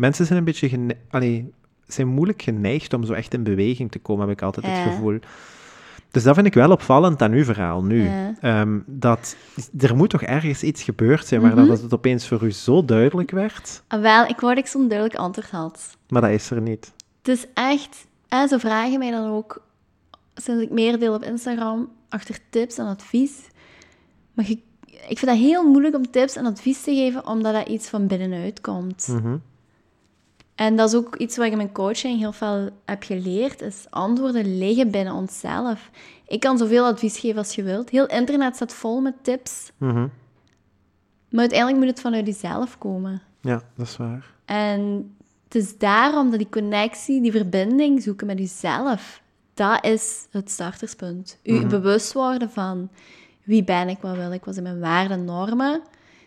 Mensen 0.00 0.26
zijn 0.26 0.38
een 0.38 0.44
beetje 0.44 0.68
gene- 0.68 0.96
allee, 1.10 1.52
zijn 1.86 2.08
moeilijk 2.08 2.42
geneigd 2.42 2.92
om 2.94 3.04
zo 3.04 3.12
echt 3.12 3.34
in 3.34 3.42
beweging 3.42 3.90
te 3.90 3.98
komen, 3.98 4.28
heb 4.28 4.36
ik 4.36 4.42
altijd 4.42 4.66
Ja. 4.66 4.72
het 4.72 4.92
gevoel. 4.92 5.18
Dus 6.10 6.22
dat 6.22 6.34
vind 6.34 6.46
ik 6.46 6.54
wel 6.54 6.70
opvallend 6.70 7.22
aan 7.22 7.32
uw 7.32 7.44
verhaal 7.44 7.82
nu. 7.82 8.02
Ja. 8.04 8.34
Ehm, 8.40 8.78
dat 8.86 9.36
er 9.78 9.96
moet 9.96 10.10
toch 10.10 10.22
ergens 10.22 10.62
iets 10.62 10.82
gebeurd 10.82 11.26
zijn 11.26 11.40
waar 11.40 11.54
Mhm. 11.56 11.66
dat 11.66 11.82
het 11.82 11.94
opeens 11.94 12.28
voor 12.28 12.42
u 12.44 12.50
zo 12.52 12.84
duidelijk 12.84 13.30
werd, 13.30 13.82
Ah, 13.88 14.00
wel, 14.00 14.24
ik 14.26 14.40
wou 14.40 14.54
dat 14.54 14.64
ik 14.64 14.70
zo'n 14.70 14.88
duidelijk 14.88 15.18
antwoord 15.18 15.50
had. 15.50 15.96
maar 16.08 16.22
dat 16.22 16.30
is 16.30 16.50
er 16.50 16.60
niet. 16.60 16.92
Het 17.22 17.28
is 17.38 17.46
echt... 17.54 18.06
En 18.28 18.48
ze 18.48 18.58
vragen 18.58 18.98
mij 18.98 19.10
dan 19.10 19.30
ook, 19.30 19.62
sinds 20.34 20.62
ik 20.62 20.70
meer 20.70 20.98
deel 20.98 21.14
op 21.14 21.22
Instagram, 21.24 21.88
achter 22.08 22.38
tips 22.50 22.78
en 22.78 22.86
advies. 22.86 23.32
Maar 24.34 24.48
je- 24.48 24.58
ik 25.08 25.18
vind 25.18 25.26
dat 25.30 25.36
heel 25.36 25.68
moeilijk 25.70 25.94
om 25.96 26.10
tips 26.10 26.36
en 26.36 26.46
advies 26.46 26.82
te 26.82 26.94
geven, 26.94 27.26
omdat 27.26 27.54
dat 27.54 27.68
iets 27.68 27.88
van 27.88 28.06
binnenuit 28.06 28.60
komt. 28.60 29.08
Mhm. 29.08 29.36
En 30.60 30.76
dat 30.76 30.88
is 30.88 30.94
ook 30.94 31.16
iets 31.16 31.36
wat 31.36 31.46
ik 31.46 31.50
in 31.50 31.56
mijn 31.56 31.72
coaching 31.72 32.18
heel 32.18 32.32
veel 32.32 32.68
heb 32.84 33.02
geleerd, 33.02 33.60
is 33.60 33.86
antwoorden 33.90 34.58
liggen 34.58 34.90
binnen 34.90 35.14
onszelf. 35.14 35.90
Ik 36.26 36.40
kan 36.40 36.58
zoveel 36.58 36.84
advies 36.84 37.18
geven 37.18 37.38
als 37.38 37.54
je 37.54 37.62
wilt. 37.62 37.90
Heel 37.90 38.06
internet 38.06 38.54
staat 38.54 38.72
vol 38.72 39.00
met 39.00 39.14
tips. 39.22 39.72
Mhm. 39.76 40.06
Maar 41.30 41.40
uiteindelijk 41.40 41.78
moet 41.78 41.88
het 41.88 42.00
vanuit 42.00 42.26
jezelf 42.26 42.78
komen. 42.78 43.22
Ja, 43.40 43.62
dat 43.76 43.86
is 43.86 43.96
waar. 43.96 44.30
En 44.44 45.12
het 45.44 45.54
is 45.54 45.78
daarom 45.78 46.30
dat 46.30 46.38
die 46.38 46.48
connectie, 46.48 47.22
die 47.22 47.32
verbinding 47.32 48.02
zoeken 48.02 48.26
met 48.26 48.38
jezelf, 48.38 49.22
dat 49.54 49.84
is 49.84 50.26
het 50.30 50.50
starterspunt. 50.50 51.38
U 51.42 51.66
bewust 51.66 52.12
worden 52.12 52.50
van 52.50 52.88
wie 53.42 53.64
ben 53.64 53.88
ik, 53.88 53.98
wat 54.00 54.16
wil 54.16 54.32
ik, 54.32 54.44
wat 54.44 54.54
zijn 54.54 54.66
mijn 54.66 54.80
waarden 54.80 55.18
en 55.18 55.24
normen. 55.24 55.82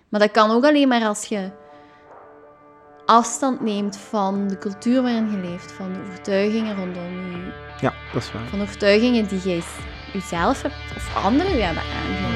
Maar 0.09 0.19
dat 0.19 0.31
kan 0.31 0.51
ook 0.51 0.63
alleen 0.63 0.87
maar 0.87 1.05
als 1.05 1.25
je 1.25 1.49
afstand 3.13 3.61
neemt 3.61 3.97
van 3.97 4.47
de 4.47 4.57
cultuur 4.57 5.01
waarin 5.01 5.31
je 5.31 5.37
leeft, 5.49 5.71
van 5.71 5.93
de 5.93 5.99
overtuigingen 6.07 6.75
rondom 6.75 7.31
je, 7.31 7.51
Ja, 7.81 7.93
dat 8.13 8.21
is 8.23 8.31
waar. 8.31 8.47
van 8.47 8.57
de 8.59 8.63
overtuigingen 8.65 9.27
die 9.27 9.39
je 9.49 9.61
jezelf 10.13 10.61
hebt 10.61 10.75
of 10.95 11.23
anderen 11.25 11.55
u 11.55 11.59
hebben 11.59 11.83
aangeleerd. 11.83 12.32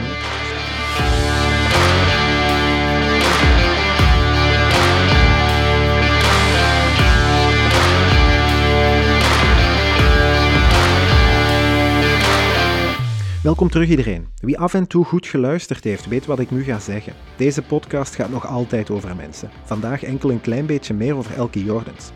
Welkom 13.48 13.70
terug 13.70 13.90
iedereen. 13.90 14.28
Wie 14.40 14.60
af 14.60 14.74
en 14.74 14.88
toe 14.88 15.06
goed 15.06 15.28
geluisterd 15.28 15.84
heeft, 15.84 16.08
weet 16.08 16.26
wat 16.26 16.40
ik 16.40 16.52
nu 16.52 16.64
ga 16.64 16.80
zeggen. 16.80 17.14
Deze 17.38 17.62
podcast 17.62 18.16
gaat 18.16 18.30
nog 18.30 18.48
altijd 18.48 18.90
over 18.90 19.16
mensen. 19.16 19.50
Vandaag 19.64 20.04
enkel 20.04 20.32
een 20.32 20.42
klein 20.42 20.66
beetje 20.66 20.94
meer 20.94 21.16
over 21.16 21.36
Elke 21.36 21.64
Jordens. 21.64 22.12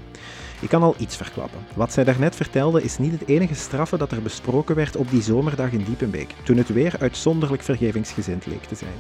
Ik 0.62 0.70
kan 0.70 0.84
al 0.84 0.96
iets 0.98 1.16
verklappen. 1.16 1.60
Wat 1.76 1.94
zij 1.94 2.04
daarnet 2.04 2.36
vertelde 2.36 2.84
is 2.84 2.98
niet 2.98 3.12
het 3.12 3.28
enige 3.28 3.56
straffe 3.56 3.98
dat 3.98 4.12
er 4.12 4.22
besproken 4.22 4.76
werd 4.76 4.96
op 4.96 5.10
die 5.10 5.22
zomerdag 5.22 5.72
in 5.72 5.84
Diepenbeek, 5.84 6.34
toen 6.44 6.58
het 6.58 6.74
weer 6.74 6.96
uitzonderlijk 7.00 7.62
vergevingsgezind 7.62 8.46
leek 8.46 8.64
te 8.64 8.76
zijn. 8.76 9.00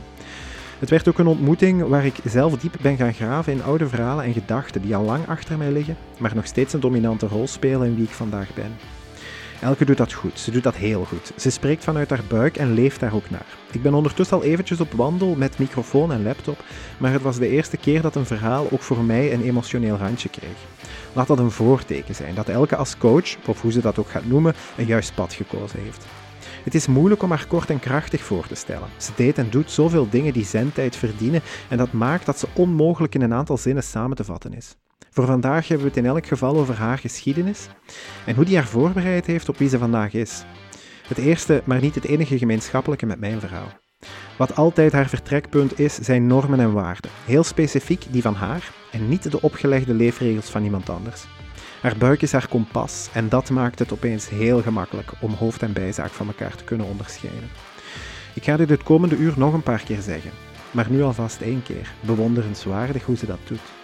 Het 0.79 0.89
werd 0.89 1.07
ook 1.07 1.19
een 1.19 1.27
ontmoeting 1.27 1.87
waar 1.87 2.05
ik 2.05 2.15
zelf 2.25 2.57
diep 2.57 2.77
ben 2.81 2.97
gaan 2.97 3.13
graven 3.13 3.53
in 3.53 3.63
oude 3.63 3.87
verhalen 3.87 4.25
en 4.25 4.33
gedachten 4.33 4.81
die 4.81 4.95
al 4.95 5.03
lang 5.03 5.27
achter 5.27 5.57
mij 5.57 5.71
liggen, 5.71 5.97
maar 6.17 6.35
nog 6.35 6.45
steeds 6.45 6.73
een 6.73 6.79
dominante 6.79 7.27
rol 7.27 7.47
spelen 7.47 7.87
in 7.87 7.95
wie 7.95 8.05
ik 8.05 8.09
vandaag 8.09 8.53
ben. 8.53 8.71
Elke 9.61 9.85
doet 9.85 9.97
dat 9.97 10.13
goed. 10.13 10.39
Ze 10.39 10.51
doet 10.51 10.63
dat 10.63 10.75
heel 10.75 11.05
goed. 11.05 11.31
Ze 11.35 11.49
spreekt 11.49 11.83
vanuit 11.83 12.09
haar 12.09 12.23
buik 12.27 12.57
en 12.57 12.73
leeft 12.73 12.99
daar 12.99 13.13
ook 13.13 13.29
naar. 13.29 13.45
Ik 13.71 13.81
ben 13.81 13.93
ondertussen 13.93 14.37
al 14.37 14.43
eventjes 14.43 14.79
op 14.79 14.91
wandel 14.91 15.35
met 15.35 15.59
microfoon 15.59 16.11
en 16.11 16.23
laptop, 16.23 16.63
maar 16.97 17.11
het 17.11 17.21
was 17.21 17.37
de 17.37 17.47
eerste 17.47 17.77
keer 17.77 18.01
dat 18.01 18.15
een 18.15 18.25
verhaal 18.25 18.67
ook 18.71 18.81
voor 18.81 19.03
mij 19.03 19.33
een 19.33 19.43
emotioneel 19.43 19.97
randje 19.97 20.29
kreeg. 20.29 20.57
Laat 21.13 21.27
dat 21.27 21.39
een 21.39 21.51
voorteken 21.51 22.15
zijn 22.15 22.35
dat 22.35 22.49
Elke 22.49 22.75
als 22.75 22.97
coach, 22.97 23.35
of 23.45 23.61
hoe 23.61 23.71
ze 23.71 23.81
dat 23.81 23.97
ook 23.99 24.09
gaat 24.09 24.25
noemen, 24.25 24.53
een 24.77 24.85
juist 24.85 25.15
pad 25.15 25.33
gekozen 25.33 25.79
heeft. 25.79 26.05
Het 26.63 26.75
is 26.75 26.87
moeilijk 26.87 27.23
om 27.23 27.29
haar 27.29 27.47
kort 27.47 27.69
en 27.69 27.79
krachtig 27.79 28.21
voor 28.21 28.47
te 28.47 28.55
stellen. 28.55 28.87
Ze 28.97 29.11
deed 29.15 29.37
en 29.37 29.49
doet 29.49 29.71
zoveel 29.71 30.09
dingen 30.09 30.33
die 30.33 30.45
zendtijd 30.45 30.95
verdienen 30.95 31.41
en 31.69 31.77
dat 31.77 31.91
maakt 31.91 32.25
dat 32.25 32.39
ze 32.39 32.47
onmogelijk 32.53 33.15
in 33.15 33.21
een 33.21 33.33
aantal 33.33 33.57
zinnen 33.57 33.83
samen 33.83 34.15
te 34.15 34.23
vatten 34.23 34.53
is. 34.53 34.75
Voor 35.13 35.25
vandaag 35.25 35.67
hebben 35.67 35.87
we 35.87 35.93
het 35.93 36.03
in 36.03 36.09
elk 36.09 36.25
geval 36.25 36.57
over 36.57 36.75
haar 36.75 36.97
geschiedenis 36.97 37.67
en 38.25 38.35
hoe 38.35 38.45
die 38.45 38.55
haar 38.55 38.67
voorbereid 38.67 39.25
heeft 39.25 39.49
op 39.49 39.57
wie 39.57 39.69
ze 39.69 39.77
vandaag 39.77 40.13
is. 40.13 40.43
Het 41.07 41.17
eerste, 41.17 41.61
maar 41.65 41.81
niet 41.81 41.95
het 41.95 42.05
enige 42.05 42.37
gemeenschappelijke 42.37 43.05
met 43.05 43.19
mijn 43.19 43.39
verhaal. 43.39 43.67
Wat 44.37 44.55
altijd 44.55 44.91
haar 44.91 45.07
vertrekpunt 45.07 45.79
is, 45.79 45.95
zijn 45.95 46.27
normen 46.27 46.59
en 46.59 46.73
waarden. 46.73 47.11
Heel 47.25 47.43
specifiek 47.43 48.05
die 48.09 48.21
van 48.21 48.33
haar 48.33 48.71
en 48.91 49.09
niet 49.09 49.31
de 49.31 49.41
opgelegde 49.41 49.93
leefregels 49.93 50.49
van 50.49 50.63
iemand 50.63 50.89
anders. 50.89 51.25
Haar 51.81 51.97
buik 51.97 52.21
is 52.21 52.31
haar 52.31 52.47
kompas 52.47 53.09
en 53.13 53.29
dat 53.29 53.49
maakt 53.49 53.79
het 53.79 53.93
opeens 53.93 54.29
heel 54.29 54.61
gemakkelijk 54.61 55.11
om 55.21 55.33
hoofd 55.33 55.61
en 55.61 55.73
bijzaak 55.73 56.11
van 56.11 56.27
elkaar 56.27 56.55
te 56.55 56.63
kunnen 56.63 56.87
onderscheiden. 56.87 57.49
Ik 58.33 58.43
ga 58.43 58.57
dit 58.57 58.69
het 58.69 58.83
komende 58.83 59.15
uur 59.15 59.33
nog 59.37 59.53
een 59.53 59.63
paar 59.63 59.83
keer 59.83 60.01
zeggen, 60.01 60.31
maar 60.71 60.87
nu 60.89 61.01
alvast 61.01 61.41
één 61.41 61.63
keer. 61.63 61.93
Bewonderenswaardig 61.99 63.03
hoe 63.03 63.17
ze 63.17 63.25
dat 63.25 63.39
doet. 63.47 63.80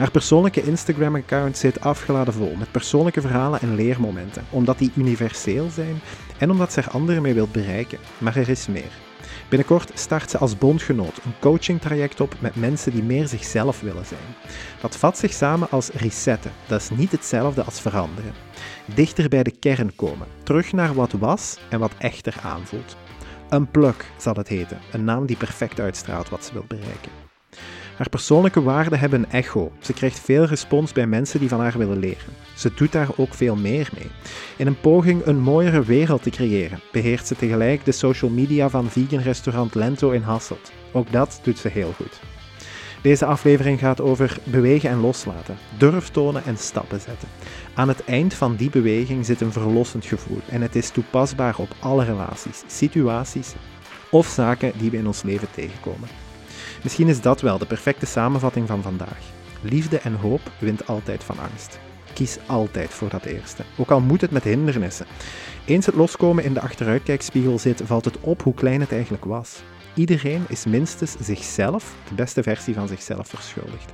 Haar 0.00 0.10
persoonlijke 0.10 0.62
Instagram-account 0.62 1.56
zit 1.56 1.80
afgeladen 1.80 2.34
vol 2.34 2.54
met 2.54 2.70
persoonlijke 2.70 3.20
verhalen 3.20 3.60
en 3.60 3.74
leermomenten, 3.74 4.44
omdat 4.50 4.78
die 4.78 4.92
universeel 4.94 5.70
zijn 5.70 6.00
en 6.38 6.50
omdat 6.50 6.72
ze 6.72 6.80
er 6.80 6.90
anderen 6.90 7.22
mee 7.22 7.34
wilt 7.34 7.52
bereiken. 7.52 7.98
Maar 8.18 8.36
er 8.36 8.48
is 8.48 8.66
meer. 8.66 8.90
Binnenkort 9.48 9.90
start 9.94 10.30
ze 10.30 10.38
als 10.38 10.58
bondgenoot 10.58 11.16
een 11.24 11.34
coachingtraject 11.40 12.20
op 12.20 12.34
met 12.38 12.56
mensen 12.56 12.92
die 12.92 13.02
meer 13.02 13.26
zichzelf 13.28 13.80
willen 13.80 14.06
zijn. 14.06 14.34
Dat 14.80 14.96
vat 14.96 15.18
zich 15.18 15.32
samen 15.32 15.70
als 15.70 15.90
resetten. 15.90 16.52
Dat 16.66 16.80
is 16.80 16.90
niet 16.90 17.12
hetzelfde 17.12 17.62
als 17.62 17.80
veranderen. 17.80 18.32
Dichter 18.94 19.28
bij 19.28 19.42
de 19.42 19.58
kern 19.58 19.96
komen, 19.96 20.26
terug 20.42 20.72
naar 20.72 20.94
wat 20.94 21.12
was 21.12 21.58
en 21.68 21.78
wat 21.78 21.92
echter 21.98 22.34
aanvoelt. 22.42 22.96
Unplug 23.50 23.96
zal 24.16 24.34
het 24.34 24.48
heten, 24.48 24.78
een 24.92 25.04
naam 25.04 25.26
die 25.26 25.36
perfect 25.36 25.80
uitstraalt 25.80 26.28
wat 26.28 26.44
ze 26.44 26.52
wil 26.52 26.64
bereiken. 26.68 27.19
Haar 28.00 28.08
persoonlijke 28.08 28.62
waarden 28.62 28.98
hebben 28.98 29.22
een 29.22 29.30
echo. 29.30 29.72
Ze 29.80 29.92
krijgt 29.92 30.20
veel 30.20 30.44
respons 30.44 30.92
bij 30.92 31.06
mensen 31.06 31.40
die 31.40 31.48
van 31.48 31.60
haar 31.60 31.78
willen 31.78 31.98
leren. 31.98 32.32
Ze 32.54 32.74
doet 32.74 32.92
daar 32.92 33.08
ook 33.16 33.34
veel 33.34 33.56
meer 33.56 33.90
mee. 33.94 34.10
In 34.56 34.66
een 34.66 34.80
poging 34.80 35.26
een 35.26 35.40
mooiere 35.40 35.82
wereld 35.82 36.22
te 36.22 36.30
creëren, 36.30 36.80
beheert 36.92 37.26
ze 37.26 37.36
tegelijk 37.36 37.84
de 37.84 37.92
social 37.92 38.30
media 38.30 38.68
van 38.68 38.90
vegan 38.90 39.20
restaurant 39.20 39.74
Lento 39.74 40.10
in 40.10 40.22
Hasselt. 40.22 40.72
Ook 40.92 41.12
dat 41.12 41.40
doet 41.42 41.58
ze 41.58 41.68
heel 41.68 41.92
goed. 41.96 42.20
Deze 43.02 43.24
aflevering 43.24 43.78
gaat 43.78 44.00
over 44.00 44.38
bewegen 44.44 44.90
en 44.90 45.00
loslaten, 45.00 45.56
durf 45.78 46.08
tonen 46.08 46.44
en 46.44 46.56
stappen 46.56 47.00
zetten. 47.00 47.28
Aan 47.74 47.88
het 47.88 48.04
eind 48.04 48.34
van 48.34 48.56
die 48.56 48.70
beweging 48.70 49.26
zit 49.26 49.40
een 49.40 49.52
verlossend 49.52 50.04
gevoel 50.04 50.40
en 50.48 50.62
het 50.62 50.76
is 50.76 50.90
toepasbaar 50.90 51.54
op 51.56 51.74
alle 51.80 52.04
relaties, 52.04 52.62
situaties 52.66 53.54
of 54.10 54.26
zaken 54.26 54.72
die 54.78 54.90
we 54.90 54.96
in 54.96 55.06
ons 55.06 55.22
leven 55.22 55.48
tegenkomen. 55.50 56.29
Misschien 56.82 57.08
is 57.08 57.20
dat 57.20 57.40
wel 57.40 57.58
de 57.58 57.66
perfecte 57.66 58.06
samenvatting 58.06 58.66
van 58.66 58.82
vandaag. 58.82 59.18
Liefde 59.62 59.98
en 59.98 60.14
hoop 60.14 60.40
wint 60.58 60.86
altijd 60.86 61.24
van 61.24 61.38
angst. 61.38 61.78
Kies 62.14 62.38
altijd 62.46 62.90
voor 62.90 63.08
dat 63.08 63.24
eerste, 63.24 63.62
ook 63.76 63.90
al 63.90 64.00
moet 64.00 64.20
het 64.20 64.30
met 64.30 64.44
hindernissen. 64.44 65.06
Eens 65.66 65.86
het 65.86 65.94
loskomen 65.94 66.44
in 66.44 66.54
de 66.54 66.60
achteruitkijkspiegel 66.60 67.58
zit, 67.58 67.82
valt 67.84 68.04
het 68.04 68.20
op 68.20 68.42
hoe 68.42 68.54
klein 68.54 68.80
het 68.80 68.92
eigenlijk 68.92 69.24
was. 69.24 69.62
Iedereen 69.94 70.44
is 70.48 70.64
minstens 70.64 71.16
zichzelf, 71.20 71.94
de 72.08 72.14
beste 72.14 72.42
versie 72.42 72.74
van 72.74 72.88
zichzelf, 72.88 73.28
verschuldigd. 73.28 73.92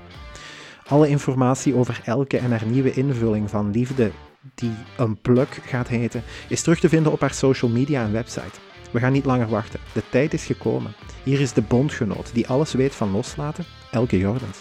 Alle 0.86 1.08
informatie 1.08 1.74
over 1.74 2.00
elke 2.04 2.38
en 2.38 2.50
haar 2.50 2.66
nieuwe 2.66 2.92
invulling 2.92 3.50
van 3.50 3.70
liefde, 3.70 4.10
die 4.54 4.74
een 4.96 5.20
pluk 5.20 5.60
gaat 5.66 5.88
heten, 5.88 6.22
is 6.48 6.62
terug 6.62 6.80
te 6.80 6.88
vinden 6.88 7.12
op 7.12 7.20
haar 7.20 7.34
social 7.34 7.70
media 7.70 8.02
en 8.02 8.12
website. 8.12 8.65
We 8.96 9.02
gaan 9.02 9.12
niet 9.12 9.24
langer 9.24 9.48
wachten. 9.48 9.80
De 9.92 10.02
tijd 10.10 10.32
is 10.32 10.44
gekomen. 10.44 10.94
Hier 11.22 11.40
is 11.40 11.52
de 11.52 11.62
bondgenoot 11.62 12.30
die 12.34 12.48
alles 12.48 12.72
weet 12.72 12.94
van 12.94 13.10
loslaten, 13.10 13.64
Elke 13.90 14.18
Jordens. 14.18 14.58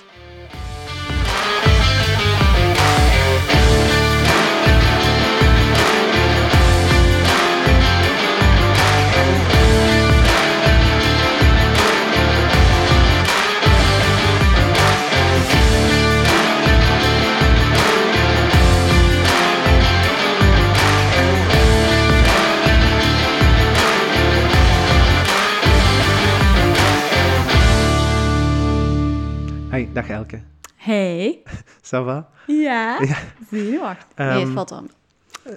Hi, 29.75 29.87
dag 29.93 30.09
Elke. 30.09 30.39
Hey. 30.75 31.43
Ça 31.91 32.03
va? 32.03 32.29
Ja. 32.47 32.97
Ja. 33.01 33.17
Zenuwachtig. 33.51 34.07
nee, 34.15 34.27
Ehm, 34.27 34.39
het 34.39 34.49
valt 34.49 34.69
wel. 34.69 34.85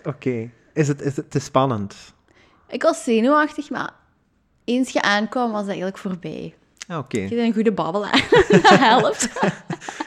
Oké. 0.05 0.51
Is, 0.73 0.89
het, 0.89 1.01
is 1.01 1.17
het 1.17 1.31
te 1.31 1.39
spannend? 1.39 2.15
Ik 2.69 2.83
was 2.83 3.05
zenuwachtig, 3.05 3.71
maar 3.71 3.91
eens 4.65 4.91
je 4.91 5.03
aankwam, 5.03 5.51
was 5.51 5.59
dat 5.61 5.69
eigenlijk 5.69 5.99
voorbij. 5.99 6.55
Ah, 6.89 6.99
Oké, 6.99 7.19
Je 7.21 7.29
bent 7.29 7.41
een 7.41 7.53
goede 7.53 7.73
babbelaar. 7.73 8.29
dat 8.51 8.79
helpt. 8.79 9.29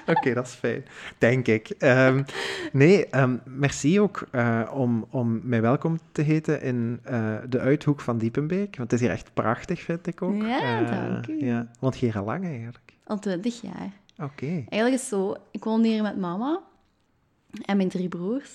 Oké, 0.06 0.34
dat 0.34 0.48
is 0.48 0.54
fijn. 0.54 0.86
Denk 1.18 1.48
ik. 1.48 1.70
Ehm, 1.70 2.24
nee, 2.72 3.06
ehm, 3.08 3.38
merci 3.46 4.00
ook 4.00 4.28
eh, 4.32 4.62
om, 4.74 5.06
om 5.10 5.40
mij 5.44 5.62
welkom 5.62 6.00
te 6.12 6.22
heten 6.22 6.62
in 6.62 7.00
eh, 7.04 7.36
de 7.50 7.60
Uithoek 7.60 8.02
van 8.02 8.18
Diepenbeek. 8.18 8.78
Want 8.78 8.92
het 8.92 8.94
is 8.94 9.00
hier 9.00 9.16
echt 9.16 9.34
prachtig, 9.34 9.82
vind 9.82 10.08
ik 10.08 10.22
ook. 10.22 10.42
Ja, 10.42 10.82
Eh, 10.82 10.88
dank 10.90 11.28
u. 11.28 11.46
Ja, 11.46 11.68
want 11.80 11.96
hier 11.96 12.18
al 12.18 12.26
lang 12.26 12.46
eigenlijk. 12.46 12.80
Al 13.06 13.20
twintig 13.20 13.62
jaar. 13.62 13.92
Oké. 14.22 14.46
Eigenlijk 14.46 14.94
is 14.94 15.00
het 15.00 15.10
zo, 15.10 15.36
ik 15.52 15.64
woon 15.64 15.84
hier 15.84 16.04
met 16.04 16.18
mama 16.18 16.62
en 17.66 17.78
mijn 17.78 17.90
drie 17.90 18.08
broers. 18.08 18.50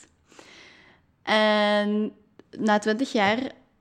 En 1.23 2.13
na 2.59 2.79
twintig 2.79 3.13
jaar, 3.13 3.39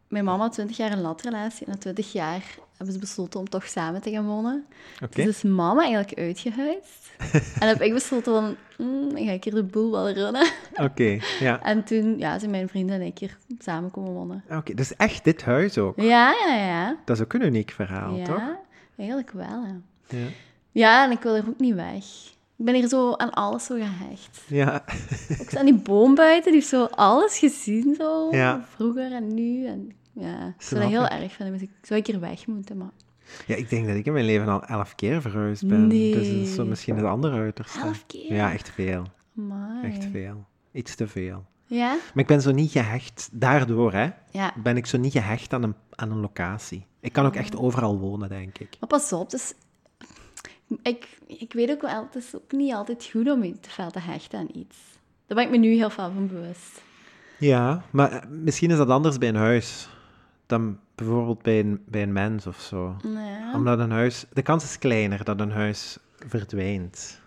mijn 0.08 0.24
mama 0.24 0.44
had 0.44 0.54
twintig 0.54 0.78
jaar 0.78 0.92
een 0.92 1.02
latrelatie. 1.02 1.66
En 1.66 1.72
na 1.72 1.78
twintig 1.78 2.12
jaar 2.12 2.44
hebben 2.78 2.94
ze 2.94 3.00
besloten 3.00 3.40
om 3.40 3.50
toch 3.50 3.68
samen 3.68 4.02
te 4.02 4.12
gaan 4.12 4.26
wonen. 4.26 4.66
Oké. 5.04 5.24
Dus 5.24 5.36
is 5.36 5.44
mama 5.44 5.82
eigenlijk 5.82 6.20
uitgehuisd. 6.20 7.14
en 7.60 7.68
heb 7.68 7.82
ik 7.82 7.94
besloten 7.94 8.34
van, 8.34 8.56
mm, 8.88 9.14
dan 9.14 9.26
ga 9.26 9.32
ik 9.32 9.44
hier 9.44 9.54
de 9.54 9.64
boel 9.64 9.92
wel 9.92 10.10
runnen. 10.10 10.48
Oké, 10.74 11.20
ja. 11.40 11.62
En 11.72 11.84
toen 11.84 12.18
ja, 12.18 12.40
zijn 12.40 12.52
mijn 12.52 12.70
vrienden 12.70 12.96
en 12.96 13.06
ik 13.06 13.20
hier 13.20 13.38
samen 13.60 13.92
komen 13.92 14.12
wonen. 14.12 14.44
Oké, 14.50 14.74
dus 14.74 14.96
echt 14.96 15.24
dit 15.24 15.44
huis 15.44 15.78
ook. 15.78 16.02
Ja, 16.02 16.36
ja, 16.46 16.56
ja. 16.56 16.98
Dat 17.06 17.16
is 17.18 17.24
ook 17.24 17.34
een 17.34 17.46
uniek 17.46 17.72
verhaal, 17.72 18.24
toch? 18.24 18.38
Ja, 18.38 18.60
eigenlijk 18.98 19.32
wel, 19.32 19.64
ja. 19.66 19.80
Ja. 20.08 20.28
Ja, 20.76 21.06
en 21.06 21.12
ik 21.12 21.22
wil 21.22 21.36
er 21.36 21.48
ook 21.48 21.60
niet 21.60 21.74
weg. 21.76 22.04
Ik 22.58 22.66
ben 22.66 22.74
hier 22.76 22.88
zo 22.88 23.14
aan 23.14 23.30
alles 23.32 23.66
zo 23.66 23.76
gehecht. 23.76 24.42
Ja. 24.48 24.84
Ook 25.42 25.56
aan 25.56 25.66
die 25.66 25.76
boom 25.80 26.16
buiten, 26.16 26.44
die 26.44 26.54
heeft 26.54 26.68
zo 26.68 26.84
alles 26.86 27.38
gezien, 27.38 27.96
zo. 27.98 28.28
Ja. 28.32 28.66
Vroeger 28.76 29.12
en 29.12 29.34
nu. 29.34 29.66
En 29.66 29.92
ja, 30.14 30.48
ik 30.58 30.62
zou 30.62 30.82
dat 30.82 30.90
heel 30.90 31.08
erg 31.08 31.32
vinden. 31.34 31.54
Dus 31.60 31.68
ik 31.68 31.72
zou 31.82 32.00
ik 32.00 32.08
hier 32.08 32.20
weg 32.20 32.48
moeten, 32.48 32.78
maar... 32.78 32.90
ja, 33.48 33.56
ik 33.56 33.70
denk 33.70 33.88
dat 33.88 33.96
ik 33.96 34.06
in 34.06 34.14
mijn 34.14 34.26
leven 34.26 34.48
al 34.48 34.64
elf 34.64 34.96
keer 34.96 35.22
verhuisd 35.22 35.68
ben. 35.68 35.90
Dus 35.90 36.14
dat 36.14 36.24
is 36.24 36.54
zo 36.54 36.62
Nee. 36.62 36.70
misschien 36.70 36.96
het 36.96 37.06
andere 37.06 37.38
uiterste. 37.38 37.80
Elf 37.80 38.04
keer? 38.08 38.34
Ja, 38.34 38.54
echt 38.54 38.70
veel. 38.70 39.04
Amai. 39.38 39.92
Echt 39.94 40.06
veel. 40.12 40.46
Iets 40.72 40.96
te 40.96 41.08
veel. 41.08 41.46
Ja? 41.68 41.88
Maar 41.90 42.24
ik 42.24 42.28
ben 42.28 42.42
zo 42.42 42.52
niet 42.52 42.72
gehecht, 42.72 43.30
daardoor 43.32 43.94
hè, 43.94 44.10
Ja. 44.32 44.54
ben 44.64 44.78
ik 44.78 44.86
zo 44.86 44.98
niet 44.98 45.12
gehecht 45.12 45.54
aan 45.54 45.64
een, 45.64 45.76
aan 45.90 46.12
een 46.12 46.20
locatie. 46.20 46.86
Ik 47.00 47.14
kan 47.14 47.26
ook 47.26 47.36
echt 47.36 47.58
overal 47.58 48.00
wonen, 48.00 48.30
denk 48.30 48.58
ik. 48.58 48.70
Maar 48.80 48.90
pas 48.90 49.14
op, 49.14 49.30
dus... 49.30 49.54
Ik, 50.82 51.18
ik 51.28 51.54
weet 51.54 51.70
ook 51.70 51.82
wel, 51.82 52.04
het 52.12 52.24
is 52.24 52.36
ook 52.36 52.52
niet 52.52 52.74
altijd 52.74 53.10
goed 53.12 53.32
om 53.32 53.44
je 53.44 53.60
te 53.60 53.70
veel 53.70 53.92
te 53.92 54.00
hechten 54.00 54.40
aan 54.40 54.50
iets. 54.54 54.78
Daar 55.28 55.38
ben 55.38 55.46
ik 55.46 55.52
me 55.52 55.58
nu 55.58 55.74
heel 55.76 55.90
veel 55.90 56.12
van 56.14 56.28
bewust. 56.28 56.82
Ja, 57.40 57.84
maar 57.92 58.12
eh, 58.12 58.30
misschien 58.30 58.72
is 58.72 58.78
dat 58.78 58.90
anders 58.90 59.18
bij 59.18 59.30
een 59.30 59.36
huis 59.36 59.90
dan 60.46 60.80
bijvoorbeeld 60.96 61.42
bij 61.42 61.60
een, 61.60 61.84
bij 61.88 62.02
een 62.02 62.14
mens 62.14 62.48
of 62.48 62.60
zo. 62.60 62.96
Ja, 63.04 63.54
Omdat 63.54 63.80
een 63.80 63.92
huis, 63.92 64.26
de 64.34 64.42
kans 64.42 64.64
is 64.64 64.78
kleiner 64.80 65.24
dat 65.24 65.40
een 65.40 65.52
huis 65.52 65.98
verdwijnt. 66.28 67.22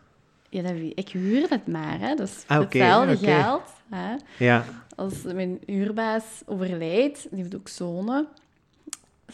ja 0.48 0.62
dat 0.62 0.72
weet, 0.72 0.98
ik 0.98 1.08
huur 1.08 1.48
het 1.48 1.66
maar, 1.66 1.98
hè. 1.98 2.14
Dus 2.14 2.44
Ah, 2.46 2.58
hetzelfde 2.60 3.16
geld. 3.16 3.62
Hè. 3.90 4.14
Ja, 4.44 4.64
Als 4.96 5.22
mijn 5.22 5.58
huurbaas 5.66 6.24
overlijdt, 6.46 7.26
die 7.30 7.38
heeft 7.42 7.54
ook 7.56 7.68
zonen. 7.68 8.26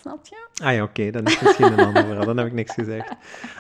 Snap 0.01 0.27
je? 0.27 0.47
ah 0.65 0.75
ja, 0.75 0.83
oké, 0.83 1.11
dan 1.11 1.25
is 1.25 1.35
het 1.35 1.43
misschien 1.43 1.73
een 1.73 1.85
ander 1.87 2.05
verhaal. 2.05 2.25
Dan 2.25 2.37
heb 2.37 2.47
ik 2.47 2.53
niks 2.53 2.75
gezegd. 2.75 3.13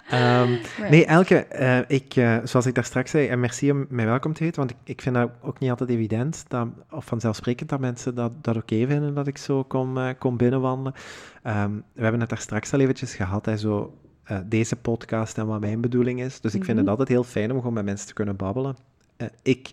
Ehm, 0.08 0.56
nee, 0.90 1.06
Elke, 1.06 1.36
eh, 1.44 1.78
ik, 1.86 2.16
eh, 2.16 2.38
zoals 2.44 2.66
ik 2.66 2.74
daar 2.74 2.84
straks 2.84 3.10
zei, 3.10 3.28
en 3.28 3.40
merci 3.40 3.70
om 3.70 3.86
mij 3.88 4.06
welkom 4.06 4.32
te 4.32 4.44
heten, 4.44 4.58
want 4.58 4.70
ik, 4.70 4.76
ik 4.84 5.00
vind 5.00 5.14
dat 5.14 5.30
ook 5.40 5.58
niet 5.58 5.70
altijd 5.70 5.90
evident, 5.90 6.44
dat, 6.48 6.68
of 6.90 7.04
vanzelfsprekend 7.04 7.68
dat 7.68 7.80
mensen 7.80 8.14
dat, 8.14 8.32
dat 8.44 8.56
oké 8.56 8.86
vinden, 8.86 9.14
dat 9.14 9.26
ik 9.26 9.38
zo 9.38 9.62
kom, 9.62 9.98
eh, 9.98 10.08
kom 10.18 10.36
binnenwandelen. 10.36 10.94
Ehm, 11.42 11.72
we 11.92 12.02
hebben 12.02 12.20
het 12.20 12.28
daar 12.28 12.38
straks 12.38 12.72
al 12.72 12.80
eventjes 12.80 13.14
gehad, 13.14 13.46
hè, 13.46 13.56
zo, 13.56 13.98
deze 14.44 14.76
podcast 14.76 15.38
en 15.38 15.46
wat 15.46 15.60
mijn 15.60 15.80
bedoeling 15.80 16.22
is. 16.22 16.40
Dus 16.40 16.54
ik 16.54 16.64
vind 16.64 16.78
het 16.78 16.88
altijd 16.88 17.08
heel 17.08 17.24
fijn 17.24 17.50
om 17.50 17.56
gewoon 17.56 17.72
met 17.72 17.84
mensen 17.84 18.06
te 18.06 18.14
kunnen 18.14 18.36
babbelen. 18.36 18.76
Ik, 19.42 19.70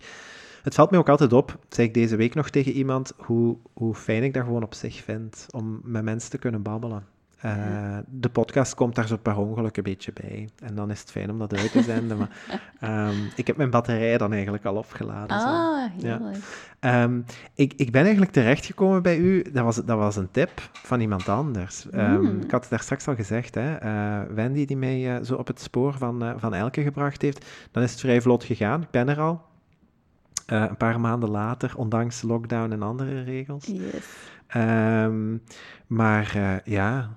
het 0.62 0.74
valt 0.74 0.90
mij 0.90 0.98
ook 0.98 1.08
altijd 1.08 1.32
op, 1.32 1.58
zei 1.68 1.86
ik 1.86 1.94
deze 1.94 2.16
week 2.16 2.34
nog 2.34 2.50
tegen 2.50 2.72
iemand, 2.72 3.12
hoe, 3.16 3.56
hoe 3.72 3.94
fijn 3.94 4.22
ik 4.22 4.34
dat 4.34 4.44
gewoon 4.44 4.62
op 4.62 4.74
zich 4.74 5.02
vind, 5.02 5.46
om 5.50 5.80
met 5.84 6.02
mensen 6.04 6.30
te 6.30 6.38
kunnen 6.38 6.62
babbelen. 6.62 7.04
Eh, 7.38 7.98
De 8.08 8.28
podcast 8.28 8.74
komt 8.74 8.94
daar 8.94 9.06
zo 9.06 9.16
per 9.16 9.36
ongeluk 9.36 9.76
een 9.76 9.82
beetje 9.82 10.12
bij. 10.12 10.48
En 10.62 10.74
dan 10.74 10.90
is 10.90 11.00
het 11.00 11.10
fijn 11.10 11.30
om 11.30 11.38
dat 11.38 11.56
uit 11.56 11.72
te 11.72 11.82
zenden. 11.82 12.16
maar 12.18 12.30
ehm, 12.80 13.14
ik 13.36 13.46
heb 13.46 13.56
mijn 13.56 13.70
batterij 13.70 14.18
dan 14.18 14.32
eigenlijk 14.32 14.64
al 14.64 14.74
opgeladen. 14.76 15.40
zo. 15.40 15.46
Ah, 15.46 15.90
Ja. 15.96 16.20
Ehm, 16.80 17.20
ik, 17.54 17.72
ik 17.76 17.90
ben 17.92 18.02
eigenlijk 18.02 18.32
terechtgekomen 18.32 19.02
bij 19.02 19.18
u. 19.18 19.42
Dat 19.52 19.64
was, 19.64 19.76
dat 19.76 19.98
was 19.98 20.16
een 20.16 20.30
tip 20.30 20.50
van 20.72 21.00
iemand 21.00 21.28
anders. 21.28 21.90
Ehm, 21.90 22.20
Mm. 22.20 22.40
Ik 22.40 22.50
had 22.50 22.60
het 22.60 22.70
daar 22.70 22.80
straks 22.80 23.08
al 23.08 23.14
gezegd. 23.14 23.54
Hè? 23.54 23.74
eh, 23.74 24.20
Wendy, 24.34 24.64
die 24.64 24.76
mij 24.76 25.16
eh, 25.16 25.24
zo 25.24 25.34
op 25.34 25.46
het 25.46 25.60
spoor 25.60 25.92
van, 25.98 26.34
van 26.36 26.54
Elke 26.54 26.82
gebracht 26.82 27.22
heeft. 27.22 27.46
Dan 27.70 27.82
is 27.82 27.90
het 27.90 28.00
vrij 28.00 28.20
vlot 28.20 28.44
gegaan. 28.44 28.82
Ik 28.82 28.90
ben 28.90 29.08
er 29.08 29.20
al. 29.20 29.42
Eh, 30.52 30.64
een 30.68 30.76
paar 30.76 31.00
maanden 31.00 31.30
later, 31.30 31.72
ondanks 31.76 32.22
lockdown 32.22 32.72
en 32.72 32.82
andere 32.82 33.22
regels. 33.22 33.66
Yes. 33.66 34.06
Ehm, 34.46 35.36
maar 35.86 36.32
eh, 36.34 36.56
ja, 36.64 37.16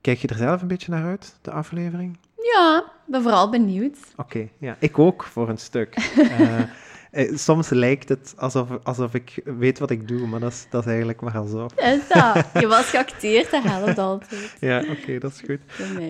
kijk 0.00 0.18
je 0.18 0.28
er 0.28 0.36
zelf 0.36 0.62
een 0.62 0.68
beetje 0.68 0.92
naar 0.92 1.04
uit, 1.04 1.38
de 1.42 1.50
aflevering? 1.50 2.18
Ja, 2.36 2.92
ben 3.06 3.22
vooral 3.22 3.50
benieuwd. 3.50 3.98
Oké, 4.16 4.48
ja, 4.58 4.76
ik 4.78 4.98
ook 4.98 5.22
voor 5.22 5.48
een 5.48 5.58
stuk. 5.58 5.94
Eh, 7.10 7.36
soms 7.36 7.68
lijkt 7.68 8.08
het 8.08 8.34
alsof, 8.36 8.68
alsof 8.82 9.14
ik 9.14 9.40
weet 9.44 9.78
wat 9.78 9.90
ik 9.90 10.08
doe, 10.08 10.26
maar 10.26 10.40
dat 10.40 10.52
is, 10.52 10.66
dat 10.70 10.80
is 10.82 10.88
eigenlijk 10.88 11.20
maar 11.20 11.46
zo. 11.48 11.66
Is 11.76 12.08
dat? 12.08 12.46
Je 12.62 12.66
was 12.66 12.84
geacteerd, 12.90 13.50
dat 13.50 13.62
helpt 13.62 13.98
altijd. 13.98 14.56
Ja, 14.60 14.84
oké, 14.90 15.18
dat 15.18 15.32
is 15.32 15.40
goed. 15.40 15.58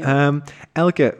Ehm, 0.00 0.40
Elke, 0.72 1.16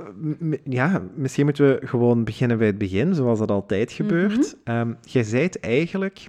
ja, 0.64 1.02
misschien 1.14 1.44
moeten 1.44 1.66
we 1.80 1.86
gewoon 1.86 2.24
beginnen 2.24 2.58
bij 2.58 2.66
het 2.66 2.78
begin, 2.78 3.14
zoals 3.14 3.38
dat 3.38 3.50
altijd 3.50 3.92
gebeurt. 3.92 4.56
Ehm, 4.64 4.92
jij 5.02 5.22
zei 5.22 5.42
het 5.42 5.60
eigenlijk... 5.60 6.26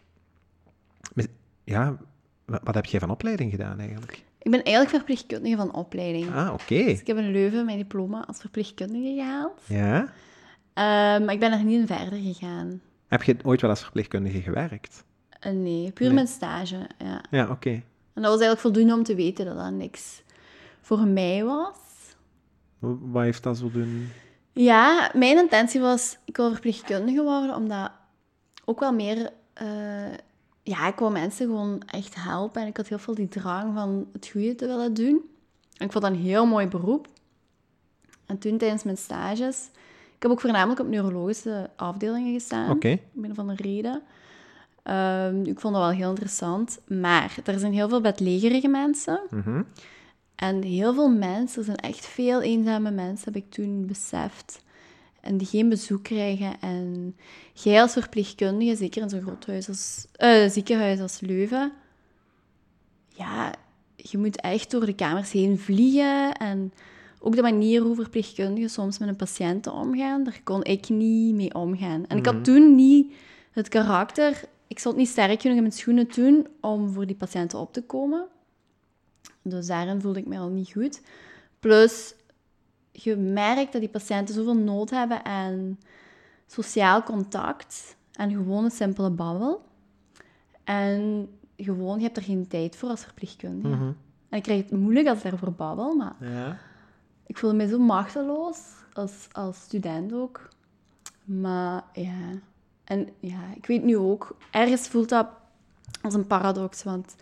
mis- 1.13 1.27
Ja, 1.63 1.97
wa- 2.45 2.61
wat 2.63 2.75
heb 2.75 2.85
jij 2.85 2.99
van 2.99 3.09
opleiding 3.09 3.51
gedaan 3.51 3.79
eigenlijk? 3.79 4.23
Ik 4.41 4.51
ben 4.51 4.63
eigenlijk 4.63 4.95
verpleegkundige 4.95 5.55
van 5.55 5.73
opleiding. 5.73 6.33
Ah, 6.35 6.53
oké. 6.53 6.83
Dus 6.83 6.99
ik 6.99 7.07
heb 7.07 7.17
in 7.17 7.31
Leuven 7.31 7.65
mijn 7.65 7.77
diploma 7.77 8.23
als 8.27 8.39
verpleegkundige 8.39 9.13
gehaald. 9.15 9.61
Ja. 9.67 9.99
Ehm, 10.73 11.25
maar 11.25 11.33
ik 11.33 11.39
ben 11.39 11.51
er 11.51 11.63
niet 11.63 11.79
in 11.79 11.87
verder 11.95 12.19
gegaan. 12.19 12.81
Heb 13.11 13.23
je 13.23 13.35
ooit 13.43 13.61
wel 13.61 13.69
als 13.69 13.81
verpleegkundige 13.81 14.41
gewerkt? 14.41 15.03
Eh, 15.29 15.51
nee, 15.51 15.91
puur 15.91 16.05
Nee. 16.05 16.15
mijn 16.15 16.27
stage, 16.27 16.87
ja. 16.97 17.21
Ja, 17.29 17.49
oké. 17.49 17.69
En 18.13 18.21
dat 18.21 18.31
was 18.31 18.39
eigenlijk 18.41 18.59
voldoende 18.59 18.93
om 18.93 19.03
te 19.03 19.15
weten 19.15 19.45
dat 19.45 19.55
dat 19.57 19.71
niks 19.71 20.21
voor 20.81 20.99
mij 21.07 21.43
was. 21.43 21.75
Wat 22.79 23.23
heeft 23.23 23.43
dat 23.43 23.57
zo 23.57 23.71
doen? 23.71 24.09
Ja, 24.51 25.11
mijn 25.15 25.37
intentie 25.37 25.81
was, 25.81 26.17
ik 26.25 26.37
wil 26.37 26.51
verpleegkundige 26.51 27.23
worden, 27.23 27.55
omdat 27.55 27.91
ook 28.65 28.79
wel 28.79 28.93
meer... 28.93 29.29
eh, 29.53 30.13
ja, 30.63 30.87
ik 30.87 30.99
wil 30.99 31.11
mensen 31.11 31.45
gewoon 31.47 31.81
echt 31.85 32.15
helpen. 32.15 32.61
En 32.61 32.67
ik 32.67 32.77
had 32.77 32.87
heel 32.87 32.99
veel 32.99 33.15
die 33.15 33.27
drang 33.27 33.73
van 33.73 34.07
het 34.13 34.27
goede 34.27 34.55
te 34.55 34.67
willen 34.67 34.93
doen. 34.93 35.21
En 35.77 35.85
ik 35.85 35.91
vond 35.91 36.03
dat 36.03 36.13
een 36.13 36.19
heel 36.19 36.45
mooi 36.45 36.67
beroep. 36.67 37.07
En 38.25 38.37
toen 38.37 38.57
tijdens 38.57 38.83
mijn 38.83 38.97
stages... 38.97 39.69
Ik 40.21 40.27
heb 40.27 40.35
ook 40.35 40.43
voornamelijk 40.45 40.79
op 40.79 40.87
neurologische 40.87 41.69
afdelingen 41.75 42.33
gestaan. 42.33 42.69
Oké. 42.69 42.99
Om 43.15 43.23
een 43.23 43.31
of 43.31 43.39
andere 43.39 43.63
reden. 43.63 44.01
Ehm, 44.83 45.43
ik 45.43 45.59
vond 45.59 45.73
dat 45.73 45.83
wel 45.83 45.91
heel 45.91 46.09
interessant. 46.09 46.79
Maar 46.87 47.35
er 47.43 47.59
zijn 47.59 47.73
heel 47.73 47.89
veel 47.89 48.01
bedlegerige 48.01 48.67
mensen. 48.67 49.21
Mhm. 49.29 49.61
En 50.35 50.61
heel 50.61 50.93
veel 50.93 51.09
mensen, 51.09 51.59
er 51.59 51.65
zijn 51.65 51.77
echt 51.77 52.05
veel 52.05 52.41
eenzame 52.41 52.91
mensen, 52.91 53.33
heb 53.33 53.43
ik 53.43 53.51
toen 53.51 53.85
beseft. 53.85 54.63
En 55.21 55.37
die 55.37 55.47
geen 55.47 55.69
bezoek 55.69 56.03
krijgen. 56.03 56.59
En 56.59 57.15
jij 57.53 57.81
als 57.81 57.93
verpleegkundige, 57.93 58.75
zeker 58.75 59.01
in 59.01 59.09
zo'n 59.09 59.21
groot 59.21 59.45
huis 59.45 59.67
als, 59.67 60.05
eh, 60.11 60.49
ziekenhuis 60.49 60.99
als 60.99 61.19
Leuven, 61.19 61.71
ja, 63.07 63.53
je 63.95 64.17
moet 64.17 64.41
echt 64.41 64.71
door 64.71 64.85
de 64.85 64.95
kamers 64.95 65.31
heen 65.31 65.59
vliegen. 65.59 66.33
En 66.33 66.73
ook 67.23 67.35
de 67.35 67.41
manier 67.41 67.81
hoe 67.81 67.95
verpleegkundigen 67.95 68.69
soms 68.69 68.97
met 68.97 69.09
een 69.09 69.15
patiënten 69.15 69.73
omgaan, 69.73 70.23
daar 70.23 70.41
kon 70.43 70.63
ik 70.63 70.89
niet 70.89 71.35
mee 71.35 71.53
omgaan. 71.53 72.07
En 72.07 72.17
ik 72.17 72.25
had 72.25 72.43
toen 72.43 72.75
niet 72.75 73.13
het 73.51 73.67
karakter, 73.67 74.43
ik 74.67 74.79
stond 74.79 74.95
niet 74.95 75.07
sterk 75.07 75.41
genoeg 75.41 75.55
in 75.57 75.63
mijn 75.63 75.73
schoenen 75.73 76.07
toen 76.07 76.47
om 76.61 76.89
voor 76.89 77.05
die 77.05 77.15
patiënten 77.15 77.59
op 77.59 77.73
te 77.73 77.83
komen. 77.83 78.27
Dus 79.41 79.67
daarin 79.67 80.01
voelde 80.01 80.19
ik 80.19 80.27
me 80.27 80.37
al 80.37 80.49
niet 80.49 80.71
goed. 80.71 81.01
Plus, 81.59 82.15
je 82.91 83.15
merkt 83.15 83.71
dat 83.71 83.81
die 83.81 83.89
patiënten 83.89 84.35
zoveel 84.35 84.55
nood 84.55 84.89
hebben 84.89 85.25
aan 85.25 85.79
sociaal 86.47 87.03
contact 87.03 87.95
en 88.13 88.31
gewoon 88.31 88.63
een 88.63 88.71
simpele 88.71 89.09
babbel. 89.09 89.61
En 90.63 91.29
gewoon, 91.57 91.97
je 91.97 92.03
hebt 92.03 92.17
er 92.17 92.23
geen 92.23 92.47
tijd 92.47 92.75
voor 92.75 92.89
als 92.89 93.03
verpleegkundige. 93.03 93.75
Mhm. 93.75 93.91
En 94.29 94.37
ik 94.37 94.43
krijg 94.43 94.61
het 94.61 94.79
moeilijk 94.79 95.07
als 95.07 95.17
ik 95.17 95.29
daarvoor 95.29 95.53
babbel, 95.53 95.95
maar 95.95 96.15
Ja. 96.19 96.57
Ik 97.31 97.37
voelde 97.37 97.55
me 97.55 97.67
zo 97.67 97.79
machteloos, 97.79 98.57
als, 98.93 99.27
als 99.31 99.61
student 99.61 100.13
ook. 100.13 100.49
Maar 101.23 101.83
ja, 101.93 102.39
en 102.83 103.09
ja, 103.19 103.39
ik 103.55 103.65
weet 103.65 103.83
nu 103.83 103.97
ook, 103.97 104.35
ergens 104.49 104.87
voelt 104.87 105.09
dat 105.09 105.27
als 106.01 106.13
een 106.13 106.27
paradox, 106.27 106.83
want 106.83 107.15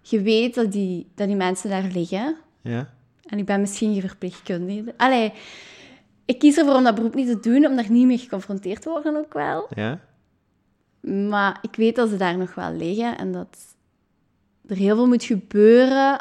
je 0.00 0.20
weet 0.20 0.54
dat 0.54 0.72
die, 0.72 1.06
dat 1.14 1.26
die 1.26 1.36
mensen 1.36 1.70
daar 1.70 1.82
liggen 1.92 2.36
Ja. 2.60 2.90
En 3.26 3.38
ik 3.38 3.44
ben 3.44 3.60
misschien 3.60 3.92
geen 3.92 4.08
verpleegkundige. 4.08 4.94
Allee, 4.96 5.32
ik 6.24 6.38
kies 6.38 6.56
ervoor 6.56 6.74
om 6.74 6.84
dat 6.84 6.94
beroep 6.94 7.14
niet 7.14 7.28
te 7.28 7.40
doen, 7.40 7.66
om 7.66 7.76
daar 7.76 7.90
niet 7.90 8.06
mee 8.06 8.18
geconfronteerd 8.18 8.82
te 8.82 8.88
worden 8.88 9.16
ook 9.16 9.32
wel. 9.32 9.66
Ja? 9.74 10.00
Maar 11.00 11.58
ik 11.62 11.76
weet 11.76 11.96
dat 11.96 12.08
ze 12.08 12.16
daar 12.16 12.38
nog 12.38 12.54
wel 12.54 12.72
liggen 12.72 13.18
en 13.18 13.32
dat 13.32 13.58
er 14.66 14.76
heel 14.76 14.96
veel 14.96 15.06
moet 15.06 15.24
gebeuren 15.24 16.20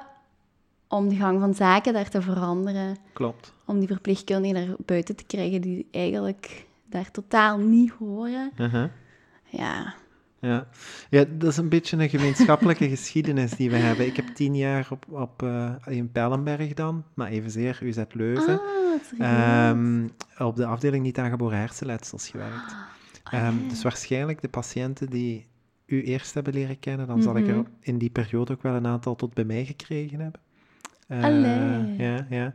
om 0.88 1.10
de 1.10 1.16
gang 1.16 1.40
van 1.40 1.54
zaken 1.54 1.94
daar 1.94 2.10
te 2.10 2.22
veranderen. 2.22 2.98
Klopt. 3.14 3.54
Om 3.66 3.80
die 3.80 3.88
verpleegkundigen 3.88 4.68
naar 4.68 4.76
buiten 4.86 5.16
te 5.16 5.24
krijgen 5.24 5.62
die 5.62 5.88
eigenlijk 5.92 6.66
daar 6.90 7.12
totaal 7.12 7.58
niet 7.58 7.92
horen. 7.92 8.52
Uh-huh. 8.58 8.86
Ja, 9.50 9.94
Ja. 10.40 10.68
ja, 11.10 11.26
dat 11.38 11.50
is 11.52 11.58
een 11.58 11.70
beetje 11.70 11.98
een 11.98 12.10
gemeenschappelijke 12.10 12.90
geschiedenis 12.96 13.52
die 13.52 13.70
we 13.70 13.76
hebben. 13.76 14.06
Ik 14.06 14.16
heb 14.16 14.28
tien 14.28 14.56
jaar 14.56 14.88
op, 14.90 15.06
op, 15.10 15.44
eh, 15.44 15.74
in 15.86 16.12
Pellenberg 16.12 16.74
dan, 16.74 17.04
maar 17.14 17.28
evenzeer 17.28 17.80
UZ 17.82 18.04
Leuven, 18.12 18.60
ah, 19.20 19.70
ehm, 19.70 20.08
op 20.38 20.56
de 20.56 20.66
afdeling 20.66 21.04
niet 21.04 21.18
aangeboren 21.20 21.58
hersenletsels 21.58 22.30
gewerkt. 22.30 22.72
Ah, 22.72 23.34
Ehm, 23.34 23.68
dus 23.68 23.84
waarschijnlijk 23.84 24.42
de 24.42 24.50
patiënten 24.50 25.10
die 25.10 25.46
u 25.86 26.04
eerst 26.04 26.34
hebben 26.34 26.54
leren 26.54 26.80
kennen, 26.80 27.08
dan 27.08 27.22
zal 27.22 27.38
ik 27.38 27.48
er 27.48 27.56
Mhm. 27.56 27.66
in 27.80 27.98
die 27.98 28.10
periode 28.10 28.54
ook 28.54 28.62
wel 28.62 28.74
een 28.74 28.88
aantal 28.88 29.16
tot 29.16 29.34
bij 29.34 29.44
mij 29.44 29.66
gekregen 29.66 30.20
hebben. 30.20 30.42
Allee. 31.10 31.96
ja, 31.98 32.26
ja. 32.30 32.54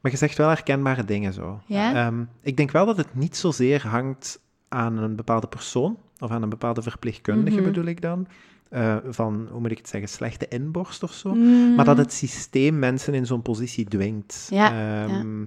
Maar 0.00 0.10
je 0.10 0.16
zegt 0.18 0.36
wel 0.36 0.48
herkenbare 0.48 1.04
dingen 1.04 1.32
zo. 1.32 1.60
Ja? 1.66 1.94
Ehm, 2.06 2.24
ik 2.42 2.56
denk 2.56 2.70
wel 2.70 2.86
dat 2.86 2.96
het 2.96 3.14
niet 3.14 3.36
zozeer 3.36 3.86
hangt 3.86 4.40
aan 4.68 4.98
een 4.98 5.16
bepaalde 5.16 5.46
persoon, 5.46 5.98
of 6.18 6.30
aan 6.30 6.42
een 6.42 6.48
bepaalde 6.48 6.82
verpleegkundige 6.82 7.56
Mhm. 7.56 7.64
bedoel 7.66 7.84
ik 7.84 8.00
dan, 8.00 8.26
eh, 8.68 8.96
van, 9.08 9.48
hoe 9.50 9.60
moet 9.60 9.70
ik 9.70 9.78
het 9.78 9.88
zeggen, 9.88 10.08
slechte 10.08 10.48
inborst 10.48 11.02
of 11.02 11.12
zo. 11.12 11.34
Mm, 11.34 11.74
Maar 11.74 11.84
dat 11.84 11.96
het 11.98 12.12
systeem 12.12 12.78
mensen 12.78 13.14
in 13.14 13.26
zo'n 13.26 13.42
positie 13.42 13.84
dwingt. 13.88 14.46
Ja, 14.50 14.72
Ehm, 15.04 15.44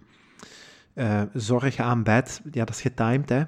eh, 0.94 1.22
zorg 1.34 1.78
aan 1.78 2.04
bed, 2.04 2.42
ja, 2.52 2.66
dat 2.66 2.76
is 2.76 2.82
getimed, 2.82 3.30
hè. 3.30 3.44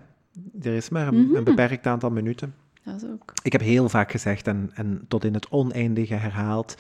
Er 0.61 0.73
is 0.75 0.89
maar 0.89 1.07
een, 1.07 1.25
Mhm. 1.27 1.35
een 1.35 1.43
beperkt 1.43 1.87
aantal 1.87 2.09
minuten. 2.11 2.53
Dat 2.83 2.95
is 2.95 3.09
ook... 3.09 3.33
Ik 3.43 3.51
heb 3.51 3.61
heel 3.61 3.89
vaak 3.89 4.11
gezegd 4.11 4.47
en, 4.47 4.71
en 4.73 5.05
tot 5.07 5.23
in 5.23 5.33
het 5.33 5.49
oneindige 5.49 6.13
herhaald 6.13 6.75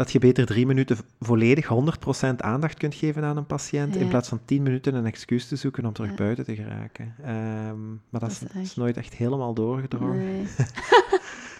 dat 0.00 0.12
je 0.12 0.18
beter 0.18 0.46
drie 0.46 0.66
minuten 0.66 0.96
volledig 1.20 1.68
100% 1.68 2.36
aandacht 2.36 2.78
kunt 2.78 2.94
geven 2.94 3.24
aan 3.24 3.36
een 3.36 3.46
patiënt 3.46 3.96
in 3.96 4.08
plaats 4.08 4.28
van 4.28 4.40
10 4.44 4.62
minuten 4.62 4.94
een 4.94 5.06
excuus 5.06 5.48
te 5.48 5.56
zoeken 5.56 5.84
om 5.86 5.92
terug 5.92 6.10
Ja. 6.10 6.16
buiten 6.16 6.44
te 6.44 6.54
geraken. 6.54 7.14
Ehm, 7.24 7.88
maar 7.88 8.20
dat, 8.20 8.40
Dat 8.52 8.62
is, 8.62 8.76
nooit 8.76 8.96
echt 8.96 9.14
helemaal 9.14 9.54
doorgedrongen. 9.54 10.16
Nee. 10.16 10.44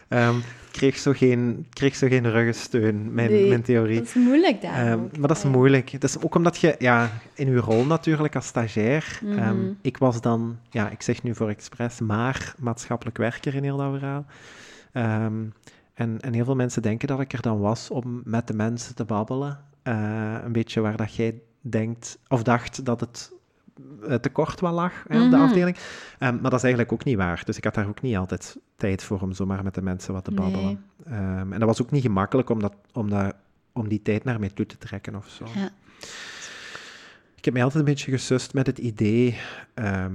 Ehm, 0.08 0.34
kreeg 0.70 0.98
zo 0.98 1.12
geen, 1.12 1.66
kreeg 1.72 1.96
zo 1.96 2.06
geen 2.08 2.30
ruggensteun, 2.30 3.14
mijn, 3.14 3.30
Nee, 3.30 3.48
mijn 3.48 3.62
theorie. 3.62 3.96
Dat 3.98 4.06
is 4.06 4.14
moeilijk 4.14 4.60
daar 4.62 4.86
Ehm, 4.86 4.98
maar 5.18 5.28
dat 5.28 5.36
is 5.36 5.44
moeilijk. 5.44 6.00
Dat 6.00 6.10
is 6.10 6.22
ook 6.22 6.34
omdat 6.34 6.58
je, 6.58 6.74
ja, 6.78 7.10
in 7.34 7.48
uw 7.48 7.60
rol 7.60 7.84
natuurlijk 7.84 8.34
als 8.34 8.46
stagiair, 8.46 9.18
Mhm. 9.24 9.54
ik 9.80 9.98
was 9.98 10.20
dan, 10.20 10.58
ja, 10.70 10.90
ik 10.90 11.02
zeg 11.02 11.22
nu 11.22 11.34
voor 11.34 11.48
expres, 11.48 12.00
maar 12.00 12.54
maatschappelijk 12.58 13.16
werker 13.18 13.54
in 13.54 13.62
heel 13.62 13.76
dat 13.76 13.98
verhaal. 13.98 14.24
En, 15.94 16.20
en 16.20 16.32
heel 16.32 16.44
veel 16.44 16.54
mensen 16.56 16.82
denken 16.82 17.08
dat 17.08 17.20
ik 17.20 17.32
er 17.32 17.42
dan 17.42 17.60
was 17.60 17.90
om 17.90 18.20
met 18.24 18.46
de 18.46 18.54
mensen 18.54 18.94
te 18.94 19.04
babbelen. 19.04 19.64
Eh, 19.82 20.34
een 20.44 20.52
beetje 20.52 20.80
waar 20.80 20.96
dat 20.96 21.14
jij 21.14 21.42
denkt, 21.60 22.18
of 22.28 22.42
dacht 22.42 22.84
dat 22.84 23.00
het 23.00 23.32
tekort 24.20 24.60
wel 24.60 24.72
lag 24.72 24.92
hè, 25.08 25.24
op 25.24 25.30
de 25.30 25.36
Mhm. 25.36 25.44
afdeling. 25.46 25.76
Ehm, 26.18 26.32
maar 26.32 26.42
dat 26.50 26.52
is 26.58 26.62
eigenlijk 26.62 26.92
ook 26.92 27.04
niet 27.04 27.16
waar. 27.16 27.42
Dus 27.44 27.56
ik 27.56 27.64
had 27.64 27.74
daar 27.74 27.88
ook 27.88 28.02
niet 28.02 28.16
altijd 28.16 28.56
tijd 28.76 29.02
voor 29.02 29.20
om 29.20 29.32
zomaar 29.32 29.64
met 29.64 29.74
de 29.74 29.82
mensen 29.82 30.12
wat 30.14 30.24
te 30.24 30.30
Nee. 30.30 30.40
babbelen. 30.40 30.84
Ehm, 31.06 31.52
en 31.52 31.58
dat 31.58 31.68
was 31.68 31.82
ook 31.82 31.90
niet 31.90 32.02
gemakkelijk 32.02 32.50
om, 32.50 32.60
dat, 32.60 32.74
om, 32.92 33.10
dat, 33.10 33.34
om 33.72 33.88
die 33.88 34.02
tijd 34.02 34.24
naar 34.24 34.38
mij 34.40 34.48
toe 34.50 34.66
te 34.66 34.78
trekken 34.78 35.14
of 35.14 35.28
zo. 35.28 35.44
Ja. 35.54 35.70
Ik 37.36 37.44
heb 37.44 37.54
mij 37.54 37.64
altijd 37.64 37.84
een 37.86 37.92
beetje 37.94 38.10
gesust 38.10 38.54
met 38.54 38.66
het 38.66 38.78
idee 38.78 39.38
ehm, 39.74 40.14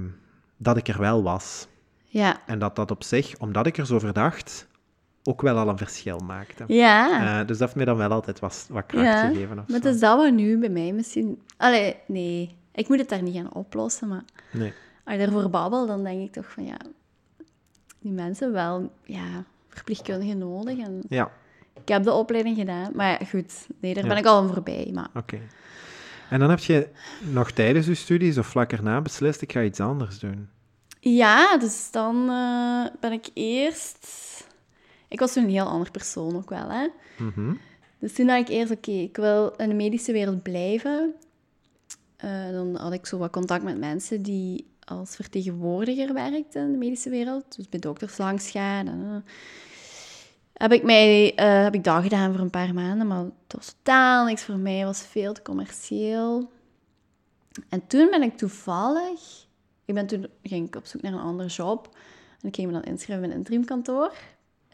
dat 0.56 0.76
ik 0.76 0.88
er 0.88 0.98
wel 0.98 1.22
was. 1.22 1.66
Ja. 2.04 2.40
En 2.46 2.58
dat 2.58 2.76
dat 2.76 2.90
op 2.90 3.04
zich, 3.04 3.36
omdat 3.38 3.66
ik 3.66 3.76
er 3.78 3.86
zo 3.86 3.98
verdacht, 3.98 4.66
ook 5.26 5.42
wel 5.42 5.56
al 5.58 5.68
een 5.68 5.78
verschil 5.78 6.18
maakte. 6.18 6.64
Ja. 6.66 7.20
Eh, 7.40 7.46
dus 7.46 7.58
dat 7.58 7.58
heeft 7.58 7.74
mij 7.74 7.84
dan 7.84 7.96
wel 7.96 8.10
altijd 8.10 8.38
wat, 8.40 8.66
wat 8.70 8.86
kracht 8.86 9.04
Ja, 9.04 9.28
gegeven. 9.28 9.54
Maar 9.56 9.64
het 9.66 9.84
is 9.84 10.00
dat 10.00 10.16
wat 10.18 10.32
nu 10.32 10.58
bij 10.58 10.68
mij 10.68 10.92
misschien... 10.92 11.40
Allee, 11.56 11.96
nee. 12.06 12.56
Ik 12.72 12.88
moet 12.88 12.98
het 12.98 13.08
daar 13.08 13.22
niet 13.22 13.34
gaan 13.36 13.52
oplossen, 13.54 14.08
maar 14.08 14.24
Nee. 14.52 14.72
als 15.04 15.14
je 15.16 15.20
daarvoor 15.24 15.50
babbelt, 15.50 15.88
dan 15.88 16.04
denk 16.04 16.20
ik 16.22 16.32
toch 16.32 16.50
van 16.52 16.64
ja... 16.64 16.76
Die 17.98 18.12
mensen 18.12 18.52
wel, 18.52 18.92
ja, 19.04 19.44
verpleegkundigen 19.68 20.38
nodig. 20.38 20.78
En 20.78 21.02
Ja, 21.08 21.30
ik 21.82 21.88
heb 21.88 22.02
de 22.04 22.12
opleiding 22.12 22.56
gedaan, 22.56 22.90
maar 22.94 23.20
goed. 23.30 23.66
Nee, 23.80 23.94
daar 23.94 24.02
Ja. 24.02 24.08
ben 24.08 24.18
ik 24.18 24.26
al 24.26 24.36
aan 24.42 24.52
voorbij. 24.52 24.90
Maar 24.94 25.08
oké. 25.14 25.38
En 26.30 26.38
dan 26.40 26.50
heb 26.50 26.58
je 26.58 26.88
nog 27.20 27.50
tijdens 27.50 27.86
je 27.86 27.94
studies 27.94 28.38
of 28.38 28.46
vlak 28.46 28.72
erna 28.72 29.00
beslist, 29.00 29.42
ik 29.42 29.52
ga 29.52 29.62
iets 29.62 29.80
anders 29.80 30.18
doen. 30.18 30.48
ja, 31.00 31.58
dus 31.58 31.88
dan 31.90 32.28
eh, 32.30 32.86
ben 33.00 33.12
ik 33.12 33.26
eerst... 33.34 34.06
Ik 35.08 35.20
was 35.20 35.32
toen 35.32 35.44
een 35.44 35.50
heel 35.50 35.66
ander 35.66 35.90
persoon 35.90 36.36
ook 36.36 36.50
wel, 36.50 36.68
hè. 36.70 36.88
Mhm. 37.18 37.54
Dus 37.98 38.12
toen 38.12 38.26
dacht 38.26 38.40
ik 38.40 38.48
eerst, 38.48 38.72
oké, 38.72 38.90
ik 38.90 39.16
wil 39.16 39.50
in 39.56 39.68
de 39.68 39.74
medische 39.74 40.12
wereld 40.12 40.42
blijven. 40.42 41.14
Eh, 42.16 42.50
dan 42.50 42.76
had 42.76 42.92
ik 42.92 43.06
zo 43.06 43.18
wat 43.18 43.30
contact 43.30 43.62
met 43.62 43.78
mensen 43.78 44.22
die 44.22 44.66
als 44.84 45.16
vertegenwoordiger 45.16 46.14
werkten 46.14 46.62
in 46.62 46.72
de 46.72 46.78
medische 46.78 47.10
wereld. 47.10 47.56
Dus 47.56 47.68
bij 47.68 47.80
dokters 47.80 48.18
langs 48.18 48.50
gaan. 48.50 48.86
En, 48.86 49.02
eh, 49.02 49.32
heb, 50.52 50.72
ik 50.72 50.82
mij, 50.82 51.34
eh, 51.34 51.62
heb 51.62 51.74
ik 51.74 51.84
dat 51.84 52.02
gedaan 52.02 52.32
voor 52.32 52.40
een 52.40 52.50
paar 52.50 52.74
maanden, 52.74 53.06
maar 53.06 53.18
het 53.18 53.56
was 53.56 53.66
totaal 53.66 54.24
niks 54.24 54.42
voor 54.42 54.56
mij. 54.56 54.76
Het 54.76 54.86
was 54.86 55.02
veel 55.02 55.32
te 55.32 55.42
commercieel. 55.42 56.50
En 57.68 57.86
toen 57.86 58.10
ben 58.10 58.22
ik 58.22 58.36
toevallig... 58.36 59.44
Ik 59.84 59.94
ben 59.94 60.06
toen 60.06 60.26
ging 60.42 60.66
ik 60.66 60.76
op 60.76 60.86
zoek 60.86 61.02
naar 61.02 61.12
een 61.12 61.18
andere 61.18 61.48
job. 61.48 61.96
En 62.40 62.48
ik 62.48 62.54
ging 62.54 62.66
me 62.66 62.72
dan 62.72 62.82
inschrijven 62.82 63.24
in 63.24 63.30
een 63.30 63.36
interimkantoor. 63.36 64.12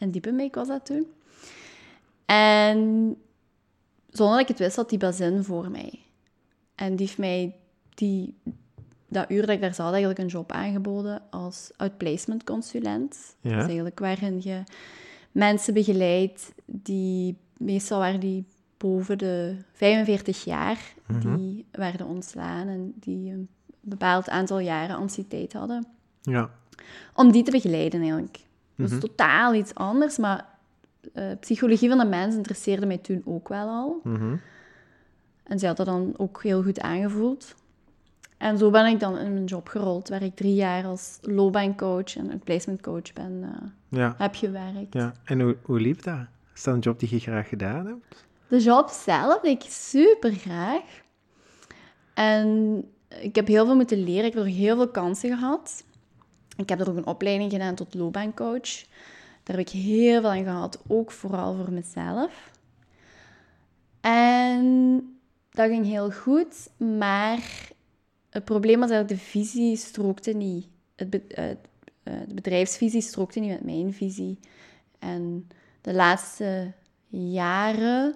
In 0.02 0.11
Diepenbeek 0.11 0.54
was 0.54 0.68
dat 0.68 0.87
toen. 0.87 1.06
En 2.26 2.78
zonder 4.11 4.32
dat 4.37 4.40
ik 4.42 4.49
het 4.49 4.59
wist, 4.59 4.76
had 4.76 4.88
die 4.88 4.99
bazin 4.99 5.44
voor 5.44 5.71
mij. 5.71 5.99
En 6.75 6.97
die 6.97 7.06
heeft 7.06 7.18
mij 7.18 7.56
die, 7.94 8.35
dat 9.09 9.30
uur 9.30 9.40
dat 9.40 9.50
ik 9.50 9.61
daar 9.61 9.75
zat 9.75 9.90
eigenlijk 9.90 10.18
een 10.18 10.26
job 10.26 10.52
aangeboden 10.52 11.23
als 11.30 11.71
outplacement 11.76 12.44
consulent. 12.44 13.37
Ja. 13.40 13.50
Dus 13.56 13.64
eigenlijk 13.64 13.99
waarin 13.99 14.40
je 14.42 14.62
mensen 15.32 15.75
begeleidt 15.75 16.52
die 16.64 17.37
meestal 17.56 17.99
waren 17.99 18.21
die 18.21 18.44
boven 18.76 19.18
de 19.18 19.56
45 19.73 20.44
jaar, 20.44 20.94
Mhm. 21.06 21.37
die 21.37 21.66
werden 21.73 22.06
ontslaan 22.06 22.68
en 22.68 22.92
die 23.00 23.30
een 23.32 23.49
bepaald 23.80 24.28
aantal 24.28 24.59
jaren 24.59 24.97
anciëteit 24.97 25.52
hadden 25.52 25.87
Ja. 26.23 26.50
om 27.14 27.32
die 27.32 27.42
te 27.42 27.50
begeleiden 27.50 28.00
eigenlijk. 28.00 28.38
Dus 28.76 28.90
Mhm. 28.90 29.00
totaal 29.00 29.54
iets 29.54 29.74
anders, 29.74 30.18
maar 30.18 30.50
eh, 31.12 31.24
psychologie 31.40 31.88
van 31.88 31.98
de 31.98 32.04
mens 32.04 32.34
interesseerde 32.34 32.86
mij 32.86 32.98
toen 32.98 33.22
ook 33.24 33.48
wel 33.48 33.68
al. 33.68 34.00
Mhm. 34.04 34.36
En 35.42 35.58
zij 35.58 35.68
had 35.68 35.76
dat 35.76 35.86
dan 35.86 36.14
ook 36.16 36.42
heel 36.42 36.62
goed 36.62 36.80
aangevoeld. 36.80 37.54
En 38.38 38.58
zo 38.58 38.70
ben 38.70 38.86
ik 38.86 39.00
dan 39.00 39.18
in 39.18 39.32
mijn 39.32 39.44
job 39.44 39.68
gerold, 39.68 40.08
waar 40.08 40.22
ik 40.22 40.34
drie 40.36 40.54
jaar 40.54 40.84
als 40.84 41.18
loopbaancoach 41.20 42.16
en 42.16 42.38
placement 42.44 42.80
coach 42.80 43.12
ben, 43.12 43.44
Ja. 43.88 44.14
heb 44.18 44.34
gewerkt. 44.34 44.92
ja. 44.94 45.12
En 45.24 45.40
hoe, 45.40 45.56
hoe 45.62 45.80
liep 45.80 46.02
dat? 46.02 46.18
Is 46.54 46.62
dat 46.62 46.74
een 46.74 46.80
job 46.80 46.98
die 46.98 47.08
je 47.10 47.18
graag 47.20 47.48
gedaan 47.48 47.86
hebt? 47.86 48.24
De 48.48 48.58
job 48.60 48.88
zelf 48.88 49.40
deed 49.40 49.64
ik 49.64 49.70
super 49.70 50.32
graag. 50.32 50.82
En 52.14 52.78
ik 53.20 53.34
heb 53.34 53.46
heel 53.46 53.64
veel 53.66 53.74
moeten 53.76 54.04
leren. 54.04 54.24
Ik 54.24 54.34
heb 54.34 54.42
er 54.42 54.48
heel 54.48 54.76
veel 54.76 54.88
kansen 54.88 55.28
gehad. 55.38 55.84
Ik 56.56 56.68
heb 56.68 56.80
er 56.80 56.90
ook 56.90 56.97
een 56.97 57.06
opleiding 57.06 57.52
gedaan 57.52 57.75
tot 57.75 57.94
loopbaancoach. 57.94 58.85
Daar 59.42 59.56
heb 59.56 59.66
ik 59.66 59.68
heel 59.68 60.21
veel 60.21 60.30
aan 60.30 60.44
gehad, 60.44 60.82
ook 60.88 61.11
vooral 61.11 61.54
voor 61.56 61.73
mezelf. 61.73 62.50
En 64.00 65.00
dat 65.50 65.68
ging 65.68 65.85
heel 65.87 66.11
goed, 66.11 66.68
maar 66.76 67.71
het 68.30 68.44
probleem 68.44 68.80
was 68.80 68.90
eigenlijk 68.90 69.21
de 69.21 69.26
visie 69.28 69.76
strookte 69.76 70.32
niet. 70.32 70.66
Het 70.97 71.11
be- 71.11 71.26
eh, 71.26 71.44
de 72.26 72.35
bedrijfsvisie 72.35 73.00
strookte 73.00 73.40
niet 73.40 73.50
met 73.50 73.64
mijn 73.64 73.92
visie. 73.92 74.38
En 74.99 75.49
de 75.80 75.94
laatste 75.94 76.73
jaren 77.09 78.14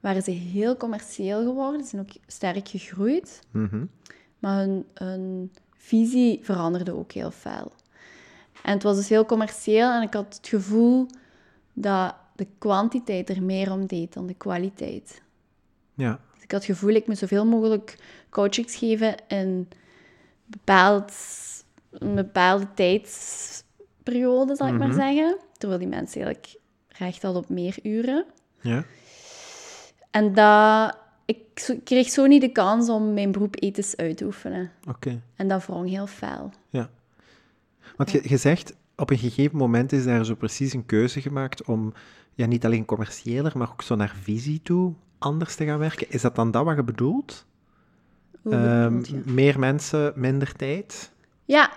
waren 0.00 0.22
ze 0.22 0.30
heel 0.30 0.76
commercieel 0.76 1.42
geworden. 1.42 1.80
Ze 1.82 1.88
zijn 1.88 2.02
ook 2.02 2.12
sterk 2.26 2.68
gegroeid. 2.68 3.40
Mhm. 3.50 3.84
Maar 4.38 4.58
hun, 4.58 4.86
hun 4.94 5.52
visie 5.82 6.40
veranderde 6.42 6.96
ook 6.96 7.12
heel 7.12 7.30
fel. 7.30 7.72
En 8.62 8.72
het 8.72 8.82
was 8.82 8.96
dus 8.96 9.08
heel 9.08 9.26
commercieel 9.26 9.90
en 9.90 10.02
ik 10.02 10.14
had 10.14 10.34
het 10.34 10.48
gevoel 10.48 11.06
dat 11.72 12.14
de 12.36 12.46
kwantiteit 12.58 13.28
er 13.28 13.42
meer 13.42 13.72
om 13.72 13.86
deed 13.86 14.12
dan 14.12 14.26
de 14.26 14.34
kwaliteit. 14.34 15.22
Ja. 15.94 16.20
Dus 16.34 16.42
ik 16.42 16.50
had 16.50 16.66
het 16.66 16.76
gevoel, 16.76 16.94
ik 16.94 17.06
moet 17.06 17.18
zoveel 17.18 17.46
mogelijk 17.46 17.96
coachings 18.30 18.76
geven 18.76 19.14
in 19.28 19.68
bepaald, 20.46 21.12
een 21.90 22.14
bepaalde 22.14 22.66
tijdsperiode, 22.74 24.56
zal 24.56 24.66
ik 24.66 24.78
maar 24.78 24.88
Mhm. 24.88 24.96
zeggen. 24.96 25.36
Terwijl 25.58 25.80
die 25.80 25.88
mensen 25.88 26.22
eigenlijk 26.22 26.58
recht 26.88 27.22
hadden 27.22 27.42
op 27.42 27.48
meer 27.48 27.76
uren. 27.82 28.24
Ja. 28.60 28.84
En 30.10 30.34
dat 30.34 30.96
ik 31.30 31.76
kreeg 31.84 32.08
zo 32.08 32.26
niet 32.26 32.40
de 32.40 32.52
kans 32.52 32.88
om 32.88 33.12
mijn 33.14 33.32
beroep 33.32 33.56
ethisch 33.62 33.96
uit 33.96 34.16
te 34.16 34.24
oefenen. 34.24 34.70
Oké. 34.88 35.20
En 35.36 35.48
dat 35.48 35.66
wrong 35.66 35.88
heel 35.88 36.06
fel. 36.06 36.52
Ja. 36.68 36.90
Want 37.96 38.10
je, 38.10 38.20
je 38.24 38.36
zegt, 38.36 38.74
op 38.96 39.10
een 39.10 39.18
gegeven 39.18 39.56
moment 39.56 39.92
is 39.92 40.04
daar 40.04 40.24
zo 40.24 40.34
precies 40.34 40.72
een 40.72 40.86
keuze 40.86 41.20
gemaakt 41.20 41.64
om 41.64 41.92
ja, 42.34 42.46
niet 42.46 42.64
alleen 42.64 42.84
commerciëler, 42.84 43.58
maar 43.58 43.70
ook 43.70 43.82
zo 43.82 43.94
naar 43.94 44.14
visie 44.22 44.60
toe 44.62 44.92
anders 45.18 45.54
te 45.54 45.64
gaan 45.64 45.78
werken. 45.78 46.10
Is 46.10 46.22
dat 46.22 46.34
dan 46.34 46.50
dat 46.50 46.64
wat 46.64 46.76
je 46.76 46.82
bedoelt? 46.84 47.46
Hoe 48.42 48.52
Ehm, 48.54 48.84
bedoelt 48.84 49.08
je? 49.08 49.22
meer 49.32 49.58
mensen, 49.58 50.12
minder 50.16 50.52
tijd? 50.56 51.12
Ja, 51.44 51.70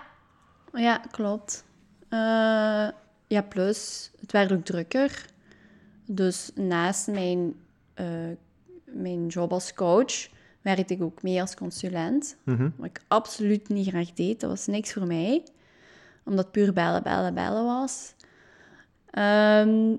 ja 0.72 0.98
klopt. 1.10 1.64
Eh, 2.08 2.88
ja, 3.26 3.42
plus, 3.48 4.10
het 4.20 4.32
werd 4.32 4.52
ook 4.52 4.64
drukker. 4.64 5.26
Dus 6.06 6.50
naast 6.54 7.06
mijn, 7.06 7.54
eh, 7.94 8.06
mijn 8.94 9.26
job 9.26 9.52
als 9.52 9.74
coach 9.74 10.28
werkte 10.62 10.94
ik 10.94 11.02
ook 11.02 11.22
mee 11.22 11.40
als 11.40 11.54
consulent. 11.54 12.36
Mhm. 12.44 12.70
Wat 12.76 12.86
ik 12.86 13.00
absoluut 13.08 13.68
niet 13.68 13.88
graag 13.88 14.12
deed. 14.12 14.40
Dat 14.40 14.50
was 14.50 14.66
niks 14.66 14.92
voor 14.92 15.06
mij. 15.06 15.44
Omdat 16.24 16.50
puur 16.52 16.72
bellen, 16.72 17.02
bellen, 17.02 17.34
bellen 17.34 17.64
was. 17.64 18.14
Ehm, 19.10 19.96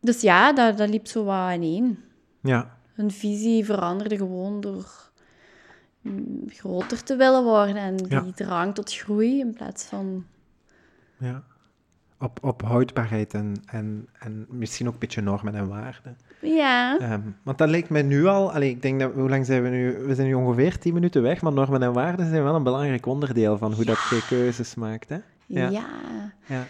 dus 0.00 0.20
ja, 0.20 0.52
dat, 0.52 0.78
dat 0.78 0.88
liep 0.88 1.06
zo 1.06 1.24
wat 1.24 1.52
ineen. 1.54 1.98
Ja, 2.42 2.78
Hun 2.92 3.10
visie 3.10 3.64
veranderde 3.64 4.16
gewoon 4.16 4.60
door 4.60 5.10
mm, 6.00 6.42
groter 6.46 7.02
te 7.02 7.16
willen 7.16 7.42
worden 7.44 7.76
en 7.76 7.96
die 7.96 8.08
Ja. 8.08 8.24
drang 8.34 8.74
tot 8.74 8.94
groei 8.94 9.38
in 9.40 9.52
plaats 9.54 9.84
van... 9.84 10.26
ja. 11.18 11.44
Op, 12.24 12.38
op 12.42 12.62
houdbaarheid 12.62 13.34
en, 13.34 13.54
en, 13.66 14.08
en 14.18 14.46
misschien 14.48 14.86
ook 14.86 14.92
een 14.92 14.98
beetje 14.98 15.20
normen 15.20 15.54
en 15.54 15.68
waarden. 15.68 16.16
Ja, 16.40 16.98
Ehm, 16.98 17.20
want 17.42 17.58
dat 17.58 17.68
lijkt 17.68 17.88
mij 17.88 18.02
nu 18.02 18.26
al... 18.26 18.52
Allee, 18.52 18.70
ik 18.70 18.82
denk 18.82 19.00
dat... 19.00 19.12
Hoe 19.12 19.28
lang 19.28 19.46
zijn 19.46 19.62
we 19.62 19.68
nu? 19.68 19.98
We 20.06 20.14
zijn 20.14 20.26
nu 20.26 20.34
ongeveer 20.34 20.78
tien 20.78 20.94
minuten 20.94 21.22
weg, 21.22 21.40
maar 21.42 21.52
normen 21.52 21.82
en 21.82 21.92
waarden 21.92 22.28
zijn 22.28 22.42
wel 22.42 22.54
een 22.54 22.62
belangrijk 22.62 23.06
onderdeel 23.06 23.58
van 23.58 23.72
hoe 23.72 23.84
dat 23.84 23.98
je 24.10 24.24
keuzes 24.28 24.74
maakt, 24.74 25.08
hè? 25.08 25.18
ja, 25.46 25.68
Ja. 25.68 25.84
Ja. 26.46 26.66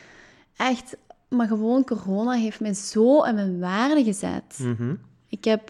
echt. 0.57 0.97
Maar 1.29 1.47
gewoon 1.47 1.85
corona 1.85 2.33
heeft 2.33 2.61
mij 2.61 2.75
zo 2.75 3.23
in 3.23 3.35
mijn 3.35 3.61
waarde 3.61 4.05
gezet. 4.05 4.59
Mhm. 4.59 4.95
Ik 5.29 5.45
heb... 5.45 5.67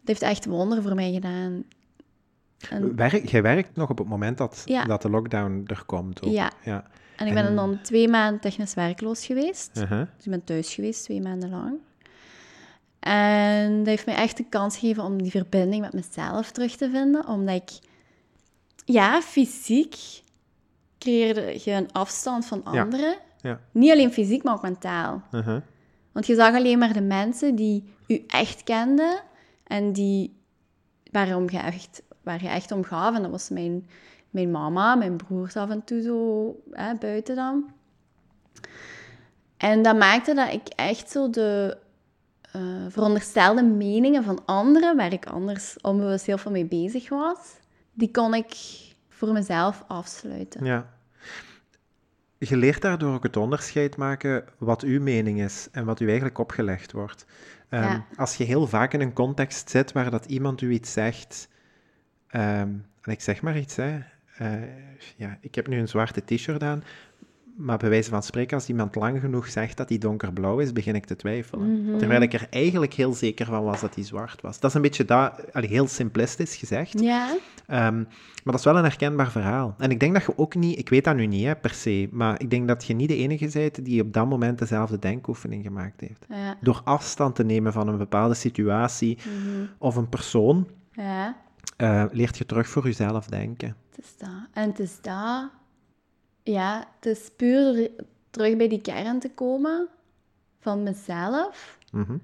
Het 0.00 0.08
heeft 0.08 0.22
echt 0.22 0.44
wonder 0.46 0.82
voor 0.82 0.94
mij 0.94 1.12
gedaan. 1.12 1.64
En, 2.68 2.96
Werk, 2.96 3.28
jij 3.28 3.42
werkt 3.42 3.76
nog 3.76 3.90
op 3.90 3.98
het 3.98 4.08
moment 4.08 4.38
dat, 4.38 4.62
Ja. 4.64 4.84
dat 4.84 5.02
de 5.02 5.10
lockdown 5.10 5.62
er 5.66 5.82
komt. 5.86 6.22
Ook. 6.22 6.32
Ja. 6.32 6.50
ja. 6.64 6.84
En 7.20 7.26
ik 7.26 7.34
ben 7.34 7.46
en- 7.46 7.54
dan 7.54 7.80
twee 7.82 8.08
maanden 8.08 8.40
technisch 8.40 8.74
werkloos 8.74 9.26
geweest. 9.26 9.70
Dus 10.16 10.24
ik 10.24 10.30
ben 10.30 10.44
thuis 10.44 10.74
geweest, 10.74 11.04
twee 11.04 11.20
maanden 11.20 11.50
lang. 11.50 11.78
En 13.00 13.76
dat 13.78 13.86
heeft 13.86 14.06
mij 14.06 14.14
echt 14.14 14.36
de 14.36 14.44
kans 14.48 14.76
gegeven 14.78 15.02
om 15.04 15.22
die 15.22 15.30
verbinding 15.30 15.82
met 15.82 15.92
mezelf 15.92 16.50
terug 16.50 16.76
te 16.76 16.90
vinden. 16.90 17.26
Omdat 17.26 17.54
ik, 17.54 17.70
ja, 18.84 19.20
fysiek 19.22 19.94
creëerde 20.98 21.60
je 21.64 21.70
een 21.72 21.92
afstand 21.92 22.46
van 22.46 22.64
anderen. 22.64 23.16
Ja. 23.40 23.60
Niet 23.72 23.90
alleen 23.92 24.12
fysiek, 24.12 24.42
maar 24.42 24.54
ook 24.54 24.62
mentaal. 24.62 25.22
Want 26.12 26.26
je 26.26 26.34
zag 26.34 26.54
alleen 26.54 26.78
maar 26.78 26.92
de 26.92 27.00
mensen 27.00 27.54
die 27.54 27.84
u 28.06 28.24
echt 28.26 28.62
kenden 28.62 29.20
en 29.64 29.92
die, 29.92 30.36
waarom 31.10 31.50
je 31.50 31.58
echt, 31.58 32.02
waar 32.22 32.42
je 32.42 32.48
echt 32.48 32.72
om 32.72 32.84
gaf. 32.84 33.14
En 33.16 33.22
dat 33.22 33.30
was 33.30 33.48
mijn, 33.48 33.88
mijn 34.30 34.50
mama, 34.50 34.94
mijn 34.94 35.16
broers 35.16 35.56
af 35.56 35.70
en 35.70 35.84
toe 35.84 36.02
zo 36.02 36.54
hè, 36.70 36.94
buiten 36.94 37.36
dan. 37.36 37.70
En 39.56 39.82
dat 39.82 39.98
maakte 39.98 40.34
dat 40.34 40.52
ik 40.52 40.68
echt 40.68 41.10
zo 41.10 41.30
de 41.30 41.76
eh, 42.52 42.62
veronderstelde 42.88 43.62
meningen 43.62 44.24
van 44.24 44.42
anderen, 44.44 44.96
waar 44.96 45.12
ik 45.12 45.26
anders 45.26 45.76
onbewust 45.80 46.26
heel 46.26 46.38
veel 46.38 46.50
mee 46.50 46.66
bezig 46.66 47.08
was, 47.08 47.38
die 47.92 48.10
kon 48.10 48.34
ik 48.34 48.54
voor 49.08 49.32
mezelf 49.32 49.84
afsluiten. 49.86 50.64
Ja. 50.64 50.86
Je 52.38 52.56
leert 52.56 52.82
daardoor 52.82 53.14
ook 53.14 53.22
het 53.22 53.36
onderscheid 53.36 53.96
maken 53.96 54.44
wat 54.58 54.82
uw 54.82 55.00
mening 55.00 55.40
is 55.40 55.68
en 55.72 55.84
wat 55.84 56.00
u 56.00 56.06
eigenlijk 56.06 56.38
opgelegd 56.38 56.92
wordt. 56.92 57.26
Ehm, 57.68 57.82
Ja. 57.82 58.04
Als 58.16 58.36
je 58.36 58.44
heel 58.44 58.66
vaak 58.66 58.92
in 58.92 59.00
een 59.00 59.12
context 59.12 59.70
zit 59.70 59.92
waar 59.92 60.10
dat 60.10 60.24
iemand 60.26 60.60
u 60.60 60.70
iets 60.70 60.92
zegt, 60.92 61.48
ehm, 62.26 62.68
en 63.02 63.12
ik 63.12 63.20
zeg 63.20 63.42
maar 63.42 63.58
iets, 63.58 63.76
hè, 63.76 63.98
eh, 64.40 64.52
ja, 65.16 65.38
ik 65.40 65.54
heb 65.54 65.68
nu 65.68 65.78
een 65.78 65.88
zwarte 65.88 66.22
t-shirt 66.24 66.62
aan, 66.62 66.82
maar 67.56 67.78
bij 67.78 67.88
wijze 67.88 68.10
van 68.10 68.22
spreken, 68.22 68.56
als 68.56 68.68
iemand 68.68 68.94
lang 68.94 69.20
genoeg 69.20 69.48
zegt 69.48 69.76
dat 69.76 69.88
die 69.88 69.98
donkerblauw 69.98 70.58
is, 70.58 70.72
begin 70.72 70.94
ik 70.94 71.04
te 71.04 71.16
twijfelen. 71.16 71.82
Mhm. 71.82 71.98
Terwijl 71.98 72.20
ik 72.20 72.32
er 72.32 72.46
eigenlijk 72.50 72.92
heel 72.92 73.12
zeker 73.12 73.46
van 73.46 73.64
was 73.64 73.80
dat 73.80 73.94
die 73.94 74.04
zwart 74.04 74.40
was. 74.40 74.60
Dat 74.60 74.70
is 74.70 74.76
een 74.76 74.82
beetje 74.82 75.04
dat, 75.04 75.32
heel 75.52 75.86
simplistisch 75.86 76.56
gezegd. 76.56 77.00
Ja, 77.00 77.36
Ehm, 77.66 77.96
maar 77.96 78.52
dat 78.52 78.54
is 78.54 78.64
wel 78.64 78.76
een 78.76 78.82
herkenbaar 78.82 79.30
verhaal. 79.30 79.74
En 79.78 79.90
ik 79.90 80.00
denk 80.00 80.14
dat 80.14 80.24
je 80.24 80.38
ook 80.38 80.54
niet, 80.54 80.78
ik 80.78 80.88
weet 80.88 81.04
dat 81.04 81.16
nu 81.16 81.26
niet 81.26 81.44
hè, 81.44 81.56
per 81.56 81.74
se, 81.74 82.08
maar 82.10 82.40
ik 82.40 82.50
denk 82.50 82.68
dat 82.68 82.84
je 82.84 82.94
niet 82.94 83.08
de 83.08 83.16
enige 83.16 83.48
bent 83.52 83.84
die 83.84 84.02
op 84.02 84.12
dat 84.12 84.28
moment 84.28 84.58
dezelfde 84.58 84.98
denkoefening 84.98 85.64
gemaakt 85.64 86.00
heeft. 86.00 86.26
ja, 86.28 86.56
Door 86.60 86.80
afstand 86.84 87.34
te 87.34 87.44
nemen 87.44 87.72
van 87.72 87.88
een 87.88 87.98
bepaalde 87.98 88.34
situatie 88.34 89.18
of 89.78 89.96
een 89.96 90.08
persoon, 90.08 90.68
ja. 90.92 91.36
Eh, 91.80 92.04
leert 92.10 92.38
je 92.38 92.46
terug 92.46 92.68
voor 92.68 92.84
jezelf 92.84 93.26
denken. 93.26 93.76
Het 93.90 94.04
is 94.04 94.16
dat. 94.18 94.46
En 94.52 94.68
het 94.68 94.78
is 94.78 95.00
dat... 95.00 95.48
Ja, 96.42 96.88
het 97.00 97.06
is 97.06 97.30
puur 97.36 97.90
terug 98.30 98.56
bij 98.56 98.68
die 98.68 98.80
kern 98.80 99.18
te 99.18 99.30
komen 99.30 99.88
van 100.60 100.82
mezelf, 100.82 101.78
Mhm. 101.92 102.16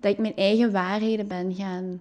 dat 0.00 0.12
ik 0.12 0.18
mijn 0.18 0.36
eigen 0.36 0.72
waarheden 0.72 1.28
ben 1.28 1.54
gaan 1.54 2.00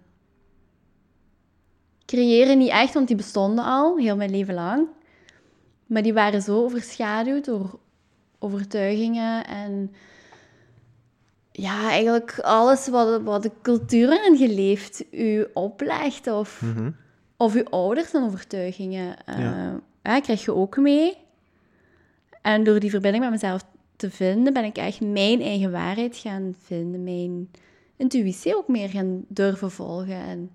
creëren. 2.06 2.58
Niet 2.58 2.70
echt, 2.70 2.94
want 2.94 3.08
die 3.08 3.16
bestonden 3.16 3.66
al, 3.66 3.98
heel 3.98 4.16
mijn 4.16 4.32
leven 4.32 4.54
lang. 4.54 4.88
Maar 5.86 6.04
die 6.04 6.14
waren 6.14 6.42
zo 6.42 6.64
overschaduwd 6.64 7.46
door 7.46 7.80
overtuigingen 8.40 9.48
en... 9.48 9.92
Ja, 11.60 11.90
eigenlijk 11.90 12.40
alles 12.40 12.88
wat, 12.88 13.22
wat 13.22 13.44
de 13.44 13.52
cultuur 13.62 14.26
en 14.26 14.38
geleefd 14.38 15.04
u 15.12 15.46
oplegt 15.54 16.28
of... 16.28 16.62
Mhm. 16.62 16.92
Of 17.40 17.54
uw 17.56 17.64
ouders 17.70 18.14
en 18.14 18.24
overtuigingen. 18.24 19.26
eh 19.26 19.40
Ja. 19.40 19.80
ja, 20.04 20.20
krijg 20.20 20.46
je 20.46 20.54
ook 20.56 20.78
mee. 20.78 21.18
En 22.42 22.64
door 22.64 22.80
die 22.80 22.90
verbinding 22.90 23.24
met 23.24 23.34
mezelf 23.34 23.66
te 23.96 24.10
vinden, 24.12 24.54
ben 24.54 24.64
ik 24.64 24.78
echt 24.78 25.02
mijn 25.02 25.42
eigen 25.42 25.72
waarheid 25.72 26.18
gaan 26.18 26.56
vinden. 26.64 27.04
Mijn 27.04 27.50
intuïtie 27.96 28.56
ook 28.56 28.68
meer 28.68 28.90
gaan 28.90 29.24
durven 29.28 29.72
volgen. 29.72 30.16
En 30.16 30.50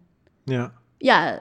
Ja. 0.44 0.72
ja, 0.98 1.40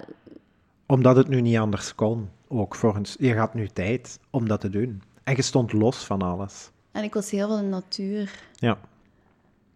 Omdat 0.85 1.15
het 1.15 1.27
nu 1.27 1.41
niet 1.41 1.57
anders 1.57 1.95
kon, 1.95 2.29
ook 2.47 2.75
voor 2.75 2.95
een, 2.95 3.05
s- 3.05 3.15
je 3.19 3.35
had 3.35 3.53
nu 3.53 3.67
tijd 3.67 4.19
om 4.29 4.47
dat 4.47 4.61
te 4.61 4.69
doen. 4.69 5.01
En 5.23 5.35
je 5.35 5.41
stond 5.41 5.73
los 5.73 5.97
van 6.05 6.21
alles. 6.21 6.69
en 6.91 7.03
ik 7.03 7.13
was 7.13 7.31
heel 7.31 7.47
veel 7.47 7.57
in 7.57 7.63
de 7.63 7.69
natuur. 7.69 8.31
Ja. 8.55 8.77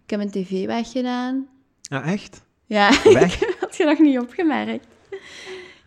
Ik 0.05 0.11
heb 0.11 0.19
mijn 0.19 0.31
tv 0.31 0.65
weggedaan. 0.65 1.47
Ah, 1.89 2.11
echt? 2.11 2.43
Ja, 2.65 2.89
Weg? 3.13 3.41
ik 3.41 3.57
had 3.59 3.75
je 3.77 3.85
nog 3.85 3.99
niet 3.99 4.19
opgemerkt. 4.19 4.87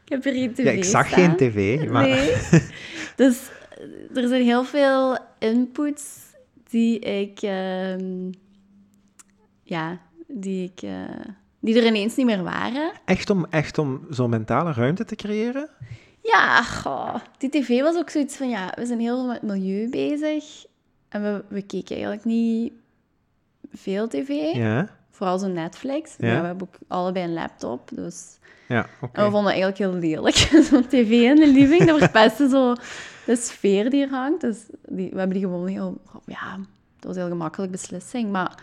Ik 0.05 0.09
heb 0.15 0.25
er 0.25 0.33
geen 0.33 0.55
tv 0.55 0.65
Ja, 0.65 0.71
ik 0.71 0.85
zag 0.85 1.07
staan. 1.07 1.19
geen 1.19 1.37
tv, 1.37 1.89
maar... 1.91 2.09
Nee. 2.09 2.35
Dus 3.17 3.51
er 4.15 4.29
zijn 4.29 4.43
heel 4.43 4.65
veel 4.65 5.19
inputs 5.39 6.19
die 6.71 6.99
ik, 6.99 7.43
ehm, 7.43 8.31
ja, 9.63 9.99
die 10.27 10.65
ik, 10.75 10.83
eh, 10.83 11.27
die 11.61 11.79
er 11.79 11.87
ineens 11.87 12.17
niet 12.17 12.27
meer 12.27 12.43
waren. 12.43 12.93
Echt 13.05 13.31
om, 13.31 13.47
echt 13.51 13.79
om 13.79 14.07
zo'n 14.11 14.31
mentale 14.31 14.73
ruimte 14.73 15.05
te 15.05 15.15
creëren? 15.17 15.69
Ja, 16.23 16.63
goh, 16.63 17.15
die 17.39 17.51
tv 17.51 17.81
was 17.81 17.97
ook 17.97 18.11
zoiets 18.11 18.37
van, 18.37 18.49
ja, 18.49 18.73
we 18.77 18.87
zijn 18.87 19.01
heel 19.01 19.17
veel 19.17 19.27
met 19.27 19.43
milieu 19.43 19.89
bezig. 19.91 20.65
En 21.09 21.23
we, 21.23 21.45
we 21.49 21.63
keken 21.63 21.95
eigenlijk 21.95 22.25
niet 22.25 22.73
veel 23.73 24.09
tv. 24.09 24.55
Ja, 24.55 24.89
Vooral 25.11 25.39
zo 25.39 25.47
Netflix. 25.47 26.15
Ja. 26.19 26.29
Ja. 26.29 26.41
we 26.41 26.47
hebben 26.47 26.69
ook 26.69 26.79
allebei 26.89 27.25
een 27.25 27.33
laptop, 27.33 27.91
dus... 27.93 28.39
ja 28.69 28.87
oké. 29.01 29.19
En 29.21 29.25
we 29.25 29.31
vonden 29.31 29.53
het 29.53 29.63
eigenlijk 29.63 29.79
heel 29.79 30.11
lelijk, 30.11 30.37
zo'n 30.71 30.87
tv 30.87 31.11
in 31.11 31.37
de 31.37 31.47
living. 31.47 31.85
Dat 31.85 31.99
verpestte 31.99 32.49
zo 32.49 32.75
de 33.27 33.37
sfeer 33.37 33.91
die 33.91 34.03
er 34.03 34.11
hangt. 34.11 34.41
Dus 34.41 34.57
die, 34.89 35.11
we 35.11 35.19
hebben 35.19 35.37
die 35.37 35.47
gewoon 35.47 35.67
heel... 35.67 36.01
Ja, 36.25 36.57
dat 36.97 37.07
was 37.07 37.17
een 37.17 37.23
heel 37.23 37.31
gemakkelijk 37.31 37.73
beslissing. 37.73 38.31
Maar 38.31 38.63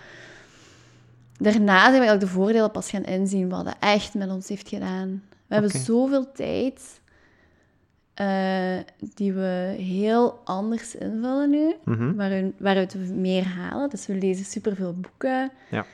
daarna 1.38 1.80
zijn 1.80 1.91
we 1.91 2.08
eigenlijk 2.08 2.20
de 2.20 2.28
voordelen 2.39 2.72
pas 2.72 2.89
gaan 2.89 3.04
inzien 3.04 3.50
wat 3.50 3.65
dat 3.65 3.76
echt 3.80 4.13
met 4.13 4.30
ons 4.30 4.48
heeft 4.48 4.70
gedaan. 4.70 5.24
We 5.48 5.54
hebben 5.54 5.72
zoveel 5.72 6.32
tijd 6.32 7.00
eh, 8.15 8.78
die 9.13 9.34
we 9.34 9.75
heel 9.78 10.39
anders 10.43 10.95
invullen 10.95 11.49
nu. 11.49 11.73
Mhm. 11.86 12.15
waaruit, 12.15 12.54
waaruit 12.58 12.93
we 12.93 13.13
meer 13.13 13.45
halen. 13.47 13.89
Dus 13.89 14.06
we 14.08 14.15
lezen 14.15 14.45
superveel 14.45 14.93
boeken. 14.93 15.51
Ja. 15.71 15.86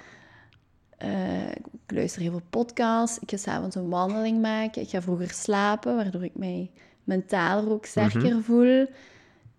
Eh, 0.97 1.49
ik 1.51 1.61
luister 1.95 2.21
heel 2.21 2.31
veel 2.31 2.41
podcasts. 2.49 3.19
Ik 3.19 3.29
ga 3.29 3.37
s'avonds 3.37 3.75
een 3.75 3.89
wandeling 3.89 4.41
maken. 4.41 4.81
Ik 4.81 4.89
ga 4.89 5.01
vroeger 5.01 5.29
slapen, 5.29 5.95
waardoor 5.95 6.23
ik 6.23 6.35
mij 6.35 6.69
mentaal 7.03 7.69
ook 7.69 7.85
sterker 7.85 8.21
Mhm. 8.33 8.41
voel. 8.41 8.85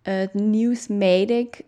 Eh, 0.02 0.18
het 0.18 0.34
nieuws 0.34 0.88
mijd 0.88 1.30
ik. 1.30 1.60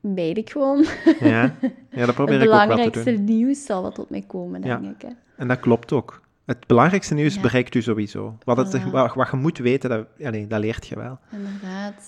Mijd 0.00 0.36
ik 0.36 0.50
gewoon. 0.50 0.84
Ja. 1.20 1.54
ja, 1.90 2.06
dat 2.06 2.14
probeer 2.20 2.34
het 2.34 2.42
ik 2.42 2.48
ook 2.48 2.54
wel 2.54 2.60
te 2.60 2.66
belangrijkste 2.68 3.14
doen. 3.14 3.24
nieuws 3.24 3.64
zal 3.64 3.82
wat 3.82 3.94
tot 3.94 4.10
mij 4.10 4.24
komen, 4.26 4.62
Ja. 4.62 4.76
denk 4.78 4.94
ik. 4.94 5.02
Hè. 5.02 5.14
En 5.36 5.48
dat 5.48 5.60
klopt 5.60 5.92
ook. 5.92 6.20
Het 6.44 6.66
belangrijkste 6.66 7.14
nieuws 7.14 7.34
Ja. 7.34 7.40
bereikt 7.40 7.74
u 7.74 7.82
sowieso. 7.82 8.36
Wat, 8.44 8.56
het, 8.56 8.90
wat, 8.90 9.14
wat 9.14 9.30
je 9.30 9.36
moet 9.36 9.58
weten, 9.58 9.90
dat, 9.90 10.06
allee, 10.24 10.46
dat 10.46 10.60
leert 10.60 10.86
je 10.86 10.96
wel. 10.96 11.18
Inderdaad. 11.30 12.04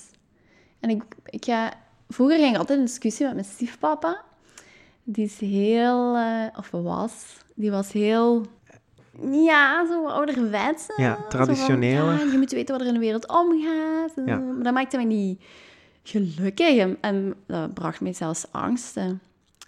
En 0.81 0.91
ik, 0.91 1.03
ik 1.25 1.45
ga... 1.45 1.73
Vroeger 2.09 2.39
ging 2.39 2.53
ik 2.53 2.59
altijd 2.59 2.79
in 2.79 2.85
discussie 2.85 3.25
met 3.27 3.35
mijn 3.35 3.47
stiefpapa. 3.47 4.23
Die 5.05 5.25
is 5.25 5.39
heel... 5.41 6.17
eh, 6.17 6.47
of 6.57 6.71
was. 6.71 7.37
Die 7.55 7.71
was 7.71 7.93
heel... 7.93 8.47
Ja, 9.31 9.87
zo 9.87 10.07
ouderwets. 10.07 10.87
hè. 10.89 11.03
Ja, 11.03 11.19
ja, 11.81 12.19
je 12.33 12.39
moet 12.39 12.53
weten 12.53 12.73
wat 12.75 12.81
er 12.81 12.87
in 12.87 12.95
de 12.95 13.01
wereld 13.01 13.29
omgaat. 13.29 14.13
Ja. 14.27 14.37
Maar 14.39 14.63
dat 14.63 14.73
maakte 14.75 14.97
mij 14.97 15.05
niet 15.07 15.43
gelukkig. 16.03 16.77
En, 16.77 16.97
en 17.01 17.35
dat 17.47 17.75
bracht 17.75 18.01
mij 18.01 18.13
zelfs 18.13 18.47
angsten. 18.53 19.21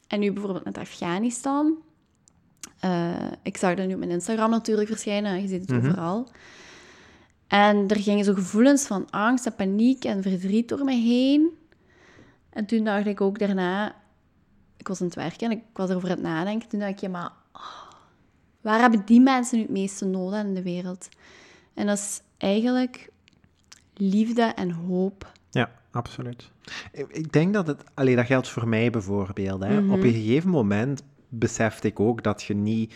En 0.09 0.21
nu 0.21 0.33
bijvoorbeeld 0.33 0.65
met 0.65 0.79
Afghanistan. 0.79 1.75
Eh, 2.81 3.15
ik 3.43 3.57
zag 3.57 3.75
dat 3.75 3.87
nu 3.87 3.93
op 3.93 3.99
mijn 3.99 4.11
Instagram 4.11 4.51
natuurlijk 4.51 4.89
verschijnen. 4.89 5.41
Je 5.43 5.49
ziet 5.49 5.61
het 5.61 5.71
Mhm. 5.71 5.87
overal. 5.87 6.29
En 7.47 7.89
er 7.89 7.97
gingen 8.01 8.25
zo 8.25 8.35
gevoelens 8.35 8.87
van 8.87 9.11
angst 9.11 9.47
en 9.47 9.55
paniek 9.55 10.05
en 10.05 10.23
verdriet 10.23 10.69
door 10.69 10.85
mij 10.85 11.01
heen. 11.01 11.49
En 12.51 12.67
toen 12.67 12.85
dacht 12.85 13.07
ik 13.07 13.21
ook 13.21 13.39
daarna... 13.39 13.95
Ik 14.77 14.89
was 14.89 15.01
aan 15.01 15.07
het 15.07 15.17
werken 15.17 15.51
en 15.51 15.57
ik 15.57 15.63
was 15.73 15.91
erover 15.91 16.09
aan 16.09 16.15
het 16.15 16.25
nadenken. 16.25 16.69
Toen 16.69 16.81
dacht 16.81 16.93
ik, 16.93 16.99
ja, 17.01 17.09
maar... 17.09 17.31
oh, 17.53 17.93
waar 18.61 18.81
hebben 18.81 19.03
die 19.05 19.21
mensen 19.21 19.57
nu 19.57 19.63
het 19.63 19.73
meeste 19.73 20.05
aan 20.05 20.47
in 20.47 20.55
de 20.55 20.63
wereld? 20.63 21.09
En 21.75 21.87
dat 21.87 21.99
is 21.99 22.21
eigenlijk 22.39 23.09
liefde 23.95 24.43
en 24.43 24.71
hoop. 24.71 25.33
Ja, 25.51 25.71
absoluut. 25.91 26.51
Ik- 26.93 27.33
denk 27.33 27.55
dat 27.55 27.67
het... 27.67 27.83
Allee, 27.95 28.17
dat 28.17 28.27
geldt 28.27 28.49
voor 28.49 28.69
mij 28.69 28.91
bijvoorbeeld. 28.91 29.63
Hè. 29.63 29.81
Mhm. 29.81 29.93
Op 29.93 30.03
een 30.03 30.13
gegeven 30.13 30.51
moment 30.51 31.03
besefte 31.39 31.87
ik 31.89 32.01
ook 32.01 32.23
dat 32.23 32.43
je 32.43 32.55
niet... 32.55 32.95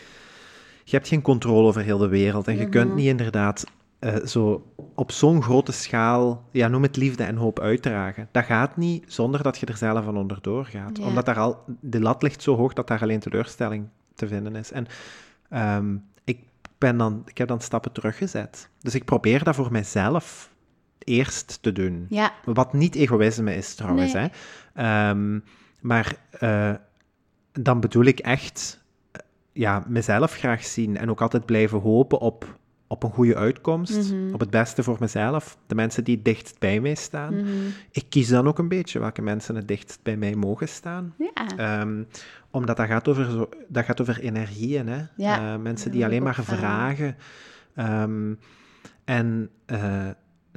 Je 0.84 0.96
hebt 0.96 1.08
geen 1.08 1.22
controle 1.22 1.66
over 1.66 1.82
heel 1.82 1.98
de 1.98 2.08
wereld. 2.08 2.46
En 2.48 2.54
je 2.56 2.60
Mhm. 2.62 2.70
kunt 2.70 2.94
niet 2.94 3.06
inderdaad 3.06 3.64
eh, 3.98 4.16
zo 4.24 4.72
op 4.94 5.12
zo'n 5.12 5.42
grote 5.42 5.72
schaal... 5.72 6.44
Ja, 6.50 6.68
noem 6.68 6.82
het 6.82 6.96
liefde 6.96 7.22
en 7.24 7.36
hoop 7.36 7.60
uitdragen. 7.60 8.28
Dat 8.32 8.44
gaat 8.44 8.76
niet 8.76 9.04
zonder 9.12 9.42
dat 9.42 9.58
je 9.58 9.66
er 9.66 9.76
zelf 9.76 10.04
van 10.04 10.16
onderdoor 10.16 10.64
gaat. 10.64 10.98
Omdat 10.98 11.26
daar 11.26 11.38
al... 11.38 11.64
De 11.80 12.00
lat 12.00 12.22
ligt 12.22 12.42
zo 12.42 12.56
hoog 12.56 12.72
dat 12.72 12.86
daar 12.88 13.02
alleen 13.02 13.20
teleurstelling 13.20 13.88
te 14.14 14.28
vinden 14.28 14.56
is. 14.56 14.72
En 14.72 14.86
ehm, 15.50 15.96
ik, 16.24 16.38
ben 16.78 16.96
dan, 16.96 17.22
ik 17.26 17.38
heb 17.38 17.48
dan 17.48 17.60
stappen 17.60 17.92
teruggezet. 17.92 18.68
Dus 18.80 18.94
ik 18.94 19.04
probeer 19.04 19.44
dat 19.44 19.54
voor 19.54 19.72
mijzelf 19.72 20.50
eerst 20.98 21.58
te 21.62 21.72
doen. 21.72 22.06
Ja, 22.08 22.32
Wat 22.44 22.72
niet 22.72 22.94
egoïsme 22.94 23.54
is 23.54 23.74
trouwens. 23.74 24.12
Nee. 24.12 24.30
Hè? 24.74 25.08
Ehm, 25.10 25.38
maar 25.80 26.14
eh, 26.30 26.74
dan 27.52 27.80
bedoel 27.80 28.04
ik 28.04 28.18
echt 28.18 28.80
eh, 29.12 29.20
ja, 29.52 29.84
mezelf 29.88 30.32
graag 30.32 30.64
zien 30.64 30.96
en 30.96 31.10
ook 31.10 31.20
altijd 31.22 31.44
blijven 31.46 31.78
hopen 31.80 32.18
op, 32.18 32.58
op 32.86 33.02
een 33.02 33.10
goede 33.10 33.36
uitkomst. 33.36 34.12
Mhm. 34.12 34.34
Op 34.34 34.40
het 34.40 34.50
beste 34.50 34.82
voor 34.82 34.96
mezelf. 35.00 35.56
De 35.66 35.74
mensen 35.74 36.04
die 36.04 36.22
dichtst 36.22 36.58
bij 36.58 36.80
mij 36.80 36.94
staan. 36.94 37.34
Mhm. 37.34 37.48
Ik 37.90 38.04
kies 38.08 38.28
dan 38.28 38.48
ook 38.48 38.58
een 38.58 38.68
beetje 38.68 38.98
welke 38.98 39.22
mensen 39.22 39.54
het 39.54 39.68
dichtst 39.68 39.98
bij 40.02 40.16
mij 40.16 40.34
mogen 40.34 40.68
staan. 40.68 41.14
ja. 41.18 41.56
Ehm, 41.56 42.02
omdat 42.50 42.76
dat 42.76 42.86
gaat 42.86 43.08
over, 43.08 43.30
zo, 43.30 43.48
dat 43.68 43.84
gaat 43.84 44.00
over 44.00 44.20
energieën. 44.20 44.88
Hè? 44.88 45.02
Ja, 45.16 45.52
Eh, 45.54 45.60
mensen 45.60 45.90
die 45.90 46.04
alleen 46.04 46.22
maar 46.22 46.34
vragen. 46.44 47.16
Ehm, 47.74 48.34
en 49.04 49.50
eh, 49.66 50.08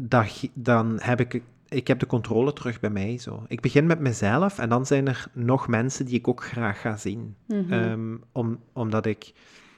dat, 0.01 0.49
dan 0.53 0.97
heb 1.01 1.19
ik, 1.19 1.41
ik 1.73 1.87
heb 1.87 1.99
de 1.99 2.05
controle 2.05 2.53
terug 2.53 2.79
bij 2.79 2.89
mij. 2.89 3.17
Zo. 3.17 3.43
Ik 3.47 3.61
begin 3.61 3.85
met 3.85 3.99
mezelf 3.99 4.59
en 4.59 4.69
dan 4.69 4.85
zijn 4.85 5.07
er 5.07 5.27
nog 5.33 5.67
mensen 5.67 6.05
die 6.05 6.15
ik 6.15 6.27
ook 6.27 6.43
graag 6.43 6.81
ga 6.81 6.97
zien. 6.97 7.35
Mhm. 7.47 7.73
Ehm, 7.73 8.15
om, 8.31 8.59
omdat 8.73 9.05
ik... 9.05 9.33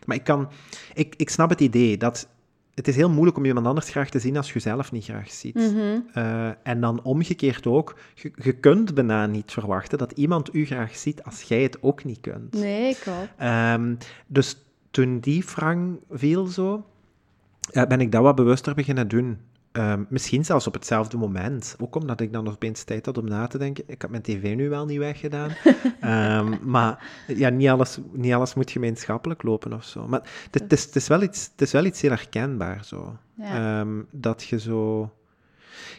Maar 0.06 0.16
ik 0.16 0.24
kan... 0.24 0.50
Ik, 0.94 1.14
ik 1.18 1.30
snap 1.30 1.50
het 1.50 1.62
idee 1.62 1.98
dat... 1.98 2.28
Het 2.74 2.88
is 2.88 2.96
heel 2.96 3.10
moeilijk 3.10 3.38
om 3.38 3.46
iemand 3.46 3.68
anders 3.68 3.90
graag 3.90 4.10
te 4.10 4.20
zien 4.20 4.38
als 4.38 4.48
je 4.48 4.54
jezelf 4.54 4.92
niet 4.92 5.04
graag 5.04 5.32
ziet. 5.32 5.56
Mhm. 5.56 6.00
Eh, 6.14 6.48
en 6.64 6.82
dan 6.82 7.04
omgekeerd 7.04 7.68
ook, 7.68 8.00
je, 8.14 8.32
je 8.36 8.54
kunt 8.54 8.94
bijna 8.94 9.26
niet 9.26 9.52
verwachten 9.52 9.98
dat 9.98 10.12
iemand 10.12 10.54
u 10.56 10.66
graag 10.66 10.96
ziet 10.98 11.24
als 11.24 11.42
jij 11.42 11.62
het 11.62 11.84
ook 11.84 12.04
niet 12.04 12.20
kunt. 12.22 12.54
Nee, 12.54 12.96
klopt. 12.96 13.30
Ehm, 13.38 13.96
dus 14.28 14.58
toen 14.92 15.20
die 15.20 15.44
frang 15.44 16.00
viel 16.10 16.46
zo, 16.46 16.86
eh, 17.72 17.86
ben 17.86 18.02
ik 18.02 18.12
dat 18.12 18.22
wat 18.22 18.36
bewuster 18.36 18.74
beginnen 18.74 19.08
doen. 19.08 19.40
Ehm, 19.76 20.04
misschien 20.10 20.46
zelfs 20.46 20.68
op 20.68 20.74
hetzelfde 20.74 21.18
moment. 21.18 21.76
Ook 21.80 21.96
omdat 21.96 22.22
ik 22.22 22.34
dan 22.34 22.44
nog 22.44 22.54
opeens 22.54 22.84
tijd 22.84 23.06
had 23.06 23.18
om 23.18 23.28
na 23.28 23.48
te 23.48 23.58
denken. 23.58 23.84
Ik 23.88 24.02
had 24.02 24.12
mijn 24.12 24.24
tv 24.24 24.56
nu 24.56 24.70
wel 24.70 24.86
niet 24.86 24.98
weggedaan. 24.98 25.52
Ehm, 26.00 26.56
maar 26.62 27.12
ja, 27.28 27.50
niet 27.50 27.70
alles, 27.70 27.98
niet 28.12 28.34
alles 28.34 28.54
moet 28.54 28.72
gemeenschappelijk 28.72 29.44
lopen 29.44 29.74
of 29.74 29.84
zo. 29.84 30.08
Maar 30.08 30.22
het, 30.52 30.62
het 30.62 30.72
is, 30.72 30.84
het, 30.84 30.96
is 30.96 31.08
wel 31.08 31.22
iets, 31.22 31.50
het 31.52 31.62
is 31.62 31.72
wel 31.72 31.86
iets 31.86 32.02
heel 32.02 32.10
herkenbaar 32.10 32.86
zo. 32.86 33.18
Ja. 33.34 33.80
Ehm, 33.80 34.02
dat 34.12 34.44
je 34.44 34.60
zo... 34.60 35.12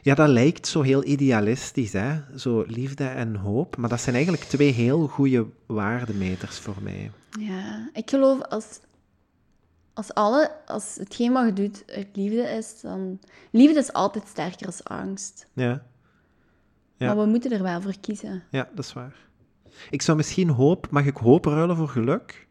Ja, 0.03 0.15
dat 0.15 0.29
lijkt 0.29 0.67
zo 0.67 0.83
heel 0.83 1.05
idealistisch, 1.05 1.93
hè? 1.93 2.21
Zo 2.37 2.65
liefde 2.67 3.05
en 3.05 3.37
hoop. 3.37 3.77
Maar 3.77 3.89
dat 3.89 4.01
zijn 4.01 4.15
eigenlijk 4.15 4.45
twee 4.45 4.73
heel 4.73 5.07
goede 5.07 5.47
waardemeters 5.67 6.59
voor 6.59 6.77
mij. 6.83 7.11
Ja, 7.41 7.91
ik 7.93 8.11
geloof 8.11 8.43
als, 8.43 8.81
als, 9.97 10.15
alle, 10.15 10.51
als 10.67 10.95
hetgeen 10.99 11.33
wat 11.33 11.45
je 11.47 11.53
doet 11.53 11.85
uit 11.87 12.09
liefde 12.13 12.43
is, 12.43 12.81
dan... 12.81 13.21
Liefde 13.51 13.79
is 13.79 13.93
altijd 13.93 14.27
sterker 14.29 14.67
als 14.67 14.85
angst. 14.85 15.47
Ja, 15.53 15.83
Ja. 16.97 17.07
Maar 17.15 17.25
we 17.25 17.31
moeten 17.31 17.53
er 17.53 17.63
wel 17.63 17.81
voor 17.81 17.95
kiezen. 18.01 18.43
ja, 18.51 18.69
dat 18.75 18.85
is 18.85 18.93
waar. 18.93 19.15
Ik 19.91 20.03
zou 20.03 20.17
misschien 20.17 20.49
hoop... 20.49 20.87
Mag 20.91 21.05
ik 21.07 21.17
hoop 21.17 21.45
ruilen 21.45 21.77
voor 21.77 21.89
geluk? 21.89 22.47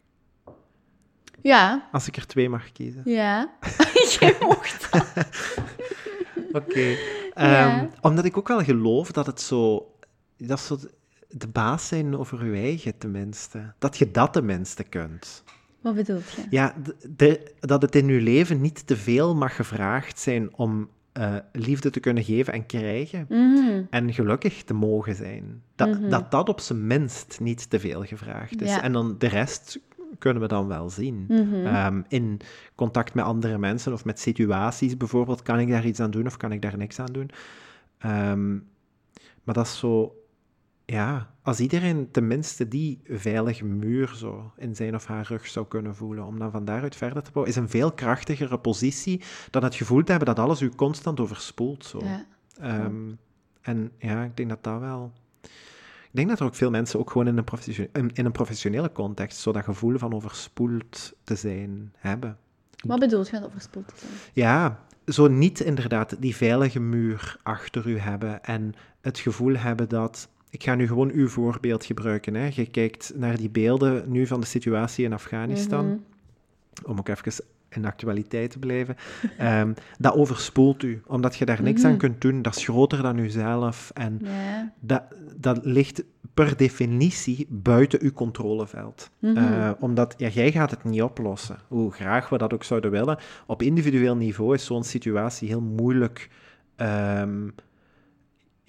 Ja, 1.41 1.89
Als 1.91 2.07
ik 2.07 2.15
er 2.17 2.27
twee 2.27 2.49
mag 2.49 2.71
kiezen. 2.71 3.01
ja. 3.05 3.49
Jij 4.19 4.35
mocht 4.39 4.91
dat. 4.91 5.07
Oké. 6.51 6.79
Ja. 6.79 6.97
Ehm, 7.33 7.87
omdat 8.01 8.25
ik 8.25 8.37
ook 8.37 8.47
wel 8.47 8.63
geloof 8.63 9.11
dat 9.11 9.25
het 9.25 9.41
zo... 9.41 9.91
Dat 10.37 10.59
zo 10.59 10.75
de- 10.77 10.93
de 11.29 11.47
baas 11.47 11.87
zijn 11.87 12.17
over 12.17 12.45
je 12.45 12.61
eigen, 12.61 12.97
tenminste. 12.97 13.73
Dat 13.79 13.97
je 13.97 14.11
dat 14.11 14.33
tenminste 14.33 14.83
kunt. 14.83 15.43
Wat 15.85 15.95
bedoelt 15.95 16.31
je? 16.31 16.41
Ja, 16.49 16.75
de- 17.15 17.51
dat 17.59 17.81
het 17.81 17.95
in 17.95 18.07
je 18.07 18.21
leven 18.21 18.61
niet 18.61 18.87
te 18.87 18.97
veel 18.97 19.35
mag 19.35 19.55
gevraagd 19.55 20.19
zijn 20.19 20.55
om 20.55 20.89
eh, 21.11 21.35
liefde 21.51 21.89
te 21.89 21.99
kunnen 21.99 22.23
geven 22.23 22.53
en 22.53 22.65
krijgen. 22.65 23.25
Mhm. 23.29 23.81
En 23.89 24.13
gelukkig 24.13 24.63
te 24.63 24.73
mogen 24.73 25.15
zijn. 25.15 25.61
Dat, 25.75 25.87
Mhm. 25.99 26.09
dat 26.09 26.31
dat 26.31 26.49
op 26.49 26.59
zijn 26.59 26.87
minst 26.87 27.39
niet 27.39 27.69
te 27.69 27.79
veel 27.79 28.03
gevraagd 28.03 28.61
is. 28.61 28.69
Ja. 28.69 28.81
En 28.81 28.91
dan 28.91 29.15
de 29.17 29.27
rest 29.27 29.79
kunnen 30.19 30.41
we 30.41 30.47
dan 30.47 30.67
wel 30.67 30.89
zien. 30.89 31.25
Mhm. 31.27 31.65
Ehm, 31.65 32.01
in 32.07 32.39
contact 32.75 33.13
met 33.13 33.25
andere 33.25 33.57
mensen 33.57 33.93
of 33.93 34.05
met 34.05 34.19
situaties 34.19 34.97
bijvoorbeeld, 34.97 35.41
kan 35.41 35.59
ik 35.59 35.69
daar 35.69 35.85
iets 35.85 35.99
aan 35.99 36.11
doen 36.11 36.25
of 36.25 36.37
kan 36.37 36.51
ik 36.51 36.61
daar 36.61 36.77
niks 36.77 36.99
aan 36.99 37.11
doen? 37.13 37.29
Ehm, 37.97 38.53
maar 39.43 39.55
dat 39.55 39.65
is 39.65 39.77
zo, 39.79 40.15
ja, 40.85 41.29
als 41.41 41.59
iedereen 41.59 42.11
tenminste 42.11 42.67
die 42.67 43.01
veilige 43.07 43.65
muur 43.65 44.13
zo 44.15 44.51
in 44.57 44.75
zijn 44.75 44.95
of 44.95 45.05
haar 45.05 45.27
rug 45.27 45.47
zou 45.47 45.67
kunnen 45.67 45.95
voelen, 45.95 46.25
om 46.25 46.39
dan 46.39 46.51
van 46.51 46.65
daaruit 46.65 46.95
verder 46.95 47.23
te 47.23 47.31
bouwen, 47.31 47.53
is 47.53 47.59
een 47.59 47.69
veel 47.69 47.91
krachtigere 47.91 48.59
positie 48.59 49.21
dan 49.49 49.63
het 49.63 49.75
gevoel 49.75 50.03
te 50.03 50.09
hebben 50.11 50.35
dat 50.35 50.45
alles 50.45 50.61
u 50.61 50.69
constant 50.69 51.19
overspoelt. 51.19 51.85
Zo. 51.85 51.99
Ja. 52.03 52.25
Ehm, 52.59 53.11
en 53.61 53.91
ja, 53.97 54.23
ik 54.23 54.37
denk 54.37 54.49
dat 54.49 54.63
dat 54.63 54.79
wel. 54.79 55.11
Ik 56.15 56.21
denk 56.21 56.29
dat 56.29 56.39
er 56.39 56.45
ook 56.45 56.55
veel 56.55 56.69
mensen 56.69 56.99
ook 56.99 57.11
gewoon 57.11 57.27
in 57.27 57.43
een, 57.91 58.11
in 58.13 58.25
een 58.25 58.31
professionele 58.31 58.91
context 58.91 59.39
zo 59.39 59.51
dat 59.51 59.63
gevoel 59.63 59.97
van 59.97 60.13
overspoeld 60.13 61.13
te 61.23 61.35
zijn 61.35 61.93
hebben. 61.97 62.37
Wat 62.85 62.99
bedoelt 62.99 63.27
je 63.27 63.33
met 63.33 63.45
overspoeld 63.45 63.87
te 63.87 63.93
zijn? 63.97 64.11
Ja, 64.33 64.79
zo 65.05 65.27
niet 65.27 65.59
inderdaad 65.59 66.21
die 66.21 66.35
veilige 66.35 66.79
muur 66.79 67.37
achter 67.43 67.87
u 67.87 67.97
hebben 67.97 68.43
en 68.43 68.73
het 69.01 69.19
gevoel 69.19 69.55
hebben 69.55 69.89
dat. 69.89 70.29
Ik 70.55 70.63
ga 70.63 70.75
nu 70.75 70.87
gewoon 70.87 71.11
uw 71.11 71.27
voorbeeld 71.27 71.85
gebruiken. 71.85 72.33
Hè. 72.35 72.49
Je 72.53 72.65
kijkt 72.65 73.11
naar 73.15 73.37
die 73.37 73.49
beelden 73.49 74.03
nu 74.11 74.27
van 74.27 74.39
de 74.39 74.45
situatie 74.45 75.05
in 75.05 75.13
Afghanistan 75.13 75.85
Mhm. 75.85 75.97
om 76.91 76.97
ook 76.99 77.07
even 77.07 77.43
in 77.69 77.81
de 77.81 77.87
actualiteit 77.87 78.51
te 78.51 78.59
blijven, 78.59 78.95
ehm, 79.37 79.73
dat 79.99 80.13
overspoelt 80.15 80.83
u, 80.83 81.01
omdat 81.07 81.35
je 81.35 81.45
daar 81.45 81.61
niks 81.61 81.81
Mhm. 81.81 81.91
aan 81.91 81.97
kunt 81.97 82.21
doen. 82.21 82.41
Dat 82.41 82.55
is 82.55 82.63
groter 82.63 83.01
dan 83.01 83.17
uzelf 83.17 83.91
en 83.93 84.21
dat, 84.79 85.03
dat 85.35 85.59
ligt 85.65 86.03
per 86.33 86.57
definitie 86.57 87.47
buiten 87.49 87.99
uw 88.01 88.11
controleveld. 88.11 89.09
Mhm. 89.19 89.37
Eh, 89.37 89.71
omdat 89.79 90.13
ja, 90.17 90.27
jij 90.27 90.51
gaat 90.51 90.71
het 90.71 90.83
niet 90.83 91.01
oplossen, 91.01 91.57
hoe 91.67 91.91
graag 91.91 92.29
we 92.29 92.37
dat 92.37 92.53
ook 92.53 92.63
zouden 92.63 92.91
willen. 92.91 93.17
Op 93.45 93.61
individueel 93.61 94.15
niveau 94.15 94.53
is 94.53 94.65
zo'n 94.65 94.83
situatie 94.83 95.47
heel 95.47 95.61
moeilijk 95.61 96.29
ehm, 96.75 97.47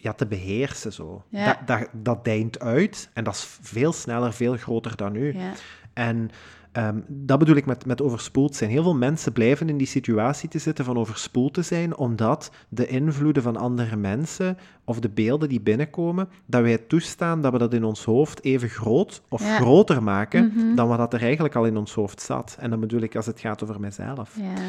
ja, 0.07 0.13
te 0.13 0.27
beheersen. 0.27 0.93
Zo. 0.93 1.23
Ja. 1.29 1.45
Dat, 1.47 1.67
dat, 1.67 1.89
dat 1.93 2.25
deint 2.25 2.61
uit 2.61 3.11
en 3.13 3.25
dat 3.25 3.35
is 3.35 3.59
veel 3.61 3.93
sneller, 3.93 4.33
veel 4.33 4.57
groter 4.57 4.97
dan 4.97 5.15
u. 5.15 5.39
Ja. 5.39 5.53
En 5.93 6.31
Ehm, 6.77 7.01
dat 7.09 7.39
bedoel 7.39 7.57
ik 7.57 7.67
met, 7.67 7.87
met 7.87 8.03
overspoeld 8.03 8.55
zijn. 8.57 8.71
Heel 8.71 8.83
veel 8.83 8.95
mensen 8.97 9.33
blijven 9.33 9.69
in 9.69 9.77
die 9.77 9.87
situatie 9.87 10.49
te 10.49 10.59
zitten 10.59 10.85
van 10.85 10.99
overspoeld 10.99 11.55
te 11.55 11.63
zijn, 11.63 11.97
omdat 11.97 12.51
de 12.69 12.87
invloeden 12.87 13.43
van 13.43 13.57
andere 13.57 13.97
mensen 13.97 14.59
of 14.85 15.01
de 15.01 15.09
beelden 15.09 15.49
die 15.49 15.61
binnenkomen, 15.61 16.29
dat 16.47 16.63
wij 16.63 16.79
toestaan 16.79 17.43
dat 17.43 17.53
we 17.53 17.59
dat 17.59 17.75
in 17.75 17.85
ons 17.85 18.05
hoofd 18.05 18.45
even 18.45 18.69
groot 18.69 19.23
of 19.29 19.55
groter 19.57 20.03
maken 20.03 20.53
Mhm. 20.55 20.75
dan 20.75 20.89
wat 20.89 20.99
dat 20.99 21.15
er 21.15 21.23
eigenlijk 21.23 21.55
al 21.55 21.65
in 21.67 21.77
ons 21.77 21.95
hoofd 21.95 22.21
zat. 22.21 22.57
En 22.61 22.71
dan 22.71 22.81
bedoel 22.81 23.01
ik 23.01 23.17
als 23.17 23.27
het 23.27 23.41
gaat 23.41 23.63
over 23.63 23.81
mezelf. 23.81 24.37
Ja. 24.37 24.63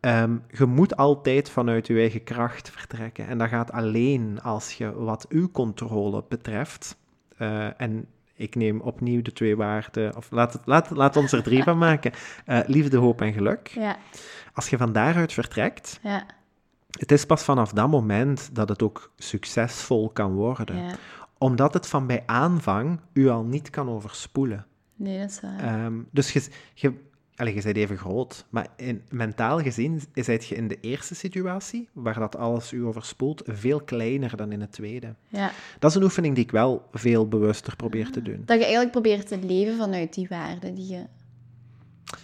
Ehm, 0.00 0.36
je 0.50 0.64
moet 0.66 0.96
altijd 0.96 1.50
vanuit 1.50 1.86
je 1.86 1.98
eigen 1.98 2.22
kracht 2.24 2.70
vertrekken. 2.70 3.26
En 3.26 3.38
dat 3.38 3.48
gaat 3.48 3.72
alleen 3.72 4.40
als 4.42 4.72
je 4.72 4.92
wat 4.94 5.26
uw 5.28 5.50
controle 5.50 6.24
betreft. 6.28 6.98
eh, 7.36 7.80
en 7.80 8.06
ik 8.34 8.54
neem 8.54 8.80
opnieuw 8.80 9.22
de 9.22 9.32
twee 9.32 9.56
waarden, 9.56 10.16
of 10.16 10.30
laat, 10.30 10.52
het, 10.52 10.62
laat, 10.64 10.90
laat 10.90 11.16
ons 11.16 11.32
er 11.32 11.42
drie 11.42 11.62
van 11.62 11.78
maken: 11.88 12.12
Eh, 12.44 12.58
liefde, 12.66 12.96
hoop 12.96 13.20
en 13.20 13.32
geluk. 13.32 13.68
Ja. 13.68 13.96
Als 14.54 14.70
je 14.70 14.76
van 14.76 14.92
daaruit 14.92 15.32
vertrekt, 15.32 15.98
Ja. 16.02 16.26
het 16.98 17.12
is 17.12 17.26
pas 17.26 17.44
vanaf 17.44 17.72
dat 17.72 17.88
moment 17.88 18.50
dat 18.54 18.68
het 18.68 18.82
ook 18.82 19.12
succesvol 19.16 20.08
kan 20.10 20.32
worden. 20.32 20.76
Ja. 20.76 20.94
Omdat 21.38 21.74
het 21.74 21.86
van 21.86 22.06
bij 22.06 22.22
aanvang 22.26 23.00
u 23.12 23.28
al 23.28 23.42
niet 23.44 23.70
kan 23.70 23.88
overspoelen. 23.88 24.66
Nee, 24.96 25.18
dat 25.20 25.30
is 25.30 25.40
waar. 25.40 25.58
Ehm, 25.58 25.94
dus 26.10 26.32
je, 26.32 26.48
je, 26.74 26.92
allee, 27.40 27.54
je 27.54 27.62
bent 27.62 27.76
even 27.76 27.98
groot, 27.98 28.44
maar 28.50 28.66
in, 28.76 29.02
mentaal 29.10 29.58
gezien 29.58 30.02
zijt 30.14 30.46
je 30.46 30.54
in 30.54 30.68
de 30.68 30.78
eerste 30.80 31.14
situatie, 31.14 31.88
waar 31.92 32.18
dat 32.18 32.36
alles 32.36 32.72
u 32.72 32.84
overspoelt, 32.84 33.42
veel 33.46 33.80
kleiner 33.80 34.36
dan 34.36 34.52
in 34.52 34.60
het 34.60 34.72
tweede. 34.72 35.14
ja. 35.28 35.50
Dat 35.78 35.90
is 35.90 35.96
een 35.96 36.02
oefening 36.02 36.34
die 36.34 36.44
ik 36.44 36.50
wel 36.50 36.88
veel 36.92 37.28
bewuster 37.28 37.76
probeer 37.76 38.10
te 38.10 38.22
doen. 38.22 38.42
Dat 38.44 38.56
je 38.56 38.64
eigenlijk 38.64 38.90
probeert 38.90 39.28
te 39.28 39.38
leven 39.38 39.76
vanuit 39.76 40.14
die 40.14 40.28
waarden 40.28 40.74
die 40.74 40.86
je... 40.86 41.04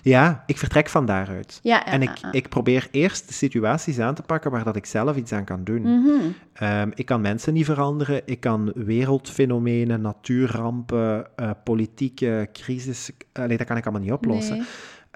Ja, 0.02 0.42
ik 0.46 0.59
vertrek 0.59 0.88
van 0.88 1.07
daaruit. 1.07 1.59
Ja, 1.62 1.87
En 1.87 2.02
ik, 2.02 2.16
ja, 2.16 2.29
ja. 2.29 2.33
ik 2.33 2.48
probeer 2.48 2.88
eerst 2.90 3.29
de 3.29 3.35
situaties 3.35 3.98
aan 3.98 4.14
te 4.14 4.22
pakken 4.22 4.50
waar 4.50 4.64
dat 4.64 4.76
ik 4.76 4.87
zelf 4.87 5.16
iets 5.16 5.33
aan 5.33 5.44
kan 5.44 5.64
doen. 5.64 5.83
Mhm. 5.83 6.31
Ehm, 6.52 6.90
ik 6.94 7.07
kan 7.07 7.20
mensen 7.20 7.52
niet 7.52 7.64
veranderen, 7.64 8.22
ik 8.24 8.40
kan 8.40 8.72
wereldfenomenen, 8.74 10.00
natuurrampen, 10.00 11.37
eh, 11.37 11.50
politieke 11.64 12.48
crisis, 12.52 13.11
allee, 13.33 13.57
dat 13.57 13.66
kan 13.66 13.76
ik 13.76 13.85
allemaal 13.85 14.02
niet 14.02 14.12
oplossen. 14.12 14.57
Nee. 14.57 14.66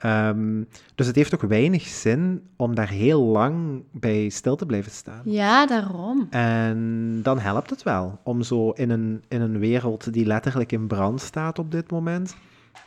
Ehm, 0.00 0.62
dus 0.94 1.06
het 1.06 1.16
heeft 1.16 1.34
ook 1.34 1.42
weinig 1.42 1.82
zin 1.82 2.42
om 2.56 2.74
daar 2.74 2.88
heel 2.88 3.22
lang 3.22 3.82
bij 3.92 4.28
stil 4.28 4.56
te 4.56 4.66
blijven 4.66 4.92
staan. 4.92 5.20
Ja, 5.24 5.66
daarom. 5.66 6.26
En 6.30 7.20
dan 7.22 7.38
helpt 7.38 7.70
het 7.70 7.82
wel 7.82 8.18
om 8.22 8.42
zo 8.42 8.70
in 8.70 8.90
een, 8.90 9.22
in 9.28 9.40
een 9.40 9.58
wereld 9.58 10.12
die 10.12 10.26
letterlijk 10.26 10.72
in 10.72 10.86
brand 10.86 11.20
staat 11.20 11.58
op 11.58 11.70
dit 11.70 11.90
moment, 11.90 12.36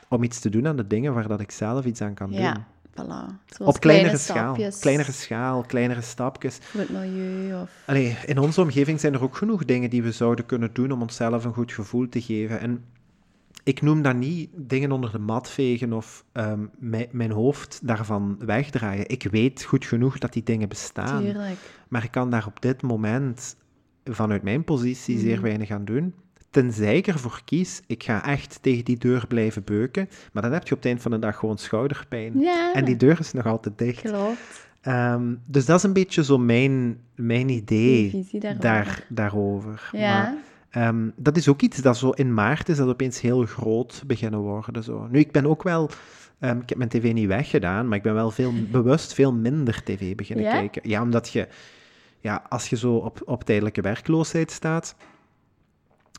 om 0.09 0.23
iets 0.23 0.39
te 0.39 0.49
doen 0.49 0.67
aan 0.67 0.75
de 0.77 0.87
dingen 0.87 1.13
waar 1.13 1.27
dat 1.27 1.39
ik 1.39 1.51
zelf 1.51 1.85
iets 1.85 2.01
aan 2.01 2.13
kan 2.13 2.31
Ja, 2.31 2.53
doen. 2.53 2.63
voilà. 2.91 3.41
Op 3.59 3.79
kleinere 3.79 3.79
kleine 3.79 4.17
schaal. 4.17 4.55
Kleinere 4.79 5.11
schaal, 5.11 5.61
kleinere 5.61 6.01
stapjes. 6.01 6.59
Het 6.77 6.89
milieu 6.89 7.61
of... 7.61 7.69
Allee, 7.85 8.17
in 8.25 8.37
onze 8.39 8.61
omgeving 8.61 8.99
zijn 8.99 9.13
er 9.13 9.23
ook 9.23 9.35
genoeg 9.37 9.65
dingen 9.65 9.89
die 9.89 10.03
we 10.03 10.11
zouden 10.11 10.45
kunnen 10.45 10.69
doen 10.73 10.91
om 10.91 11.01
onszelf 11.01 11.45
een 11.45 11.53
goed 11.53 11.71
gevoel 11.71 12.09
te 12.09 12.21
geven. 12.21 12.59
En 12.59 12.83
ik 13.63 13.81
noem 13.81 14.01
dat 14.01 14.15
niet 14.15 14.49
dingen 14.55 14.91
onder 14.91 15.11
de 15.11 15.19
mat 15.19 15.49
vegen 15.49 15.93
of 15.93 16.25
ehm, 16.31 16.59
mijn, 16.79 17.07
mijn 17.11 17.31
hoofd 17.31 17.79
daarvan 17.83 18.35
wegdraaien. 18.39 19.09
Ik 19.09 19.23
weet 19.31 19.63
goed 19.63 19.85
genoeg 19.85 20.17
dat 20.17 20.33
die 20.33 20.43
dingen 20.43 20.69
bestaan. 20.69 21.23
Tuurlijk. 21.23 21.57
Maar 21.87 22.03
ik 22.03 22.11
kan 22.11 22.29
daar 22.29 22.45
op 22.45 22.61
dit 22.61 22.81
moment 22.81 23.55
vanuit 24.03 24.43
mijn 24.43 24.63
positie 24.63 25.19
zeer 25.19 25.33
Mhm. 25.35 25.43
weinig 25.43 25.69
aan 25.71 25.85
doen. 25.85 26.13
Tenzij 26.49 26.97
ik 26.97 27.07
ervoor 27.07 27.41
kies, 27.45 27.81
ik 27.87 28.03
ga 28.03 28.25
echt 28.25 28.57
tegen 28.61 28.85
die 28.85 28.97
deur 28.97 29.27
blijven 29.27 29.63
beuken. 29.63 30.09
Maar 30.33 30.43
dan 30.43 30.51
heb 30.51 30.67
je 30.67 30.71
op 30.71 30.77
het 30.77 30.85
eind 30.85 31.01
van 31.01 31.11
de 31.11 31.19
dag 31.19 31.37
gewoon 31.37 31.57
schouderpijn. 31.57 32.45
En 32.73 32.85
die 32.85 32.95
deur 32.95 33.19
is 33.19 33.33
nog 33.33 33.45
altijd 33.45 33.77
dicht. 33.77 34.01
klopt. 34.01 34.67
Ehm, 34.81 35.35
dus 35.45 35.65
dat 35.65 35.77
is 35.77 35.83
een 35.83 35.93
beetje 35.93 36.23
zo 36.23 36.37
mijn, 36.37 36.97
mijn 37.15 37.49
idee 37.49 38.25
daar, 38.59 39.05
daarover. 39.09 39.89
Ja. 39.91 40.21
Maar, 40.21 40.33
ehm, 40.73 41.09
dat 41.15 41.37
is 41.37 41.47
ook 41.47 41.61
iets 41.61 41.77
dat 41.77 41.97
zo 41.97 42.09
in 42.09 42.33
maart 42.33 42.69
is 42.69 42.77
dat 42.77 42.87
opeens 42.87 43.21
heel 43.21 43.45
groot 43.45 44.03
beginnen 44.07 44.39
worden. 44.39 44.83
Zo. 44.83 45.07
Nu, 45.11 45.19
ik 45.19 45.31
ben 45.31 45.45
ook 45.45 45.63
wel... 45.63 45.89
ehm, 46.39 46.57
ik 46.59 46.69
heb 46.69 46.77
mijn 46.77 46.89
tv 46.89 47.13
niet 47.13 47.27
weggedaan, 47.27 47.87
maar 47.87 47.97
ik 47.97 48.03
ben 48.03 48.13
wel 48.13 48.31
veel 48.31 48.53
bewust 48.71 49.13
veel 49.13 49.33
minder 49.33 49.83
tv 49.83 50.15
beginnen 50.15 50.45
Ja? 50.45 50.51
kijken. 50.51 50.89
Ja, 50.89 51.01
omdat 51.01 51.29
je... 51.29 51.47
Ja, 52.19 52.43
als 52.49 52.69
je 52.69 52.77
zo 52.77 52.95
op, 52.95 53.21
op 53.25 53.43
tijdelijke 53.43 53.81
werkloosheid 53.81 54.51
staat, 54.51 54.95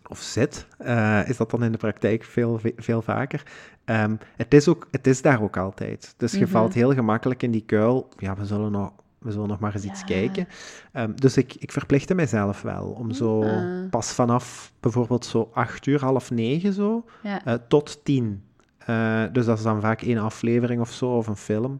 of 0.09 0.19
zit, 0.21 0.67
eh, 0.79 1.29
is 1.29 1.37
dat 1.37 1.51
dan 1.51 1.63
in 1.65 1.73
de 1.73 1.79
praktijk 1.79 2.25
veel, 2.25 2.61
veel 2.77 3.03
vaker. 3.03 3.43
Ehm, 3.85 4.17
het, 4.37 4.55
is 4.55 4.69
ook, 4.69 4.89
het 4.91 5.07
is 5.07 5.23
daar 5.23 5.43
ook 5.43 5.57
altijd. 5.57 6.15
Dus 6.17 6.33
je 6.33 6.39
Mhm. 6.41 6.49
valt 6.51 6.75
heel 6.75 6.93
gemakkelijk 6.95 7.43
in 7.43 7.51
die 7.51 7.65
kuil. 7.67 8.09
Ja, 8.19 8.37
we 8.37 8.45
zullen 8.45 8.73
nog, 8.73 8.93
we 9.25 9.31
zullen 9.33 9.49
nog 9.49 9.59
maar 9.59 9.75
eens 9.75 9.85
iets 9.85 10.05
kijken. 10.05 10.49
Ehm, 10.93 11.11
dus 11.15 11.37
ik, 11.37 11.55
ik 11.55 11.73
verplichtte 11.73 12.15
mijzelf 12.15 12.63
wel 12.63 12.85
om 12.85 13.13
zo 13.13 13.43
Ah. 13.45 13.91
pas 13.91 14.13
vanaf 14.13 14.73
bijvoorbeeld 14.81 15.25
zo 15.25 15.51
acht 15.55 15.87
uur, 15.87 16.01
half 16.01 16.31
negen 16.31 16.73
zo, 16.73 17.05
Ja. 17.23 17.45
eh, 17.45 17.55
tot 17.69 18.05
tien. 18.05 18.43
Eh, 18.79 19.23
dus 19.33 19.45
dat 19.47 19.59
is 19.59 19.65
dan 19.65 19.81
vaak 19.81 20.03
één 20.03 20.19
aflevering 20.19 20.81
of 20.81 20.93
zo, 20.93 21.17
of 21.17 21.27
een 21.27 21.37
film. 21.37 21.77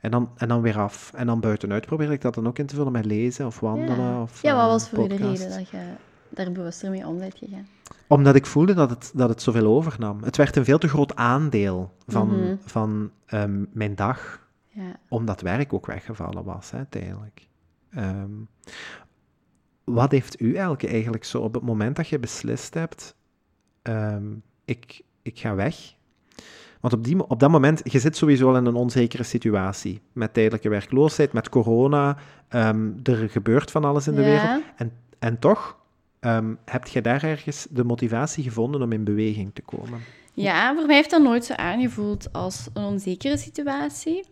En 0.00 0.10
dan, 0.10 0.30
en 0.36 0.48
dan 0.48 0.60
weer 0.62 0.78
af. 0.78 1.12
En 1.14 1.26
dan 1.26 1.40
buitenuit 1.40 1.86
probeer 1.86 2.12
ik 2.12 2.20
dat 2.20 2.34
dan 2.34 2.46
ook 2.46 2.58
in 2.58 2.66
te 2.66 2.74
vullen 2.74 2.92
met 2.92 3.04
lezen 3.04 3.46
of 3.46 3.60
wandelen. 3.60 3.96
ja. 4.00 4.22
Of, 4.22 4.42
ja, 4.42 4.54
wat 4.54 4.64
eh, 4.64 4.68
was 4.70 4.88
voor 4.88 5.08
de 5.08 5.16
reden 5.16 5.50
dat 5.50 5.68
je 5.70 5.78
daar 6.28 6.52
bewuster 6.52 6.90
mee 6.90 7.06
om 7.06 7.18
bent 7.18 7.34
gegaan? 7.38 7.66
Omdat 8.06 8.34
ik 8.34 8.46
voelde 8.46 8.74
dat 8.74 8.90
het, 8.90 9.10
dat 9.14 9.28
het 9.28 9.42
zoveel 9.42 9.66
overnam. 9.66 10.22
Het 10.22 10.36
werd 10.36 10.56
een 10.56 10.64
veel 10.64 10.78
te 10.78 10.88
groot 10.88 11.16
aandeel 11.16 11.92
van, 12.06 12.28
Mhm. 12.28 12.54
van 12.64 13.10
ehm, 13.26 13.64
mijn 13.72 13.94
dag, 13.94 14.46
Ja. 14.68 14.96
omdat 15.08 15.40
werk 15.40 15.72
ook 15.72 15.86
weggevallen 15.86 16.44
was, 16.44 16.70
hè, 16.70 16.76
uiteindelijk. 16.76 17.46
Ehm, 17.90 18.30
wat 19.84 20.10
heeft 20.10 20.40
u 20.40 20.46
eigenlijk, 20.54 20.84
eigenlijk 20.84 21.24
zo 21.24 21.40
op 21.40 21.54
het 21.54 21.62
moment 21.62 21.96
dat 21.96 22.08
je 22.08 22.18
beslist 22.18 22.74
hebt, 22.74 23.14
ehm, 23.82 24.26
ik, 24.64 25.02
ik 25.22 25.38
ga 25.38 25.54
weg? 25.54 25.96
Want 26.80 26.94
op, 26.94 27.04
die, 27.04 27.26
op 27.28 27.40
dat 27.40 27.50
moment, 27.50 27.80
je 27.92 27.98
zit 27.98 28.16
sowieso 28.16 28.48
al 28.48 28.56
in 28.56 28.66
een 28.66 28.74
onzekere 28.74 29.22
situatie. 29.22 30.00
Met 30.12 30.34
tijdelijke 30.34 30.68
werkloosheid, 30.68 31.32
met 31.32 31.48
corona. 31.48 32.16
ehm, 32.48 32.90
er 33.02 33.30
gebeurt 33.30 33.70
van 33.70 33.84
alles 33.84 34.06
in 34.08 34.14
de 34.14 34.22
Ja. 34.22 34.26
wereld. 34.26 34.62
En, 34.76 34.92
en 35.18 35.38
toch 35.38 35.76
ehm, 36.20 36.54
heb 36.64 36.86
je 36.86 37.00
daar 37.00 37.22
ergens 37.24 37.66
de 37.70 37.84
motivatie 37.84 38.44
gevonden 38.44 38.82
om 38.82 38.92
in 38.92 39.04
beweging 39.04 39.50
te 39.54 39.62
komen. 39.62 40.00
Ja, 40.34 40.74
voor 40.74 40.86
mij 40.86 40.96
heeft 40.96 41.10
dat 41.10 41.22
nooit 41.22 41.44
zo 41.44 41.52
aangevoeld 41.54 42.32
als 42.32 42.68
een 42.74 42.82
onzekere 42.84 43.36
situatie. 43.36 44.24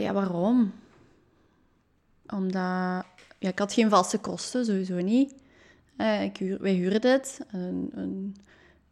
Ja, 0.00 0.12
waarom? 0.12 0.72
Omdat... 2.26 3.04
Ja, 3.38 3.50
ik 3.50 3.58
had 3.58 3.72
geen 3.72 3.90
vaste 3.90 4.18
kosten, 4.18 4.64
sowieso 4.64 5.00
niet. 5.00 5.34
Eh, 5.96 6.22
ik 6.22 6.36
huur, 6.36 6.60
wij 6.60 6.72
huurden 6.72 7.00
dit. 7.00 7.40
Een, 7.50 7.90
een 7.94 8.36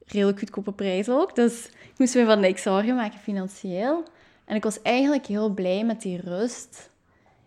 redelijk 0.07 0.39
goedkope 0.39 0.73
prijs 0.73 1.09
ook. 1.09 1.35
Dus 1.35 1.67
ik 1.67 1.95
moest 1.97 2.15
me 2.15 2.25
van 2.25 2.41
niks 2.41 2.63
zorgen 2.63 2.95
maken 2.95 3.19
financieel. 3.19 4.05
En 4.45 4.57
ik 4.57 4.63
was 4.63 4.83
eigenlijk 4.83 5.27
heel 5.27 5.49
blij 5.49 5.85
met 5.85 6.03
die 6.03 6.21
rust 6.21 6.91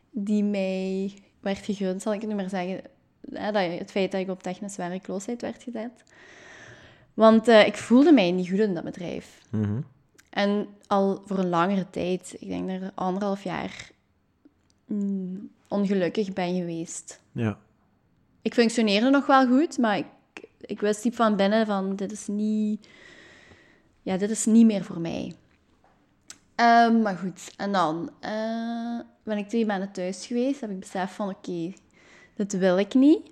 die 0.10 0.44
mij 0.44 1.14
werd 1.40 1.66
gegund, 1.66 2.02
zal 2.02 2.14
ik 2.14 2.22
het 2.22 2.30
nu 2.30 2.36
maar 2.36 2.50
zeggen. 2.50 2.82
Dat, 3.22 3.56
het 3.56 3.92
feit 3.92 4.12
dat 4.12 4.22
ik 4.22 4.30
op 4.30 4.44
technische 4.44 4.88
werkloosheid 4.88 5.42
werd 5.42 5.64
gezet. 5.64 6.04
Want 7.14 7.48
eh, 7.48 7.68
ik 7.68 7.78
voelde 7.78 8.12
mij 8.12 8.32
niet 8.32 8.50
goed 8.50 8.60
in 8.60 8.74
dat 8.74 8.84
bedrijf. 8.84 9.42
En 10.36 10.68
al 10.88 11.22
voor 11.26 11.38
een 11.38 11.50
langere 11.50 11.90
tijd, 11.90 12.36
ik 12.40 12.48
denk 12.48 12.70
dat 12.70 12.82
ik 12.82 12.92
anderhalf 12.96 13.44
jaar 13.44 13.90
mm, 14.86 15.50
ongelukkig 15.68 16.34
ben 16.34 16.56
geweest. 16.56 17.22
Ja. 17.32 17.58
Ik 18.42 18.54
functioneerde 18.54 19.10
nog 19.10 19.26
wel 19.26 19.48
goed, 19.48 19.78
maar 19.78 19.98
ik, 19.98 20.06
ik 20.60 20.80
wist 20.80 21.04
diep 21.04 21.16
van 21.16 21.36
binnen 21.36 21.66
van 21.66 21.96
dit 21.96 22.12
is 22.12 22.28
niet, 22.28 22.88
ja, 24.02 24.18
dit 24.18 24.30
is 24.30 24.46
niet 24.46 24.66
meer 24.66 24.84
voor 24.84 25.00
mij. 25.00 25.36
Ehm, 26.56 27.02
maar 27.02 27.18
goed, 27.18 27.54
en 27.58 27.72
dan 27.72 28.12
eh, 28.20 29.00
ben 29.24 29.38
ik 29.38 29.50
twee 29.50 29.66
maanden 29.66 29.92
thuis 29.92 30.26
geweest, 30.26 30.62
heb 30.62 30.70
ik 30.70 30.80
beseft 30.80 31.14
van 31.14 31.30
oké, 31.30 31.74
dit 32.34 32.58
wil 32.58 32.78
ik 32.78 32.94
niet. 32.94 33.30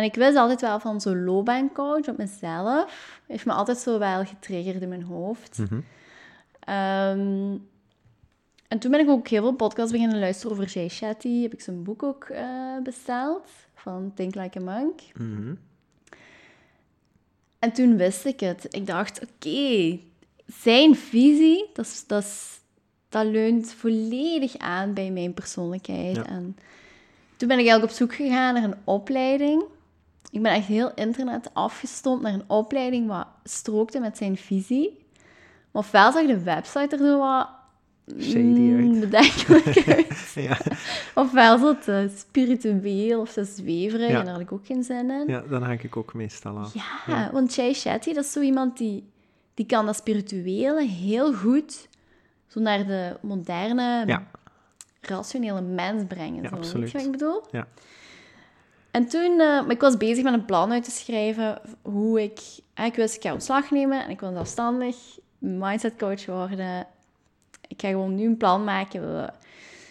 En 0.00 0.06
ik 0.06 0.14
wist 0.14 0.36
altijd 0.36 0.60
wel 0.60 0.80
van 0.80 1.00
zo'n 1.00 1.24
loopbaancoach 1.24 2.08
op 2.08 2.16
mezelf. 2.16 3.20
Heeft 3.26 3.44
me 3.44 3.52
altijd 3.52 3.78
zo 3.78 3.98
wel 3.98 4.24
getriggerd 4.24 4.82
in 4.82 4.88
mijn 4.88 5.02
hoofd. 5.02 5.58
Mhm. 5.58 5.80
Ehm, 6.60 7.56
en 8.68 8.78
toen 8.78 8.90
ben 8.90 9.00
ik 9.00 9.08
ook 9.08 9.28
heel 9.28 9.42
veel 9.42 9.52
podcasts 9.52 9.92
beginnen 9.92 10.18
luisteren 10.18 10.52
over 10.52 10.68
Jay 10.68 10.88
Shetty. 10.88 11.42
Heb 11.42 11.52
ik 11.52 11.60
zijn 11.60 11.82
boek 11.82 12.02
ook 12.02 12.24
eh, 12.24 12.76
besteld, 12.82 13.48
van 13.74 14.12
Think 14.14 14.34
Like 14.34 14.58
a 14.58 14.62
Monk. 14.62 15.00
Mhm. 15.14 15.54
En 17.58 17.72
toen 17.72 17.96
wist 17.96 18.24
ik 18.24 18.40
het. 18.40 18.66
Ik 18.70 18.86
dacht, 18.86 19.20
oké, 19.22 19.98
zijn 20.46 20.96
visie, 20.96 21.70
dat, 21.72 22.04
dat, 22.06 22.60
dat 23.08 23.26
leunt 23.26 23.72
volledig 23.72 24.56
aan 24.56 24.94
bij 24.94 25.10
mijn 25.10 25.34
persoonlijkheid. 25.34 26.16
Ja. 26.16 26.26
En 26.26 26.56
toen 27.36 27.48
ben 27.48 27.58
ik 27.58 27.66
eigenlijk 27.66 27.92
op 27.92 27.98
zoek 27.98 28.14
gegaan 28.14 28.54
naar 28.54 28.64
een 28.64 28.78
opleiding. 28.84 29.64
Ik 30.30 30.42
ben 30.42 30.52
echt 30.52 30.66
heel 30.66 30.92
internet 30.94 31.50
afgestompt 31.52 32.22
naar 32.22 32.32
een 32.32 32.44
opleiding 32.46 33.08
wat 33.08 33.26
strookte 33.44 34.00
met 34.00 34.16
zijn 34.16 34.36
visie. 34.36 35.06
Maar 35.70 35.82
ofwel 35.82 36.12
zag 36.12 36.26
de 36.26 36.42
website 36.42 36.96
er 36.96 36.98
zo 36.98 37.18
wat... 37.18 37.48
Shady 38.20 38.38
mm, 38.38 38.90
uit. 38.90 39.00
bedenkelijk 39.00 39.88
uit. 39.96 40.32
Ja, 40.34 40.58
Ofwel 41.14 41.58
zo 41.58 41.78
te 41.78 42.10
spiritueel 42.16 43.20
of 43.20 43.32
te 43.32 43.44
zweverig. 43.44 44.08
Ja. 44.08 44.18
En 44.18 44.24
daar 44.24 44.32
had 44.32 44.42
ik 44.42 44.52
ook 44.52 44.66
geen 44.66 44.82
zin 44.82 45.10
in. 45.10 45.24
ja, 45.26 45.40
dan 45.40 45.62
hang 45.62 45.82
ik 45.82 45.96
ook 45.96 46.14
meestal 46.14 46.58
af. 46.58 46.74
Ja, 47.06 47.30
want 47.32 47.54
Jay 47.54 47.72
Shetty, 47.72 48.12
dat 48.12 48.24
is 48.24 48.32
zo 48.32 48.40
iemand 48.40 48.78
die, 48.78 49.10
die 49.54 49.66
kan 49.66 49.86
dat 49.86 49.96
spirituele 49.96 50.86
heel 50.86 51.34
goed 51.34 51.88
zo 52.46 52.60
naar 52.60 52.86
de 52.86 53.16
moderne, 53.20 54.20
rationele 55.00 55.60
mens 55.60 56.04
brengen. 56.08 56.48
Zo. 56.48 56.54
absoluut. 56.54 56.82
Weet 56.82 56.90
je 56.90 56.96
wat 56.98 57.06
ik 57.06 57.12
bedoel? 57.12 57.42
Ja. 57.50 57.66
En 58.90 59.06
toen, 59.06 59.30
eh, 59.30 59.38
maar 59.38 59.70
ik 59.70 59.80
was 59.80 59.96
bezig 59.96 60.24
met 60.24 60.32
een 60.32 60.44
plan 60.44 60.72
uit 60.72 60.84
te 60.84 60.90
schrijven 60.90 61.60
hoe 61.82 62.22
ik, 62.22 62.40
eh, 62.74 62.84
ik 62.84 62.94
wist 62.94 63.14
ik 63.16 63.22
ga 63.22 63.32
ontslag 63.32 63.70
nemen 63.70 64.04
en 64.04 64.10
ik 64.10 64.20
wil 64.20 64.32
zelfstandig 64.32 64.96
mindset 65.38 65.96
coach 65.98 66.26
worden. 66.26 66.86
Ik 67.68 67.80
ga 67.80 67.88
gewoon 67.88 68.14
nu 68.14 68.24
een 68.26 68.36
plan 68.36 68.64
maken. 68.64 69.32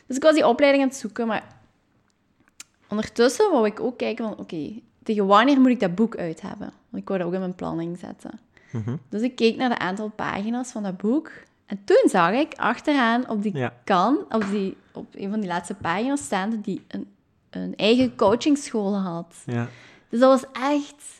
Dus 0.07 0.15
ik 0.17 0.23
was 0.23 0.33
die 0.33 0.47
opleiding 0.47 0.83
aan 0.83 0.89
het 0.89 0.97
zoeken, 0.99 1.27
maar 1.27 1.43
ondertussen 2.89 3.51
wou 3.51 3.65
ik 3.65 3.79
ook 3.79 3.97
kijken 3.97 4.25
van, 4.25 4.38
oké, 4.38 4.71
tegen 5.03 5.25
wanneer 5.25 5.59
moet 5.62 5.69
ik 5.69 5.79
dat 5.79 5.95
boek 5.95 6.17
uit 6.17 6.41
hebben? 6.41 6.71
Want 6.89 7.03
ik 7.03 7.07
wou 7.07 7.19
dat 7.19 7.27
ook 7.27 7.33
in 7.33 7.39
mijn 7.39 7.55
planning 7.55 7.97
zetten. 7.97 8.39
Mhm. 8.71 8.95
Dus 9.09 9.21
ik 9.21 9.35
keek 9.35 9.55
naar 9.57 9.69
de 9.69 9.77
aantal 9.77 10.09
pagina's 10.09 10.71
van 10.71 10.83
dat 10.83 10.97
boek. 10.97 11.31
En 11.65 11.81
toen 11.83 12.09
zag 12.09 12.31
ik 12.31 12.53
achteraan 12.55 13.29
op 13.29 13.43
die 13.43 13.57
Ja. 13.57 13.73
kant, 13.83 14.33
op, 14.33 14.45
die, 14.51 14.77
op 14.93 15.05
een 15.15 15.29
van 15.29 15.39
die 15.39 15.49
laatste 15.49 15.73
pagina's 15.75 16.23
staan, 16.23 16.49
dat 16.49 16.63
die 16.63 16.85
een, 16.88 17.07
een 17.49 17.75
eigen 17.75 18.15
coachingschool 18.15 18.97
had. 18.97 19.35
Ja. 19.45 19.69
Dus 20.09 20.19
dat 20.19 20.41
was 20.41 20.62
echt 20.62 21.19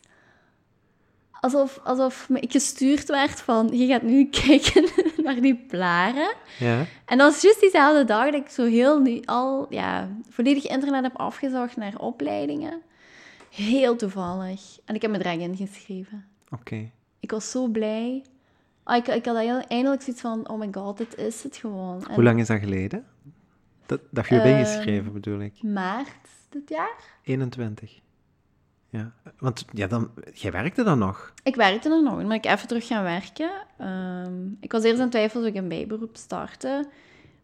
alsof, 1.40 1.80
alsof 1.84 2.30
ik 2.34 2.52
gestuurd 2.52 3.08
werd 3.08 3.42
van, 3.42 3.70
je 3.72 3.88
gaat 3.88 4.02
nu 4.02 4.30
kijken 4.46 4.90
naar 5.24 5.42
die 5.42 5.66
blaren. 5.68 6.34
Ja. 6.60 6.86
En 7.06 7.18
dat 7.18 7.32
was 7.34 7.42
juist 7.42 7.60
diezelfde 7.60 8.06
dag 8.06 8.26
dat 8.26 8.42
ik 8.42 8.50
zo 8.50 8.66
heel 8.66 9.00
nu 9.00 9.22
al, 9.26 9.66
ja, 9.70 10.10
volledig 10.30 10.68
internet 10.68 11.04
heb 11.04 11.18
afgezocht 11.18 11.78
naar 11.78 11.98
opleidingen. 11.98 12.82
Heel 13.50 13.96
toevallig. 13.96 14.62
En 14.86 14.96
ik 14.96 15.02
heb 15.02 15.12
me 15.12 15.18
direct 15.18 15.42
ingeschreven. 15.42 16.26
Oké. 16.50 16.90
Ik 17.20 17.32
was 17.32 17.52
zo 17.52 17.68
blij. 17.68 18.24
Ah, 18.84 18.96
ik, 18.96 19.08
ik 19.08 19.26
had 19.26 19.36
eindelijk 19.68 20.02
zoiets 20.02 20.22
van, 20.22 20.50
oh 20.50 20.60
my 20.60 20.68
god, 20.72 20.98
dit 20.98 21.18
is 21.18 21.44
het 21.44 21.58
gewoon. 21.58 22.08
En 22.08 22.14
Hoe 22.14 22.24
lang 22.24 22.40
is 22.40 22.48
dat 22.48 22.60
geleden? 22.60 23.06
Dat, 23.90 24.02
dat 24.10 24.28
je 24.28 24.34
hebt 24.34 24.46
Ehm, 24.46 24.58
ingeschreven, 24.58 25.14
bedoel 25.14 25.40
ik. 25.40 25.64
Maart 25.64 26.28
dit 26.50 26.70
jaar. 26.70 27.04
21. 27.24 28.00
Ja. 28.90 29.14
Want 29.40 29.66
ja, 29.74 29.88
dan, 29.88 30.12
jij 30.34 30.52
werkte 30.52 30.84
dan 30.84 31.00
nog? 31.00 31.34
Ik 31.44 31.56
werkte 31.56 31.90
er 31.90 32.04
nog, 32.04 32.24
maar 32.24 32.36
ik 32.36 32.46
even 32.46 32.68
terug 32.68 32.88
gaan 32.88 33.04
werken. 33.04 33.52
Ehm, 33.78 34.48
ik 34.60 34.72
was 34.72 34.84
eerst 34.84 35.00
in 35.02 35.10
twijfel 35.10 35.42
of 35.42 35.48
ik 35.48 35.56
een 35.56 35.68
bijberoep 35.68 36.18
starten. 36.18 36.88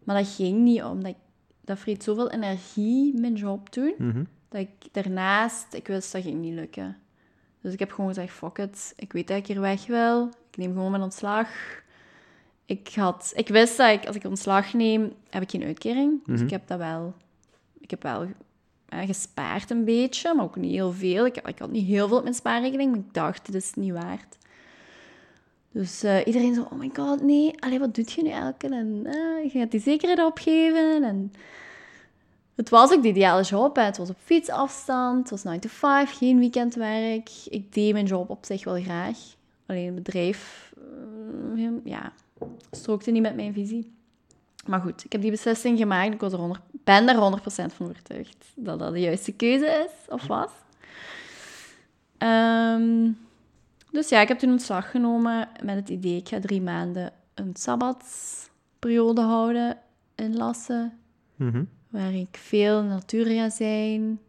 Maar 0.04 0.16
dat 0.18 0.28
ging 0.36 0.60
niet, 0.60 0.84
omdat 0.84 1.12
ik, 1.12 1.18
dat 1.62 1.80
vreet 1.80 2.04
zoveel 2.04 2.32
energie, 2.32 3.20
mijn 3.20 3.34
job 3.36 3.74
doen, 3.74 3.94
Mhm. 3.98 4.24
dat 4.50 4.62
ik 4.62 4.94
daarnaast, 4.94 5.74
ik 5.74 5.88
wist 5.88 6.12
dat 6.12 6.22
ging 6.22 6.40
niet 6.42 6.54
lukken. 6.54 6.98
Dus 7.62 7.74
ik 7.74 7.80
heb 7.80 7.92
gewoon 7.92 8.14
gezegd, 8.14 8.34
fuck 8.34 8.58
it, 8.58 8.94
ik 8.96 9.14
weet 9.14 9.28
dat 9.28 9.38
ik 9.38 9.48
hier 9.48 9.60
weg 9.62 9.86
wil. 9.88 10.28
Ik 10.52 10.58
neem 10.58 10.74
gewoon 10.74 10.92
mijn 10.92 11.04
ontslag. 11.04 11.48
Ik, 12.66 12.92
had, 12.96 13.32
ik 13.36 13.48
wist 13.48 13.78
dat 13.78 13.90
ik, 13.92 14.06
als 14.08 14.16
ik 14.16 14.24
ontslag 14.26 14.74
neem, 14.74 15.14
heb 15.30 15.42
ik 15.42 15.50
geen 15.50 15.64
uitkering. 15.64 16.26
Dus 16.26 16.36
Mhm. 16.36 16.44
ik 16.46 16.50
heb 16.52 16.68
dat 16.68 16.78
wel... 16.78 17.14
Ik 17.80 17.90
heb 17.90 18.04
wel 18.04 18.28
eh, 18.90 19.00
gespaard 19.06 19.70
een 19.70 19.86
beetje, 19.86 20.34
maar 20.34 20.46
ook 20.46 20.56
niet 20.56 20.72
heel 20.72 20.92
veel. 20.92 21.26
Ik, 21.26 21.38
ik 21.38 21.60
had 21.60 21.72
niet 21.72 21.86
heel 21.88 22.08
veel 22.08 22.18
op 22.18 22.24
mijn 22.24 22.36
spaarrekening, 22.36 22.90
maar 22.92 23.00
ik 23.00 23.14
dacht, 23.14 23.46
dit 23.46 23.56
is 23.56 23.68
het 23.68 23.76
niet 23.76 23.92
waard. 23.94 24.38
Dus 25.72 26.04
eh, 26.04 26.26
iedereen 26.26 26.54
zo, 26.54 26.62
oh 26.62 26.80
my 26.80 26.90
god, 26.94 27.22
nee, 27.22 27.62
allee, 27.62 27.80
wat 27.80 27.96
doet 27.96 28.12
je 28.12 28.22
nu 28.24 28.30
elke? 28.30 28.68
En 28.68 29.02
eh, 29.06 29.44
je 29.54 29.60
gaat 29.60 29.72
die 29.72 29.80
zekerheid 29.80 30.24
opgeven. 30.24 31.04
En 31.04 31.32
het 32.56 32.70
was 32.70 32.92
ook 32.94 33.02
de 33.02 33.08
ideale 33.08 33.44
job. 33.44 33.76
Hè. 33.76 33.82
Het 33.84 33.98
was 33.98 34.10
op 34.10 34.18
fietsafstand, 34.24 35.20
het 35.20 35.30
was 35.30 35.44
9 35.44 35.60
to 35.62 35.70
5, 35.70 36.18
geen 36.18 36.40
weekendwerk. 36.40 37.30
Ik 37.50 37.74
deed 37.74 37.94
mijn 37.94 38.06
job 38.06 38.30
op 38.30 38.46
zich 38.46 38.64
wel 38.64 38.82
graag. 38.82 39.18
Alleen 39.66 39.86
het 39.86 39.96
bedrijf, 39.96 40.74
ja, 41.84 42.14
strookte 42.72 43.12
niet 43.12 43.22
met 43.22 43.36
mijn 43.36 43.54
visie. 43.54 43.94
Maar 44.66 44.82
goed, 44.82 45.06
ik 45.06 45.12
heb 45.12 45.22
die 45.22 45.32
beslissing 45.32 45.78
gemaakt. 45.78 46.14
Ik 46.14 46.20
was 46.20 46.34
er 46.34 46.40
100, 46.40 46.62
ben 46.72 47.08
er 47.10 47.16
100% 47.16 47.74
van 47.76 47.90
overtuigd 47.90 48.52
dat 48.56 48.80
dat 48.80 48.94
de 48.94 49.00
juiste 49.00 49.32
keuze 49.32 49.66
is, 49.88 50.14
of 50.14 50.28
was. 50.28 50.52
Ehm, 52.18 53.10
dus 53.92 54.10
ja, 54.10 54.22
ik 54.22 54.28
heb 54.28 54.40
toen 54.40 54.52
ontslag 54.52 54.92
genomen 54.92 55.50
met 55.64 55.76
het 55.76 55.90
idee, 55.90 56.18
ik 56.18 56.28
ga 56.28 56.40
drie 56.40 56.62
maanden 56.62 57.12
een 57.34 57.52
sabbatsperiode 57.54 59.22
houden 59.22 59.78
in 60.16 60.36
Lassen 60.36 61.00
Mhm. 61.36 61.64
waar 61.90 62.14
ik 62.14 62.38
veel 62.38 62.80
in 62.80 62.88
natuur 62.88 63.26
ga 63.26 63.50
zijn, 63.50 64.20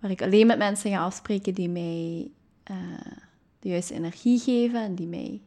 waar 0.00 0.10
ik 0.10 0.22
alleen 0.22 0.46
met 0.46 0.58
mensen 0.58 0.90
ga 0.90 1.04
afspreken 1.04 1.54
die 1.54 1.68
mij 1.68 2.30
eh, 2.62 2.76
de 3.58 3.68
juiste 3.68 3.94
energie 3.94 4.38
geven 4.38 4.80
en 4.82 4.94
die 4.94 5.06
mij 5.06 5.40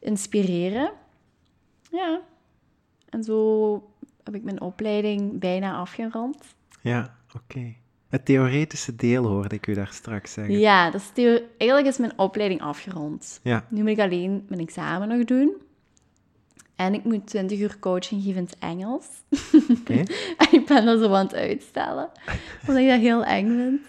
inspireren. 0.00 0.92
Ja, 1.90 2.20
en 3.08 3.24
zo 3.24 3.72
heb 4.24 4.34
ik 4.34 4.42
mijn 4.42 4.60
opleiding 4.60 5.38
bijna 5.38 5.76
afgerond. 5.76 6.36
Ja, 6.80 7.16
oké. 7.34 7.74
Het 8.08 8.24
theoretische 8.24 8.96
deel 8.96 9.26
hoorde 9.26 9.54
ik 9.54 9.66
u 9.66 9.74
daar 9.74 9.92
straks 9.92 10.32
zeggen. 10.32 10.58
Ja, 10.58 10.90
dat 10.90 11.00
is 11.00 11.10
theo- 11.14 11.40
eigenlijk 11.58 11.86
is 11.90 11.98
mijn 11.98 12.18
opleiding 12.18 12.60
afgerond. 12.62 13.40
Ja. 13.42 13.66
Nu 13.68 13.80
moet 13.80 13.90
ik 13.90 13.98
alleen 13.98 14.44
mijn 14.48 14.60
examen 14.60 15.08
nog 15.08 15.24
doen. 15.24 15.52
En 16.76 16.94
ik 16.94 17.04
moet 17.04 17.26
20 17.26 17.58
uur 17.58 17.78
coaching 17.78 18.22
geven 18.22 18.38
in 18.38 18.44
het 18.44 18.58
Engels. 18.58 19.06
Oké. 19.80 19.92
En 20.38 20.46
ik 20.52 20.66
ben 20.66 20.84
dat 20.84 20.98
zo 21.00 21.12
aan 21.12 21.24
het 21.26 21.34
uitstellen. 21.34 22.10
Omdat 22.66 22.82
ik 22.82 22.88
dat 22.88 23.00
heel 23.00 23.24
eng 23.24 23.48
vind. 23.56 23.80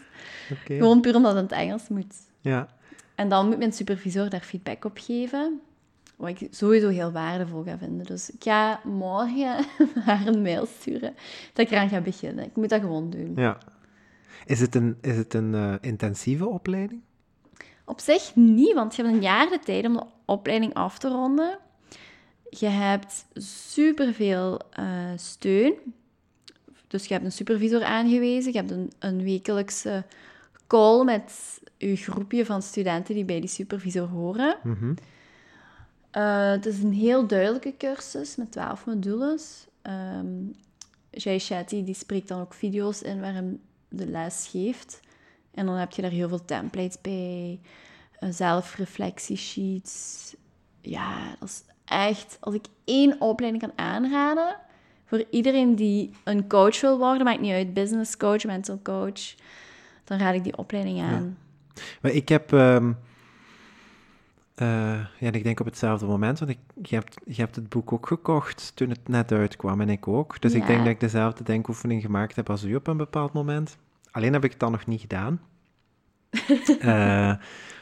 Oké. 0.59 0.75
Gewoon 0.75 1.01
puur 1.01 1.15
omdat 1.15 1.33
het 1.35 1.41
in 1.51 1.57
het 1.57 1.65
Engels 1.67 1.87
moet. 1.87 2.15
Ja. 2.41 2.67
En 3.15 3.29
dan 3.29 3.47
moet 3.47 3.57
mijn 3.57 3.73
supervisor 3.73 4.29
daar 4.29 4.41
feedback 4.41 4.85
op 4.85 4.97
geven. 5.01 5.61
Wat 6.21 6.41
ik 6.41 6.47
sowieso 6.51 6.89
heel 6.89 7.11
waardevol 7.11 7.63
ga 7.63 7.77
vinden. 7.77 8.05
Dus 8.05 8.29
ik 8.29 8.43
ga 8.43 8.81
morgen 8.83 9.65
haar 10.05 10.27
een 10.27 10.41
mail 10.41 10.65
sturen 10.79 11.13
dat 11.53 11.65
ik 11.65 11.71
eraan 11.71 11.89
ga 11.89 12.01
beginnen. 12.01 12.45
Ik 12.45 12.55
moet 12.55 12.69
dat 12.69 12.81
gewoon 12.81 13.09
doen. 13.09 13.31
ja. 13.35 13.57
Is 14.45 14.59
het 14.59 14.75
een, 14.75 14.97
is 15.01 15.17
het 15.17 15.33
een 15.33 15.55
eh, 15.55 15.73
intensieve 15.81 16.47
opleiding? 16.47 17.01
Op 17.85 17.99
zich 17.99 18.35
niet, 18.35 18.73
want 18.73 18.95
je 18.95 19.01
hebt 19.01 19.15
een 19.15 19.21
jaar 19.21 19.49
de 19.49 19.59
tijd 19.59 19.85
om 19.85 19.93
de 19.93 20.03
opleiding 20.25 20.73
af 20.73 20.97
te 20.97 21.07
ronden. 21.07 21.57
Je 22.49 22.67
hebt 22.67 23.25
superveel 23.69 24.59
eh 24.71 25.11
steun. 25.15 25.73
Dus 26.87 27.05
je 27.05 27.13
hebt 27.13 27.25
een 27.25 27.31
supervisor 27.31 27.83
aangewezen. 27.83 28.51
Je 28.51 28.57
hebt 28.57 28.71
een, 28.71 28.91
een 28.99 29.23
wekelijkse 29.23 30.05
call 30.67 31.03
met 31.03 31.59
je 31.77 31.95
groepje 31.95 32.45
van 32.45 32.61
studenten 32.61 33.15
die 33.15 33.25
bij 33.25 33.39
die 33.39 33.49
supervisor 33.49 34.07
horen. 34.07 34.57
Mhm. 34.63 34.93
Eh, 36.11 36.51
het 36.51 36.65
is 36.65 36.83
een 36.83 36.93
heel 36.93 37.27
duidelijke 37.27 37.73
cursus 37.77 38.35
met 38.35 38.51
12 38.51 38.85
modules. 38.85 39.65
Jay 41.11 41.39
Shetty 41.39 41.83
die 41.83 41.95
spreekt 41.95 42.27
dan 42.27 42.41
ook 42.41 42.53
video's 42.53 43.01
in 43.01 43.21
waar 43.21 43.33
hem 43.33 43.61
de 43.89 44.07
les 44.07 44.47
geeft. 44.51 44.99
En 45.53 45.65
dan 45.65 45.75
heb 45.75 45.91
je 45.91 46.01
daar 46.01 46.11
heel 46.11 46.27
veel 46.27 46.45
templates 46.45 47.01
bij, 47.01 47.59
eh, 48.19 48.29
zelfreflectiesheets. 48.31 50.35
Ja, 50.81 51.35
dat 51.39 51.49
is 51.49 51.63
echt... 51.85 52.37
Als 52.39 52.55
ik 52.55 52.65
één 52.85 53.21
opleiding 53.21 53.63
kan 53.63 53.85
aanraden, 53.85 54.55
voor 55.05 55.23
iedereen 55.29 55.75
die 55.75 56.11
een 56.23 56.47
coach 56.47 56.81
wil 56.81 56.97
worden, 56.97 57.23
maakt 57.23 57.39
niet 57.39 57.53
uit, 57.53 57.73
business 57.73 58.17
coach, 58.17 58.43
mental 58.43 58.79
coach, 58.83 59.35
dan 60.03 60.17
raad 60.17 60.33
ik 60.33 60.43
die 60.43 60.57
opleiding 60.57 61.01
aan. 61.01 61.37
Maar 62.01 62.11
ik 62.11 62.29
heb... 62.29 62.53
ehm, 62.53 62.91
eh, 64.55 64.67
ja, 64.99 65.07
en 65.19 65.33
ik 65.33 65.43
denk 65.43 65.59
op 65.59 65.65
hetzelfde 65.65 66.05
moment, 66.05 66.39
want 66.39 66.51
ik, 66.51 66.57
je, 66.81 66.95
hebt, 66.95 67.15
je 67.25 67.41
hebt 67.41 67.55
het 67.55 67.69
boek 67.69 67.91
ook 67.93 68.07
gekocht 68.07 68.71
toen 68.75 68.89
het 68.89 69.07
net 69.07 69.31
uitkwam 69.31 69.81
en 69.81 69.89
ik 69.89 70.07
ook. 70.07 70.41
Dus 70.41 70.53
ik 70.53 70.65
denk 70.65 70.79
dat 70.79 70.87
ik 70.87 70.99
dezelfde 70.99 71.43
denkoefening 71.43 72.01
gemaakt 72.01 72.35
heb 72.35 72.49
als 72.49 72.63
u 72.63 72.75
op 72.75 72.87
een 72.87 72.97
bepaald 72.97 73.33
moment. 73.33 73.77
Alleen 74.11 74.33
heb 74.33 74.43
ik 74.43 74.51
het 74.51 74.59
dan 74.59 74.71
nog 74.71 74.85
niet 74.85 75.01
gedaan. 75.01 75.39
Eh, 76.79 76.87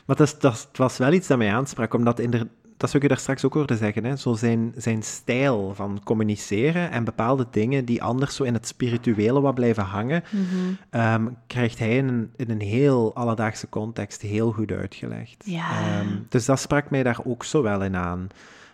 maar 0.06 0.18
dat, 0.18 0.28
is- 0.28 0.40
dat, 0.40 0.70
was 0.74 0.98
wel 0.98 1.14
iets 1.14 1.28
dat 1.28 1.38
mij 1.38 1.54
aansprak, 1.54 1.94
omdat 1.94 2.20
in 2.20 2.32
de, 2.32 2.48
dat 2.80 2.90
zou 2.90 2.96
ik 2.96 3.02
je 3.02 3.08
daar 3.16 3.18
straks 3.24 3.46
ook 3.46 3.54
hoorde 3.54 3.76
zeggen, 3.78 4.04
hè, 4.04 4.16
zo 4.16 4.34
zijn, 4.34 4.74
zijn 4.78 5.04
stijl 5.04 5.72
van 5.76 6.02
communiceren 6.04 6.92
en 6.92 7.04
bepaalde 7.04 7.48
dingen 7.52 7.86
die 7.86 8.04
anders 8.04 8.36
zo 8.36 8.44
in 8.44 8.54
het 8.54 8.68
spirituele 8.68 9.42
wat 9.42 9.56
blijven 9.56 9.84
hangen, 9.84 10.24
Mhm. 10.32 10.46
ehm, 10.90 11.28
krijgt 11.48 11.80
hij 11.80 11.98
in 11.98 12.08
een, 12.08 12.32
in 12.36 12.50
een 12.50 12.62
heel 12.62 13.16
alledaagse 13.16 13.70
context 13.70 14.22
heel 14.22 14.52
goed 14.52 14.72
uitgelegd. 14.72 15.44
Ja. 15.46 15.70
Ehm, 16.00 16.08
dus 16.30 16.46
dat 16.46 16.60
sprak 16.60 16.90
mij 16.90 17.04
daar 17.04 17.20
ook 17.24 17.44
zo 17.44 17.62
wel 17.62 17.84
in 17.84 17.96
aan. 17.96 18.28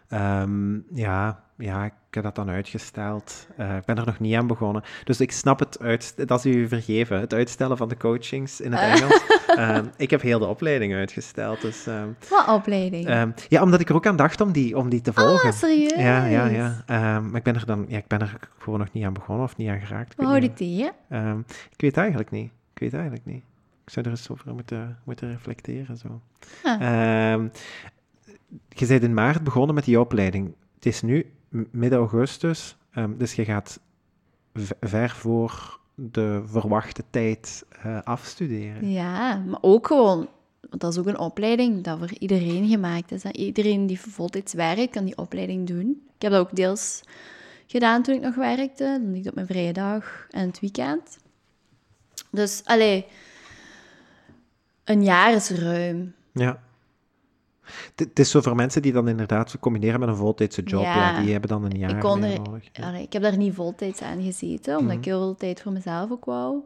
Ehm, 0.09 0.73
ja, 0.93 1.43
ja, 1.57 1.85
ik 1.85 1.93
heb 2.09 2.23
dat 2.23 2.35
dan 2.35 2.49
uitgesteld. 2.49 3.47
Eh, 3.57 3.75
ik 3.75 3.85
ben 3.85 3.97
er 3.97 4.05
nog 4.05 4.19
niet 4.19 4.35
aan 4.35 4.47
begonnen. 4.47 4.83
Dus 5.03 5.19
ik 5.19 5.31
snap 5.31 5.59
het, 5.59 5.79
uit, 5.79 6.27
dat 6.27 6.45
is 6.45 6.55
u 6.55 6.67
vergeven, 6.67 7.19
het 7.19 7.33
uitstellen 7.33 7.77
van 7.77 7.89
de 7.89 7.97
coachings 7.97 8.61
in 8.61 8.73
het 8.73 8.81
Engels. 8.81 9.23
Ehm, 9.55 9.85
ik 9.97 10.09
heb 10.09 10.21
heel 10.21 10.39
de 10.39 10.45
opleiding 10.45 10.93
uitgesteld. 10.93 11.61
Dus, 11.61 11.87
ehm, 11.87 12.07
Wat 12.29 12.47
opleiding? 12.47 13.33
Ja, 13.49 13.61
omdat 13.61 13.79
ik 13.79 13.89
er 13.89 13.95
ook 13.95 14.07
aan 14.07 14.15
dacht 14.15 14.41
om 14.41 14.51
die, 14.51 14.77
om 14.77 14.89
die 14.89 15.01
te 15.01 15.13
volgen. 15.13 15.49
Ah, 15.49 15.55
serieus? 15.55 15.95
Ja, 15.95 16.25
ja, 16.25 16.45
ja. 16.45 16.83
Maar 17.19 17.35
ik 17.35 17.43
ben 17.43 17.55
er 17.55 17.65
dan 17.65 17.85
ja, 17.87 17.97
ik 17.97 18.07
ben 18.07 18.19
er 18.19 18.39
gewoon 18.57 18.79
nog 18.79 18.91
niet 18.91 19.05
aan 19.05 19.13
begonnen 19.13 19.43
of 19.45 19.57
niet 19.57 19.69
aan 19.69 19.79
geraakt. 19.79 20.13
Houd 20.17 20.41
niet. 20.41 20.59
ik? 20.59 20.91
Ehm, 21.09 21.39
ik 21.39 21.81
weet 21.81 21.91
het 21.91 21.97
eigenlijk 21.97 22.31
niet. 22.31 22.51
Ik 22.73 22.79
weet 22.79 22.93
eigenlijk 22.93 23.25
niet. 23.25 23.43
Ik 23.85 23.91
zou 23.91 24.05
er 24.05 24.11
eens 24.11 24.29
over 24.29 24.53
moeten, 24.53 24.97
moeten 25.03 25.31
reflecteren. 25.31 25.97
Zo. 25.97 26.21
Ah. 26.63 27.43
Je 28.69 28.85
bent 28.85 29.03
in 29.03 29.13
maart 29.13 29.43
begonnen 29.43 29.75
met 29.75 29.85
die 29.85 29.99
opleiding. 29.99 30.55
Het 30.75 30.85
is 30.85 31.01
nu 31.01 31.31
midden 31.71 31.99
augustus, 31.99 32.77
ehm, 32.91 33.17
dus 33.17 33.33
je 33.33 33.45
gaat 33.45 33.79
ver 34.79 35.09
voor 35.09 35.79
de 35.95 36.41
verwachte 36.45 37.03
tijd 37.09 37.65
eh, 37.69 38.01
afstuderen. 38.03 38.89
Ja, 38.91 39.35
maar 39.35 39.59
ook 39.61 39.87
gewoon, 39.87 40.27
want 40.69 40.81
dat 40.81 40.91
is 40.91 40.99
ook 40.99 41.05
een 41.05 41.19
opleiding 41.19 41.83
dat 41.83 41.97
voor 41.97 42.13
iedereen 42.19 42.67
gemaakt 42.67 43.11
is. 43.11 43.23
Iedereen 43.23 43.87
die 43.87 43.99
voltijds 43.99 44.53
werkt, 44.53 44.91
kan 44.91 45.05
die 45.05 45.17
opleiding 45.17 45.67
doen. 45.67 46.03
Ik 46.15 46.21
heb 46.21 46.31
dat 46.31 46.41
ook 46.41 46.55
deels 46.55 47.01
gedaan 47.67 48.03
toen 48.03 48.15
ik 48.15 48.21
nog 48.21 48.35
werkte, 48.35 48.83
dan 48.83 49.11
niet 49.11 49.27
op 49.27 49.35
mijn 49.35 49.47
vrije 49.47 49.73
dag 49.73 50.27
en 50.29 50.47
het 50.47 50.59
weekend. 50.59 51.17
Dus, 52.31 52.61
allee, 52.65 53.05
een 54.83 55.03
jaar 55.03 55.33
is 55.33 55.49
ruim. 55.49 56.13
Ja. 56.31 56.63
Het- 57.95 58.19
is 58.19 58.29
zo 58.29 58.41
voor 58.41 58.55
mensen 58.55 58.81
die 58.81 58.91
dan 58.93 59.07
inderdaad 59.07 59.59
combineren 59.59 59.99
met 59.99 60.09
een 60.09 60.15
voltijdse 60.15 60.61
job. 60.63 60.81
Ja. 60.83 60.95
Ja. 61.11 61.21
die 61.21 61.31
hebben 61.31 61.49
dan 61.49 61.63
een 61.63 61.77
jaar 61.77 61.89
Ik, 61.89 61.99
kon 61.99 62.23
er, 62.23 62.41
nodig. 62.41 62.67
Ja. 62.71 62.87
allee, 62.87 63.01
ik 63.03 63.13
heb 63.13 63.21
daar 63.21 63.37
niet 63.37 63.53
voltijds 63.53 64.01
aan 64.01 64.21
gezeten, 64.23 64.77
omdat 64.77 64.89
Mhm. 64.91 64.99
ik 64.99 65.05
heel 65.05 65.19
veel 65.19 65.35
tijd 65.35 65.61
voor 65.61 65.71
mezelf 65.71 66.11
ook 66.11 66.25
wou. 66.25 66.63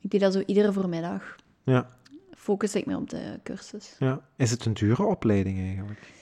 Ik 0.00 0.10
deed 0.10 0.20
dat 0.20 0.32
zo 0.32 0.42
iedere 0.46 0.72
voormiddag. 0.72 1.36
Ja, 1.62 1.88
Focus 2.34 2.74
ik 2.74 2.86
me 2.86 2.96
op 2.96 3.10
de 3.10 3.40
cursus. 3.42 3.96
ja. 3.98 4.20
Is 4.36 4.50
het 4.50 4.64
een 4.64 4.74
dure 4.74 5.04
opleiding 5.04 5.58
eigenlijk? 5.58 6.12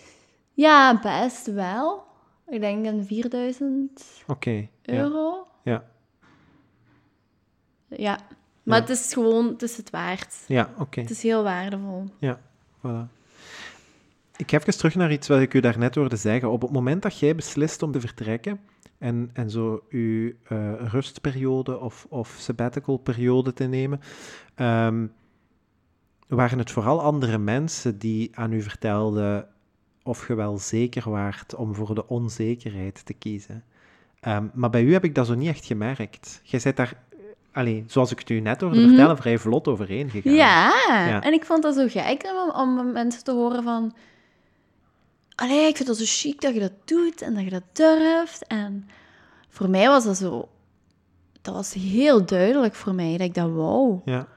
Ja, 0.53 1.01
best 1.03 1.47
wel. 1.47 2.03
Ik 2.49 2.61
denk 2.61 2.87
een 2.87 3.05
4000 3.07 4.05
Oké. 4.27 4.51
Ja. 4.51 4.69
euro. 4.95 5.47
Ja. 5.63 5.85
Ja. 7.89 8.19
Maar 8.63 8.81
het 8.81 8.89
is 8.91 9.13
gewoon, 9.13 9.47
het 9.49 9.63
is 9.63 9.77
het 9.77 9.91
waard. 9.91 10.35
Ja, 10.47 10.71
oké. 10.79 11.01
Het 11.01 11.11
is 11.11 11.23
heel 11.23 11.43
waardevol. 11.43 12.05
Ja, 12.19 12.41
voilà. 12.79 13.09
Ik 14.37 14.51
ga 14.51 14.59
even 14.59 14.77
terug 14.77 14.95
naar 14.95 15.13
iets 15.13 15.29
wat 15.29 15.41
ik 15.41 15.55
u 15.55 15.61
daarnet 15.61 15.95
hoorde 15.95 16.17
zeggen. 16.17 16.51
Op 16.51 16.63
het 16.63 16.71
moment 16.71 17.03
dat 17.03 17.19
jij 17.19 17.35
beslist 17.35 17.83
om 17.83 17.93
te 17.93 18.01
vertrekken 18.01 18.61
en, 18.99 19.31
en 19.33 19.51
zo 19.51 19.83
uw 19.89 20.33
eh, 20.49 20.73
rustperiode 20.79 21.79
of, 21.81 22.07
of 22.09 22.37
sabbatical 22.39 22.97
periode 22.97 23.53
te 23.53 23.65
nemen, 23.65 24.01
ehm, 24.55 25.07
waren 26.29 26.59
het 26.59 26.71
vooral 26.71 27.03
andere 27.03 27.39
mensen 27.39 27.99
die 27.99 28.31
aan 28.35 28.53
u 28.53 28.63
vertelden 28.63 29.49
of 30.03 30.29
je 30.29 30.35
wel 30.35 30.59
zeker 30.59 31.11
waart 31.11 31.55
om 31.55 31.75
voor 31.75 31.95
de 31.95 32.09
onzekerheid 32.09 33.07
te 33.07 33.13
kiezen. 33.15 33.65
Ehm, 34.21 34.45
maar 34.55 34.71
bij 34.71 34.83
u 34.83 34.93
heb 34.93 35.05
ik 35.05 35.15
dat 35.15 35.27
zo 35.27 35.35
niet 35.35 35.49
echt 35.49 35.65
gemerkt. 35.65 36.41
Jij 36.43 36.61
bent 36.63 36.77
daar, 36.77 37.03
eh, 37.11 37.19
allee, 37.53 37.85
zoals 37.87 38.11
ik 38.13 38.19
het 38.19 38.31
u 38.31 38.41
net 38.41 38.61
hoorde 38.61 38.79
Mhm. 38.79 38.89
vertellen, 38.89 39.17
vrij 39.17 39.39
vlot 39.39 39.69
overheen 39.69 40.11
gegaan. 40.11 40.35
Ja. 40.35 40.73
Ja. 40.89 41.23
en 41.23 41.33
ik 41.33 41.45
vond 41.45 41.63
dat 41.63 41.75
zo 41.75 41.87
gek 41.89 42.33
om, 42.45 42.51
om 42.61 42.93
mensen 42.93 43.25
te 43.25 43.33
horen 43.33 43.63
van... 43.63 43.95
Allee, 45.35 45.69
ik 45.69 45.77
vind 45.77 45.89
het 45.89 45.99
zo 45.99 46.05
chic 46.07 46.41
dat 46.41 46.55
je 46.55 46.61
dat 46.61 46.73
doet 46.85 47.23
en 47.23 47.35
dat 47.35 47.45
je 47.45 47.51
dat 47.51 47.63
durft. 47.73 48.47
En 48.47 48.89
voor 49.49 49.71
mij 49.71 49.89
was 49.89 50.05
dat 50.05 50.17
zo... 50.17 50.49
Dat 51.43 51.55
was 51.55 51.73
heel 51.73 52.25
duidelijk 52.25 52.75
voor 52.75 52.95
mij 52.95 53.11
dat 53.11 53.27
ik 53.27 53.35
dat 53.35 53.51
wou. 53.51 54.01
Ja. 54.05 54.29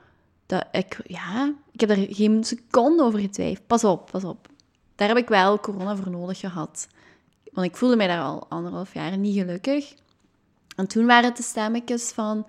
Dat 0.46 0.66
ik, 0.72 1.00
ja, 1.06 1.54
ik 1.72 1.80
heb 1.80 1.90
daar 1.90 2.06
geen 2.10 2.44
seconde 2.44 3.04
over 3.04 3.20
getwijfeld. 3.20 3.68
Pas 3.68 3.84
op, 3.84 4.10
pas 4.12 4.24
op. 4.24 4.48
Daar 4.96 5.08
heb 5.08 5.18
ik 5.18 5.28
wel 5.28 5.60
corona 5.60 5.96
voor 5.96 6.12
nodig 6.12 6.40
gehad. 6.40 6.88
Want 7.52 7.68
ik 7.68 7.76
voelde 7.76 7.96
mij 7.96 8.08
daar 8.08 8.22
al 8.22 8.46
anderhalf 8.50 8.94
jaar 8.94 9.18
niet 9.18 9.38
gelukkig. 9.38 9.94
En 10.76 10.88
toen 10.88 11.06
waren 11.06 11.26
het 11.26 11.38
de 11.38 11.44
stemmetjes 11.44 12.12
van... 12.12 12.46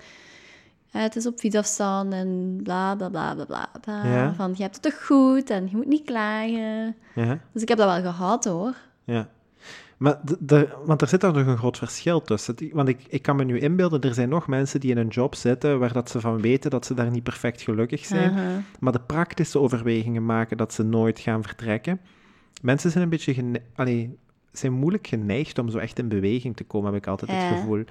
ja, 0.92 1.00
het 1.00 1.16
is 1.16 1.26
op 1.26 1.38
fietsafstand 1.38 2.12
en 2.12 2.60
bla, 2.62 2.96
bla, 2.96 3.08
bla, 3.08 3.34
bla, 3.34 3.44
bla. 3.44 3.68
bla. 3.80 4.06
Ja. 4.06 4.34
Van, 4.34 4.52
je 4.56 4.62
hebt 4.62 4.74
het 4.74 4.84
toch 4.84 5.06
goed 5.06 5.50
en 5.50 5.68
je 5.70 5.76
moet 5.76 5.86
niet 5.86 6.04
klagen. 6.04 6.96
Ja. 7.14 7.38
Dus 7.52 7.62
ik 7.62 7.68
heb 7.68 7.78
dat 7.78 8.02
wel 8.02 8.12
gehad, 8.12 8.44
hoor. 8.44 8.74
Ja. 9.04 9.28
Maar 9.96 10.18
de, 10.24 10.36
de- 10.40 10.68
want 10.84 11.02
er 11.02 11.08
zit 11.08 11.20
daar 11.20 11.32
nog 11.32 11.46
een 11.46 11.56
groot 11.56 11.78
verschil 11.78 12.22
tussen. 12.22 12.54
Want 12.72 12.88
ik, 12.88 13.04
ik 13.08 13.22
kan 13.22 13.36
me 13.36 13.44
nu 13.44 13.58
inbeelden, 13.58 14.00
er 14.00 14.14
zijn 14.14 14.28
nog 14.28 14.46
mensen 14.46 14.80
die 14.80 14.90
in 14.90 14.98
een 14.98 15.08
job 15.08 15.34
zitten 15.34 15.78
waar 15.78 15.92
dat 15.92 16.10
ze 16.10 16.20
van 16.20 16.40
weten 16.40 16.70
dat 16.70 16.86
ze 16.86 16.94
daar 16.94 17.10
niet 17.10 17.22
perfect 17.22 17.62
gelukkig 17.62 18.04
zijn, 18.04 18.64
maar 18.80 18.92
de 18.92 19.00
praktische 19.00 19.58
overwegingen 19.58 20.24
maken 20.26 20.56
dat 20.56 20.72
ze 20.72 20.82
nooit 20.82 21.18
gaan 21.18 21.42
vertrekken. 21.42 22.00
Mensen 22.62 22.90
zijn 22.90 23.04
een 23.04 23.10
beetje 23.10 23.60
allee, 23.74 24.18
zijn 24.52 24.72
moeilijk 24.72 25.06
geneigd 25.06 25.58
om 25.58 25.70
zo 25.70 25.78
echt 25.78 25.98
in 25.98 26.08
beweging 26.08 26.56
te 26.56 26.64
komen, 26.64 26.92
heb 26.92 27.02
ik 27.02 27.08
altijd 27.08 27.30
het 27.30 27.58
gevoel. 27.58 27.84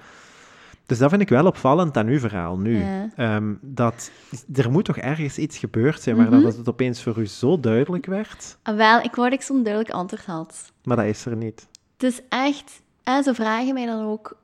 Dus 0.88 0.98
dat 0.98 1.10
vind 1.10 1.22
ik 1.22 1.28
wel 1.28 1.46
opvallend 1.46 1.96
aan 1.96 2.06
uw 2.06 2.18
verhaal 2.18 2.58
nu. 2.58 2.78
Ja. 2.78 3.08
Ehm, 3.16 3.54
dat 3.60 4.10
er 4.54 4.70
moet 4.70 4.84
toch 4.84 4.96
ergens 4.96 5.38
iets 5.38 5.58
gebeurd 5.58 6.02
zijn 6.02 6.16
waar 6.16 6.30
dat 6.30 6.40
Mhm. 6.42 6.56
het 6.58 6.68
opeens 6.68 7.02
voor 7.02 7.18
u 7.18 7.26
zo 7.26 7.60
duidelijk 7.60 8.06
werd, 8.06 8.58
Ah, 8.62 8.76
wel, 8.76 9.00
ik 9.00 9.14
wou 9.14 9.30
dat 9.30 9.38
ik 9.38 9.44
zo'n 9.44 9.62
duidelijk 9.62 9.94
antwoord 9.94 10.24
had. 10.26 10.72
maar 10.84 10.96
dat 10.96 11.06
is 11.06 11.24
er 11.26 11.36
niet. 11.36 11.66
Het 11.96 12.02
is 12.12 12.20
echt... 12.28 12.82
En 13.04 13.22
ze 13.22 13.34
vragen 13.34 13.74
mij 13.74 13.86
dan 13.86 14.04
ook, 14.04 14.36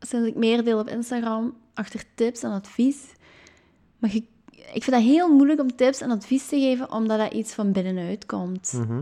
sinds 0.00 0.28
ik 0.28 0.34
meer 0.34 0.64
deel 0.64 0.78
op 0.78 0.88
Instagram, 0.88 1.54
achter 1.74 2.02
tips 2.14 2.42
en 2.42 2.50
advies. 2.50 2.96
Maar 3.98 4.12
je- 4.12 4.24
ik 4.72 4.82
vind 4.84 4.90
dat 4.96 5.02
heel 5.02 5.34
moeilijk 5.34 5.60
om 5.60 5.76
tips 5.76 6.00
en 6.00 6.10
advies 6.10 6.48
te 6.48 6.58
geven, 6.60 6.92
omdat 6.92 7.18
dat 7.18 7.32
iets 7.32 7.54
van 7.54 7.72
binnenuit 7.72 8.26
komt. 8.26 8.72
Mhm. 8.76 9.00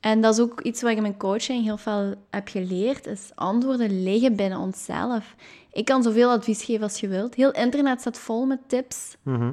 En 0.00 0.20
dat 0.20 0.34
is 0.34 0.40
ook 0.40 0.60
iets 0.60 0.82
wat 0.82 0.90
ik 0.90 0.96
in 0.96 1.02
mijn 1.02 1.16
coaching 1.16 1.64
heel 1.64 1.76
veel 1.76 2.14
heb 2.30 2.48
geleerd, 2.48 3.06
is 3.06 3.30
antwoorden 3.34 4.02
liggen 4.02 4.36
binnen 4.36 4.58
onszelf. 4.58 5.34
Ik 5.72 5.84
kan 5.84 6.02
zoveel 6.02 6.30
advies 6.30 6.64
geven 6.64 6.82
als 6.82 7.00
je 7.00 7.08
wilt. 7.08 7.34
Heel 7.34 7.50
internet 7.52 8.00
staat 8.00 8.18
vol 8.18 8.46
met 8.46 8.58
tips. 8.66 9.16
Mhm. 9.22 9.52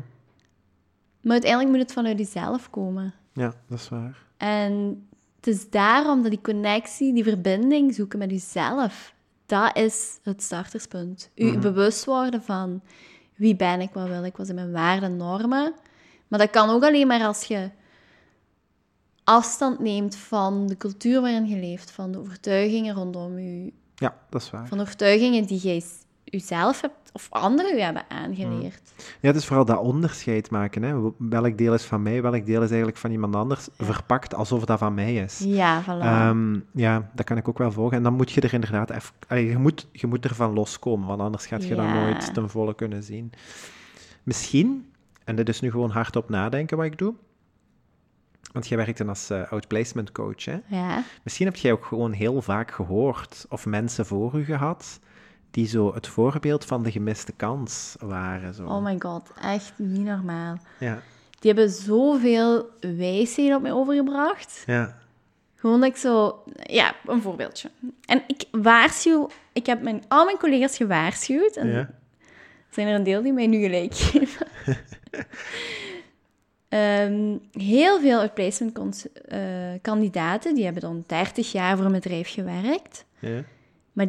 Maar 1.22 1.32
uiteindelijk 1.34 1.72
moet 1.72 1.82
het 1.82 1.94
vanuit 1.94 2.18
jezelf 2.18 2.70
komen. 2.70 3.14
Ja, 3.34 3.54
dat 3.70 3.80
is 3.80 3.90
waar. 3.90 4.18
En 4.38 5.06
het 5.36 5.48
is 5.48 5.70
daarom 5.70 6.22
dat 6.22 6.32
die 6.32 6.42
connectie, 6.42 7.14
die 7.14 7.24
verbinding 7.24 7.94
zoeken 7.96 8.20
met 8.20 8.32
jezelf, 8.32 9.14
dat 9.46 9.78
is 9.78 10.20
het 10.24 10.44
starterspunt. 10.44 11.30
U 11.36 11.46
Mhm. 11.46 11.60
bewust 11.60 12.06
worden 12.06 12.44
van 12.44 12.82
wie 13.36 13.56
ben 13.56 13.82
ik, 13.82 13.90
wat 13.94 14.08
wil 14.08 14.24
ik, 14.24 14.38
wat 14.38 14.46
zijn 14.46 14.58
mijn 14.58 14.72
waarden 14.72 15.10
en 15.10 15.18
normen. 15.18 15.74
Maar 16.28 16.40
dat 16.40 16.50
kan 16.50 16.70
ook 16.70 16.84
alleen 16.84 17.08
maar 17.08 17.26
als 17.26 17.44
je 17.44 17.70
afstand 19.26 19.80
neemt 19.80 20.16
van 20.16 20.68
de 20.68 20.78
cultuur 20.78 21.22
waarin 21.22 21.48
je 21.48 21.58
leeft, 21.60 21.92
van 21.92 22.12
de 22.12 22.20
overtuigingen 22.20 22.96
rondom 22.96 23.40
je, 23.40 23.72
Ja, 23.96 24.16
dat 24.30 24.42
is 24.42 24.50
waar. 24.50 24.68
van 24.68 24.78
de 24.78 24.84
overtuigingen 24.84 25.46
die 25.46 25.60
jij 25.60 25.84
jezelf 26.24 26.82
hebt 26.82 26.94
of 27.14 27.28
anderen 27.30 27.76
u 27.76 27.80
hebben 27.82 28.04
aangeleerd. 28.10 28.82
Ja, 28.98 29.28
het 29.28 29.36
is 29.36 29.46
vooral 29.46 29.66
dat 29.66 29.80
onderscheid 29.80 30.50
maken. 30.52 30.84
Hè. 30.84 31.12
Welk 31.18 31.58
deel 31.58 31.74
is 31.74 31.84
van 31.84 32.02
mij, 32.02 32.22
welk 32.22 32.46
deel 32.46 32.62
is 32.62 32.68
eigenlijk 32.68 32.98
van 32.98 33.12
iemand 33.12 33.36
anders, 33.36 33.68
verpakt 33.78 34.34
alsof 34.34 34.66
dat 34.66 34.80
van 34.80 34.94
mij 34.94 35.16
is. 35.16 35.40
Ja, 35.46 35.84
voilà. 35.84 36.02
Ehm, 36.02 36.60
ja, 36.74 37.10
dat 37.14 37.26
kan 37.26 37.38
ik 37.38 37.48
ook 37.48 37.58
wel 37.58 37.72
volgen. 37.72 37.98
En 37.98 38.04
dan 38.04 38.14
moet 38.14 38.32
je 38.32 38.42
er 38.42 38.54
inderdaad 38.54 38.90
even... 38.90 39.14
allee, 39.28 39.46
je, 39.50 39.58
moet, 39.58 39.88
je 39.92 40.08
moet 40.08 40.26
ervan 40.26 40.54
loskomen, 40.54 41.08
want 41.08 41.22
anders 41.22 41.46
gaat 41.46 41.64
je 41.64 41.76
dat 41.76 41.86
Ja. 41.86 41.94
nooit 42.04 42.34
ten 42.34 42.50
volle 42.50 42.76
kunnen 42.76 43.04
zien. 43.04 43.32
Misschien, 44.24 44.92
en 45.24 45.36
dit 45.36 45.50
is 45.50 45.60
nu 45.60 45.72
gewoon 45.72 45.90
hardop 45.90 46.30
nadenken 46.30 46.78
wat 46.78 46.86
ik 46.86 46.98
doe, 46.98 47.14
want 48.56 48.68
jij 48.68 48.78
werkt 48.78 48.98
dan 48.98 49.10
als 49.10 49.30
eh, 49.30 49.52
outplacement 49.52 50.12
coach, 50.12 50.46
hè? 50.46 50.58
ja. 50.68 51.04
Misschien 51.24 51.46
heb 51.46 51.56
jij 51.56 51.72
ook 51.72 51.86
gewoon 51.86 52.12
heel 52.12 52.42
vaak 52.42 52.72
gehoord, 52.72 53.46
of 53.50 53.66
mensen 53.66 54.06
voor 54.06 54.36
u 54.36 54.44
gehad, 54.46 55.00
die 55.52 55.68
zo 55.68 55.94
het 55.94 56.08
voorbeeld 56.08 56.66
van 56.66 56.84
de 56.84 56.92
gemiste 56.92 57.32
kans 57.32 57.96
waren. 58.00 58.54
Zo. 58.54 58.66
Oh 58.66 58.84
my 58.84 58.96
god, 59.00 59.32
echt 59.42 59.74
niet 59.76 60.06
normaal. 60.06 60.58
Ja, 60.80 61.02
Die 61.40 61.52
hebben 61.54 61.70
zoveel 61.70 62.70
wijsheden 62.80 63.56
op 63.56 63.62
mij 63.62 63.72
overgebracht. 63.72 64.64
ja, 64.66 64.98
Gewoon 65.56 65.80
dat 65.80 65.90
ik 65.90 65.96
zo... 65.96 66.44
Ja, 66.56 66.96
een 67.06 67.22
voorbeeldje. 67.22 67.70
En 68.06 68.24
ik 68.28 68.44
waarschuw... 68.52 69.30
Ik 69.54 69.66
heb 69.66 69.82
mijn, 69.82 70.04
al 70.08 70.26
mijn 70.26 70.38
collega's 70.38 70.78
gewaarschuwd. 70.78 71.56
En 71.56 71.68
ja. 71.68 71.90
zijn 72.70 72.88
er 72.88 72.96
een 72.96 73.04
deel 73.04 73.22
die 73.22 73.34
mij 73.34 73.48
nu 73.48 73.62
gelijk 73.62 73.94
geven. 73.96 74.48
Ehm, 76.76 77.38
heel 77.52 78.00
veel 78.00 78.20
outplacement 78.20 78.74
cons- 78.74 79.08
eh, 79.28 79.40
kandidaten, 79.82 80.56
die 80.56 80.64
hebben 80.64 80.82
dan 80.82 81.04
30 81.08 81.52
jaar 81.52 81.78
voor 81.78 81.86
een 81.86 81.92
bedrijf 81.92 82.30
gewerkt. 82.34 83.06
ja. 83.20 83.44
Maar 83.94 84.08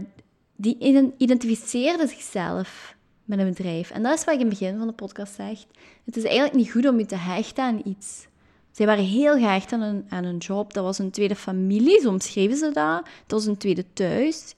die 0.57 0.77
ident- 0.79 1.15
identificeerden 1.19 2.09
zichzelf 2.09 2.95
met 3.25 3.39
een 3.39 3.49
bedrijf. 3.49 3.91
En 3.91 4.03
dat 4.03 4.19
is 4.19 4.25
wat 4.25 4.35
ik 4.35 4.41
in 4.41 4.47
het 4.49 4.59
begin 4.59 4.79
van 4.79 4.87
de 4.87 4.93
podcast 4.93 5.35
zeg. 5.35 5.59
Het 6.05 6.17
is 6.17 6.23
eigenlijk 6.25 6.55
niet 6.55 6.71
goed 6.71 6.89
om 6.89 6.99
je 6.99 7.07
te 7.07 7.17
hechten 7.17 7.65
aan 7.65 7.81
iets. 7.85 8.27
Zij 8.71 8.87
waren 8.87 9.05
heel 9.05 9.33
gehecht 9.39 9.73
aan 9.73 9.81
hun, 9.83 10.07
aan 10.09 10.37
job. 10.37 10.73
Dat 10.73 10.85
was 10.85 10.99
een 10.99 11.11
tweede 11.11 11.37
familie, 11.37 12.01
zo 12.01 12.09
omschreven 12.09 12.57
ze 12.57 12.65
dat. 12.73 13.03
Dat 13.27 13.39
was 13.39 13.47
een 13.47 13.57
tweede 13.57 13.85
thuis. 13.93 14.55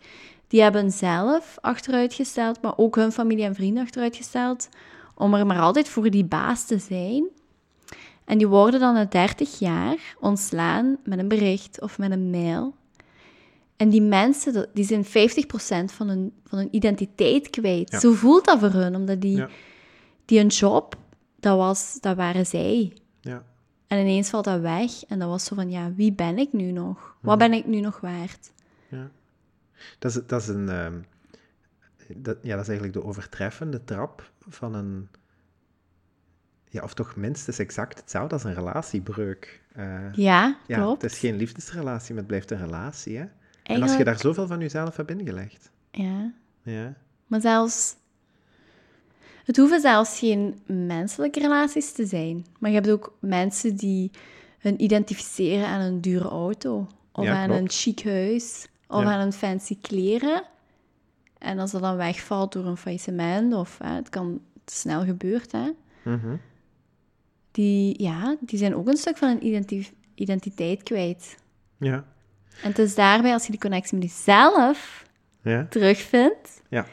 Die 0.49 0.63
hebben 0.63 0.91
zelf 0.91 1.59
achteruitgesteld, 1.61 2.63
maar 2.63 2.73
ook 2.79 2.97
hun 2.97 3.13
familie 3.13 3.45
en 3.45 3.55
vrienden 3.55 3.83
achteruitgesteld, 3.83 4.69
om 5.15 5.35
er 5.35 5.47
maar 5.47 5.61
altijd 5.61 5.89
voor 5.89 6.11
die 6.11 6.25
baas 6.25 6.67
te 6.67 6.79
zijn. 6.79 7.25
En 8.29 8.39
die 8.39 8.47
worden 8.47 8.81
dan 8.81 8.95
na 8.95 9.05
30 9.05 9.59
jaar 9.59 10.17
ontslaan 10.21 10.97
met 11.05 11.19
een 11.19 11.29
bericht 11.29 11.81
of 11.81 11.99
met 11.99 12.11
een 12.11 12.31
mail. 12.31 12.75
En 13.77 13.89
die 13.89 14.03
mensen, 14.03 14.69
die 14.75 14.85
zijn 14.85 15.05
50% 15.05 15.09
van 15.95 16.09
hun, 16.09 16.33
van 16.45 16.59
hun 16.59 16.69
identiteit 16.71 17.51
kwijt. 17.51 17.91
Ja. 17.91 17.99
Zo 17.99 18.13
voelt 18.13 18.45
dat 18.45 18.59
voor 18.59 18.71
hun, 18.71 18.95
omdat 18.97 19.21
die, 19.21 19.37
Ja. 19.37 19.49
die 20.25 20.39
hun 20.39 20.47
job, 20.49 20.97
dat, 21.41 21.57
was, 21.57 21.97
dat 22.01 22.17
waren 22.17 22.47
zij. 22.47 22.93
Ja. 23.21 23.43
En 23.87 23.99
ineens 24.01 24.31
valt 24.31 24.45
dat 24.45 24.61
weg. 24.61 25.05
En 25.05 25.19
dat 25.19 25.29
was 25.29 25.45
zo 25.45 25.55
van, 25.55 25.71
ja, 25.71 25.93
wie 25.95 26.13
ben 26.13 26.39
ik 26.39 26.53
nu 26.53 26.71
nog? 26.71 26.97
Mhm. 26.99 27.27
Wat 27.27 27.39
ben 27.39 27.53
ik 27.53 27.67
nu 27.67 27.81
nog 27.81 28.01
waard? 28.01 28.53
Ja. 28.89 29.11
Dat 29.99 30.11
is, 30.17 30.21
dat 30.27 30.41
is 30.41 30.49
een... 30.49 30.69
ehm, 30.69 30.95
dat, 32.17 32.37
ja, 32.43 32.53
dat 32.55 32.63
is 32.63 32.69
eigenlijk 32.69 32.93
de 32.93 33.05
overtreffende 33.05 33.85
trap 33.85 34.31
van 34.49 34.75
een... 34.75 35.09
Ja, 36.71 36.83
of 36.83 36.95
toch 36.95 37.17
minstens 37.17 37.59
exact 37.59 37.99
hetzelfde 37.99 38.35
als 38.35 38.45
een 38.45 38.55
relatiebreuk. 38.55 39.61
Eh, 39.73 40.13
Ja, 40.13 40.57
ja, 40.67 40.77
klopt. 40.77 41.03
het 41.03 41.13
is 41.13 41.19
geen 41.19 41.37
liefdesrelatie, 41.37 42.09
maar 42.09 42.19
het 42.19 42.27
blijft 42.27 42.51
een 42.51 42.59
relatie, 42.59 43.17
hè? 43.19 43.25
En 43.63 43.83
als 43.83 43.97
je 43.97 44.05
daar 44.05 44.19
zoveel 44.19 44.47
van 44.47 44.61
jezelf 44.61 44.97
hebt 44.97 45.11
ingelegd. 45.11 45.71
Ja. 45.91 46.33
Ja. 46.63 46.95
Maar 47.27 47.41
zelfs... 47.41 47.97
Het 49.45 49.57
hoeven 49.57 49.81
zelfs 49.81 50.19
geen 50.19 50.61
menselijke 50.67 51.41
relaties 51.41 51.93
te 51.93 52.07
zijn. 52.07 52.47
Maar 52.59 52.71
je 52.71 52.77
hebt 52.77 52.91
ook 52.91 53.17
mensen 53.21 53.77
die 53.77 54.11
hun 54.59 54.83
identificeren 54.83 55.67
aan 55.67 55.81
een 55.81 56.01
dure 56.01 56.29
auto. 56.29 56.87
Of 57.13 57.25
Ja, 57.25 57.35
aan 57.35 57.47
klopt. 57.49 57.61
een 57.61 57.71
chic 57.71 58.03
huis. 58.05 58.69
Of 58.87 59.03
Ja. 59.03 59.13
aan 59.13 59.21
een 59.21 59.33
fancy 59.33 59.79
kleren. 59.81 60.43
En 61.39 61.59
als 61.59 61.71
dat 61.71 61.81
dan 61.83 61.97
wegvalt 61.97 62.53
door 62.53 62.67
een 62.67 62.77
faillissement, 62.77 63.55
of 63.55 63.79
hè, 63.83 63.95
het 63.95 64.09
kan 64.09 64.41
snel 64.67 65.05
gebeurd, 65.05 65.53
hè. 65.53 65.71
Mhm. 66.03 66.37
Die, 67.63 68.03
ja, 68.03 68.37
die 68.41 68.59
zijn 68.59 68.75
ook 68.75 68.89
een 68.89 68.97
stuk 68.97 69.17
van 69.17 69.29
hun 69.29 69.47
identi- 69.47 69.91
identiteit 70.15 70.83
kwijt. 70.83 71.37
Ja. 71.79 72.05
En 72.63 72.69
het 72.69 72.79
is 72.79 72.95
daarbij, 72.95 73.33
als 73.33 73.45
je 73.45 73.51
die 73.51 73.61
connectie 73.61 73.99
met 73.99 74.07
jezelf 74.09 75.05
Ja. 75.43 75.67
terugvindt, 75.71 76.63
Ja. 76.69 76.87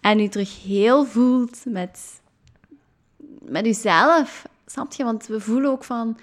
en 0.00 0.18
je 0.18 0.28
terug 0.28 0.62
heel 0.62 1.04
voelt 1.04 1.62
met, 1.64 2.20
met 3.42 3.64
jezelf, 3.64 4.46
snap 4.66 4.92
je? 4.92 5.04
Want 5.04 5.26
we 5.26 5.40
voelen 5.40 5.70
ook 5.70 5.84
van, 5.84 6.18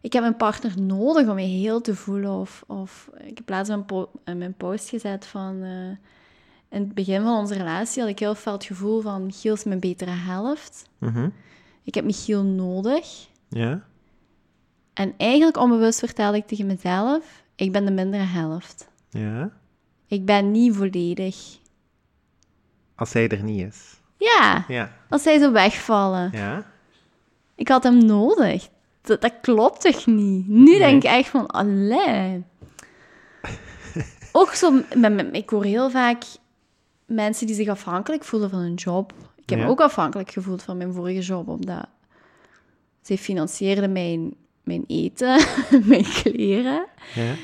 ik 0.00 0.12
heb 0.12 0.24
een 0.24 0.36
partner 0.36 0.80
nodig 0.80 1.28
om 1.28 1.34
me 1.34 1.42
heel 1.42 1.80
te 1.80 1.94
voelen. 1.94 2.30
Of, 2.30 2.64
of 2.66 3.10
ik 3.24 3.36
heb 3.38 3.48
laatst 3.48 3.72
een, 3.72 3.84
po- 3.84 4.10
mijn 4.24 4.54
post 4.56 4.88
gezet 4.88 5.26
van, 5.26 5.62
eh, 5.62 6.08
in 6.78 6.80
het 6.84 6.94
begin 6.94 7.22
van 7.22 7.38
onze 7.38 7.54
relatie 7.54 8.00
had 8.02 8.10
ik 8.10 8.18
heel 8.18 8.34
veel 8.34 8.52
het 8.52 8.64
gevoel 8.64 9.00
van, 9.00 9.32
Giel 9.32 9.54
is 9.54 9.64
mijn 9.64 9.80
betere 9.80 10.10
helft. 10.10 10.88
Mhm. 10.98 11.28
Ik 11.84 11.94
heb 11.94 12.04
Michiel 12.04 12.42
nodig. 12.42 13.26
Ja. 13.48 13.82
En 14.94 15.14
eigenlijk 15.16 15.56
onbewust 15.56 15.98
vertelde 15.98 16.36
ik 16.36 16.46
tegen 16.46 16.66
mezelf, 16.66 17.42
ik 17.56 17.72
ben 17.72 17.84
de 17.84 17.90
mindere 17.92 18.22
helft. 18.22 18.88
Ja. 19.10 19.50
Ik 20.06 20.24
ben 20.24 20.50
niet 20.50 20.74
volledig. 20.76 21.58
Als 22.94 23.12
hij 23.12 23.28
er 23.28 23.42
niet 23.42 23.66
is. 23.66 24.00
Ja, 24.16 24.64
Ja. 24.68 24.92
als 25.08 25.22
zij 25.22 25.38
zo 25.38 25.52
wegvallen. 25.52 26.30
Ja. 26.32 26.66
Ik 27.54 27.68
had 27.68 27.82
hem 27.82 28.04
nodig. 28.04 28.68
Dat, 29.02 29.20
dat 29.20 29.32
klopt 29.40 29.80
toch 29.80 30.06
niet? 30.06 30.48
Nu 30.48 30.78
denk 30.78 31.02
ik 31.02 31.10
echt 31.10 31.28
van, 31.28 31.46
allee. 31.46 32.44
Ook 34.32 34.50
zo, 34.54 34.70
met, 34.96 35.14
met- 35.14 35.28
ik 35.36 35.50
hoor 35.50 35.64
heel 35.64 35.90
vaak 35.90 36.22
mensen 37.06 37.46
die 37.46 37.56
zich 37.56 37.68
afhankelijk 37.68 38.24
voelen 38.24 38.50
van 38.50 38.58
hun 38.58 38.74
job. 38.74 39.12
Ik 39.44 39.50
heb 39.50 39.58
Ja. 39.58 39.64
me 39.64 39.70
ook 39.70 39.80
afhankelijk 39.80 40.30
gevoeld 40.30 40.62
van 40.62 40.76
mijn 40.76 40.92
vorige 40.92 41.20
job, 41.20 41.48
omdat 41.48 41.86
zij 43.02 43.16
financierde 43.18 43.88
mijn, 43.88 44.34
mijn 44.62 44.84
eten, 44.86 45.44
mijn 45.84 46.04
kleren. 46.04 46.86
Ja. 47.14 47.34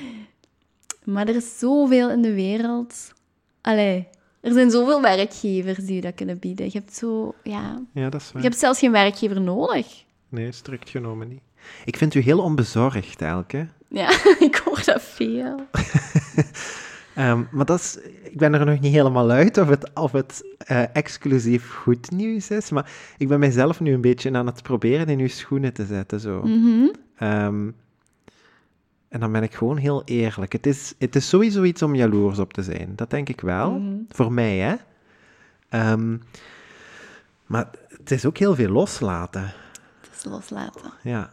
Maar 1.05 1.29
er 1.29 1.35
is 1.37 1.59
zoveel 1.59 2.11
in 2.11 2.23
de 2.23 2.35
wereld. 2.35 3.13
Allee, 3.61 4.09
er 4.41 4.53
zijn 4.53 4.71
zoveel 4.71 5.01
werkgevers 5.01 5.79
die 5.85 5.95
je 5.95 6.01
dat 6.01 6.15
kunnen 6.15 6.39
bieden. 6.39 6.67
Je 6.67 6.73
hebt 6.79 6.95
zo, 6.95 7.35
ja... 7.43 7.83
Ja, 7.93 8.09
dat 8.11 8.21
is 8.21 8.33
waar. 8.33 8.43
Je 8.43 8.49
hebt 8.49 8.61
zelfs 8.61 8.79
geen 8.79 8.93
werkgever 8.93 9.41
nodig. 9.41 10.05
Nee, 10.29 10.53
strikt 10.53 10.91
genomen 10.91 11.29
niet. 11.29 11.43
Ik 11.85 11.97
vind 11.97 12.15
u 12.15 12.21
heel 12.21 12.39
onbezorgd, 12.41 13.23
Elke. 13.23 13.69
Ja, 13.89 14.09
ik 14.49 14.61
hoor 14.65 14.83
dat 14.85 15.03
veel. 15.03 15.61
Ehm, 17.15 17.43
maar 17.51 17.65
dat 17.65 17.79
is, 17.79 17.99
ik 18.23 18.37
ben 18.37 18.55
er 18.55 18.67
nog 18.67 18.81
niet 18.81 18.93
helemaal 18.93 19.31
uit 19.31 19.59
of 19.59 19.69
het, 19.69 19.91
of 19.95 20.13
het 20.13 20.43
eh, 20.59 20.83
exclusief 20.97 21.75
goed 21.75 22.11
nieuws 22.11 22.51
is. 22.51 22.71
Maar 22.71 22.91
ik 23.19 23.29
ben 23.29 23.39
mijzelf 23.39 23.81
nu 23.81 23.93
een 23.93 24.01
beetje 24.01 24.33
aan 24.33 24.47
het 24.47 24.63
proberen 24.63 25.09
in 25.09 25.19
uw 25.19 25.29
schoenen 25.29 25.73
te 25.73 25.87
zetten. 25.87 26.21
Zo. 26.21 26.43
Mhm. 26.43 26.89
Ehm, 27.17 27.71
en 29.09 29.21
dan 29.21 29.33
ben 29.33 29.43
ik 29.43 29.55
gewoon 29.55 29.77
heel 29.77 30.03
eerlijk. 30.05 30.53
Het 30.53 30.67
is, 30.67 30.95
het 30.99 31.17
is 31.17 31.29
sowieso 31.29 31.63
iets 31.63 31.83
om 31.83 31.95
jaloers 31.95 32.39
op 32.39 32.53
te 32.53 32.63
zijn. 32.63 32.93
Dat 32.97 33.11
denk 33.11 33.29
ik 33.29 33.41
wel. 33.41 33.71
Mhm. 33.71 33.95
Voor 34.09 34.33
mij, 34.33 34.57
hè. 34.57 34.75
Ehm, 35.69 36.17
maar 37.47 37.71
het 37.89 38.11
is 38.11 38.27
ook 38.27 38.39
heel 38.39 38.55
veel 38.55 38.71
loslaten. 38.71 39.53
Het 40.01 40.11
is 40.17 40.25
loslaten. 40.25 40.91
Ja. 41.03 41.31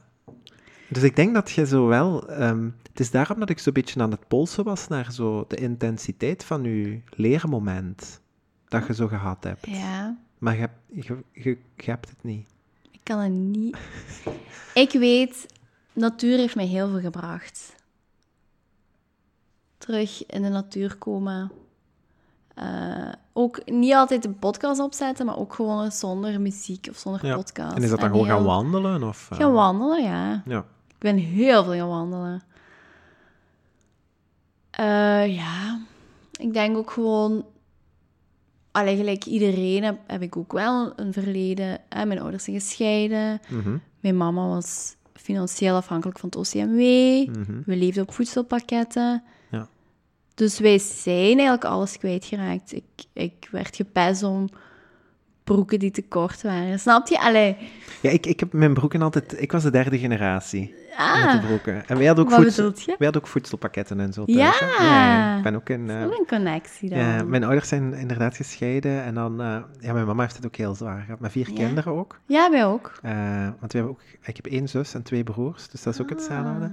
Dus 0.89 1.03
ik 1.03 1.15
denk 1.15 1.33
dat 1.33 1.51
je 1.51 1.65
zo 1.65 1.87
wel... 1.87 2.29
ehm, 2.29 2.69
het 2.89 2.99
is 2.99 3.11
daarom 3.11 3.39
dat 3.39 3.49
ik 3.49 3.59
zo'n 3.59 3.73
beetje 3.73 4.01
aan 4.01 4.11
het 4.11 4.27
polsen 4.27 4.63
was 4.63 4.87
naar 4.87 5.11
zo 5.11 5.45
de 5.47 5.55
intensiteit 5.55 6.43
van 6.43 6.63
je 6.63 7.01
leermoment 7.09 8.21
dat 8.67 8.87
je 8.87 8.93
zo 8.93 9.07
gehad 9.07 9.43
hebt. 9.43 9.65
Ja, 9.67 10.17
Maar 10.37 10.53
je, 10.53 10.59
hebt- 10.59 10.79
je, 11.07 11.17
je, 11.31 11.57
je 11.75 11.89
hebt 11.91 12.09
het 12.09 12.23
niet. 12.23 12.47
ik 12.91 12.99
kan 13.03 13.19
het 13.19 13.31
niet. 13.31 13.77
Ik 14.73 14.91
weet, 14.91 15.45
natuur 15.93 16.37
heeft 16.37 16.55
mij 16.55 16.65
heel 16.65 16.89
veel 16.89 16.99
gebracht. 16.99 17.75
Terug 19.77 20.25
in 20.25 20.41
de 20.41 20.49
natuur 20.49 20.95
komen. 20.95 21.51
Eh, 22.53 23.11
ook 23.33 23.65
niet 23.65 23.93
altijd 23.93 24.25
een 24.25 24.39
podcast 24.39 24.79
opzetten, 24.79 25.25
maar 25.25 25.37
ook 25.37 25.53
gewoon 25.53 25.91
zonder 25.91 26.41
muziek 26.41 26.87
of 26.89 26.97
zonder 26.97 27.25
Ja. 27.25 27.35
podcast. 27.35 27.75
En 27.75 27.83
is 27.83 27.89
dat 27.89 27.99
dan 27.99 28.09
gewoon 28.09 28.25
gaan 28.25 28.43
wandelen? 28.43 29.03
Of, 29.03 29.27
eh, 29.31 29.37
Gaan 29.37 29.51
wandelen, 29.51 30.03
ja. 30.03 30.41
Ja. 30.45 30.65
Ik 30.97 31.03
ben 31.03 31.17
heel 31.17 31.63
veel 31.63 31.73
gaan 31.73 31.87
wandelen. 31.87 32.43
Eh, 34.69 35.35
ja, 35.35 35.79
ik 36.31 36.53
denk 36.53 36.77
ook 36.77 36.91
gewoon... 36.91 37.45
Allee, 38.71 38.95
gelijk 38.97 39.25
iedereen 39.25 39.83
heb, 39.83 39.99
heb 40.07 40.21
ik 40.21 40.37
ook 40.37 40.51
wel 40.51 40.93
een 40.95 41.13
verleden. 41.13 41.79
Hè? 41.89 42.05
Mijn 42.05 42.19
ouders 42.19 42.43
zijn 42.43 42.59
gescheiden. 42.59 43.39
Mhm, 43.49 43.77
Mijn 43.99 44.17
mama 44.17 44.47
was 44.47 44.95
financieel 45.13 45.75
afhankelijk 45.75 46.19
van 46.19 46.29
het 46.29 46.37
OCMW. 46.37 46.79
mhm. 47.37 47.61
We 47.65 47.75
leefden 47.75 48.03
op 48.03 48.13
voedselpakketten. 48.13 49.23
Ja. 49.51 49.67
Dus 50.33 50.59
wij 50.59 50.77
zijn 50.79 51.25
eigenlijk 51.33 51.65
alles 51.65 51.97
kwijtgeraakt. 51.97 52.73
Ik, 52.73 52.83
ik 53.13 53.47
werd 53.51 53.75
gepest 53.75 54.23
om 54.23 54.49
broeken 55.47 55.79
die 55.79 55.91
te 55.91 56.01
kort 56.07 56.41
waren. 56.41 56.79
Snap 56.79 57.07
je? 57.07 57.19
Allee. 57.19 57.57
Ja, 58.01 58.09
ik, 58.09 58.25
ik 58.25 58.39
heb 58.39 58.53
mijn 58.53 58.73
broeken 58.73 59.01
altijd... 59.01 59.41
Ik 59.41 59.51
was 59.51 59.63
de 59.63 59.71
derde 59.71 59.99
generatie 59.99 60.75
met 60.87 60.97
Ah, 60.97 61.31
de 61.41 61.47
broeken. 61.47 61.87
En 61.87 61.97
wij 61.97 62.05
hadden 62.05 62.25
ook, 62.25 62.31
voedsel, 62.31 62.71
wij 62.85 62.95
hadden 62.99 63.21
ook 63.21 63.27
voedselpakketten 63.27 63.99
en 63.99 64.13
zo. 64.13 64.23
Ja. 64.25 64.53
ja. 64.79 65.37
Ik 65.37 65.43
ben 65.43 65.55
ook 65.55 65.69
in... 65.69 65.89
eh, 65.89 66.03
Wat 66.03 66.19
een 66.19 66.25
connectie 66.27 66.89
dan. 66.89 66.99
ja, 66.99 67.23
mijn 67.23 67.43
ouders 67.43 67.67
zijn 67.67 67.93
inderdaad 67.93 68.35
gescheiden. 68.35 69.03
En 69.03 69.13
dan... 69.13 69.41
eh, 69.41 69.57
ja, 69.79 69.93
mijn 69.93 70.05
mama 70.05 70.21
heeft 70.21 70.35
het 70.35 70.45
ook 70.45 70.55
heel 70.55 70.75
zwaar 70.75 71.01
gehad. 71.05 71.19
Met 71.19 71.31
vier 71.31 71.49
Ja. 71.49 71.55
kinderen 71.55 71.93
ook. 71.93 72.19
Ja, 72.25 72.51
wij 72.51 72.65
ook. 72.65 72.91
Eh, 73.01 73.11
want 73.59 73.71
we 73.71 73.77
hebben 73.77 73.89
ook... 73.89 74.01
Ik 74.25 74.35
heb 74.35 74.45
één 74.45 74.67
zus 74.69 74.93
en 74.93 75.03
twee 75.03 75.23
broers. 75.23 75.69
Dus 75.69 75.83
dat 75.83 75.93
is 75.93 76.01
ook 76.01 76.09
hetzelfde. 76.09 76.71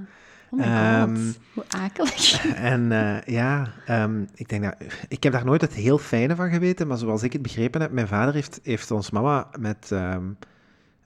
Oh 0.50 0.58
god, 0.60 1.38
hoe 1.54 1.64
akelig. 1.68 2.44
En 2.72 2.92
eh, 2.92 3.34
ja, 3.34 3.68
ehm, 3.86 4.24
ik 4.34 4.48
denk 4.48 4.62
dat... 4.62 4.74
Ik 5.08 5.22
heb 5.22 5.32
daar 5.32 5.44
nooit 5.44 5.60
het 5.60 5.74
heel 5.74 5.98
fijne 5.98 6.36
van 6.36 6.50
geweten, 6.50 6.86
maar 6.86 6.98
zoals 6.98 7.22
ik 7.22 7.32
het 7.32 7.42
begrepen 7.42 7.80
heb, 7.80 7.90
mijn 7.90 8.08
vader 8.08 8.34
heeft, 8.34 8.60
heeft 8.62 8.90
ons 8.90 9.10
mama 9.10 9.48
met, 9.58 9.88
ehm, 9.92 10.24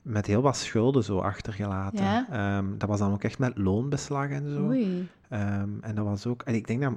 met 0.01 0.25
heel 0.25 0.41
wat 0.41 0.57
schulden 0.57 1.03
zo 1.03 1.19
achtergelaten. 1.19 2.03
Ja? 2.03 2.63
Dat 2.77 2.89
was 2.89 2.99
dan 2.99 3.11
ook 3.11 3.23
echt 3.23 3.39
met 3.39 3.57
loonbeslag 3.57 4.29
en 4.29 4.53
zo. 4.53 4.61
Oei. 4.61 5.07
En 5.81 5.91
dat 5.95 6.05
was 6.05 6.25
ook... 6.25 6.41
En 6.41 6.55
ik 6.55 6.67
denk 6.67 6.81
dat... 6.81 6.93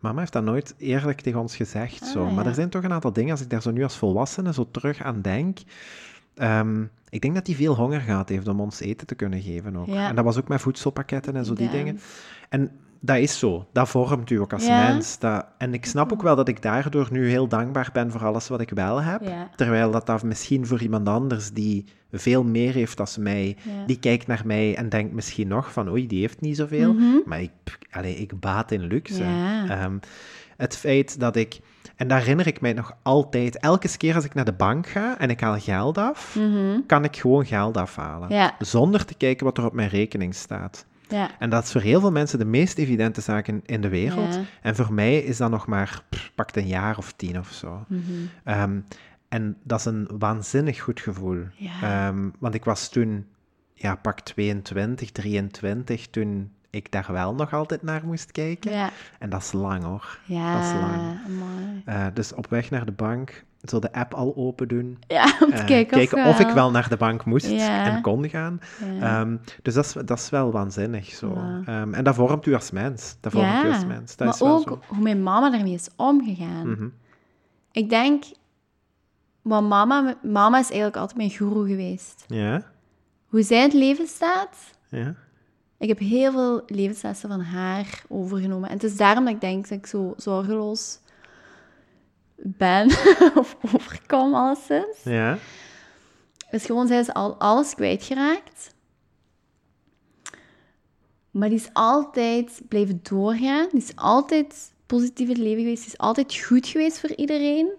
Mama 0.00 0.18
heeft 0.18 0.32
dat 0.32 0.44
nooit 0.44 0.74
eerlijk 0.78 1.20
tegen 1.20 1.40
ons 1.40 1.56
gezegd, 1.56 2.02
Ah, 2.02 2.08
zo. 2.08 2.24
Maar 2.24 2.44
ja. 2.44 2.48
er 2.48 2.54
zijn 2.54 2.68
toch 2.68 2.82
een 2.82 2.92
aantal 2.92 3.12
dingen, 3.12 3.30
als 3.30 3.40
ik 3.40 3.50
daar 3.50 3.62
zo 3.62 3.70
nu 3.70 3.82
als 3.82 3.96
volwassene 3.96 4.52
zo 4.52 4.68
terug 4.70 5.02
aan 5.02 5.22
denk... 5.22 5.58
ik 7.10 7.20
denk 7.20 7.34
dat 7.34 7.46
hij 7.46 7.56
veel 7.56 7.74
honger 7.74 8.00
gehad 8.00 8.28
heeft 8.28 8.48
om 8.48 8.60
ons 8.60 8.80
eten 8.80 9.06
te 9.06 9.14
kunnen 9.14 9.40
geven 9.42 9.76
ook. 9.76 9.86
Ja. 9.86 10.08
En 10.08 10.14
dat 10.14 10.24
was 10.24 10.38
ook 10.38 10.48
met 10.48 10.60
voedselpakketten 10.60 11.36
en 11.36 11.44
zo 11.44 11.54
die 11.54 11.66
Ja. 11.66 11.72
dingen. 11.72 12.00
En 12.48 12.70
dat 13.00 13.16
is 13.16 13.38
zo. 13.38 13.66
Dat 13.72 13.88
vormt 13.88 14.30
u 14.30 14.36
ook 14.40 14.52
als 14.52 14.66
Ja. 14.66 14.88
mens. 14.88 15.18
Dat, 15.18 15.46
en 15.58 15.74
ik 15.74 15.86
snap 15.86 16.12
ook 16.12 16.22
wel 16.22 16.36
dat 16.36 16.48
ik 16.48 16.62
daardoor 16.62 17.08
nu 17.10 17.28
heel 17.28 17.48
dankbaar 17.48 17.90
ben 17.92 18.10
voor 18.10 18.24
alles 18.24 18.48
wat 18.48 18.60
ik 18.60 18.70
wel 18.70 19.02
heb. 19.02 19.22
Ja. 19.22 19.50
Terwijl 19.56 19.90
dat, 19.90 20.06
dat 20.06 20.22
misschien 20.22 20.66
voor 20.66 20.82
iemand 20.82 21.08
anders 21.08 21.50
die 21.52 21.84
veel 22.12 22.44
meer 22.44 22.72
heeft 22.72 23.00
als 23.00 23.16
mij, 23.16 23.56
Ja. 23.62 23.84
die 23.86 23.98
kijkt 23.98 24.26
naar 24.26 24.42
mij 24.44 24.76
en 24.76 24.88
denkt 24.88 25.14
misschien 25.14 25.48
nog 25.48 25.72
van 25.72 25.88
oei, 25.90 26.06
die 26.06 26.20
heeft 26.20 26.40
niet 26.40 26.56
zoveel. 26.56 26.94
Maar 27.24 27.40
ik, 27.42 27.50
allee, 27.90 28.14
ik 28.16 28.40
baat 28.40 28.70
in 28.70 28.86
luxe. 28.86 29.22
Mhm. 29.22 29.70
Ehm, 29.70 29.98
het 30.56 30.76
feit 30.76 31.20
dat 31.20 31.36
ik, 31.36 31.58
en 31.96 32.08
daar 32.08 32.18
herinner 32.18 32.46
ik 32.46 32.60
mij 32.60 32.72
nog 32.72 32.96
altijd, 33.02 33.58
elke 33.58 33.96
keer 33.96 34.14
als 34.14 34.24
ik 34.24 34.34
naar 34.34 34.44
de 34.44 34.52
bank 34.52 34.86
ga 34.86 35.18
en 35.18 35.30
ik 35.30 35.40
haal 35.40 35.58
geld 35.58 35.98
af, 35.98 36.38
kan 36.86 37.04
ik 37.04 37.16
gewoon 37.16 37.46
geld 37.46 37.76
afhalen. 37.76 38.28
Mhm. 38.28 38.36
Ja. 38.36 38.54
Zonder 38.58 39.04
te 39.04 39.14
kijken 39.14 39.44
wat 39.44 39.58
er 39.58 39.64
op 39.64 39.72
mijn 39.72 39.88
rekening 39.88 40.34
staat. 40.34 40.86
Ja. 41.08 41.30
En 41.38 41.50
dat 41.50 41.64
is 41.64 41.72
voor 41.72 41.80
heel 41.80 42.00
veel 42.00 42.12
mensen 42.12 42.38
de 42.38 42.44
meest 42.44 42.78
evidente 42.78 43.20
zaak 43.20 43.48
in, 43.48 43.62
in 43.66 43.80
de 43.80 43.88
wereld. 43.88 44.34
Ja. 44.34 44.40
En 44.62 44.76
voor 44.76 44.92
mij 44.92 45.18
is 45.18 45.36
dat 45.36 45.50
nog 45.50 45.66
maar, 45.66 46.02
pff, 46.08 46.32
pakt 46.34 46.56
een 46.56 46.66
jaar 46.66 46.98
of 46.98 47.12
tien 47.12 47.38
of 47.38 47.50
zo. 47.50 47.84
Mhm. 47.88 48.02
Ehm, 48.44 48.80
en 49.28 49.56
dat 49.62 49.78
is 49.78 49.84
een 49.84 50.08
waanzinnig 50.18 50.80
goed 50.80 51.00
gevoel. 51.00 51.42
Ehm, 51.82 52.28
want 52.38 52.54
ik 52.54 52.64
was 52.64 52.88
toen, 52.88 53.26
ja, 53.74 53.94
pak 53.94 54.20
22, 54.20 55.10
23, 55.10 56.06
toen 56.06 56.52
ik 56.70 56.92
daar 56.92 57.08
wel 57.12 57.34
nog 57.34 57.52
altijd 57.52 57.82
naar 57.82 58.02
moest 58.04 58.32
kijken. 58.32 58.72
Ja. 58.72 58.90
En 59.18 59.30
dat 59.30 59.40
is 59.42 59.52
lang 59.52 59.84
hoor. 59.84 60.18
Ja. 60.24 60.54
Dat 60.54 60.64
is 60.64 60.72
lang. 60.72 61.18
Amai. 61.26 61.82
Eh, 61.84 62.06
dus 62.14 62.34
op 62.34 62.46
weg 62.50 62.70
naar 62.70 62.84
de 62.84 62.92
bank, 62.92 63.44
zo 63.62 63.78
de 63.78 63.92
app 63.92 64.14
al 64.14 64.32
open 64.36 64.68
doen. 64.68 64.98
Ja, 65.06 65.24
om 65.44 65.50
te 65.50 65.56
Eh, 65.56 65.64
kijken, 65.64 66.26
of, 66.26 66.38
ik 66.40 66.48
wel 66.48 66.70
naar 66.70 66.88
de 66.88 66.96
bank 66.96 67.24
moest 67.24 67.46
Ja. 67.50 67.84
en 67.84 68.02
kon 68.02 68.28
gaan. 68.28 68.60
Ehm, 69.00 69.36
dus 69.62 69.74
dat 69.74 69.84
is, 69.84 69.92
dat 69.92 70.18
is 70.18 70.30
wel 70.30 70.52
waanzinnig 70.52 71.06
zo. 71.06 71.32
Ehm, 71.64 71.94
en 71.94 72.04
dat 72.04 72.14
vormt 72.14 72.46
u 72.46 72.54
als 72.54 72.70
mens. 72.70 73.16
Dat 73.20 73.32
vormt 73.32 73.64
u 73.64 73.68
als 73.72 73.84
mens. 73.86 74.16
Dat 74.16 74.26
maar 74.26 74.34
is 74.36 74.40
wel 74.40 74.56
ook 74.56 74.68
zo. 74.68 74.80
hoe 74.86 75.02
mijn 75.02 75.22
mama 75.22 75.50
daarmee 75.50 75.74
is 75.74 75.88
omgegaan. 75.96 76.70
Mhm. 76.70 76.88
Ik 77.72 77.90
denk, 77.90 78.24
want 79.42 79.68
mama, 79.68 80.14
mama 80.22 80.58
is 80.58 80.66
eigenlijk 80.66 80.96
altijd 80.96 81.16
mijn 81.16 81.30
guru 81.30 81.66
geweest. 81.68 82.24
Ja, 82.26 82.62
Hoe 83.26 83.42
zij 83.42 83.56
in 83.58 83.64
het 83.64 83.72
leven 83.72 84.06
staat, 84.06 84.56
ja, 84.88 85.14
ik 85.78 85.88
heb 85.88 85.98
heel 85.98 86.32
veel 86.32 86.62
levenslessen 86.66 87.28
van 87.28 87.40
haar 87.40 88.02
overgenomen. 88.08 88.68
En 88.68 88.74
het 88.74 88.84
is 88.84 88.96
daarom 88.96 89.24
dat 89.24 89.34
ik 89.34 89.40
denk 89.40 89.68
dat 89.68 89.78
ik 89.78 89.86
zo 89.86 90.14
zorgeloos 90.16 90.98
ben, 92.36 92.86
of 93.40 93.56
overkom 93.74 94.34
alleszins. 94.34 95.02
ja. 95.02 95.38
Dus 96.50 96.64
gewoon, 96.64 96.86
zij 96.86 96.98
is 96.98 97.12
al 97.12 97.34
alles 97.34 97.74
kwijtgeraakt. 97.74 98.74
Maar 101.30 101.48
die 101.48 101.58
is 101.58 101.70
altijd 101.72 102.60
blijven 102.68 103.00
doorgaan. 103.02 103.68
Die 103.70 103.80
is 103.80 103.96
altijd 103.96 104.72
positief 104.86 105.28
in 105.28 105.34
het 105.34 105.42
leven 105.42 105.62
geweest. 105.62 105.82
Die 105.82 105.92
is 105.92 105.98
altijd 105.98 106.36
goed 106.36 106.66
geweest 106.66 107.00
voor 107.00 107.10
iedereen. 107.10 107.72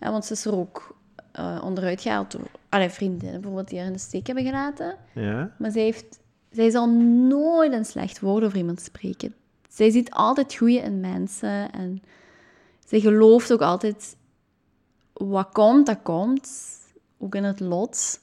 Ja, 0.00 0.10
want 0.10 0.24
ze 0.24 0.32
is 0.32 0.44
er 0.44 0.54
ook 0.56 0.96
eh, 1.32 1.60
onderuit 1.64 2.00
gehaald 2.00 2.30
door 2.30 2.50
allee, 2.68 2.88
vriendinnen 2.88 3.40
bijvoorbeeld 3.40 3.68
die 3.68 3.78
haar 3.78 3.86
in 3.86 3.92
de 3.92 3.98
steek 3.98 4.26
hebben 4.26 4.44
gelaten. 4.44 4.96
ja. 5.14 5.54
Maar 5.58 5.70
zij, 5.70 5.82
heeft, 5.82 6.18
zij 6.50 6.70
zal 6.70 6.90
nooit 7.28 7.72
een 7.72 7.84
slecht 7.84 8.20
woord 8.20 8.44
over 8.44 8.58
iemand 8.58 8.80
spreken. 8.80 9.34
Zij 9.68 9.90
ziet 9.90 10.10
altijd 10.10 10.46
het 10.46 10.56
goede 10.56 10.78
in 10.78 11.00
mensen. 11.00 11.72
En 11.72 12.02
zij 12.86 13.00
gelooft 13.00 13.52
ook 13.52 13.62
altijd... 13.62 14.16
Wat 15.12 15.48
komt, 15.52 15.86
dat 15.86 16.02
komt. 16.02 16.50
Ook 17.18 17.34
in 17.34 17.44
het 17.44 17.60
lot. 17.60 18.20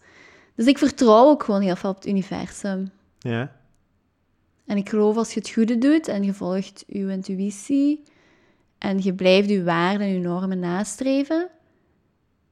Dus 0.55 0.65
ik 0.65 0.77
vertrouw 0.77 1.25
ook 1.25 1.43
gewoon 1.43 1.61
heel 1.61 1.75
veel 1.75 1.89
op 1.89 1.95
het 1.95 2.07
universum. 2.07 2.91
ja. 3.19 3.51
En 4.65 4.77
ik 4.77 4.89
geloof 4.89 5.17
als 5.17 5.33
je 5.33 5.39
het 5.39 5.49
goede 5.49 5.77
doet 5.77 6.07
en 6.07 6.23
je 6.23 6.33
volgt 6.33 6.83
je 6.87 7.11
intuïtie 7.11 8.03
en 8.77 9.03
je 9.03 9.13
blijft 9.13 9.49
je 9.49 9.63
waarden 9.63 10.07
en 10.07 10.13
je 10.13 10.19
normen 10.19 10.59
nastreven, 10.59 11.49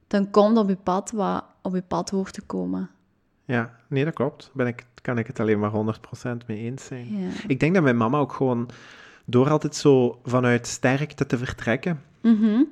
dan 0.06 0.30
komt 0.30 0.56
op 0.56 0.68
je 0.68 0.76
pad 0.76 1.10
wat 1.10 1.44
op 1.62 1.74
je 1.74 1.82
pad 1.82 2.10
hoort 2.10 2.32
te 2.32 2.42
komen. 2.42 2.90
Ja, 3.44 3.76
nee, 3.94 4.04
dat 4.04 4.14
klopt. 4.14 4.50
Ben 4.54 4.66
ik, 4.66 4.86
kan 5.02 5.18
ik 5.18 5.26
het 5.26 5.40
alleen 5.40 5.58
maar 5.58 5.70
100% 5.70 6.46
mee 6.46 6.58
eens 6.58 6.84
zijn. 6.84 7.06
Ja. 7.18 7.28
Ik 7.46 7.60
denk 7.60 7.74
dat 7.74 7.82
mijn 7.82 7.96
mama 7.96 8.18
ook 8.18 8.32
gewoon, 8.32 8.68
door 9.24 9.50
altijd 9.50 9.74
zo 9.76 10.18
vanuit 10.24 10.66
sterkte 10.66 11.26
te 11.26 11.38
vertrekken, 11.38 12.00
Mhm. 12.20 12.62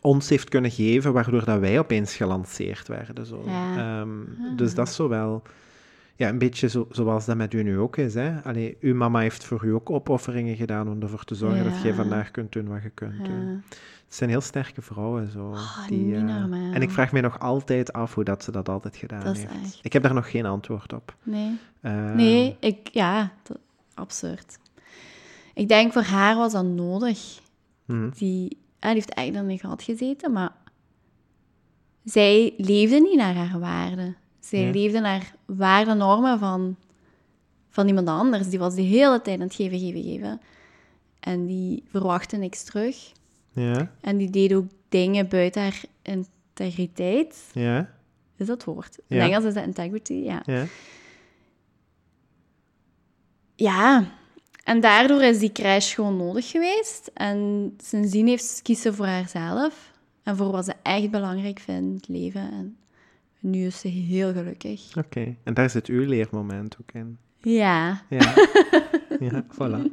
ons 0.00 0.28
heeft 0.28 0.48
kunnen 0.48 0.70
geven, 0.70 1.12
waardoor 1.12 1.44
dat 1.44 1.58
wij 1.58 1.78
opeens 1.78 2.16
gelanceerd 2.16 2.88
werden. 2.88 3.26
Zo. 3.26 3.42
Ja. 3.46 3.76
Ehm, 4.00 4.08
Dus 4.56 4.74
dat 4.74 4.88
is 4.88 4.94
zo 4.94 5.08
wel... 5.08 5.42
Ja, 6.16 6.28
een 6.28 6.38
beetje 6.38 6.68
zo, 6.68 6.86
zoals 6.90 7.24
dat 7.24 7.36
met 7.36 7.52
u 7.54 7.62
nu 7.62 7.78
ook 7.78 7.96
is. 7.96 8.14
Hè? 8.14 8.42
Allee, 8.42 8.76
uw 8.80 8.94
mama 8.94 9.20
heeft 9.20 9.44
voor 9.44 9.64
u 9.64 9.74
ook 9.74 9.90
opofferingen 9.90 10.56
gedaan 10.56 10.88
om 10.88 11.02
ervoor 11.02 11.24
te 11.24 11.34
zorgen 11.34 11.64
dat 11.64 11.82
jij 11.82 11.94
vandaag 11.94 12.30
kunt 12.30 12.52
doen 12.52 12.68
wat 12.68 12.82
je 12.82 12.90
kunt 12.90 13.24
doen. 13.24 13.62
Het 14.04 14.14
zijn 14.22 14.30
heel 14.30 14.40
sterke 14.40 14.82
vrouwen. 14.82 15.30
Zo, 15.30 15.48
Oh, 15.50 15.86
die, 15.88 15.98
niet 15.98 16.14
eh, 16.30 16.74
en 16.74 16.82
ik 16.82 16.90
vraag 16.90 17.12
me 17.12 17.20
nog 17.20 17.38
altijd 17.38 17.92
af 17.92 18.14
hoe 18.14 18.24
dat 18.24 18.44
ze 18.44 18.50
dat 18.50 18.68
altijd 18.68 18.96
gedaan 18.96 19.24
Dat 19.24 19.36
heeft. 19.36 19.50
echt- 19.64 19.78
Ik 19.82 19.92
heb 19.92 20.02
daar 20.02 20.14
nog 20.14 20.30
geen 20.30 20.46
antwoord 20.46 20.92
op. 20.92 21.16
Nee. 21.22 21.58
Ehm, 21.80 22.16
Nee, 22.16 22.56
ik, 22.60 22.88
ja, 22.92 23.32
dat- 23.42 23.58
absurd. 23.94 24.58
Ik 25.54 25.68
denk 25.68 25.92
voor 25.92 26.02
haar 26.02 26.36
was 26.36 26.52
dat 26.52 26.64
nodig. 26.64 27.40
mhm. 27.84 28.10
Die, 28.10 28.58
ah, 28.78 28.86
die 28.88 28.94
heeft 28.94 29.10
eigenlijk 29.10 29.46
in 29.48 29.52
een 29.54 29.70
gat 29.70 29.82
gezeten, 29.82 30.32
maar 30.32 30.52
zij 32.04 32.54
leefde 32.56 33.00
niet 33.00 33.16
naar 33.16 33.34
haar 33.34 33.58
waarden. 33.60 34.16
Zij 34.44 34.60
Ja. 34.60 34.70
leefde 34.70 35.00
naar 35.00 35.34
waarden, 35.44 35.96
normen 35.96 36.38
van, 36.38 36.76
van 37.70 37.88
iemand 37.88 38.08
anders. 38.08 38.48
Die 38.48 38.58
was 38.58 38.74
de 38.74 38.82
hele 38.82 39.22
tijd 39.22 39.40
aan 39.40 39.46
het 39.46 39.54
geven, 39.54 39.78
geven, 39.78 40.02
geven. 40.02 40.40
En 41.20 41.46
die 41.46 41.82
verwachtte 41.88 42.36
niks 42.36 42.62
terug. 42.62 43.12
Ja, 43.52 43.90
En 44.00 44.16
die 44.16 44.30
deed 44.30 44.52
ook 44.54 44.66
dingen 44.88 45.28
buiten 45.28 45.62
haar 45.62 45.82
integriteit. 46.02 47.44
ja, 47.52 47.90
Is 48.36 48.46
dat 48.46 48.64
woord? 48.64 48.98
In 49.08 49.16
Ja. 49.16 49.22
Engels 49.24 49.44
is 49.44 49.54
dat 49.54 49.64
integrity, 49.64 50.12
ja. 50.12 50.42
ja. 50.46 50.64
Ja, 53.56 54.04
en 54.64 54.80
daardoor 54.80 55.22
is 55.22 55.38
die 55.38 55.52
crash 55.52 55.94
gewoon 55.94 56.16
nodig 56.16 56.50
geweest. 56.50 57.10
En 57.14 57.72
sindsdien 57.82 58.26
heeft 58.26 58.44
ze 58.44 58.62
kiezen 58.62 58.94
voor 58.94 59.06
haarzelf. 59.06 59.92
En 60.22 60.36
voor 60.36 60.50
wat 60.50 60.64
ze 60.64 60.74
echt 60.82 61.10
belangrijk 61.10 61.58
vindt 61.58 62.08
leven. 62.08 62.50
En 62.52 62.76
nu 63.44 63.66
is 63.66 63.78
ze 63.80 63.88
heel 63.88 64.32
gelukkig. 64.32 64.80
Oké, 64.96 65.34
en 65.44 65.54
daar 65.54 65.70
zit 65.70 65.86
uw 65.86 66.04
leermoment 66.06 66.76
ook 66.80 66.92
in. 66.92 67.18
Ja, 67.38 68.02
Ja, 68.08 68.34
ja 69.20 69.44
voilà. 69.52 69.90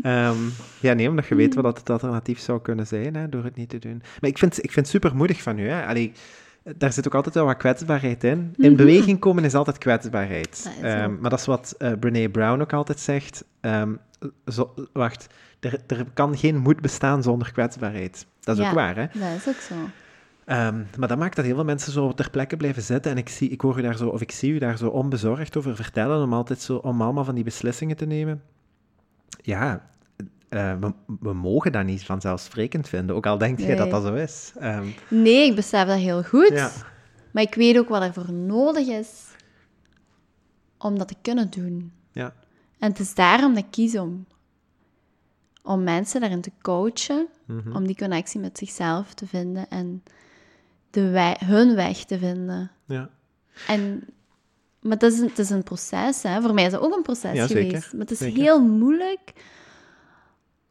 Ehm, 0.00 0.36
ja, 0.80 0.92
nee, 0.92 1.08
omdat 1.08 1.26
je 1.26 1.34
weet 1.34 1.54
wat 1.54 1.64
dat 1.64 1.78
het 1.78 1.90
alternatief 1.90 2.38
zou 2.38 2.60
kunnen 2.60 2.86
zijn, 2.86 3.14
hè, 3.16 3.28
door 3.28 3.44
het 3.44 3.56
niet 3.56 3.68
te 3.68 3.78
doen. 3.78 4.02
Maar 4.20 4.30
ik 4.30 4.38
vind, 4.38 4.56
ik 4.58 4.72
vind 4.72 4.86
het 4.86 4.88
super 4.88 5.16
moedig 5.16 5.42
van 5.42 5.58
u. 5.58 5.68
Hè. 5.68 5.86
Allee, 5.86 6.12
daar 6.76 6.92
zit 6.92 7.06
ook 7.06 7.14
altijd 7.14 7.34
wel 7.34 7.44
wat 7.44 7.56
kwetsbaarheid 7.56 8.24
in. 8.24 8.54
In 8.56 8.76
beweging 8.76 9.18
komen 9.18 9.44
is 9.44 9.54
altijd 9.54 9.78
kwetsbaarheid. 9.78 10.64
Dat 10.64 10.72
is 10.72 10.80
Ehm, 10.92 11.20
maar 11.20 11.30
dat 11.30 11.38
is 11.38 11.46
wat 11.46 11.74
eh 11.78 11.92
Brene 12.00 12.30
Brown 12.30 12.60
ook 12.60 12.72
altijd 12.72 13.00
zegt. 13.00 13.44
Ehm, 13.60 13.92
zo, 14.46 14.74
wacht, 14.92 15.26
er, 15.60 15.80
er 15.86 16.06
kan 16.14 16.36
geen 16.38 16.56
moed 16.58 16.80
bestaan 16.80 17.22
zonder 17.22 17.52
kwetsbaarheid. 17.52 18.26
Dat 18.40 18.56
is 18.56 18.62
Ja. 18.62 18.68
ook 18.68 18.74
waar, 18.74 18.96
hè? 18.96 19.06
dat 19.20 19.36
is 19.36 19.48
ook 19.48 19.60
zo. 19.60 19.74
Ehm, 20.44 20.82
maar 20.98 21.08
dat 21.08 21.18
maakt 21.18 21.36
dat 21.36 21.44
heel 21.44 21.54
veel 21.54 21.64
mensen 21.64 21.92
zo 21.92 22.12
ter 22.12 22.30
plekke 22.30 22.56
blijven 22.56 22.82
zitten. 22.82 23.10
En 23.12 23.18
ik, 23.18 23.28
zie, 23.28 23.48
ik 23.48 23.60
hoor 23.60 23.78
u 23.78 23.82
daar 23.82 23.96
zo, 23.96 24.08
of 24.08 24.20
ik 24.20 24.30
zie 24.32 24.52
u 24.52 24.58
daar 24.58 24.76
zo 24.78 24.88
onbezorgd 24.88 25.56
over 25.56 25.76
vertellen, 25.76 26.22
om 26.22 26.32
altijd 26.32 26.60
zo, 26.60 26.76
om 26.76 27.02
allemaal 27.02 27.24
van 27.24 27.34
die 27.34 27.44
beslissingen 27.44 27.96
te 27.96 28.06
nemen. 28.06 28.42
Ja, 29.42 29.90
eh, 30.48 30.74
we, 30.80 30.92
we 31.20 31.32
mogen 31.32 31.72
dat 31.72 31.84
niet 31.84 32.04
vanzelfsprekend 32.04 32.88
vinden, 32.88 33.16
ook 33.16 33.26
al 33.26 33.38
denkt 33.38 33.60
jij 33.62 33.74
dat 33.76 33.90
Nee. 33.90 34.00
dat 34.00 34.02
zo 34.02 34.14
is. 34.14 34.52
Ehm, 34.58 34.86
Nee, 35.10 35.48
ik 35.50 35.54
besef 35.54 35.86
dat 35.86 35.98
heel 35.98 36.22
goed. 36.22 36.48
ja, 36.52 36.70
Maar 37.30 37.42
ik 37.42 37.54
weet 37.54 37.78
ook 37.78 37.88
wat 37.88 38.02
er 38.02 38.12
voor 38.12 38.32
nodig 38.32 38.86
is 38.86 39.28
om 40.78 40.98
dat 40.98 41.08
te 41.08 41.16
kunnen 41.22 41.50
doen. 41.50 41.92
ja, 42.12 42.32
En 42.78 42.88
het 42.90 42.98
is 42.98 43.14
daarom 43.14 43.54
dat 43.54 43.64
ik 43.64 43.70
kies 43.70 43.98
om, 43.98 44.26
om 45.62 45.82
mensen 45.82 46.20
daarin 46.20 46.40
te 46.40 46.50
coachen, 46.62 47.26
mhm, 47.46 47.76
om 47.76 47.86
die 47.86 47.96
connectie 47.96 48.40
met 48.40 48.58
zichzelf 48.58 49.14
te 49.14 49.26
vinden 49.26 49.68
en 49.70 50.02
de 50.94 51.08
wij- 51.10 51.40
hun 51.44 51.74
weg 51.74 52.04
te 52.04 52.18
vinden. 52.18 52.70
ja. 52.84 53.10
En, 53.66 54.04
maar 54.80 54.92
het 54.92 55.02
is, 55.02 55.18
een, 55.18 55.28
het 55.28 55.38
is 55.38 55.50
een 55.50 55.62
proces, 55.62 56.22
hè. 56.22 56.40
voor 56.42 56.54
mij 56.54 56.64
is 56.64 56.70
dat 56.72 56.80
ook 56.80 56.96
een 56.96 57.02
proces 57.02 57.32
Ja, 57.36 57.46
zeker, 57.46 57.64
geweest. 57.64 57.92
Maar 57.92 58.00
het 58.00 58.10
is 58.10 58.18
zeker. 58.18 58.42
heel 58.42 58.64
moeilijk 58.64 59.32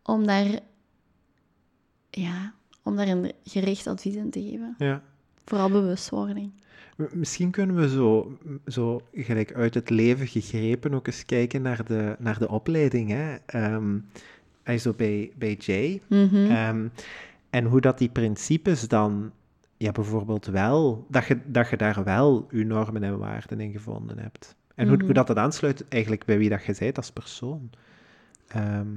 om 0.03 0.26
daar, 0.28 0.59
ja, 2.09 2.53
om 2.84 2.95
daar 2.95 3.07
een 3.07 3.32
gericht 3.43 3.88
advies 3.88 4.15
in 4.15 4.30
te 4.30 4.41
geven. 4.41 4.76
ja. 4.78 5.01
Vooral 5.45 5.69
bewustwording. 5.69 6.51
Misschien 7.13 7.51
kunnen 7.51 7.76
we 7.76 7.89
zo, 7.89 8.38
zo 8.67 9.01
gelijk 9.13 9.53
uit 9.53 9.74
het 9.74 9.89
leven 9.89 10.28
gegrepen 10.28 10.93
ook 10.93 11.07
eens 11.07 11.26
kijken 11.26 11.61
naar 11.61 11.86
de, 11.86 12.15
naar 12.19 12.39
de 12.39 12.49
opleiding. 12.49 13.09
Hè? 13.09 14.78
Zo 14.78 14.93
bij, 14.93 15.32
bij 15.36 15.53
Jay. 15.53 16.01
Mhm. 16.07 16.36
Ehm, 16.36 16.88
en 17.49 17.65
hoe 17.65 17.82
dat 17.82 17.97
die 17.97 18.09
principes 18.09 18.88
dan, 18.88 19.32
ja, 19.78 19.91
bijvoorbeeld 19.91 20.45
wel, 20.45 21.05
dat 21.09 21.26
je, 21.26 21.39
dat 21.45 21.69
je 21.69 21.78
daar 21.78 22.03
wel 22.03 22.47
je 22.51 22.65
normen 22.65 23.03
en 23.03 23.17
waarden 23.17 23.59
in 23.59 23.71
gevonden 23.71 24.19
hebt. 24.19 24.55
En 24.76 24.88
hoe, 24.88 24.95
Mhm. 24.95 25.05
hoe 25.05 25.13
dat, 25.13 25.28
dat 25.28 25.38
aansluit 25.38 25.88
eigenlijk 25.89 26.26
bij 26.26 26.38
wie 26.38 26.49
dat 26.49 26.65
je 26.65 26.76
bent 26.80 26.97
als 26.97 27.11
persoon. 27.11 27.69
Ehm, 28.47 28.88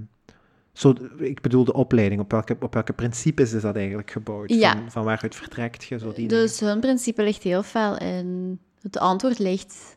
Zo, 0.72 0.94
ik 1.18 1.40
bedoel 1.40 1.64
de 1.64 1.72
opleiding, 1.72 2.20
op 2.20 2.30
welke, 2.30 2.56
op 2.60 2.74
welke 2.74 2.92
principes 2.92 3.52
is 3.52 3.62
dat 3.62 3.76
eigenlijk 3.76 4.10
gebouwd? 4.10 4.50
Ja. 4.50 4.72
Van, 4.72 4.90
van 4.90 5.04
waaruit 5.04 5.34
vertrekt 5.34 5.84
je 5.84 5.98
zo 5.98 6.12
die 6.12 6.28
Dus 6.28 6.60
hun 6.60 6.80
principe 6.80 7.22
ligt 7.22 7.42
heel 7.42 7.62
veel 7.62 7.98
in... 7.98 8.58
Het 8.80 8.98
antwoord 8.98 9.38
ligt 9.38 9.96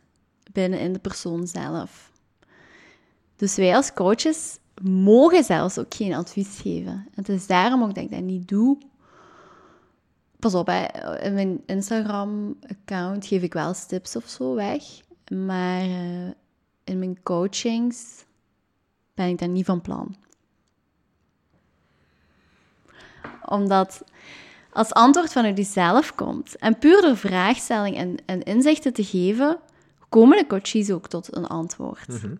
binnen 0.52 0.80
in 0.80 0.94
de 0.94 1.00
persoon 1.00 1.48
zelf. 1.48 2.12
Dus 3.36 3.56
wij 3.56 3.76
als 3.76 3.94
coaches 3.94 4.58
mogen 4.84 5.44
zelfs 5.44 5.78
ook 5.78 5.94
geen 5.94 6.14
advies 6.14 6.60
geven. 6.62 6.92
En 6.92 7.12
het 7.16 7.30
is 7.30 7.48
daarom 7.48 7.84
ook 7.84 7.96
dat 7.96 8.04
ik 8.04 8.12
dat 8.12 8.22
niet 8.22 8.48
doe. 8.48 8.78
Pas 10.40 10.56
op, 10.56 10.68
hè. 10.68 10.86
in 11.22 11.34
mijn 11.34 11.64
Instagram-account 11.66 13.26
geef 13.26 13.42
ik 13.42 13.54
wel 13.54 13.74
tips 13.88 14.16
of 14.16 14.28
zo 14.28 14.56
weg. 14.56 14.84
Maar 15.32 15.82
eh, 15.82 16.28
in 16.84 17.00
mijn 17.00 17.24
coachings 17.24 18.26
ben 19.14 19.28
ik 19.28 19.38
daar 19.38 19.50
niet 19.50 19.66
van 19.66 19.82
plan. 19.82 20.16
Omdat 23.46 24.04
als 24.72 24.94
antwoord 24.94 25.32
vanuit 25.32 25.58
jezelf 25.58 26.16
komt 26.16 26.56
en 26.56 26.78
puur 26.78 27.02
door 27.02 27.18
vraagstelling 27.18 27.98
en, 27.98 28.18
en 28.26 28.44
inzichten 28.44 28.94
te 28.94 29.04
geven, 29.04 29.60
komen 30.10 30.38
de 30.38 30.48
coaches 30.48 30.92
ook 30.92 31.08
tot 31.08 31.36
een 31.36 31.48
antwoord. 31.48 32.08
Mhm. 32.08 32.36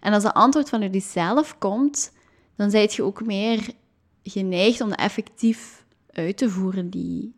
En 0.00 0.12
als 0.12 0.22
dat 0.22 0.34
antwoord 0.34 0.68
vanuit 0.68 0.94
jezelf 0.94 1.58
komt, 1.58 2.12
dan 2.56 2.70
ben 2.70 2.88
je 2.90 3.02
ook 3.02 3.24
meer 3.24 3.70
geneigd 4.22 4.80
om 4.80 4.88
dat 4.88 4.98
effectief 4.98 5.83
uit 6.14 6.36
te 6.36 6.50
voeren, 6.50 6.90
die 6.90 7.34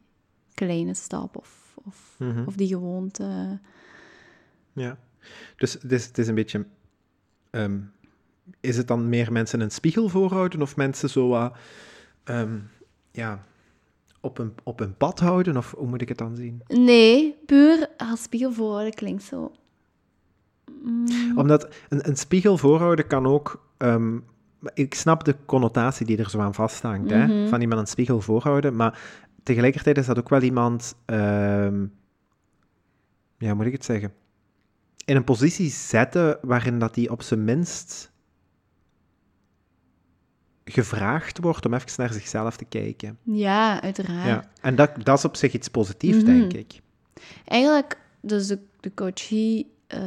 kleine 0.55 0.95
stap 0.95 1.37
of, 1.37 1.77
of, 1.85 2.15
Mhm. 2.19 2.43
of 2.47 2.55
die 2.57 2.69
gewoonte. 2.69 3.59
Ja. 4.73 4.99
Dus 5.57 5.73
het 5.73 5.93
is, 5.93 6.07
het 6.07 6.19
is 6.19 6.29
een 6.29 6.35
beetje... 6.35 6.67
ehm, 7.51 7.79
is 8.61 8.77
het 8.77 8.89
dan 8.89 9.09
meer 9.09 9.33
mensen 9.33 9.61
een 9.61 9.71
spiegel 9.71 10.09
voorhouden 10.09 10.63
of 10.63 10.77
mensen 10.77 11.11
zo 11.11 11.29
wat, 11.29 11.57
ehm, 12.25 12.59
ja, 13.11 13.45
op 14.21 14.39
een, 14.39 14.55
op 14.63 14.81
een 14.81 14.97
pad 14.97 15.21
houden? 15.21 15.57
Of 15.57 15.75
hoe 15.77 15.87
moet 15.89 16.01
ik 16.03 16.09
het 16.09 16.19
dan 16.19 16.37
zien? 16.37 16.63
Nee, 16.69 17.37
puur 17.47 17.89
als 17.97 18.23
spiegel 18.23 18.53
voorhouden 18.53 18.95
klinkt 18.95 19.23
zo. 19.23 19.53
Mm, 20.83 21.39
Omdat 21.39 21.69
een, 21.89 22.09
een 22.09 22.17
spiegel 22.17 22.57
voorhouden 22.59 23.07
kan 23.07 23.27
ook... 23.27 23.69
ehm, 23.77 24.19
ik 24.75 24.95
snap 24.95 25.25
de 25.25 25.37
connotatie 25.47 26.07
die 26.07 26.17
er 26.19 26.31
zo 26.31 26.41
aan 26.41 26.55
vasthangt, 26.55 27.11
hè, 27.11 27.27
Mhm. 27.27 27.49
van 27.49 27.61
iemand 27.61 27.81
een 27.81 27.87
spiegel 27.87 28.21
voorhouden, 28.21 28.77
maar 28.77 28.99
tegelijkertijd 29.43 29.99
is 29.99 30.07
dat 30.07 30.19
ook 30.19 30.29
wel 30.29 30.43
iemand... 30.43 30.95
ehm, 31.05 31.81
ja, 33.39 33.47
hoe 33.47 33.55
moet 33.55 33.67
ik 33.67 33.73
het 33.73 33.85
zeggen? 33.85 34.13
In 35.05 35.17
een 35.17 35.25
positie 35.25 35.71
zetten 35.71 36.39
waarin 36.43 36.79
dat 36.79 36.95
die 36.95 37.11
op 37.11 37.23
zijn 37.23 37.45
minst 37.45 38.13
gevraagd 40.65 41.39
wordt 41.39 41.67
om 41.67 41.75
even 41.75 41.91
naar 41.97 42.13
zichzelf 42.13 42.57
te 42.57 42.65
kijken. 42.65 43.19
Ja, 43.23 43.83
uiteraard. 43.83 44.27
Ja. 44.27 44.51
En 44.61 44.75
dat, 44.77 44.91
dat 45.05 45.19
is 45.19 45.25
op 45.25 45.37
zich 45.37 45.53
iets 45.53 45.69
positiefs, 45.69 46.17
Mhm. 46.17 46.27
denk 46.27 46.53
ik. 46.53 46.81
Eigenlijk, 47.45 47.99
dus 48.21 48.47
de, 48.47 48.59
de 48.81 48.95
coachie 48.95 49.71
eh, 49.87 50.01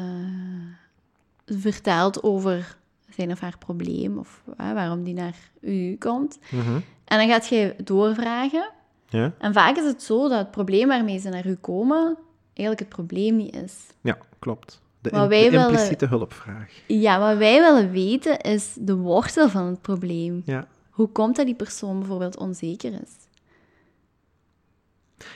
vertelt 1.46 2.24
over 2.24 2.78
zijn 3.16 3.32
of 3.32 3.40
haar 3.40 3.58
probleem 3.58 4.18
of 4.18 4.44
waarom 4.58 5.04
die 5.04 5.14
naar 5.14 5.36
u 5.62 5.96
komt. 5.98 6.40
Mhm. 6.52 6.80
En 7.06 7.18
dan 7.18 7.28
gaat 7.28 7.48
je 7.48 7.76
doorvragen. 7.84 8.70
Ja? 9.10 9.34
En 9.38 9.54
vaak 9.54 9.78
is 9.78 9.86
het 9.86 10.04
zo 10.04 10.30
dat 10.30 10.38
het 10.40 10.52
probleem 10.52 10.88
waarmee 10.88 11.20
ze 11.20 11.30
naar 11.30 11.48
u 11.48 11.56
komen 11.56 12.18
eigenlijk 12.54 12.80
het 12.80 12.90
probleem 12.90 13.36
niet 13.36 13.56
is. 13.56 13.74
ja, 14.02 14.18
klopt. 14.40 14.82
De, 15.02 15.28
willen- 15.28 15.62
impliciete 15.70 16.06
hulpvraag. 16.06 16.72
Ja, 16.88 17.20
wat 17.20 17.38
wij 17.38 17.60
willen 17.62 17.92
weten 17.92 18.40
is 18.40 18.76
de 18.80 18.96
wortel 18.96 19.50
van 19.50 19.66
het 19.66 19.82
probleem. 19.82 20.42
Ja. 20.46 20.68
Hoe 20.90 21.08
komt 21.08 21.36
dat 21.36 21.46
die 21.46 21.56
persoon 21.56 22.00
bijvoorbeeld 22.00 22.38
onzeker 22.38 22.92
is? 22.94 23.12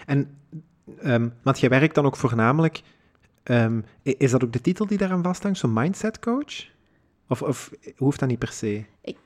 En, 0.06 0.38
ehm, 1.00 1.30
want 1.42 1.60
jij 1.60 1.70
werkt 1.70 1.96
dan 1.96 2.06
ook 2.06 2.16
voornamelijk... 2.16 2.82
ehm, 3.44 3.82
is 4.04 4.32
dat 4.32 4.44
ook 4.44 4.54
de 4.54 4.62
titel 4.62 4.86
die 4.86 4.98
daaraan 4.98 5.24
vasthangt? 5.24 5.58
Zo'n 5.60 5.74
mindset 5.74 6.20
coach? 6.20 6.72
Of, 7.34 7.42
of 7.42 7.72
hoeft 7.98 8.20
dat 8.20 8.30
niet 8.30 8.40
per 8.40 8.52
se? 8.52 8.84
Ik 9.02 9.18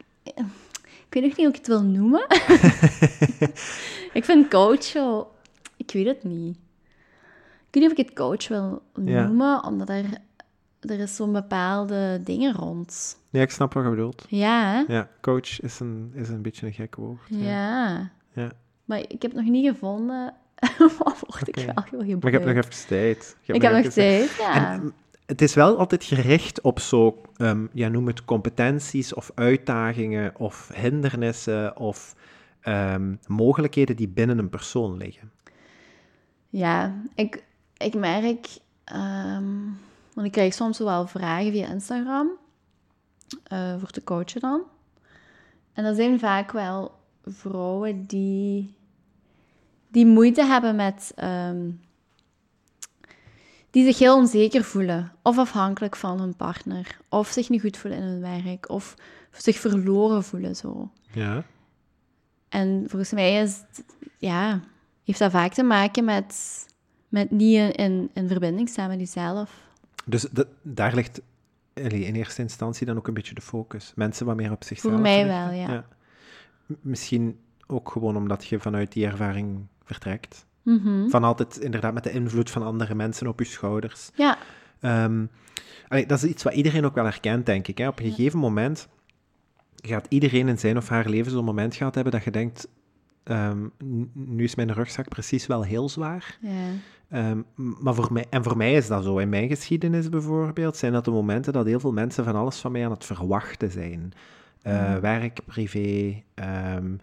weet 1.09 1.23
nog 1.23 1.37
niet 1.37 1.45
hoe 1.45 1.47
ik 1.47 1.55
het 1.55 1.67
wil 1.67 1.83
noemen. 1.83 2.25
ik 4.19 4.21
vind 4.25 4.47
coach 4.49 4.93
wel... 4.93 5.35
Ik 5.77 5.91
weet 5.91 6.05
het 6.05 6.23
niet. 6.23 6.55
Ik 7.67 7.73
weet 7.73 7.83
niet 7.83 7.91
of 7.91 7.97
ik 7.97 8.05
het 8.05 8.15
coach 8.15 8.47
wil 8.47 8.81
Ja. 9.05 9.23
noemen, 9.25 9.63
omdat 9.63 9.89
er, 9.89 10.05
er 10.79 10.99
is 10.99 11.15
zo'n 11.15 11.31
bepaalde 11.33 12.21
dingen 12.23 12.53
rond. 12.53 13.17
Ja, 13.29 13.41
ik 13.41 13.51
snap 13.51 13.73
wat 13.73 13.83
je 13.83 13.89
bedoelt. 13.89 14.25
Ja? 14.29 14.85
Ja, 14.87 15.09
coach 15.21 15.61
is 15.61 15.79
een, 15.79 16.11
is 16.15 16.29
een 16.29 16.41
beetje 16.41 16.65
een 16.65 16.73
gek 16.73 16.95
woord. 16.95 17.19
Ja. 17.27 17.39
Ja. 17.39 18.11
Ja. 18.33 18.51
Maar 18.85 18.99
ik 18.99 19.21
heb 19.21 19.33
nog 19.33 19.45
niet 19.45 19.67
gevonden 19.67 20.33
wat 21.03 21.19
woord 21.27 21.47
ik 21.47 21.55
wel 21.55 21.65
wil 21.65 21.99
gebruiken. 21.99 22.19
Maar 22.19 22.31
je 22.31 22.37
hebt 22.37 22.45
nog 22.45 22.55
even 22.65 22.87
tijd. 22.87 23.37
Ik 23.45 23.61
heb 23.61 23.71
nog 23.83 23.93
tijd. 23.93 24.35
ja. 24.39 24.71
En, 24.71 24.93
het 25.27 25.41
is 25.41 25.53
wel 25.53 25.77
altijd 25.77 26.03
gericht 26.03 26.61
op 26.61 26.79
zo, 26.79 27.21
ehm, 27.35 27.65
ja, 27.73 27.87
noem 27.87 28.07
het 28.07 28.25
competenties 28.25 29.13
of 29.13 29.31
uitdagingen 29.35 30.33
of 30.37 30.71
hindernissen 30.73 31.77
of 31.77 32.15
ehm, 32.61 33.15
mogelijkheden 33.27 33.95
die 33.95 34.07
binnen 34.07 34.37
een 34.37 34.49
persoon 34.49 34.97
liggen. 34.97 35.31
Ja, 36.49 37.01
ik, 37.15 37.43
ik 37.77 37.95
merk, 37.95 38.47
ehm, 38.83 39.53
want 40.13 40.27
ik 40.27 40.31
krijg 40.31 40.53
soms 40.53 40.77
wel 40.77 41.07
vragen 41.07 41.51
via 41.51 41.67
Instagram 41.67 42.29
eh, 43.43 43.79
voor 43.79 43.89
te 43.89 44.03
coachen 44.03 44.41
dan. 44.41 44.61
En 45.73 45.83
dat 45.83 45.95
zijn 45.95 46.19
vaak 46.19 46.51
wel 46.51 46.91
vrouwen 47.25 48.05
die, 48.05 48.75
die 49.87 50.05
moeite 50.05 50.45
hebben 50.45 50.75
met, 50.75 51.13
die 53.77 53.85
zich 53.85 53.99
heel 53.99 54.15
onzeker 54.15 54.63
voelen, 54.63 55.11
of 55.21 55.37
afhankelijk 55.37 55.95
van 55.95 56.19
hun 56.19 56.35
partner, 56.35 56.97
of 57.09 57.27
zich 57.27 57.49
niet 57.49 57.61
goed 57.61 57.77
voelen 57.77 57.99
in 57.99 58.05
hun 58.05 58.21
werk, 58.43 58.69
of 58.69 58.95
zich 59.31 59.57
verloren 59.57 60.23
voelen 60.23 60.55
zo. 60.55 60.91
Ja. 61.11 61.43
En 62.49 62.83
volgens 62.87 63.11
mij 63.11 63.41
is 63.41 63.63
het- 63.71 63.85
ja, 64.17 64.61
heeft 65.03 65.19
dat 65.19 65.31
vaak 65.31 65.53
te 65.53 65.63
maken 65.63 66.05
met, 66.05 66.35
met 67.09 67.31
niet 67.31 67.55
in, 67.57 67.71
in, 67.75 68.09
in 68.13 68.27
verbinding 68.27 68.69
staan 68.69 68.87
met 68.89 68.99
jezelf. 68.99 69.51
Dus 70.05 70.21
de- 70.31 70.47
daar 70.61 70.95
ligt 70.95 71.21
in 71.73 72.15
eerste 72.15 72.41
instantie 72.41 72.85
dan 72.85 72.97
ook 72.97 73.07
een 73.07 73.13
beetje 73.13 73.33
de 73.35 73.41
focus. 73.41 73.91
Mensen 73.95 74.25
wat 74.25 74.35
meer 74.35 74.51
op 74.51 74.63
zichzelf 74.63 74.93
Voor 74.93 75.01
mij 75.01 75.23
richten. 75.23 75.47
wel, 75.49 75.51
ja. 75.59 75.85
Misschien 76.81 77.39
ook 77.67 77.89
gewoon 77.91 78.17
omdat 78.17 78.45
je 78.45 78.59
vanuit 78.59 78.91
die 78.91 79.05
ervaring 79.05 79.67
vertrekt. 79.83 80.45
Mhm. 80.75 81.09
Van 81.09 81.23
altijd 81.23 81.57
inderdaad 81.57 81.93
met 81.93 82.03
de 82.03 82.11
invloed 82.11 82.49
van 82.49 82.63
andere 82.63 82.95
mensen 82.95 83.27
op 83.27 83.39
je 83.39 83.45
schouders. 83.45 84.09
Ja, 84.15 84.37
Ehm, 84.79 85.25
allee, 85.87 86.05
dat 86.05 86.23
is 86.23 86.29
iets 86.29 86.43
wat 86.43 86.53
iedereen 86.53 86.85
ook 86.85 86.95
wel 86.95 87.03
herkent, 87.03 87.45
denk 87.45 87.67
ik. 87.67 87.77
Hè. 87.77 87.87
Op 87.87 87.99
een 87.99 88.05
gegeven 88.11 88.39
moment 88.39 88.87
gaat 89.75 90.05
iedereen 90.09 90.47
in 90.47 90.59
zijn 90.59 90.77
of 90.77 90.89
haar 90.89 91.09
leven 91.09 91.31
zo'n 91.31 91.45
moment 91.45 91.75
gehad 91.75 91.95
hebben 91.95 92.13
dat 92.13 92.23
je 92.23 92.31
denkt, 92.31 92.67
ehm, 93.23 93.57
nu 94.13 94.43
is 94.43 94.55
mijn 94.55 94.73
rugzak 94.73 95.07
precies 95.09 95.47
wel 95.47 95.63
heel 95.63 95.89
zwaar. 95.89 96.37
ja. 96.41 96.49
Ehm, 97.09 97.41
maar 97.55 97.93
voor 97.95 98.13
mij, 98.13 98.25
en 98.29 98.43
voor 98.43 98.57
mij 98.57 98.73
is 98.73 98.87
dat 98.87 99.03
zo. 99.03 99.17
In 99.17 99.29
mijn 99.29 99.47
geschiedenis 99.47 100.09
bijvoorbeeld 100.09 100.77
zijn 100.77 100.93
dat 100.93 101.05
de 101.05 101.11
momenten 101.11 101.53
dat 101.53 101.65
heel 101.65 101.79
veel 101.79 101.91
mensen 101.93 102.23
van 102.23 102.35
alles 102.35 102.57
van 102.59 102.71
mij 102.71 102.85
aan 102.85 102.91
het 102.91 103.05
verwachten 103.05 103.71
zijn. 103.71 104.13
Eh, 104.61 104.93
Mm. 104.93 104.99
Werk, 104.99 105.39
privé. 105.45 106.21
ehm, 106.33 106.95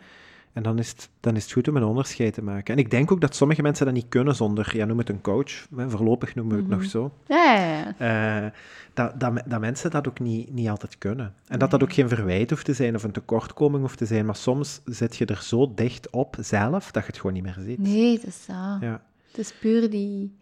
en 0.54 0.62
dan 0.62 0.78
is, 0.78 0.88
het, 0.90 1.08
dan 1.20 1.36
is 1.36 1.42
het 1.42 1.52
goed 1.52 1.68
om 1.68 1.76
een 1.76 1.84
onderscheid 1.84 2.34
te 2.34 2.42
maken. 2.42 2.74
En 2.74 2.80
ik 2.80 2.90
denk 2.90 3.12
ook 3.12 3.20
dat 3.20 3.34
sommige 3.36 3.62
mensen 3.62 3.84
dat 3.86 3.94
niet 3.94 4.08
kunnen 4.08 4.34
zonder, 4.34 4.76
ja, 4.76 4.84
noem 4.84 4.98
het 4.98 5.08
een 5.08 5.20
coach. 5.20 5.66
Hè, 5.76 5.90
voorlopig 5.90 6.34
noemen 6.34 6.54
we 6.56 6.60
het 6.62 6.70
Mhm. 6.70 6.78
nog 6.80 6.90
zo. 6.90 7.12
Ja, 7.26 7.54
ja, 7.54 7.94
ja. 7.98 8.44
Eh, 8.44 8.50
dat, 8.94 9.20
dat, 9.20 9.42
dat 9.46 9.60
mensen 9.60 9.90
dat 9.90 10.08
ook 10.08 10.20
niet, 10.20 10.52
niet 10.52 10.68
altijd 10.68 10.98
kunnen. 10.98 11.34
En 11.46 11.58
dat 11.58 11.70
dat 11.70 11.82
ook 11.82 11.92
geen 11.92 12.08
verwijt 12.08 12.50
hoeft 12.50 12.64
te 12.64 12.72
zijn 12.74 12.94
of 12.94 13.02
een 13.02 13.10
tekortkoming 13.12 13.82
hoeft 13.82 13.98
te 13.98 14.06
zijn. 14.06 14.26
Maar 14.26 14.36
soms 14.36 14.80
zit 14.84 15.16
je 15.16 15.26
er 15.26 15.42
zo 15.42 15.72
dicht 15.74 16.10
op 16.10 16.36
zelf 16.40 16.90
dat 16.90 17.02
je 17.02 17.08
het 17.08 17.16
gewoon 17.18 17.32
niet 17.32 17.42
meer 17.42 17.56
ziet. 17.60 17.78
Nee, 17.78 18.12
het 18.12 18.26
is 18.26 18.46
dat. 18.46 18.56
Ja. 18.80 19.02
Het 19.26 19.38
is 19.38 19.54
puur 19.58 19.90
die... 19.90 20.36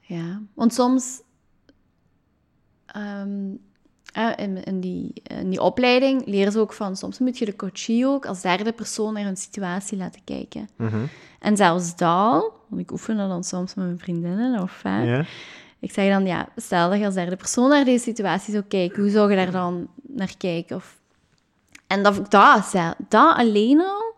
Ja, 0.00 0.40
want 0.54 0.74
soms... 0.74 1.20
ehm, 2.86 3.50
eh, 3.50 3.58
in, 4.36 4.64
in, 4.64 4.80
die, 4.80 5.12
in 5.22 5.50
die 5.50 5.60
opleiding 5.60 6.26
leren 6.26 6.52
ze 6.52 6.58
ook 6.58 6.72
van... 6.72 6.96
Soms 6.96 7.18
moet 7.18 7.38
je 7.38 7.44
de 7.44 7.56
coachie 7.56 8.06
ook 8.06 8.26
als 8.26 8.40
derde 8.40 8.72
persoon 8.72 9.14
naar 9.14 9.24
hun 9.24 9.36
situatie 9.36 9.98
laten 9.98 10.20
kijken. 10.24 10.68
Mhm. 10.76 11.04
En 11.38 11.56
zelfs 11.56 11.96
dat... 11.96 12.52
Want 12.68 12.82
ik 12.82 12.90
oefen 12.92 13.16
dat 13.16 13.28
dan 13.28 13.44
soms 13.44 13.74
met 13.74 13.84
mijn 13.86 13.98
vriendinnen 13.98 14.62
of... 14.62 14.80
ja. 14.82 15.24
Ik 15.78 15.92
zeg 15.92 16.12
dan, 16.12 16.26
ja, 16.26 16.48
stel 16.56 16.90
dat 16.90 16.98
je 16.98 17.04
als 17.04 17.14
derde 17.14 17.36
persoon 17.36 17.68
naar 17.68 17.84
deze 17.84 18.04
situatie 18.04 18.52
zou 18.52 18.64
kijken, 18.64 19.02
hoe 19.02 19.10
zou 19.10 19.30
je 19.30 19.36
daar 19.36 19.50
dan 19.50 19.88
naar 20.02 20.34
kijken? 20.38 20.76
Of... 20.76 21.00
En 21.86 22.02
dat, 22.02 22.30
dat, 22.30 22.72
dat 23.08 23.36
alleen 23.36 23.80
al 23.80 24.14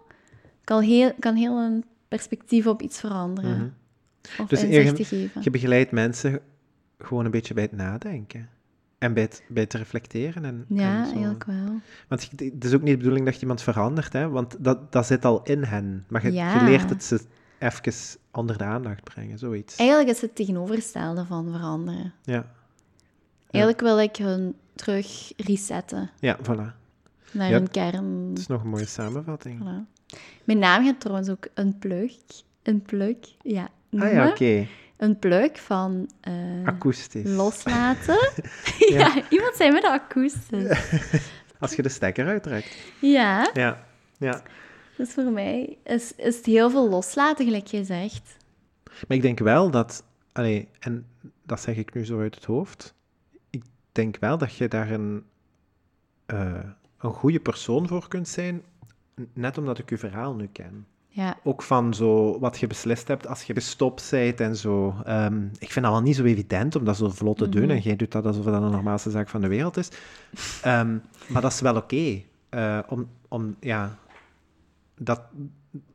kan 0.64 0.82
heel, 0.82 1.12
kan 1.18 1.34
heel 1.34 1.58
een 1.58 1.84
perspectief 2.08 2.66
op 2.66 2.82
iets 2.82 3.00
veranderen. 3.00 3.56
Mhm. 3.56 4.42
Of 4.42 4.48
Dus 4.48 4.62
eigen- 4.62 5.04
geven. 5.04 5.42
Je 5.42 5.50
begeleidt 5.50 5.90
mensen 5.90 6.40
gewoon 6.98 7.24
een 7.24 7.30
beetje 7.30 7.54
bij 7.54 7.62
het 7.62 7.72
nadenken. 7.72 8.48
En 9.04 9.12
bij 9.14 9.22
het, 9.22 9.42
bij 9.48 9.62
het 9.62 9.72
reflecteren 9.72 10.44
en, 10.44 10.64
Ja, 10.68 11.02
en 11.02 11.04
eigenlijk 11.12 11.44
wel. 11.44 11.80
Want 12.08 12.30
het 12.36 12.64
is 12.64 12.74
ook 12.74 12.82
niet 12.82 12.90
de 12.90 12.96
bedoeling 12.96 13.24
dat 13.24 13.34
je 13.34 13.40
iemand 13.40 13.62
verandert, 13.62 14.12
hè? 14.12 14.28
want 14.28 14.56
dat, 14.58 14.92
dat 14.92 15.06
zit 15.06 15.24
al 15.24 15.42
in 15.42 15.62
hen. 15.62 16.04
Maar 16.08 16.24
je, 16.24 16.62
leert 16.64 16.90
het 16.90 17.04
ze 17.04 17.20
even 17.58 17.92
onder 18.32 18.58
de 18.58 18.64
aandacht 18.64 19.04
brengen, 19.04 19.38
zoiets. 19.38 19.76
Eigenlijk 19.76 20.10
is 20.10 20.20
het 20.20 20.34
tegenovergestelde 20.34 21.24
van 21.24 21.50
veranderen. 21.52 22.12
Ja, 22.22 22.46
Eigenlijk 23.50 23.80
wil 23.84 24.00
ik 24.00 24.16
hun 24.16 24.54
terug 24.74 25.32
resetten 25.36 26.10
ja 26.20 26.38
voilà. 26.42 26.74
naar 27.32 27.50
Ja, 27.50 27.58
hun 27.58 27.70
kern. 27.70 28.28
Dat 28.28 28.38
is 28.38 28.46
nog 28.46 28.62
een 28.62 28.68
mooie 28.68 28.86
samenvatting. 28.86 29.60
Voilà. 29.60 29.92
Mijn 30.44 30.58
naam 30.58 30.84
gaat 30.84 31.00
trouwens 31.00 31.28
ook 31.28 31.46
een 31.54 31.78
plug. 31.78 32.12
Een 32.62 32.82
plug, 32.82 33.16
ja. 33.42 33.62
Ah 33.62 33.68
ja, 33.90 34.04
noemen. 34.06 34.28
oké. 34.28 34.66
Een 35.04 35.18
plug 35.18 35.60
van 35.60 36.10
eh, 36.20 36.32
Akoestisch. 36.64 37.30
loslaten. 37.30 38.30
ja. 38.98 39.22
iemand 39.28 39.56
zei 39.56 39.70
me 39.70 39.80
dat 39.80 39.92
akoestisch. 39.92 40.78
Als 41.60 41.74
je 41.74 41.82
de 41.82 41.88
stekker 41.88 42.26
uittrekt. 42.26 42.76
ja, 43.00 43.50
Ja, 43.54 43.84
ja. 44.18 44.42
dus 44.96 45.12
voor 45.12 45.24
mij 45.24 45.78
is, 45.82 46.14
is 46.16 46.36
het 46.36 46.46
heel 46.46 46.70
veel 46.70 46.88
loslaten, 46.88 47.44
gelijk 47.44 47.66
jij 47.66 47.84
zegt. 47.84 48.36
Maar 48.84 49.16
ik 49.16 49.22
denk 49.22 49.38
wel 49.38 49.70
dat, 49.70 50.04
allee, 50.32 50.68
en 50.80 51.06
dat 51.42 51.60
zeg 51.60 51.76
ik 51.76 51.94
nu 51.94 52.04
zo 52.04 52.20
uit 52.20 52.34
het 52.34 52.44
hoofd, 52.44 52.94
ik 53.50 53.62
denk 53.92 54.16
wel 54.18 54.38
dat 54.38 54.54
je 54.56 54.68
daar 54.68 54.90
een, 54.90 55.24
eh, 56.26 56.64
een 56.98 57.12
goede 57.12 57.40
persoon 57.40 57.88
voor 57.88 58.08
kunt 58.08 58.28
zijn, 58.28 58.62
net 59.32 59.58
omdat 59.58 59.78
ik 59.78 59.90
je 59.90 59.98
verhaal 59.98 60.34
nu 60.34 60.48
ken. 60.52 60.86
Ja, 61.16 61.36
Ook 61.42 61.62
van 61.62 61.94
zo 61.94 62.38
wat 62.38 62.58
je 62.58 62.66
beslist 62.66 63.08
hebt 63.08 63.26
als 63.26 63.42
je 63.42 63.52
gestopt 63.52 64.08
bent 64.10 64.40
en 64.40 64.56
zo. 64.56 64.94
Ehm, 65.04 65.42
ik 65.58 65.70
vind 65.72 65.84
dat 65.84 65.94
wel 65.94 66.02
niet 66.02 66.16
zo 66.16 66.24
evident 66.24 66.76
om 66.76 66.84
dat 66.84 66.96
zo 66.96 67.08
vlot 67.08 67.38
te 67.38 67.48
doen. 67.48 67.70
En 67.70 67.78
jij 67.80 67.96
doet 67.96 68.12
dat 68.12 68.26
alsof 68.26 68.44
dat 68.44 68.62
de 68.62 68.68
normaalste 68.68 69.10
zaak 69.10 69.28
van 69.28 69.40
de 69.40 69.48
wereld 69.48 69.76
is. 69.76 69.88
Ehm, 70.62 70.96
maar 71.28 71.42
dat 71.42 71.52
is 71.52 71.60
wel 71.60 71.76
oké. 71.76 72.22
eh, 72.48 72.78
om, 72.88 73.08
om, 73.28 73.56
ja, 73.60 73.96
dat, 74.98 75.20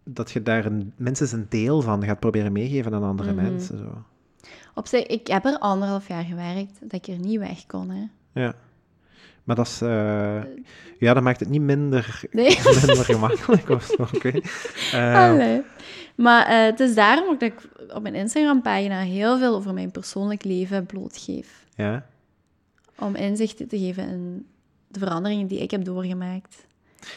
dat 0.04 0.32
je 0.32 0.44
daar 0.44 0.66
een, 0.66 0.94
minstens 0.96 1.32
een 1.32 1.46
deel 1.50 1.82
van 1.82 2.04
gaat 2.04 2.20
proberen 2.20 2.52
meegeven 2.52 2.94
aan 2.94 3.04
andere 3.04 3.34
mensen. 3.34 3.78
Zo. 3.78 4.04
op 4.76 4.88
zich, 4.88 5.06
ik 5.06 5.28
heb 5.28 5.46
er 5.46 5.58
anderhalf 5.60 6.08
jaar 6.08 6.24
gewerkt 6.24 6.80
dat 6.82 6.94
ik 6.94 7.08
er 7.16 7.20
niet 7.20 7.40
weg 7.40 7.66
kon. 7.66 7.90
Hè. 7.90 8.04
Ja. 8.42 8.54
Maar 9.50 9.58
dat 9.58 9.68
is... 9.68 9.82
eh, 9.82 10.42
ja, 11.00 11.14
dat 11.14 11.24
maakt 11.24 11.40
het 11.40 11.50
niet 11.50 11.62
minder, 11.62 12.22
Nee. 12.32 12.60
minder 12.86 13.06
gemakkelijk 13.06 13.70
of 13.70 13.84
zo. 13.84 14.08
Weet 14.22 14.34
niet. 14.34 14.72
Eh. 14.94 15.56
Maar 16.16 16.46
eh, 16.48 16.64
het 16.66 16.80
is 16.80 16.96
daarom 16.96 17.30
ook 17.30 17.40
dat 17.40 17.50
ik 17.52 17.70
op 17.94 18.02
mijn 18.02 18.16
Instagram-pagina 18.16 19.00
heel 19.00 19.38
veel 19.38 19.56
over 19.56 19.74
mijn 19.74 19.92
persoonlijk 19.92 20.44
leven 20.44 20.86
blootgeef. 20.86 21.66
ja. 21.76 22.06
Om 23.00 23.16
inzicht 23.16 23.58
te 23.58 23.78
geven 23.80 24.10
in 24.10 24.46
de 24.88 25.00
veranderingen 25.00 25.48
die 25.48 25.60
ik 25.60 25.72
heb 25.72 25.84
doorgemaakt. 25.86 26.66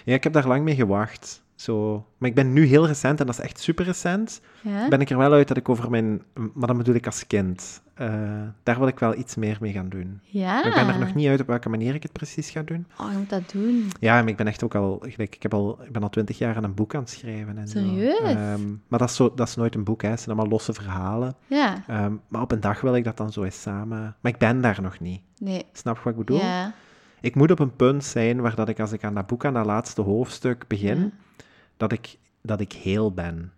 ja, 0.05 0.15
ik 0.15 0.25
heb 0.25 0.33
daar 0.33 0.47
lang 0.49 0.65
mee 0.65 0.75
gewacht. 0.75 1.43
Zo. 1.55 2.07
Maar 2.19 2.29
ik 2.29 2.35
ben 2.35 2.53
nu 2.53 2.65
heel 2.65 2.87
recent, 2.87 3.21
en 3.21 3.27
dat 3.27 3.39
is 3.39 3.45
echt 3.45 3.61
super 3.61 3.85
recent, 3.85 4.41
Ja? 4.63 4.89
ben 4.89 5.01
ik 5.01 5.11
er 5.11 5.19
wel 5.19 5.33
uit 5.33 5.49
dat 5.49 5.57
ik 5.57 5.69
over 5.69 5.91
mijn... 5.91 6.23
Maar 6.55 6.67
dat 6.67 6.77
bedoel 6.77 6.95
ik 6.95 7.07
als 7.07 7.27
kind. 7.27 7.82
Eh, 7.95 8.43
daar 8.63 8.79
wil 8.79 8.87
ik 8.89 8.99
wel 8.99 9.17
iets 9.19 9.35
meer 9.35 9.57
mee 9.61 9.73
gaan 9.73 9.89
doen. 9.89 10.21
ja. 10.23 10.55
Maar 10.55 10.67
ik 10.67 10.75
ben 10.75 10.89
er 10.89 10.99
nog 10.99 11.15
niet 11.15 11.29
uit 11.29 11.41
op 11.41 11.47
welke 11.47 11.69
manier 11.69 11.95
ik 11.95 12.03
het 12.03 12.13
precies 12.13 12.51
ga 12.51 12.63
doen. 12.63 12.87
Oh, 13.01 13.11
je 13.13 13.17
moet 13.19 13.31
dat 13.31 13.51
doen. 13.53 13.91
Ja, 14.01 14.21
maar 14.21 14.29
ik 14.29 14.37
ben 14.37 14.47
echt 14.47 14.65
ook 14.65 14.75
al... 14.75 14.99
gelijk, 15.01 15.35
Ik, 15.35 15.43
heb 15.43 15.55
al, 15.55 15.79
ik 15.85 15.93
ben 15.93 16.03
al 16.03 16.09
twintig 16.09 16.39
jaar 16.39 16.57
aan 16.57 16.65
een 16.65 16.75
boek 16.75 16.95
aan 16.95 17.01
het 17.01 17.11
schrijven. 17.11 17.59
En 17.59 17.69
zo. 17.69 17.79
Serieus? 17.79 18.21
Ehm, 18.23 18.69
maar 18.89 18.99
dat 18.99 19.09
is, 19.09 19.17
zo, 19.17 19.35
dat 19.35 19.49
is 19.49 19.55
nooit 19.57 19.75
een 19.75 19.85
boek, 19.85 20.03
hè. 20.03 20.09
Het 20.09 20.21
zijn 20.21 20.31
allemaal 20.37 20.53
losse 20.53 20.73
verhalen. 20.73 21.35
Ja. 21.47 21.83
Ehm, 21.87 22.13
maar 22.29 22.43
op 22.43 22.53
een 22.53 22.61
dag 22.61 22.81
wil 22.81 22.95
ik 22.95 23.05
dat 23.05 23.17
dan 23.17 23.33
zo 23.33 23.43
eens 23.43 23.61
samen... 23.63 24.17
Maar 24.21 24.33
ik 24.33 24.39
ben 24.39 24.61
daar 24.61 24.83
nog 24.83 25.01
niet. 25.01 25.21
Nee. 25.39 25.65
Snap 25.73 25.97
je 25.97 26.03
wat 26.03 26.13
ik 26.13 26.19
bedoel? 26.19 26.39
Ja. 26.39 26.73
Ik 27.21 27.35
moet 27.35 27.51
op 27.51 27.59
een 27.59 27.77
punt 27.77 28.05
zijn 28.05 28.41
waar 28.41 28.55
dat 28.55 28.69
ik, 28.69 28.81
als 28.81 28.93
ik 28.93 29.05
aan 29.05 29.15
dat 29.15 29.27
boek, 29.27 29.45
aan 29.45 29.55
dat 29.55 29.67
laatste 29.67 30.03
hoofdstuk 30.03 30.65
begin, 30.69 30.99
Ja. 30.99 31.11
dat, 31.77 31.93
ik, 31.93 32.19
dat 32.43 32.61
ik 32.61 32.73
heel 32.73 33.13
ben. 33.13 33.53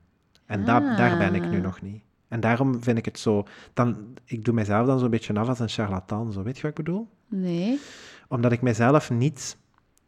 En 0.47 0.65
da- 0.65 0.97
daar 0.97 1.19
ben 1.19 1.35
ik 1.35 1.49
nu 1.51 1.57
Ah. 1.57 1.63
nog 1.63 1.83
niet. 1.83 2.03
En 2.35 2.41
daarom 2.41 2.83
vind 2.83 2.99
ik 2.99 3.05
het 3.05 3.19
zo... 3.19 3.47
Dan, 3.75 3.97
ik 4.25 4.45
doe 4.45 4.55
mezelf 4.55 4.87
dan 4.87 4.99
zo'n 4.99 5.11
beetje 5.11 5.35
af 5.35 5.49
als 5.49 5.59
een 5.59 5.69
charlatan, 5.69 6.33
zo. 6.33 6.43
Weet 6.43 6.57
je 6.57 6.63
wat 6.63 6.71
ik 6.71 6.85
bedoel? 6.85 7.09
Nee. 7.29 7.81
Omdat 8.29 8.53
ik 8.53 8.63
mezelf 8.63 9.11
niet 9.11 9.57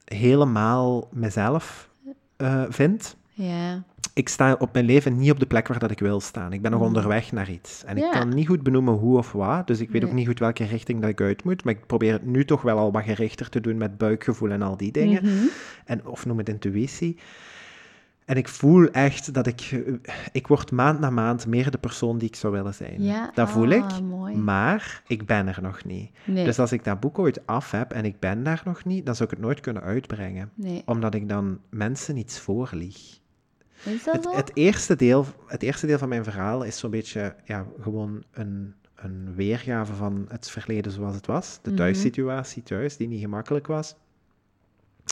helemaal 0.05 1.09
mezelf 1.13 1.91
eh, 2.37 2.65
vind. 2.69 3.17
Ja. 3.33 3.83
Ik 4.15 4.29
sta 4.29 4.57
op 4.59 4.73
mijn 4.73 4.85
leven 4.85 5.19
niet 5.19 5.31
op 5.31 5.41
de 5.41 5.47
plek 5.47 5.69
waar 5.69 5.79
dat 5.79 5.91
ik 5.91 5.99
wil 5.99 6.21
staan. 6.21 6.53
Ik 6.53 6.63
ben 6.63 6.71
nog 6.71 6.81
onderweg 6.81 7.33
naar 7.33 7.51
iets. 7.51 7.85
En 7.85 7.97
ik 7.97 8.05
Mm. 8.05 8.11
Kan 8.11 8.29
niet 8.29 8.47
goed 8.47 8.63
benoemen 8.63 8.95
hoe 8.95 9.19
of 9.19 9.33
wat. 9.33 9.67
Dus 9.67 9.81
ik 9.81 9.91
weet 9.91 10.05
ook 10.05 10.13
niet 10.13 10.27
goed 10.27 10.39
welke 10.39 10.65
richting 10.65 11.01
dat 11.01 11.11
ik 11.11 11.21
uit 11.21 11.45
moet. 11.45 11.65
Maar 11.65 11.75
ik 11.75 11.87
probeer 11.87 12.13
het 12.13 12.27
nu 12.27 12.45
toch 12.45 12.63
wel 12.63 12.79
al 12.79 12.93
wat 12.93 13.03
gerichter 13.03 13.49
te 13.49 13.61
doen 13.61 13.77
met 13.77 13.99
buikgevoel 13.99 14.51
en 14.51 14.63
al 14.63 14.77
die 14.77 14.93
dingen. 14.93 15.25
Mhm. 15.25 15.47
En, 15.85 16.07
of 16.07 16.27
noem 16.27 16.39
het 16.39 16.49
intuïtie. 16.49 17.17
En 18.27 18.37
ik 18.37 18.49
voel 18.49 18.87
echt 18.91 19.35
dat 19.35 19.47
ik... 19.47 19.83
Ik 20.33 20.47
word 20.47 20.71
maand 20.71 21.01
na 21.01 21.11
maand 21.11 21.47
meer 21.47 21.71
de 21.71 21.79
persoon 21.79 22.19
die 22.19 22.29
ik 22.29 22.37
zou 22.37 22.53
willen 22.53 22.75
zijn. 22.75 23.03
Ja, 23.03 23.31
Dat 23.35 23.51
voel 23.51 23.69
ik. 23.69 23.83
ah, 23.83 24.01
mooi. 24.01 24.37
Maar 24.37 25.03
ik 25.07 25.27
ben 25.27 25.47
er 25.47 25.59
nog 25.63 25.85
niet. 25.85 26.11
Nee. 26.25 26.45
Dus 26.45 26.59
als 26.59 26.73
ik 26.73 26.85
dat 26.85 27.01
boek 27.01 27.19
ooit 27.19 27.47
af 27.47 27.71
heb 27.71 27.93
en 27.93 28.05
ik 28.05 28.19
ben 28.19 28.43
daar 28.43 28.63
nog 28.65 28.85
niet, 28.85 29.07
dan 29.07 29.15
zou 29.15 29.29
ik 29.29 29.35
het 29.37 29.45
nooit 29.45 29.61
kunnen 29.61 29.83
uitbrengen. 29.83 30.51
Nee. 30.55 30.83
Omdat 30.87 31.15
ik 31.15 31.29
dan 31.29 31.61
mensen 31.71 32.17
iets 32.17 32.39
voorlieg. 32.41 32.97
Is 33.85 34.05
dat 34.05 34.15
Het, 34.15 34.23
zo? 34.25 34.35
het, 34.35 34.51
eerste 34.55 34.97
deel, 34.97 35.27
het 35.47 35.63
eerste 35.63 35.87
deel 35.87 35.99
van 35.99 36.09
mijn 36.09 36.25
verhaal 36.25 36.63
is 36.63 36.79
zo'n 36.79 36.91
beetje 36.91 37.35
ja, 37.45 37.67
gewoon 37.81 38.25
een, 38.33 38.75
een 38.95 39.35
weergave 39.35 39.93
van 39.95 40.25
het 40.29 40.51
verleden 40.51 40.93
zoals 40.93 41.15
het 41.15 41.27
was. 41.27 41.59
De 41.63 41.69
Mhm. 41.71 41.79
thuissituatie 41.79 42.63
thuis, 42.63 42.97
die 42.97 43.09
niet 43.09 43.21
gemakkelijk 43.21 43.67
was. 43.67 43.95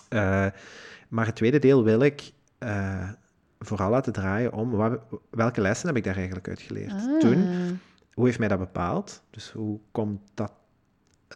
Eh, 0.08 0.46
maar 1.08 1.26
het 1.26 1.36
tweede 1.36 1.58
deel 1.58 1.84
wil 1.84 2.00
ik 2.00 2.32
eh, 2.64 3.08
vooral 3.58 3.90
laten 3.90 4.12
draaien 4.12 4.52
om 4.52 4.70
wat- 4.70 5.00
welke 5.30 5.60
lessen 5.60 5.86
heb 5.88 5.96
ik 5.96 6.04
daar 6.04 6.16
eigenlijk 6.16 6.48
uit 6.48 6.60
geleerd. 6.60 6.92
Ah. 6.92 7.18
Toen, 7.20 7.44
hoe 8.14 8.24
heeft 8.26 8.38
mij 8.38 8.48
dat 8.48 8.58
bepaald? 8.58 9.22
Dus 9.30 9.50
hoe 9.50 9.78
komt 9.92 10.20
dat 10.34 10.52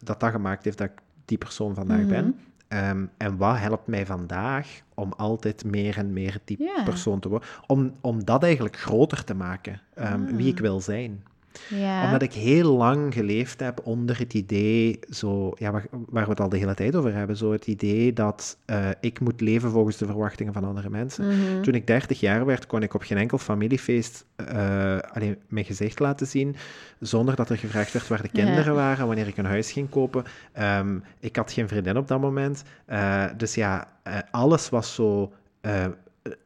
dat, 0.03 0.19
dat 0.19 0.31
gemaakt 0.31 0.63
heeft 0.65 0.77
dat 0.77 0.87
ik 0.89 0.99
die 1.25 1.37
persoon 1.37 1.75
vandaag 1.75 1.99
Mhm. 1.99 2.07
ben? 2.09 2.39
Ehm, 2.67 3.05
en 3.17 3.37
wat 3.37 3.57
helpt 3.57 3.87
mij 3.87 4.05
vandaag 4.05 4.81
om 4.93 5.13
altijd 5.17 5.65
meer 5.65 5.97
en 5.97 6.13
meer 6.13 6.39
die 6.45 6.69
persoon 6.85 7.19
te 7.19 7.29
worden? 7.29 7.49
Om, 7.67 7.93
om 8.01 8.25
dat 8.25 8.43
eigenlijk 8.43 8.77
groter 8.77 9.23
te 9.23 9.33
maken, 9.33 9.81
ehm, 9.93 10.25
wie 10.25 10.45
Ah. 10.45 10.51
ik 10.51 10.59
wil 10.59 10.81
zijn. 10.81 11.23
Ja. 11.69 12.05
Omdat 12.05 12.21
ik 12.21 12.33
heel 12.33 12.77
lang 12.77 13.13
geleefd 13.13 13.59
heb 13.59 13.79
onder 13.83 14.19
het 14.19 14.33
idee, 14.33 14.99
zo, 15.09 15.51
ja, 15.55 15.71
waar, 15.71 15.85
waar 15.91 16.23
we 16.23 16.29
het 16.29 16.39
al 16.39 16.49
de 16.49 16.57
hele 16.57 16.73
tijd 16.73 16.95
over 16.95 17.13
hebben, 17.13 17.37
zo 17.37 17.51
het 17.51 17.67
idee 17.67 18.13
dat 18.13 18.57
eh, 18.65 18.89
ik 18.99 19.19
moet 19.19 19.41
leven 19.41 19.71
volgens 19.71 19.97
de 19.97 20.05
verwachtingen 20.05 20.53
van 20.53 20.63
andere 20.63 20.89
mensen. 20.89 21.27
Mhm. 21.27 21.61
Toen 21.61 21.73
ik 21.73 21.87
30 21.87 22.19
jaar 22.19 22.45
werd, 22.45 22.65
kon 22.65 22.83
ik 22.83 22.93
op 22.93 23.01
geen 23.01 23.17
enkel 23.17 23.37
familiefeest 23.37 24.25
eh, 24.35 24.97
alleen 25.11 25.37
mijn 25.47 25.65
gezicht 25.65 25.99
laten 25.99 26.27
zien, 26.27 26.55
zonder 26.99 27.35
dat 27.35 27.49
er 27.49 27.57
gevraagd 27.57 27.93
werd 27.93 28.07
waar 28.07 28.21
de 28.21 28.29
Ja. 28.31 28.43
kinderen 28.43 28.75
waren, 28.75 29.07
wanneer 29.07 29.27
ik 29.27 29.37
een 29.37 29.45
huis 29.45 29.71
ging 29.71 29.89
kopen. 29.89 30.23
Ehm, 30.51 30.99
ik 31.19 31.35
had 31.35 31.51
geen 31.51 31.67
vriendin 31.67 31.97
op 31.97 32.07
dat 32.07 32.19
moment. 32.21 32.63
Eh, 32.85 33.25
dus 33.37 33.55
ja, 33.55 33.87
alles 34.31 34.69
was 34.69 34.95
zo 34.95 35.31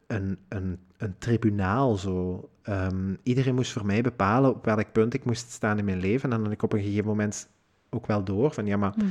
een, 0.06 0.38
een, 0.48 0.78
een 0.96 1.14
tribunaal. 1.18 1.96
Zo. 1.96 2.48
Ehm, 2.64 3.14
iedereen 3.22 3.54
moest 3.54 3.72
voor 3.72 3.86
mij 3.86 4.00
bepalen 4.02 4.50
op 4.50 4.64
welk 4.64 4.92
punt 4.92 5.14
ik 5.14 5.24
moest 5.24 5.50
staan 5.50 5.78
in 5.78 5.84
mijn 5.84 6.00
leven. 6.00 6.22
En 6.22 6.30
dan 6.30 6.42
had 6.44 6.52
ik 6.52 6.62
op 6.62 6.72
een 6.72 6.82
gegeven 6.82 7.06
moment 7.06 7.48
ook 7.90 8.06
wel 8.06 8.24
door 8.24 8.50
van, 8.52 8.66
ja, 8.66 8.76
maar 8.76 8.92
Mhm. 8.96 9.08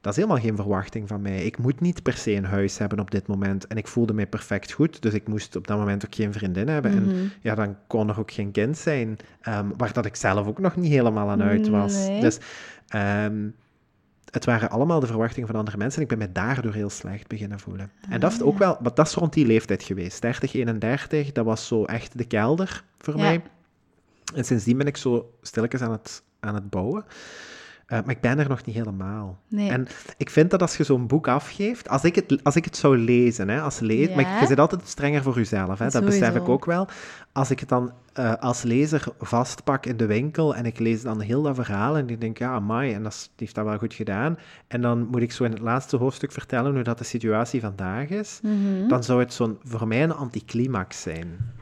dat 0.00 0.12
is 0.12 0.16
helemaal 0.22 0.42
geen 0.42 0.56
verwachting 0.56 1.08
van 1.08 1.22
mij. 1.22 1.44
Ik 1.44 1.58
moet 1.58 1.80
niet 1.80 2.02
per 2.02 2.12
se 2.12 2.32
een 2.32 2.44
huis 2.44 2.78
hebben 2.78 2.98
op 3.00 3.10
dit 3.10 3.26
moment. 3.26 3.66
En 3.66 3.76
ik 3.76 3.86
voelde 3.86 4.12
mij 4.12 4.26
perfect 4.26 4.72
goed, 4.72 5.02
dus 5.02 5.12
ik 5.14 5.28
moest 5.28 5.56
op 5.56 5.66
dat 5.66 5.78
moment 5.78 6.04
ook 6.06 6.14
geen 6.14 6.32
vriendin 6.32 6.68
hebben. 6.68 6.92
Mhm. 6.94 7.00
En 7.08 7.32
ja, 7.40 7.54
dan 7.54 7.76
kon 7.86 8.08
er 8.08 8.18
ook 8.18 8.30
geen 8.30 8.50
kind 8.50 8.76
zijn, 8.78 9.16
ehm, 9.40 9.66
waar 9.76 9.92
dat 9.92 10.04
ik 10.06 10.16
zelf 10.16 10.46
ook 10.46 10.58
nog 10.58 10.76
niet 10.76 10.90
helemaal 10.92 11.28
aan 11.30 11.42
uit 11.42 11.68
was. 11.68 11.92
Nee. 12.06 12.20
Dus 12.20 12.38
ehm, 12.88 13.48
het 14.30 14.44
waren 14.44 14.70
allemaal 14.70 15.00
de 15.00 15.06
verwachtingen 15.06 15.48
van 15.48 15.56
andere 15.58 15.76
mensen 15.76 16.02
en 16.02 16.08
ik 16.10 16.18
ben 16.18 16.26
me 16.28 16.32
daardoor 16.32 16.72
heel 16.72 16.90
slecht 16.90 17.28
beginnen 17.28 17.60
voelen. 17.60 17.90
En 18.08 18.20
dat 18.20 18.32
is 18.32 18.40
Ah, 18.40 18.46
ook 18.46 18.58
wel, 18.58 18.78
maar 18.82 18.94
dat 18.94 19.06
is 19.06 19.14
rond 19.14 19.32
die 19.32 19.46
leeftijd 19.46 19.82
geweest. 19.82 20.22
30, 20.22 20.54
31, 20.54 21.32
dat 21.32 21.44
was 21.44 21.66
zo 21.66 21.84
echt 21.84 22.18
de 22.18 22.24
kelder 22.24 22.84
voor 22.98 23.16
Ja. 23.16 23.20
mij. 23.22 23.42
En 24.34 24.44
sindsdien 24.44 24.78
ben 24.78 24.86
ik 24.86 24.96
zo 24.96 25.32
stilletjes 25.42 25.80
aan 25.82 25.92
het, 25.92 26.22
aan 26.40 26.54
het 26.54 26.70
bouwen. 26.70 27.04
Eh, 27.86 27.98
maar 28.04 28.14
ik 28.14 28.20
ben 28.20 28.38
er 28.38 28.48
nog 28.48 28.64
niet 28.64 28.74
helemaal. 28.74 29.38
Nee. 29.48 29.70
En 29.70 29.86
ik 30.16 30.30
vind 30.30 30.50
dat 30.50 30.62
als 30.62 30.76
je 30.76 30.84
zo'n 30.84 31.06
boek 31.06 31.28
afgeeft, 31.28 31.88
als 31.88 32.04
ik 32.04 32.14
het, 32.14 32.44
als 32.44 32.56
ik 32.56 32.64
het 32.64 32.76
zou 32.76 32.98
lezen, 32.98 33.48
hè, 33.48 33.60
als 33.60 33.78
lees, 33.78 34.14
maar 34.14 34.40
je 34.40 34.46
zit 34.46 34.58
altijd 34.58 34.88
strenger 34.88 35.22
voor 35.22 35.34
jezelf, 35.34 35.78
hè, 35.78 35.88
dat 35.88 36.04
besef 36.04 36.34
ik 36.34 36.48
ook 36.48 36.64
wel. 36.64 36.88
Als 37.32 37.50
ik 37.50 37.60
het 37.60 37.68
dan 37.68 37.92
eh, 38.12 38.34
als 38.34 38.62
lezer 38.62 39.04
vastpak 39.18 39.86
in 39.86 39.96
de 39.96 40.06
winkel 40.06 40.54
en 40.54 40.66
ik 40.66 40.78
lees 40.78 41.02
dan 41.02 41.20
heel 41.20 41.42
dat 41.42 41.54
verhaal 41.54 41.96
en 41.96 42.08
ik 42.08 42.20
denk, 42.20 42.38
ja, 42.38 42.50
amai, 42.50 42.92
en 42.92 43.02
dat 43.02 43.30
heeft 43.36 43.54
dat 43.54 43.64
wel 43.64 43.78
goed 43.78 43.94
gedaan. 43.94 44.38
En 44.68 44.80
dan 44.80 45.06
moet 45.10 45.22
ik 45.22 45.32
zo 45.32 45.44
in 45.44 45.50
het 45.50 45.60
laatste 45.60 45.96
hoofdstuk 45.96 46.32
vertellen 46.32 46.74
hoe 46.74 46.82
dat 46.82 46.98
de 46.98 47.04
situatie 47.04 47.60
vandaag 47.60 48.08
is. 48.08 48.40
Mhm. 48.42 48.88
Dan 48.88 49.04
zou 49.04 49.20
het 49.20 49.32
zo'n, 49.32 49.58
voor 49.64 49.88
mij 49.88 50.02
een 50.02 50.14
anticlimax 50.14 51.02
zijn. 51.02 51.54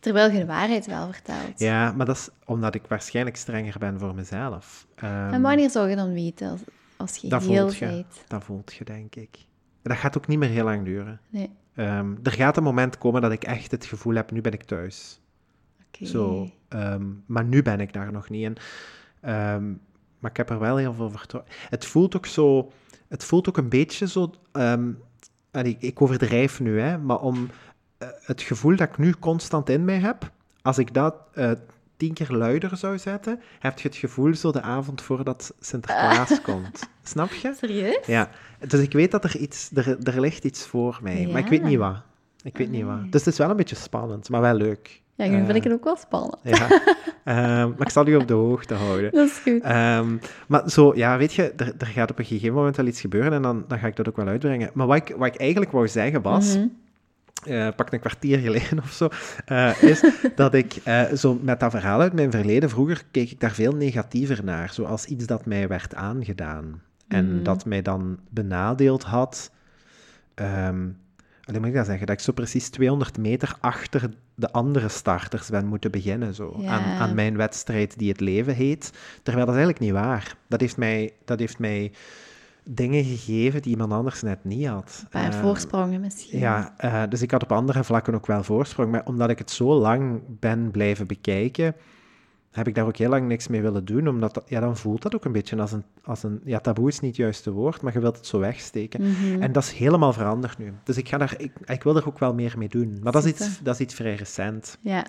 Terwijl 0.00 0.30
je 0.30 0.38
de 0.38 0.46
waarheid 0.46 0.86
wel 0.86 1.12
vertelt. 1.12 1.58
Ja, 1.58 1.92
maar 1.92 2.06
dat 2.06 2.16
is 2.16 2.28
omdat 2.44 2.74
ik 2.74 2.82
waarschijnlijk 2.88 3.36
strenger 3.36 3.78
ben 3.78 3.98
voor 3.98 4.14
mezelf. 4.14 4.86
Um, 5.02 5.32
en 5.32 5.42
wanneer 5.42 5.70
zou 5.70 5.88
je 5.88 5.96
dan 5.96 6.12
weten 6.12 6.50
als, 6.50 6.60
als 6.96 7.16
je 7.16 7.28
dat 7.28 7.42
heel 7.42 7.60
voelt 7.60 7.76
je, 7.76 7.86
bent? 7.86 8.24
Dat 8.28 8.44
voelt 8.44 8.74
je, 8.74 8.84
denk 8.84 9.14
ik. 9.14 9.38
Dat 9.82 9.96
gaat 9.96 10.16
ook 10.16 10.26
niet 10.26 10.38
meer 10.38 10.48
heel 10.48 10.64
lang 10.64 10.84
duren. 10.84 11.20
Nee. 11.28 11.50
Um, 11.74 12.18
er 12.22 12.32
gaat 12.32 12.56
een 12.56 12.62
moment 12.62 12.98
komen 12.98 13.22
dat 13.22 13.32
ik 13.32 13.44
echt 13.44 13.70
het 13.70 13.84
gevoel 13.84 14.14
heb, 14.14 14.30
nu 14.30 14.40
ben 14.40 14.52
ik 14.52 14.62
thuis. 14.62 15.20
Oké. 15.86 16.06
Zo, 16.06 16.50
um, 16.68 17.24
maar 17.26 17.44
nu 17.44 17.62
ben 17.62 17.80
ik 17.80 17.92
daar 17.92 18.12
nog 18.12 18.28
niet 18.28 18.44
in. 18.44 18.56
Maar 20.18 20.30
ik 20.30 20.36
heb 20.36 20.50
er 20.50 20.58
wel 20.58 20.76
heel 20.76 20.92
veel 20.92 21.10
vertrouwen. 21.10 21.52
Het 21.68 21.84
voelt 21.84 22.16
ook 22.16 22.26
zo, 22.26 22.72
het 23.08 23.24
voelt 23.24 23.48
ook 23.48 23.56
een 23.56 23.68
beetje 23.68 24.08
zo. 24.08 24.34
ik, 25.50 25.82
ik 25.82 26.02
overdrijf 26.02 26.60
nu, 26.60 26.80
hè, 26.80 26.98
maar 26.98 27.20
om 27.20 27.48
het 28.24 28.42
gevoel 28.42 28.76
dat 28.76 28.88
ik 28.88 28.98
nu 28.98 29.14
constant 29.18 29.68
in 29.68 29.84
mij 29.84 29.98
heb, 29.98 30.30
als 30.62 30.78
ik 30.78 30.94
dat 30.94 31.14
uh, 31.34 31.50
tien 31.96 32.12
keer 32.12 32.30
luider 32.30 32.76
zou 32.76 32.98
zetten, 32.98 33.40
heb 33.58 33.78
je 33.78 33.88
het 33.88 33.96
gevoel 33.96 34.34
zo 34.34 34.52
de 34.52 34.62
avond 34.62 35.02
voordat 35.02 35.54
Sinterklaas 35.60 36.30
uh. 36.30 36.38
komt. 36.42 36.88
Snap 37.02 37.32
je? 37.32 37.54
Serieus? 37.56 38.06
Ja. 38.06 38.30
Dus 38.68 38.80
ik 38.80 38.92
weet 38.92 39.10
dat 39.10 39.24
er 39.24 39.36
iets, 39.36 39.70
er, 39.74 39.98
er 40.02 40.20
ligt 40.20 40.44
iets 40.44 40.66
voor 40.66 40.98
mij, 41.02 41.20
Ja. 41.20 41.28
maar 41.32 41.40
ik 41.40 41.48
weet 41.48 41.62
niet 41.62 41.78
wat. 41.78 41.96
Ik 42.42 42.56
weet 42.56 42.70
niet 42.70 42.84
wat. 42.84 43.12
Dus 43.12 43.24
het 43.24 43.32
is 43.32 43.38
wel 43.38 43.50
een 43.50 43.56
beetje 43.56 43.76
spannend, 43.76 44.28
maar 44.28 44.40
wel 44.40 44.54
leuk. 44.54 45.02
Ja, 45.14 45.26
nu 45.26 45.44
vind 45.44 45.56
ik 45.56 45.64
het 45.64 45.72
ook 45.72 45.84
wel 45.84 45.96
spannend. 45.96 46.36
Ja, 46.42 46.62
um, 47.62 47.68
maar 47.70 47.86
ik 47.86 47.90
zal 47.90 48.06
u 48.06 48.16
op 48.16 48.28
de 48.28 48.34
hoogte 48.34 48.74
houden. 48.74 49.10
Dat 49.14 49.28
is 49.28 49.38
goed. 49.38 49.64
Um, 49.64 50.20
maar 50.46 50.70
zo, 50.70 50.92
ja, 50.94 51.18
weet 51.18 51.32
je, 51.32 51.52
er, 51.56 51.74
er, 51.78 51.86
gaat 51.86 52.10
op 52.10 52.18
een 52.18 52.24
gegeven 52.24 52.54
moment 52.54 52.76
wel 52.76 52.86
iets 52.86 53.00
gebeuren 53.00 53.32
en 53.32 53.42
dan, 53.42 53.64
dan 53.68 53.78
ga 53.78 53.86
ik 53.86 53.96
dat 53.96 54.08
ook 54.08 54.16
wel 54.16 54.26
uitbrengen. 54.26 54.70
Maar 54.74 54.86
wat 54.86 54.96
ik, 54.96 55.14
wat 55.16 55.26
ik 55.26 55.36
eigenlijk 55.36 55.70
wou 55.72 55.88
zeggen 55.88 56.22
was, 56.22 56.54
Mm 56.54 56.60
-hmm. 56.60 56.76
Uh, 57.46 57.68
pak 57.76 57.92
een 57.92 58.00
kwartier 58.00 58.38
geleden 58.38 58.78
of 58.84 58.90
zo, 58.90 59.08
uh, 59.48 59.82
is 59.82 60.04
dat 60.34 60.54
ik 60.54 60.76
uh, 60.86 61.02
zo 61.12 61.38
met 61.42 61.60
dat 61.60 61.70
verhaal 61.70 62.00
uit 62.00 62.12
mijn 62.12 62.30
verleden, 62.30 62.70
vroeger 62.70 63.02
keek 63.10 63.30
ik 63.30 63.40
daar 63.40 63.52
veel 63.52 63.72
negatiever 63.72 64.44
naar, 64.44 64.72
zoals 64.72 65.04
iets 65.04 65.26
dat 65.26 65.46
mij 65.46 65.68
werd 65.68 65.94
aangedaan 65.94 66.82
en 67.08 67.24
Mhm. 67.24 67.30
mm 67.30 67.34
-hmm. 67.34 67.44
dat 67.44 67.64
mij 67.64 67.82
dan 67.82 68.18
benadeeld 68.28 69.02
had. 69.02 69.50
Um, 70.34 70.98
hoe 71.44 71.58
moet 71.58 71.68
ik 71.68 71.74
dat 71.74 71.86
zeggen? 71.86 72.06
Dat 72.06 72.16
ik 72.16 72.22
zo 72.22 72.32
precies 72.32 72.68
200 72.68 73.18
meter 73.18 73.56
achter 73.60 74.10
de 74.34 74.52
andere 74.52 74.88
starters 74.88 75.48
ben 75.48 75.66
moeten 75.66 75.90
beginnen. 75.90 76.34
Zo, 76.34 76.62
aan, 76.66 76.82
aan 76.82 77.14
mijn 77.14 77.36
wedstrijd 77.36 77.98
die 77.98 78.08
het 78.08 78.20
leven 78.20 78.54
heet. 78.54 78.92
Terwijl 79.22 79.46
dat 79.46 79.54
is 79.54 79.60
eigenlijk 79.60 79.78
niet 79.78 80.04
waar. 80.04 80.36
Dat 80.48 80.60
heeft 80.60 80.76
mij, 80.76 81.12
dat 81.24 81.38
heeft 81.38 81.58
mij 81.58 81.92
dingen 82.74 83.04
gegeven 83.04 83.62
die 83.62 83.70
iemand 83.70 83.92
anders 83.92 84.22
net 84.22 84.44
niet 84.44 84.66
had. 84.66 85.00
Een 85.02 85.08
paar 85.08 85.34
Uh, 85.34 85.40
voorsprongen 85.40 86.00
misschien. 86.00 86.38
Ja, 86.38 86.74
uh, 86.84 87.02
dus 87.08 87.22
ik 87.22 87.30
had 87.30 87.42
op 87.42 87.52
andere 87.52 87.84
vlakken 87.84 88.14
ook 88.14 88.26
wel 88.26 88.42
voorsprong. 88.42 88.90
Maar 88.90 89.04
omdat 89.04 89.30
ik 89.30 89.38
het 89.38 89.50
zo 89.50 89.74
lang 89.74 90.20
ben 90.26 90.70
blijven 90.70 91.06
bekijken, 91.06 91.74
heb 92.50 92.68
ik 92.68 92.74
daar 92.74 92.86
ook 92.86 92.96
heel 92.96 93.08
lang 93.08 93.26
niks 93.26 93.48
mee 93.48 93.62
willen 93.62 93.84
doen. 93.84 94.08
Omdat, 94.08 94.34
dat, 94.34 94.44
ja, 94.46 94.60
dan 94.60 94.76
voelt 94.76 95.02
dat 95.02 95.14
ook 95.14 95.24
een 95.24 95.32
beetje 95.32 95.60
als 95.60 95.72
een, 95.72 95.84
als 96.02 96.22
een... 96.22 96.40
Ja, 96.44 96.58
taboe 96.58 96.88
is 96.88 97.00
niet 97.00 97.10
het 97.10 97.20
juiste 97.20 97.50
woord, 97.50 97.82
maar 97.82 97.92
je 97.92 98.00
wilt 98.00 98.16
het 98.16 98.26
zo 98.26 98.38
wegsteken. 98.38 99.02
Mm 99.02 99.14
-hmm. 99.14 99.42
En 99.42 99.52
dat 99.52 99.62
is 99.62 99.72
helemaal 99.72 100.12
veranderd 100.12 100.58
nu. 100.58 100.72
Dus 100.84 100.96
ik, 100.96 101.08
ga 101.08 101.18
daar, 101.18 101.34
ik, 101.36 101.52
ik 101.64 101.82
wil 101.82 101.96
er 101.96 102.06
ook 102.06 102.18
wel 102.18 102.34
meer 102.34 102.54
mee 102.58 102.68
doen. 102.68 102.98
Maar 103.02 103.12
dat 103.12 103.24
is 103.24 103.30
iets, 103.30 103.62
dat 103.62 103.74
is 103.74 103.80
iets 103.80 103.94
vrij 103.94 104.14
recent. 104.14 104.78
Ja. 104.80 105.06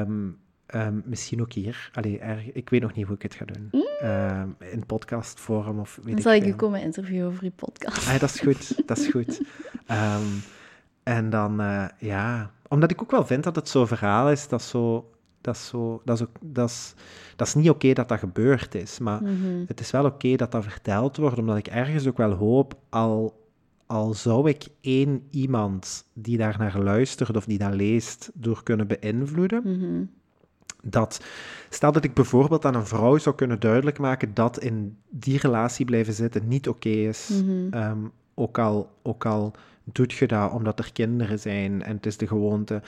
Um, 0.00 0.42
um, 0.74 1.02
misschien 1.04 1.40
ook 1.40 1.52
hier. 1.52 1.90
Allee, 1.92 2.18
er, 2.18 2.50
ik 2.52 2.70
weet 2.70 2.80
nog 2.80 2.94
niet 2.94 3.06
hoe 3.06 3.14
ik 3.14 3.22
het 3.22 3.34
ga 3.34 3.44
doen. 3.44 3.68
Mm. 3.70 4.08
Um, 4.08 4.56
in 4.58 4.86
podcastvorm 4.86 5.80
of 5.80 5.96
weet 5.96 6.04
Dan 6.06 6.16
ik 6.16 6.22
zal 6.22 6.32
ik 6.32 6.46
u 6.46 6.54
komen 6.54 6.80
interviewen 6.80 7.26
over 7.26 7.44
uw 7.44 7.50
podcast. 7.56 8.08
Ah, 8.08 8.20
dat 8.20 8.30
is 8.30 8.40
goed, 8.40 8.88
dat 8.88 8.98
is 8.98 9.08
goed. 9.08 9.40
Um, 9.90 10.42
en 11.16 11.30
dan, 11.30 11.60
uh, 11.60 11.88
ja... 11.98 12.50
Omdat 12.68 12.90
ik 12.90 13.02
ook 13.02 13.10
wel 13.10 13.26
vind 13.26 13.44
dat 13.44 13.56
het 13.56 13.68
zo'n 13.68 13.86
verhaal 13.86 14.30
is 14.30 14.48
dat 14.48 14.62
zo... 14.62 15.08
Dat 15.40 15.54
is, 15.54 15.66
zo, 15.66 16.00
dat 16.04 16.16
is, 16.16 16.22
ook, 16.22 16.36
dat 16.40 16.68
is, 16.68 16.94
dat 17.36 17.46
is 17.46 17.54
niet 17.54 17.68
oké 17.68 17.74
okay 17.74 17.94
dat 17.94 18.08
dat 18.08 18.18
gebeurd 18.18 18.74
is, 18.74 18.98
maar 18.98 19.22
Mm 19.22 19.42
-hmm. 19.42 19.64
het 19.66 19.80
is 19.80 19.90
wel 19.90 20.04
oké 20.04 20.14
okay 20.14 20.36
dat 20.36 20.52
dat 20.52 20.64
verteld 20.64 21.16
wordt, 21.16 21.38
omdat 21.38 21.56
ik 21.56 21.66
ergens 21.66 22.06
ook 22.06 22.16
wel 22.16 22.32
hoop, 22.32 22.74
al, 22.88 23.44
al 23.86 24.14
zou 24.14 24.48
ik 24.48 24.66
één 24.80 25.26
iemand 25.30 26.04
die 26.12 26.36
daar 26.36 26.56
naar 26.58 26.78
luistert 26.78 27.36
of 27.36 27.44
die 27.44 27.58
dat 27.58 27.74
leest, 27.74 28.30
door 28.34 28.62
kunnen 28.62 28.86
beïnvloeden, 28.86 29.60
Mm 29.64 29.80
-hmm. 29.80 30.10
Dat, 30.84 31.24
stel 31.68 31.92
dat 31.92 32.04
ik 32.04 32.14
bijvoorbeeld 32.14 32.64
aan 32.64 32.74
een 32.74 32.86
vrouw 32.86 33.18
zou 33.18 33.34
kunnen 33.34 33.60
duidelijk 33.60 33.98
maken 33.98 34.34
dat 34.34 34.58
in 34.58 34.96
die 35.10 35.38
relatie 35.38 35.84
blijven 35.84 36.12
zitten 36.12 36.48
niet 36.48 36.68
oké 36.68 36.88
okay 36.88 37.06
is, 37.06 37.28
mm 37.32 37.48
-hmm. 37.48 37.82
um, 37.82 38.12
ook, 38.34 38.58
al, 38.58 38.90
ook 39.02 39.26
al 39.26 39.54
doet 39.84 40.12
je 40.12 40.26
dat 40.26 40.52
omdat 40.52 40.78
er 40.78 40.92
kinderen 40.92 41.38
zijn 41.38 41.82
en 41.82 41.96
het 41.96 42.06
is 42.06 42.16
de 42.16 42.26
gewoonte. 42.26 42.82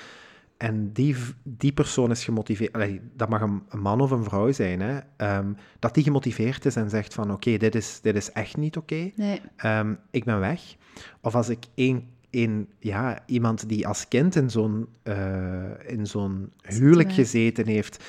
En 0.57 0.93
die, 0.93 1.17
die 1.43 1.73
persoon 1.73 2.11
is 2.11 2.25
gemotiveerd, 2.25 2.73
allee, 2.73 3.01
dat 3.17 3.29
mag 3.29 3.41
een, 3.41 3.63
een, 3.69 3.81
man 3.81 4.01
of 4.01 4.11
een 4.11 4.25
vrouw 4.25 4.53
zijn, 4.53 4.81
hè, 4.81 4.99
um, 5.39 5.57
dat 5.79 5.95
die 5.95 6.05
gemotiveerd 6.05 6.65
is 6.65 6.77
en 6.77 6.91
zegt 6.91 7.15
van 7.15 7.25
oké, 7.25 7.33
okay, 7.33 7.59
dit, 7.59 7.75
is, 7.75 8.01
dit 8.03 8.17
is 8.17 8.33
echt 8.33 8.57
niet 8.57 8.77
oké, 8.77 8.95
okay. 8.95 9.13
nee. 9.17 9.41
um, 9.79 9.99
ik 10.11 10.25
ben 10.25 10.41
weg. 10.41 10.77
Of 11.21 11.35
als 11.35 11.49
ik 11.49 11.65
één, 11.75 12.09
één, 12.31 12.69
ja, 12.79 13.19
iemand 13.27 13.69
die 13.69 13.87
als 13.87 14.09
kind 14.09 14.37
in 14.37 14.51
zo'n, 14.51 14.87
uh, 15.05 15.15
in 15.87 16.07
zo'n 16.07 16.51
huwelijk 16.63 17.13
gezeten 17.13 17.67
heeft, 17.67 18.05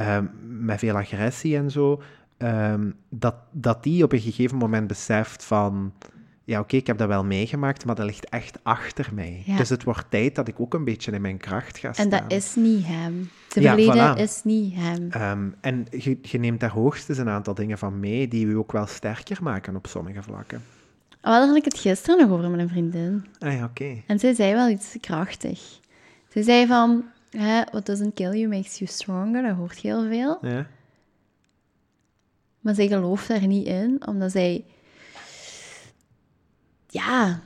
um, 0.00 0.30
met 0.64 0.78
veel 0.78 0.96
agressie 0.96 1.56
en 1.56 1.70
zo, 1.70 2.02
dat, 3.08 3.34
dat 3.50 3.82
die 3.82 4.04
op 4.04 4.12
een 4.12 4.20
gegeven 4.20 4.56
moment 4.56 4.86
beseft 4.86 5.44
van 5.44 5.92
ja, 6.50 6.56
oké, 6.56 6.64
okay, 6.64 6.80
ik 6.80 6.86
heb 6.86 6.98
dat 6.98 7.08
wel 7.08 7.24
meegemaakt, 7.24 7.84
maar 7.84 7.94
dat 7.94 8.06
ligt 8.06 8.28
echt 8.28 8.58
achter 8.62 9.08
mij. 9.14 9.42
Ja. 9.46 9.56
Dus 9.56 9.68
het 9.68 9.84
wordt 9.84 10.04
tijd 10.08 10.34
dat 10.34 10.48
ik 10.48 10.60
ook 10.60 10.74
een 10.74 10.84
beetje 10.84 11.12
in 11.12 11.20
mijn 11.20 11.36
kracht 11.36 11.78
ga 11.78 11.92
staan. 11.92 12.04
En 12.04 12.10
dat 12.10 12.32
is 12.32 12.54
niet 12.54 12.86
hem. 12.86 13.30
Zijn 13.48 13.64
Ja, 13.64 13.74
verleden 13.74 14.16
voilà. 14.16 14.20
is 14.20 14.40
niet 14.44 14.74
hem. 14.74 15.10
Um, 15.16 15.54
en 15.60 15.86
je, 15.90 16.18
je, 16.22 16.38
neemt 16.38 16.60
daar 16.60 16.70
hoogstens 16.70 17.18
een 17.18 17.28
aantal 17.28 17.54
dingen 17.54 17.78
van 17.78 18.00
mee 18.00 18.28
die 18.28 18.46
u 18.46 18.56
ook 18.56 18.72
wel 18.72 18.86
sterker 18.86 19.38
maken 19.42 19.76
op 19.76 19.86
sommige 19.86 20.22
vlakken. 20.22 20.62
Oh, 21.22 21.30
daar 21.30 21.46
had 21.46 21.56
ik 21.56 21.64
het 21.64 21.78
gisteren 21.78 22.28
nog 22.28 22.38
over 22.38 22.50
met 22.50 22.60
een 22.60 22.68
vriendin. 22.68 23.26
Ah 23.38 23.52
ja, 23.52 23.64
oké. 23.64 24.02
En 24.06 24.18
zij 24.18 24.34
zei 24.34 24.54
wel 24.54 24.68
iets 24.68 24.96
krachtig. 25.00 25.80
Zij 26.28 26.42
zei 26.42 26.66
van, 26.66 27.04
hè, 27.30 27.62
what 27.70 27.86
doesn't 27.86 28.14
kill 28.14 28.38
you 28.38 28.48
makes 28.48 28.78
you 28.78 28.90
stronger. 28.90 29.42
Dat 29.42 29.56
hoort 29.56 29.80
je 29.80 29.88
heel 29.88 30.08
veel. 30.08 30.38
Ja. 30.42 30.66
Maar 32.60 32.74
zij 32.74 32.88
gelooft 32.88 33.28
daar 33.28 33.46
niet 33.46 33.66
in, 33.66 34.06
omdat 34.06 34.30
zij... 34.30 34.64
Ja... 36.88 37.40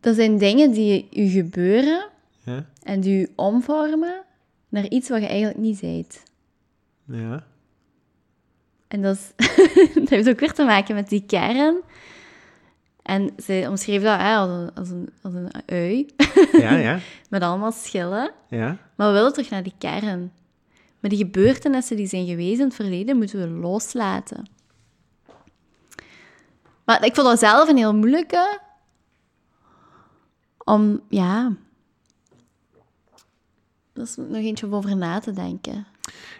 Dat 0.00 0.14
zijn 0.14 0.38
dingen 0.38 0.70
die 0.70 1.08
u 1.12 1.26
gebeuren 1.28 2.08
Ja. 2.44 2.66
en 2.82 3.00
die 3.00 3.20
u 3.20 3.28
omvormen 3.36 4.22
naar 4.68 4.88
iets 4.88 5.08
wat 5.08 5.20
je 5.20 5.26
eigenlijk 5.26 5.58
niet 5.58 5.78
zijt. 5.78 6.22
Ja. 7.04 7.46
En 8.90 9.02
dat, 9.02 9.16
is, 9.16 9.46
dat 9.94 10.08
heeft 10.08 10.28
ook 10.28 10.40
weer 10.40 10.52
te 10.52 10.64
maken 10.64 10.94
met 10.94 11.08
die 11.08 11.24
kern. 11.26 11.80
En 13.02 13.30
ze 13.42 13.66
omschreef 13.68 14.02
dat 14.02 14.18
hè, 14.18 14.34
als, 14.34 14.50
een, 14.50 14.74
als, 14.74 14.90
een, 14.90 15.08
als 15.22 15.34
een 15.34 15.50
ui, 15.66 16.06
Ja, 16.52 16.74
ja. 16.74 16.98
met 17.30 17.42
allemaal 17.42 17.72
schillen. 17.72 18.32
Ja. 18.48 18.76
Maar 18.96 19.06
we 19.06 19.12
willen 19.12 19.32
terug 19.32 19.50
naar 19.50 19.62
die 19.62 19.74
kern. 19.78 20.32
Maar 21.00 21.10
die 21.10 21.18
gebeurtenissen 21.18 21.96
die 21.96 22.06
zijn 22.06 22.26
geweest 22.26 22.58
in 22.58 22.64
het 22.64 22.74
verleden, 22.74 23.16
moeten 23.16 23.40
we 23.40 23.60
loslaten. 23.60 24.48
Maar 26.84 27.04
ik 27.04 27.14
vond 27.14 27.26
dat 27.26 27.38
zelf 27.38 27.68
een 27.68 27.76
heel 27.76 27.94
moeilijke. 27.94 28.60
Om, 30.64 31.00
ja... 31.08 31.52
Dat 33.92 34.06
is 34.06 34.16
nog 34.16 34.36
eentje 34.36 34.66
om 34.66 34.74
over 34.74 34.96
na 34.96 35.18
te 35.18 35.32
denken. 35.32 35.86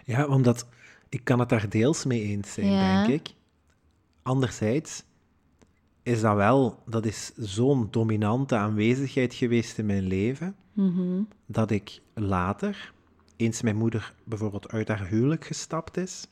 Ja, 0.05 0.27
omdat 0.27 0.65
ik 1.11 1.23
kan 1.23 1.39
het 1.39 1.49
daar 1.49 1.69
deels 1.69 2.05
mee 2.05 2.21
eens 2.21 2.53
zijn, 2.53 2.71
Ja. 2.71 3.05
denk 3.05 3.19
ik. 3.21 3.33
Anderzijds 4.21 5.03
is 6.03 6.21
dat 6.21 6.35
wel, 6.35 6.79
dat 6.85 7.05
is 7.05 7.31
zo'n 7.35 7.87
dominante 7.91 8.55
aanwezigheid 8.55 9.33
geweest 9.33 9.77
in 9.77 9.85
mijn 9.85 10.03
leven, 10.07 10.55
Mhm. 10.73 11.21
dat 11.45 11.71
ik 11.71 12.01
later, 12.13 12.93
eens 13.35 13.61
mijn 13.61 13.75
moeder 13.75 14.13
bijvoorbeeld 14.23 14.71
uit 14.71 14.87
haar 14.87 15.07
huwelijk 15.07 15.45
gestapt 15.45 15.97
is, 15.97 16.27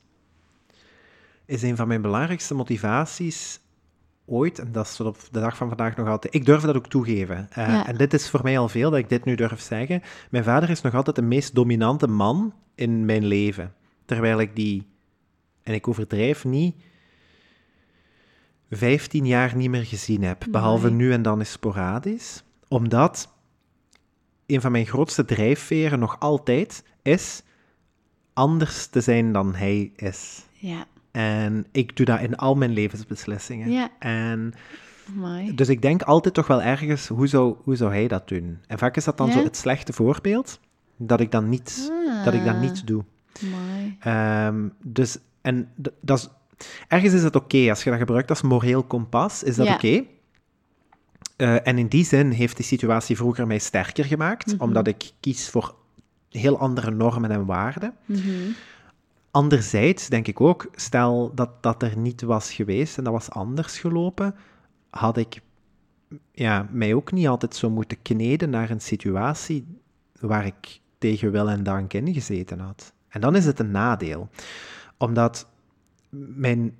is 1.44 1.62
een 1.62 1.76
van 1.76 1.88
mijn 1.88 2.02
belangrijkste 2.02 2.54
motivaties 2.54 3.60
ooit, 4.24 4.58
en 4.58 4.72
dat 4.72 4.86
is 4.86 4.96
tot 4.96 5.06
op 5.06 5.18
de 5.30 5.40
dag 5.40 5.56
van 5.56 5.68
vandaag 5.68 5.96
nog 5.96 6.08
altijd, 6.08 6.34
ik 6.34 6.44
durf 6.44 6.62
dat 6.62 6.76
ook 6.76 6.86
toegeven. 6.88 7.48
Uh, 7.50 7.66
Ja. 7.66 7.86
En 7.86 7.96
dit 7.96 8.12
is 8.14 8.30
voor 8.30 8.40
mij 8.42 8.58
al 8.58 8.68
veel 8.68 8.90
dat 8.90 8.98
ik 8.98 9.08
dit 9.08 9.24
nu 9.24 9.34
durf 9.34 9.60
zeggen. 9.60 10.02
Mijn 10.30 10.44
vader 10.44 10.70
is 10.70 10.80
nog 10.80 10.94
altijd 10.94 11.16
de 11.16 11.22
meest 11.22 11.54
dominante 11.54 12.06
man 12.08 12.54
in 12.74 13.04
mijn 13.04 13.24
leven. 13.24 13.74
Terwijl 14.10 14.40
ik 14.40 14.56
die, 14.56 14.86
en 15.62 15.74
ik 15.74 15.88
overdrijf 15.88 16.44
niet, 16.44 16.74
15 18.70 19.26
jaar 19.26 19.56
niet 19.56 19.70
meer 19.70 19.84
gezien 19.84 20.22
heb. 20.22 20.44
Behalve 20.50 20.90
nu 20.90 21.12
en 21.12 21.22
dan 21.22 21.40
is 21.40 21.50
sporadisch. 21.50 22.42
Omdat 22.68 23.32
een 24.46 24.60
van 24.60 24.72
mijn 24.72 24.86
grootste 24.86 25.24
drijfveren 25.24 25.98
nog 25.98 26.20
altijd 26.20 26.84
is 27.02 27.42
anders 28.32 28.86
te 28.86 29.00
zijn 29.00 29.32
dan 29.32 29.54
hij 29.54 29.92
is. 29.96 30.46
Ja. 30.52 30.86
En 31.10 31.66
ik 31.72 31.96
doe 31.96 32.06
dat 32.06 32.20
in 32.20 32.36
al 32.36 32.54
mijn 32.54 32.72
levensbeslissingen. 32.72 33.70
Ja. 33.70 33.90
En 33.98 34.52
Amai. 35.08 35.54
Dus 35.54 35.68
ik 35.68 35.82
denk 35.82 36.02
altijd 36.02 36.34
toch 36.34 36.46
wel 36.46 36.62
ergens, 36.62 37.08
hoe 37.08 37.26
zou, 37.26 37.56
hoe 37.64 37.76
zou 37.76 37.90
hij 37.92 38.08
dat 38.08 38.28
doen? 38.28 38.58
En 38.66 38.78
vaak 38.78 38.96
is 38.96 39.04
dat 39.04 39.16
dan 39.16 39.26
Ja? 39.26 39.32
zo 39.32 39.42
het 39.44 39.56
slechte 39.56 39.92
voorbeeld, 39.92 40.60
dat 40.96 41.20
ik 41.20 41.30
dan 41.30 41.48
niet, 41.48 41.92
dat 42.24 42.34
ik 42.34 42.46
Ah. 42.46 42.60
niet 42.60 42.86
doe. 42.86 43.04
Ehm, 44.00 44.68
dus, 44.84 45.18
en 45.40 45.68
dat 46.00 46.18
is, 46.18 46.28
ergens 46.88 47.12
is 47.12 47.22
het 47.22 47.36
oké, 47.36 47.68
als 47.70 47.84
je 47.84 47.90
dat 47.90 47.98
gebruikt 47.98 48.30
als 48.30 48.42
moreel 48.42 48.82
kompas, 48.82 49.42
is 49.42 49.56
dat 49.56 49.66
Ja. 49.66 49.74
oké. 49.74 50.02
Eh, 51.36 51.66
en 51.66 51.78
in 51.78 51.86
die 51.86 52.04
zin 52.04 52.30
heeft 52.30 52.56
die 52.56 52.64
situatie 52.66 53.16
vroeger 53.16 53.46
mij 53.46 53.58
sterker 53.58 54.04
gemaakt, 54.04 54.46
Mhm. 54.54 54.62
omdat 54.62 54.86
ik 54.86 55.10
kies 55.20 55.48
voor 55.50 55.74
heel 56.30 56.58
andere 56.58 56.90
normen 56.90 57.30
en 57.30 57.46
waarden. 57.46 57.94
Mhm. 58.06 58.50
Anderzijds 59.30 60.08
denk 60.08 60.26
ik 60.26 60.40
ook, 60.40 60.68
stel 60.74 61.32
dat 61.34 61.62
dat 61.62 61.82
er 61.82 61.96
niet 61.98 62.22
was 62.22 62.52
geweest 62.52 62.98
en 62.98 63.04
dat 63.04 63.12
was 63.12 63.30
anders 63.30 63.78
gelopen, 63.78 64.34
had 64.90 65.16
ik 65.16 65.40
ja, 66.32 66.68
mij 66.70 66.94
ook 66.94 67.12
niet 67.12 67.28
altijd 67.28 67.54
zo 67.54 67.70
moeten 67.70 68.02
kneden 68.02 68.50
naar 68.50 68.70
een 68.70 68.80
situatie 68.80 69.66
waar 70.20 70.46
ik 70.46 70.80
tegen 70.98 71.30
wil 71.32 71.48
en 71.50 71.62
dank 71.62 71.92
in 71.92 72.12
gezeten 72.14 72.58
had. 72.60 72.92
En 73.10 73.20
dan 73.20 73.36
is 73.36 73.46
het 73.46 73.58
een 73.58 73.70
nadeel. 73.70 74.28
Omdat 74.98 75.46
mijn... 76.10 76.74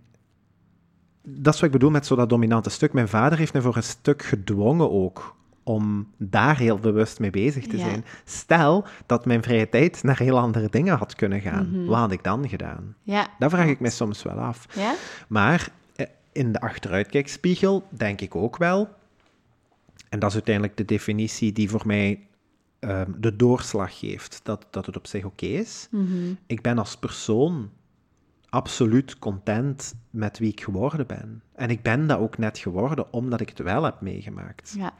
Dat 1.23 1.55
is 1.55 1.61
wat 1.61 1.69
ik 1.69 1.75
bedoel 1.79 1.91
met 1.91 2.07
zo 2.07 2.17
dat 2.17 2.29
dominante 2.29 2.71
stuk. 2.71 2.93
Mijn 2.93 3.09
vader 3.09 3.39
heeft 3.39 3.53
me 3.53 3.63
voor 3.63 3.77
een 3.77 3.83
stuk 3.83 4.23
gedwongen 4.23 4.91
ook 4.91 5.37
om 5.63 6.09
daar 6.17 6.59
heel 6.59 6.79
bewust 6.79 7.19
mee 7.19 7.31
bezig 7.31 7.67
te 7.67 7.77
Ja. 7.77 7.83
zijn. 7.85 8.05
Stel 8.25 8.85
dat 9.07 9.25
mijn 9.27 9.43
vrije 9.43 9.69
tijd 9.69 10.03
naar 10.03 10.19
heel 10.19 10.39
andere 10.39 10.69
dingen 10.69 10.97
had 10.97 11.15
kunnen 11.15 11.41
gaan. 11.41 11.71
Mhm. 11.71 11.85
Wat 11.85 11.99
had 11.99 12.13
ik 12.13 12.25
dan 12.25 12.49
gedaan? 12.49 12.95
Ja. 13.03 13.29
Dat 13.39 13.51
vraag 13.51 13.67
ik 13.67 13.81
me 13.81 13.91
soms 13.91 14.23
wel 14.23 14.37
af. 14.39 14.67
Ja? 14.75 14.95
Maar 15.29 15.69
eh, 15.97 16.07
in 16.33 16.53
de 16.53 16.61
achteruitkijkspiegel 16.61 17.87
denk 17.91 18.21
ik 18.21 18.37
ook 18.37 18.57
wel, 18.57 18.89
en 20.09 20.19
dat 20.19 20.29
is 20.29 20.35
uiteindelijk 20.35 20.77
de 20.77 20.85
definitie 20.85 21.53
die 21.53 21.71
voor 21.71 21.83
mij 21.87 22.27
ehm, 22.81 23.11
de 23.17 23.37
doorslag 23.37 23.99
geeft, 23.99 24.41
dat, 24.43 24.67
dat 24.71 24.87
het 24.87 24.97
op 24.97 25.07
zich 25.07 25.25
oké 25.25 25.47
is. 25.47 25.89
Mhm. 25.91 26.33
Ik 26.47 26.63
ben 26.63 26.79
als 26.79 26.97
persoon 26.97 27.71
absoluut 28.49 29.19
content 29.19 29.95
met 30.11 30.39
wie 30.39 30.51
ik 30.51 30.61
geworden 30.61 31.07
ben. 31.07 31.43
En 31.55 31.71
ik 31.71 31.83
ben 31.83 32.07
dat 32.07 32.19
ook 32.19 32.39
net 32.39 32.59
geworden 32.59 33.13
omdat 33.13 33.41
ik 33.41 33.49
het 33.49 33.59
wel 33.59 33.83
heb 33.83 34.01
meegemaakt. 34.01 34.75
Ja. 34.77 34.93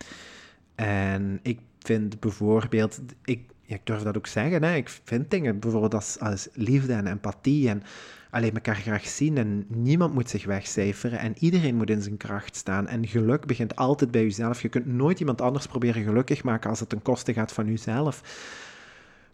En 0.75 1.41
ik 1.43 1.61
vind 1.79 2.21
bijvoorbeeld, 2.21 3.01
ik, 3.25 3.51
ja, 3.63 3.75
ik 3.75 3.87
durf 3.87 4.03
dat 4.03 4.17
ook 4.17 4.27
zeggen, 4.27 4.63
hè, 4.63 4.75
ik 4.75 4.89
vind 5.05 5.31
dingen 5.31 5.59
bijvoorbeeld 5.59 5.95
als, 5.95 6.19
als 6.19 6.49
liefde 6.53 6.93
en 6.93 7.07
empathie 7.07 7.69
en 7.69 7.83
alleen 8.31 8.55
elkaar 8.55 8.77
graag 8.77 9.07
zien 9.07 9.37
en 9.39 9.65
niemand 9.69 10.15
moet 10.15 10.31
zich 10.31 10.45
wegcijferen 10.45 11.19
en 11.19 11.35
iedereen 11.39 11.77
moet 11.77 11.91
in 11.91 12.03
zijn 12.03 12.17
kracht 12.17 12.57
staan. 12.57 12.87
En 12.87 13.07
geluk 13.07 13.47
begint 13.47 13.77
altijd 13.77 14.11
bij 14.11 14.23
jezelf. 14.23 14.63
Je 14.63 14.69
kunt 14.69 14.87
nooit 14.87 15.21
iemand 15.21 15.41
anders 15.41 15.67
proberen 15.67 16.03
gelukkig 16.03 16.43
maken 16.43 16.71
als 16.71 16.81
het 16.81 16.89
ten 16.89 17.03
koste 17.03 17.33
gaat 17.33 17.53
van 17.53 17.67
jezelf. 17.67 18.23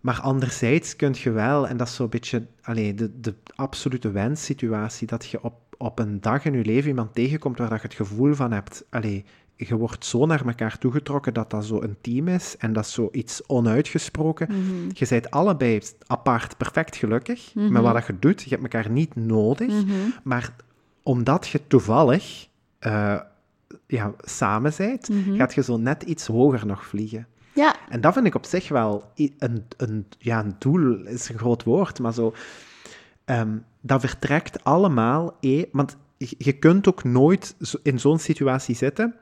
Maar 0.01 0.21
anderzijds 0.21 0.97
kun 0.97 1.15
je 1.19 1.31
wel, 1.31 1.69
en 1.69 1.77
dat 1.77 1.87
is 1.87 1.95
zo'n 1.95 2.09
beetje 2.09 2.47
allee, 2.63 2.95
de, 2.95 3.21
de 3.21 3.35
absolute 3.55 4.11
wenssituatie, 4.11 5.07
dat 5.07 5.27
je 5.27 5.43
op, 5.43 5.55
op 5.77 5.99
een 5.99 6.21
dag 6.21 6.45
in 6.45 6.53
je 6.53 6.65
leven 6.65 6.89
iemand 6.89 7.15
tegenkomt 7.15 7.59
waar 7.59 7.69
dat 7.69 7.81
je 7.81 7.87
het 7.87 7.97
gevoel 7.97 8.35
van 8.35 8.53
hebt, 8.53 8.85
allee, 8.91 9.25
je 9.57 9.77
wordt 9.77 10.05
zo 10.05 10.27
naar 10.27 10.47
elkaar 10.47 10.79
toegetrokken 10.79 11.35
dat 11.35 11.51
dat 11.51 11.65
zo 11.65 11.79
intiem 11.79 12.29
is 12.29 12.57
en 12.59 12.73
dat 12.73 12.85
is 12.85 12.93
zoiets 12.93 13.47
onuitgesproken. 13.47 14.47
Mhm. 14.51 14.89
Je 14.93 15.07
bent 15.09 15.31
allebei 15.31 15.81
apart 16.07 16.57
perfect 16.57 16.97
gelukkig 16.97 17.55
Mhm. 17.55 17.73
met 17.73 17.83
wat 17.83 18.07
je 18.07 18.19
doet. 18.19 18.43
Je 18.43 18.49
hebt 18.49 18.63
elkaar 18.63 18.91
niet 18.91 19.15
nodig, 19.15 19.69
Mhm. 19.73 19.93
maar 20.25 20.55
omdat 21.03 21.49
je 21.49 21.61
toevallig 21.67 22.49
eh, 22.79 23.21
ja, 23.87 24.13
samen 24.19 24.73
bent, 24.77 25.09
gaat 25.37 25.55
je 25.55 25.63
zo 25.63 25.77
net 25.77 26.03
iets 26.03 26.27
hoger 26.27 26.67
nog 26.67 26.87
vliegen. 26.87 27.27
Ja. 27.55 27.75
En 27.89 28.01
dat 28.01 28.13
vind 28.13 28.27
ik 28.27 28.35
op 28.35 28.45
zich 28.45 28.69
wel 28.69 29.05
een, 29.15 29.65
een, 29.77 30.07
ja, 30.19 30.45
een 30.45 30.55
doel, 30.59 31.07
is 31.07 31.29
een 31.29 31.39
groot 31.39 31.65
woord, 31.65 31.99
maar 31.99 32.13
zo. 32.15 32.35
ehm, 33.25 33.57
dat 33.81 34.01
vertrekt 34.01 34.65
allemaal. 34.65 35.37
eh, 35.41 35.65
want 35.73 35.97
je, 36.17 36.53
kunt 36.53 36.89
ook 36.89 37.05
nooit 37.05 37.55
zo- 37.61 37.79
in 37.83 37.99
zo'n 38.01 38.19
situatie 38.19 38.75
zitten 38.75 39.15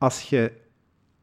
als 0.00 0.22
je 0.22 0.52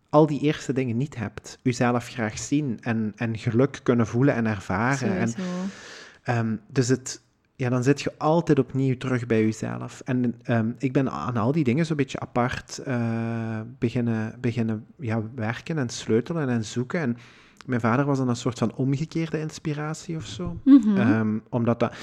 al 0.09 0.25
die 0.25 0.39
eerste 0.39 0.73
dingen 0.73 0.97
niet 0.97 1.15
hebt. 1.15 1.59
Jezelf 1.61 2.07
graag 2.07 2.37
zien 2.37 2.77
en, 2.81 3.13
en 3.15 3.37
geluk 3.37 3.79
kunnen 3.83 4.07
voelen 4.07 4.33
en 4.33 4.45
ervaren. 4.45 5.17
En. 5.17 5.33
Ehm, 6.23 6.55
dus 6.67 6.87
het, 6.87 7.21
ja, 7.55 7.69
dan 7.69 7.83
zit 7.83 8.01
je 8.01 8.11
altijd 8.17 8.59
opnieuw 8.59 8.97
terug 8.97 9.25
bij 9.25 9.41
jezelf. 9.41 10.01
En 10.05 10.35
ehm, 10.43 10.71
ik 10.77 10.93
ben 10.93 11.11
aan 11.11 11.37
al 11.37 11.51
die 11.51 11.63
dingen 11.63 11.85
zo'n 11.85 11.95
beetje 11.95 12.19
apart 12.19 12.77
eh, 12.77 13.61
beginnen, 13.79 14.35
beginnen 14.39 14.85
ja, 14.99 15.21
werken 15.35 15.77
en 15.77 15.89
sleutelen 15.89 16.49
en 16.49 16.65
zoeken. 16.65 16.99
En 16.99 17.17
mijn 17.65 17.81
vader 17.81 18.05
was 18.05 18.17
dan 18.17 18.29
een 18.29 18.35
soort 18.35 18.57
van 18.57 18.75
omgekeerde 18.75 19.39
inspiratie 19.39 20.15
of 20.15 20.25
zo. 20.25 20.59
Mhm. 20.63 20.97
Ehm, 20.97 21.39
omdat 21.49 21.79
dat... 21.79 21.95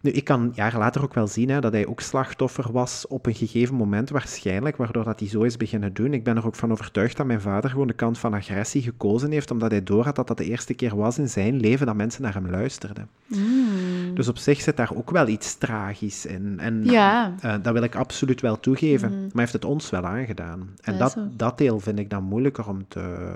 Nu, 0.00 0.10
ik 0.10 0.24
kan 0.24 0.52
jaren 0.54 0.78
later 0.78 1.02
ook 1.02 1.14
wel 1.14 1.26
zien 1.26 1.48
hè, 1.48 1.60
dat 1.60 1.72
hij 1.72 1.86
ook 1.86 2.00
slachtoffer 2.00 2.72
was 2.72 3.06
op 3.06 3.26
een 3.26 3.34
gegeven 3.34 3.74
moment 3.74 4.10
waarschijnlijk, 4.10 4.76
waardoor 4.76 5.04
dat 5.04 5.20
hij 5.20 5.28
zo 5.28 5.42
is 5.42 5.56
beginnen 5.56 5.92
doen. 5.94 6.12
Ik 6.12 6.24
ben 6.24 6.36
er 6.36 6.46
ook 6.46 6.54
van 6.54 6.72
overtuigd 6.72 7.16
dat 7.16 7.26
mijn 7.26 7.40
vader 7.40 7.70
gewoon 7.70 7.86
de 7.86 7.92
kant 7.92 8.18
van 8.18 8.34
agressie 8.34 8.82
gekozen 8.82 9.30
heeft, 9.30 9.50
omdat 9.50 9.70
hij 9.70 9.82
doorhad 9.82 10.16
dat 10.16 10.26
dat 10.26 10.36
de 10.36 10.44
eerste 10.44 10.74
keer 10.74 10.96
was 10.96 11.18
in 11.18 11.28
zijn 11.28 11.60
leven 11.60 11.86
dat 11.86 11.94
mensen 11.96 12.22
naar 12.22 12.34
hem 12.34 12.50
luisterden. 12.50 13.08
Mm. 13.26 14.14
Dus 14.14 14.28
op 14.28 14.38
zich 14.38 14.60
zit 14.60 14.76
daar 14.76 14.90
ook 14.94 15.10
wel 15.10 15.28
iets 15.28 15.54
tragisch 15.54 16.26
in. 16.26 16.54
En 16.60 16.84
Ja. 16.84 17.34
eh, 17.40 17.54
dat 17.62 17.72
wil 17.72 17.82
ik 17.82 17.94
absoluut 17.94 18.40
wel 18.40 18.60
toegeven. 18.60 19.08
Mhm. 19.10 19.20
Maar 19.22 19.30
heeft 19.34 19.52
het 19.52 19.64
ons 19.64 19.90
wel 19.90 20.04
aangedaan. 20.06 20.68
En 20.82 20.92
Ja, 20.92 20.98
dat, 20.98 21.12
zo. 21.12 21.28
dat 21.36 21.58
deel 21.58 21.80
vind 21.80 21.98
ik 21.98 22.10
dan 22.10 22.22
moeilijker 22.22 22.68
om 22.68 22.88
te... 22.88 23.28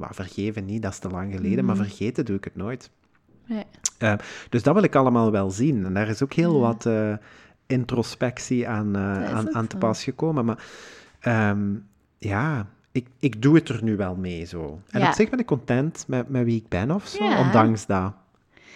Vergeven 0.00 0.64
niet, 0.64 0.82
dat 0.82 0.92
is 0.92 0.98
te 0.98 1.08
lang 1.08 1.34
geleden, 1.34 1.64
maar 1.64 1.74
Mhm. 1.76 1.84
vergeten 1.84 2.24
doe 2.24 2.36
ik 2.36 2.44
het 2.44 2.56
nooit. 2.56 2.90
Ja. 3.44 3.62
Eh, 3.98 4.14
dus 4.48 4.62
dat 4.62 4.74
wil 4.74 4.82
ik 4.82 4.94
allemaal 4.94 5.30
wel 5.30 5.50
zien. 5.50 5.84
En 5.84 5.94
daar 5.94 6.08
is 6.08 6.22
ook 6.22 6.32
heel 6.32 6.54
Ja. 6.54 6.60
wat 6.60 6.86
eh, 6.86 7.12
introspectie 7.66 8.68
aan, 8.68 8.96
eh, 8.96 9.34
aan, 9.34 9.54
aan 9.54 9.66
te 9.66 9.76
pas 9.76 10.04
gekomen. 10.04 10.44
Maar 10.44 10.64
ehm, 11.20 11.74
ja, 12.18 12.66
ik, 12.92 13.06
ik 13.18 13.42
doe 13.42 13.54
het 13.54 13.68
er 13.68 13.82
nu 13.84 13.96
wel 13.96 14.14
mee 14.16 14.44
zo. 14.44 14.80
En 14.90 15.00
Ja. 15.00 15.08
op 15.08 15.14
zich 15.14 15.30
ben 15.30 15.38
ik 15.38 15.46
content 15.46 16.04
met, 16.08 16.28
met 16.28 16.44
wie 16.44 16.56
ik 16.56 16.68
ben 16.68 16.90
of 16.90 17.06
zo, 17.06 17.24
Ja. 17.24 17.40
ondanks 17.40 17.86
dat. 17.86 18.12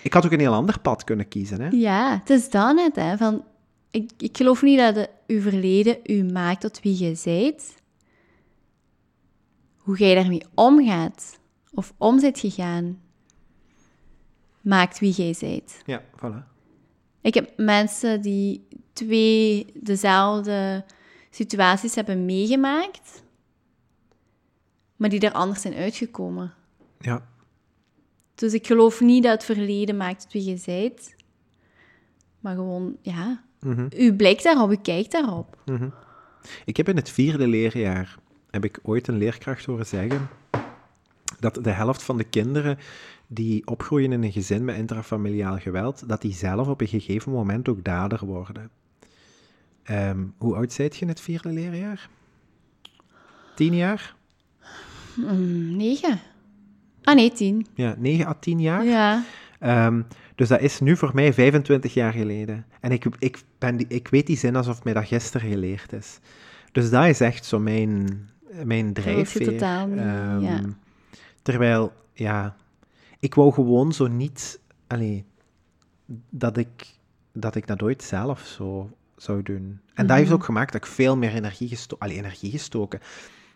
Ik 0.03 0.13
had 0.13 0.25
ook 0.25 0.33
een 0.33 0.41
heel 0.41 0.55
ander 0.55 0.81
pad 0.81 1.05
kunnen 1.05 1.29
kiezen. 1.29 1.61
Hè? 1.61 1.69
Ja, 1.71 2.19
het 2.19 2.31
is 2.31 2.51
dan 2.51 2.75
net, 2.75 2.97
hè. 2.97 3.17
Van, 3.17 3.45
ik, 3.91 4.11
ik 4.19 4.37
geloof 4.37 4.63
niet 4.63 4.79
dat 4.79 4.95
de, 4.95 5.09
uw 5.27 5.41
verleden 5.41 5.97
u 6.05 6.25
maakt 6.33 6.61
tot 6.61 6.81
wie 6.83 7.05
je 7.05 7.15
zijt. 7.15 7.75
Hoe 9.77 9.99
jij 9.99 10.15
daarmee 10.15 10.43
omgaat, 10.55 11.39
of 11.73 11.93
om 11.97 12.19
zit 12.19 12.39
gegaan, 12.39 12.99
maakt 14.61 14.99
wie 14.99 15.13
jij 15.13 15.33
zijt. 15.35 15.83
Ja, 15.87 16.03
voilà. 16.17 16.49
Ik 17.21 17.35
heb 17.35 17.53
mensen 17.57 18.21
die 18.23 18.67
twee 18.93 19.67
dezelfde 19.75 20.85
situaties 21.31 21.95
hebben 21.95 22.25
meegemaakt, 22.25 23.23
maar 24.97 25.09
die 25.09 25.21
er 25.21 25.33
anders 25.33 25.61
zijn 25.61 25.75
uitgekomen. 25.75 26.55
Ja. 26.99 27.29
Dus 28.35 28.53
ik 28.53 28.67
geloof 28.67 29.01
niet 29.01 29.23
dat 29.23 29.33
het 29.33 29.45
verleden 29.45 29.97
maakt 29.97 30.33
wie 30.33 30.45
je 30.45 30.57
zijt, 30.57 31.15
maar 32.41 32.55
gewoon, 32.55 32.97
ja, 33.03 33.43
Mhm. 33.61 33.89
u 33.97 34.15
blijkt 34.15 34.43
daarop, 34.43 34.71
u 34.71 34.77
kijkt 34.77 35.13
daarop. 35.13 35.57
Ik 36.65 36.77
heb 36.77 36.89
in 36.89 36.97
het 36.97 37.11
vierde 37.11 37.47
leerjaar, 37.47 38.19
heb 38.51 38.65
ik 38.65 38.79
ooit 38.83 39.09
een 39.09 39.17
leerkracht 39.17 39.65
horen 39.65 39.87
zeggen, 39.87 40.29
dat 41.39 41.55
de 41.65 41.71
helft 41.71 42.03
van 42.03 42.17
de 42.17 42.25
kinderen 42.25 42.79
die 43.33 43.67
opgroeien 43.67 44.13
in 44.13 44.23
een 44.23 44.33
gezin 44.33 44.65
met 44.65 44.77
intrafamiliaal 44.77 45.59
geweld, 45.59 46.09
dat 46.09 46.21
die 46.21 46.33
zelf 46.35 46.69
op 46.69 46.81
een 46.81 46.89
gegeven 46.89 47.33
moment 47.33 47.69
ook 47.69 47.85
dader 47.85 48.27
worden. 48.27 48.71
Ehm, 49.83 50.25
hoe 50.39 50.55
oud 50.55 50.73
zijt 50.73 50.97
je 50.97 51.03
in 51.03 51.09
het 51.09 51.21
vierde 51.21 51.49
leerjaar? 51.53 52.09
Tien 53.55 53.75
jaar? 53.75 54.15
Mm, 55.17 55.77
negen. 55.77 56.21
Ah 57.03 57.15
nee, 57.15 57.33
tien. 57.33 57.67
Ja, 57.75 57.95
negen 57.99 58.27
à 58.27 58.35
tien 58.41 58.61
jaar. 58.61 58.85
Ja. 58.85 59.25
Ehm, 59.59 60.03
dus 60.35 60.49
dat 60.49 60.61
is 60.61 60.81
nu 60.81 60.97
voor 60.97 61.11
mij 61.15 61.33
25 61.33 61.95
jaar 61.95 62.13
geleden. 62.13 62.67
En 62.81 62.93
ik, 62.93 63.05
ik, 63.19 63.43
ben 63.59 63.77
die, 63.77 63.87
ik 63.89 64.09
weet 64.09 64.27
die 64.27 64.37
zin 64.37 64.57
alsof 64.57 64.85
mij 64.85 64.93
dat 64.93 65.07
gisteren 65.07 65.51
geleerd 65.51 65.93
is. 65.93 66.19
Dus 66.73 66.91
dat 66.91 67.05
is 67.07 67.21
echt 67.21 67.45
zo 67.45 67.59
mijn, 67.59 68.29
mijn 68.65 68.93
drijfveer. 68.93 69.47
totaal 69.47 69.87
niet, 69.87 69.99
Ehm, 69.99 70.41
ja. 70.41 70.61
Terwijl, 71.43 71.93
ja, 72.13 72.57
ik 73.21 73.35
wou 73.35 73.53
gewoon 73.53 73.93
zo 73.93 74.07
niet... 74.07 74.61
Allee, 74.87 75.25
dat 76.31 76.57
ik, 76.57 76.87
dat 77.33 77.55
ik 77.55 77.67
dat 77.67 77.83
ooit 77.83 78.03
zelf 78.03 78.41
zo 78.41 78.91
zou 79.17 79.43
doen. 79.43 79.81
En 79.95 80.07
dat 80.07 80.17
heeft 80.17 80.29
Mhm. 80.29 80.39
ook 80.39 80.45
gemaakt 80.45 80.73
dat 80.73 80.85
ik 80.85 80.91
veel 80.91 81.17
meer 81.17 81.35
energie, 81.35 81.69
gesto 81.69 81.97
allee, 81.99 82.17
energie 82.17 82.51
gestoken. 82.51 83.01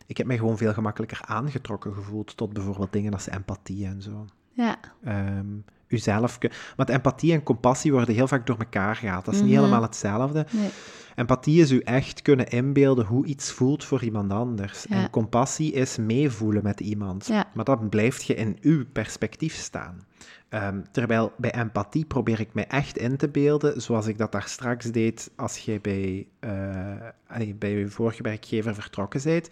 Ik 0.07 0.17
heb 0.17 0.27
mij 0.27 0.39
gewoon 0.39 0.57
veel 0.57 0.73
gemakkelijker 0.73 1.21
aangetrokken 1.25 1.95
gevoeld 1.95 2.37
tot 2.37 2.53
bijvoorbeeld 2.53 2.93
dingen 2.93 3.13
als 3.13 3.29
empathie 3.29 3.87
en 3.87 4.03
zo 4.03 4.27
Ja. 4.53 4.77
ehm 5.05 5.47
uzelf... 5.87 6.39
Want 6.77 6.89
empathie 6.89 7.33
en 7.33 7.43
compassie 7.43 7.93
worden 7.93 8.15
heel 8.15 8.29
vaak 8.29 8.47
door 8.47 8.59
elkaar 8.59 8.97
gehaald. 8.97 9.25
Dat 9.25 9.35
is 9.35 9.41
niet 9.41 9.51
Mhm. 9.51 9.59
helemaal 9.59 9.83
hetzelfde. 9.83 10.47
Nee. 10.51 10.69
Empathie 11.15 11.61
is 11.61 11.71
u 11.71 11.79
echt 11.79 12.23
kunnen 12.23 12.49
inbeelden 12.49 13.07
hoe 13.07 13.27
iets 13.27 13.53
voelt 13.53 13.85
voor 13.85 14.03
iemand 14.03 14.33
anders. 14.33 14.85
Ja. 14.89 14.97
En 14.97 15.11
compassie 15.11 15.73
is 15.73 15.97
meevoelen 15.97 16.63
met 16.63 16.81
iemand. 16.81 17.27
Ja. 17.27 17.51
Maar 17.55 17.65
dat 17.65 17.91
blijft 17.91 18.25
je 18.25 18.35
in 18.35 18.59
uw 18.61 18.85
perspectief 18.93 19.55
staan. 19.55 20.01
Ehm, 20.49 20.81
terwijl 20.91 21.33
bij 21.37 21.55
empathie 21.55 22.05
probeer 22.05 22.41
ik 22.41 22.55
mij 22.55 22.67
echt 22.67 22.99
in 22.99 23.17
te 23.17 23.29
beelden, 23.29 23.83
zoals 23.83 24.07
ik 24.07 24.19
dat 24.19 24.33
daar 24.33 24.49
straks 24.49 24.85
deed 24.85 25.31
als 25.37 25.59
jij 25.59 25.81
bij, 25.81 26.27
eh, 26.41 27.49
bij 27.59 27.71
je 27.71 27.89
vorige 27.89 28.23
werkgever 28.23 28.75
vertrokken 28.75 29.21
bent. 29.25 29.49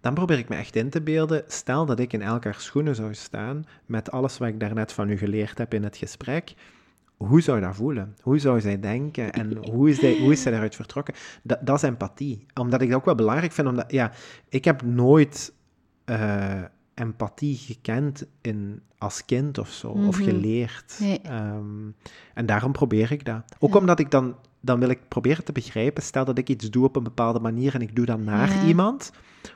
Dan 0.00 0.14
probeer 0.14 0.38
ik 0.38 0.48
me 0.48 0.56
echt 0.56 0.76
in 0.76 0.90
te 0.90 1.00
beelden, 1.00 1.44
stel 1.46 1.86
dat 1.86 1.98
ik 1.98 2.12
in 2.12 2.22
elkaar 2.22 2.54
schoenen 2.58 2.94
zou 2.94 3.14
staan, 3.14 3.66
met 3.86 4.10
alles 4.10 4.38
wat 4.38 4.48
ik 4.48 4.60
daarnet 4.60 4.92
van 4.92 5.10
u 5.10 5.16
geleerd 5.16 5.58
heb 5.58 5.74
in 5.74 5.82
het 5.82 5.96
gesprek, 5.96 6.54
hoe 7.26 7.40
zou 7.40 7.60
dat 7.60 7.74
voelen? 7.76 8.16
Hoe 8.22 8.38
zou 8.38 8.60
zij 8.60 8.80
denken? 8.80 9.32
En 9.32 9.56
hoe 9.70 9.90
is, 9.90 9.98
zij, 9.98 10.18
hoe 10.20 10.32
is 10.32 10.42
zij 10.42 10.50
daaruit 10.52 10.74
vertrokken? 10.74 11.14
Dat, 11.42 11.58
dat 11.62 11.76
is 11.76 11.82
empathie. 11.82 12.46
Omdat 12.60 12.80
ik 12.80 12.88
dat 12.88 12.98
ook 12.98 13.04
wel 13.04 13.14
belangrijk 13.14 13.52
vind, 13.52 13.68
omdat, 13.68 13.90
ja, 13.92 14.12
ik 14.48 14.64
heb 14.64 14.82
nooit 14.82 15.52
eh, 16.04 16.62
empathie 16.94 17.56
gekend 17.56 18.26
in, 18.40 18.80
als 18.98 19.24
kind 19.24 19.58
of 19.58 19.68
zo, 19.68 19.88
of 19.88 20.16
Mhm. 20.20 20.24
geleerd. 20.30 20.96
Nee. 21.00 21.20
Ehm, 21.20 21.88
en 22.34 22.46
daarom 22.46 22.72
probeer 22.72 23.12
ik 23.12 23.24
dat. 23.24 23.42
Ook 23.58 23.72
Ja. 23.72 23.78
omdat 23.78 23.98
ik 23.98 24.10
dan, 24.10 24.34
dan 24.60 24.78
wil 24.80 24.88
ik 24.88 25.08
proberen 25.08 25.44
te 25.44 25.52
begrijpen, 25.52 26.02
stel 26.02 26.24
dat 26.24 26.38
ik 26.38 26.48
iets 26.48 26.70
doe 26.70 26.84
op 26.84 26.96
een 26.96 27.02
bepaalde 27.02 27.40
manier 27.40 27.74
en 27.74 27.80
ik 27.80 27.96
doe 27.96 28.06
dat 28.06 28.18
naar 28.20 28.54
Ja. 28.54 28.66
iemand, 28.66 29.12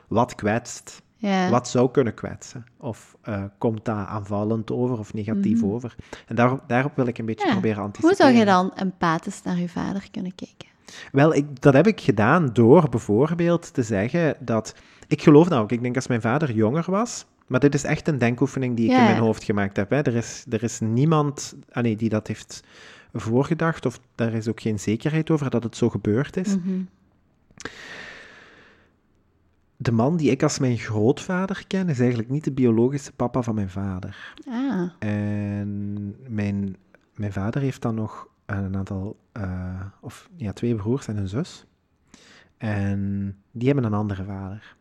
wat 0.07 0.35
kwetst? 0.35 1.01
Ja. 1.21 1.49
Wat 1.49 1.67
zou 1.67 1.91
kunnen 1.91 2.13
kwetsen? 2.13 2.65
Of 2.77 3.17
eh, 3.21 3.43
komt 3.57 3.85
dat 3.85 3.95
aanvallend 3.95 4.71
over 4.71 4.99
of 4.99 5.13
negatief 5.13 5.61
Mhm. 5.61 5.71
over? 5.71 5.95
En 6.27 6.35
daarop, 6.35 6.61
daarop 6.67 6.95
wil 6.95 7.07
ik 7.07 7.17
een 7.17 7.25
beetje 7.25 7.45
Ja. 7.45 7.51
proberen 7.51 7.77
Hoe 7.77 7.85
anticiperen. 7.85 8.17
zou 8.25 8.37
je 8.39 8.45
dan 8.45 8.71
empathisch 8.75 9.41
naar 9.43 9.57
je 9.57 9.69
vader 9.69 10.07
kunnen 10.11 10.35
kijken? 10.35 10.67
Wel, 11.11 11.33
ik, 11.35 11.61
dat 11.61 11.73
heb 11.73 11.87
ik 11.87 12.01
gedaan 12.01 12.49
door 12.53 12.89
bijvoorbeeld 12.89 13.73
te 13.73 13.83
zeggen 13.83 14.35
dat... 14.39 14.75
Ik 15.07 15.21
geloof 15.21 15.49
nou 15.49 15.61
ook, 15.61 15.71
ik 15.71 15.81
denk 15.81 15.95
als 15.95 16.07
mijn 16.07 16.21
vader 16.21 16.51
jonger 16.51 16.85
was... 16.91 17.25
Maar 17.47 17.59
dit 17.59 17.73
is 17.73 17.83
echt 17.83 18.07
een 18.07 18.17
denkoefening 18.17 18.75
die 18.75 18.85
ik 18.85 18.91
Ja. 18.91 18.97
in 18.99 19.03
mijn 19.03 19.17
hoofd 19.17 19.43
gemaakt 19.43 19.77
heb. 19.77 19.89
Hè. 19.89 20.01
Er, 20.01 20.15
is, 20.15 20.45
er 20.49 20.63
is 20.63 20.79
niemand 20.79 21.55
ah 21.71 21.83
nee, 21.83 21.95
die 21.95 22.09
dat 22.09 22.27
heeft 22.27 22.63
voorgedacht, 23.13 23.85
of 23.85 23.99
daar 24.15 24.33
is 24.33 24.47
ook 24.47 24.61
geen 24.61 24.79
zekerheid 24.79 25.29
over 25.29 25.49
dat 25.49 25.63
het 25.63 25.75
zo 25.77 25.89
gebeurd 25.89 26.37
is. 26.37 26.55
Mhm. 26.55 26.79
De 29.81 29.91
man 29.91 30.17
die 30.17 30.31
ik 30.31 30.43
als 30.43 30.59
mijn 30.59 30.77
grootvader 30.77 31.63
ken, 31.67 31.89
is 31.89 31.99
eigenlijk 31.99 32.29
niet 32.29 32.43
de 32.43 32.51
biologische 32.51 33.11
papa 33.11 33.41
van 33.41 33.55
mijn 33.55 33.69
vader. 33.69 34.33
Ah, 34.47 34.89
En 34.99 36.15
mijn, 36.27 36.75
mijn 37.15 37.33
vader 37.33 37.61
heeft 37.61 37.81
dan 37.81 37.95
nog 37.95 38.27
een 38.45 38.75
aantal, 38.75 39.17
eh, 39.31 39.81
of 40.01 40.29
ja, 40.35 40.53
twee 40.53 40.75
broers 40.75 41.07
en 41.07 41.17
een 41.17 41.27
zus. 41.27 41.65
En 42.57 43.35
die 43.51 43.67
hebben 43.67 43.85
een 43.85 43.93
andere 43.93 44.23
vader. 44.23 44.75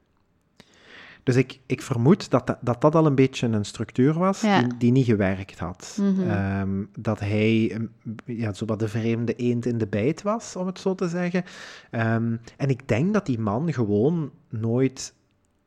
Dus 1.28 1.36
ik, 1.36 1.60
ik 1.66 1.82
vermoed 1.82 2.30
dat, 2.30 2.46
dat 2.46 2.58
dat 2.60 2.80
dat 2.80 2.94
al 2.94 3.06
een 3.06 3.14
beetje 3.14 3.46
een 3.46 3.64
structuur 3.64 4.12
was 4.18 4.40
Ja. 4.40 4.62
die, 4.62 4.76
die 4.78 4.92
niet 4.92 5.04
gewerkt 5.04 5.58
had. 5.58 5.98
Mhm. 6.00 6.28
Ehm, 6.30 6.84
dat 6.98 7.20
hij 7.20 7.74
een- 7.74 7.90
ja, 8.24 8.52
zo 8.52 8.64
wat 8.64 8.78
de 8.78 8.88
vreemde 8.88 9.34
eend 9.34 9.66
in 9.66 9.78
de 9.78 9.86
bijt 9.86 10.22
was, 10.22 10.56
om 10.56 10.66
het 10.66 10.78
zo 10.78 10.94
te 10.94 11.08
zeggen. 11.08 11.44
Ehm, 11.90 12.36
en 12.56 12.68
ik 12.68 12.88
denk 12.88 13.12
dat 13.12 13.26
die 13.26 13.38
man 13.38 13.72
gewoon 13.72 14.30
nooit 14.48 15.14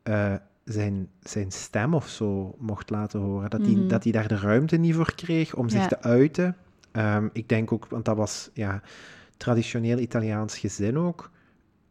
eh, 0.02 0.34
zijn, 0.64 1.08
zijn 1.22 1.50
stem 1.52 1.94
of 1.94 2.08
zo 2.08 2.54
mocht 2.58 2.90
laten 2.90 3.20
horen. 3.20 3.50
Dat 3.50 3.60
hij 3.60 3.74
Mhm. 3.74 3.88
dat 3.88 4.02
hij 4.02 4.12
daar 4.12 4.28
de 4.28 4.36
ruimte 4.38 4.76
niet 4.76 4.94
voor 4.94 5.14
kreeg 5.14 5.54
om 5.54 5.68
zich 5.68 5.86
te 5.86 6.00
uiten. 6.02 6.56
Ehm, 6.92 7.28
ik 7.32 7.48
denk 7.48 7.72
ook, 7.72 7.86
want 7.86 8.04
dat 8.04 8.16
was 8.16 8.50
ja, 8.54 8.82
traditioneel 9.36 9.98
Italiaans 9.98 10.58
gezin 10.58 10.98
ook, 10.98 11.30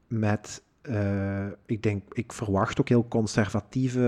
met, 0.07 0.61
eh, 0.81 1.45
ik 1.65 1.83
denk, 1.83 2.03
ik 2.13 2.33
verwacht 2.33 2.79
ook 2.79 2.89
heel 2.89 3.07
conservatieve 3.07 3.99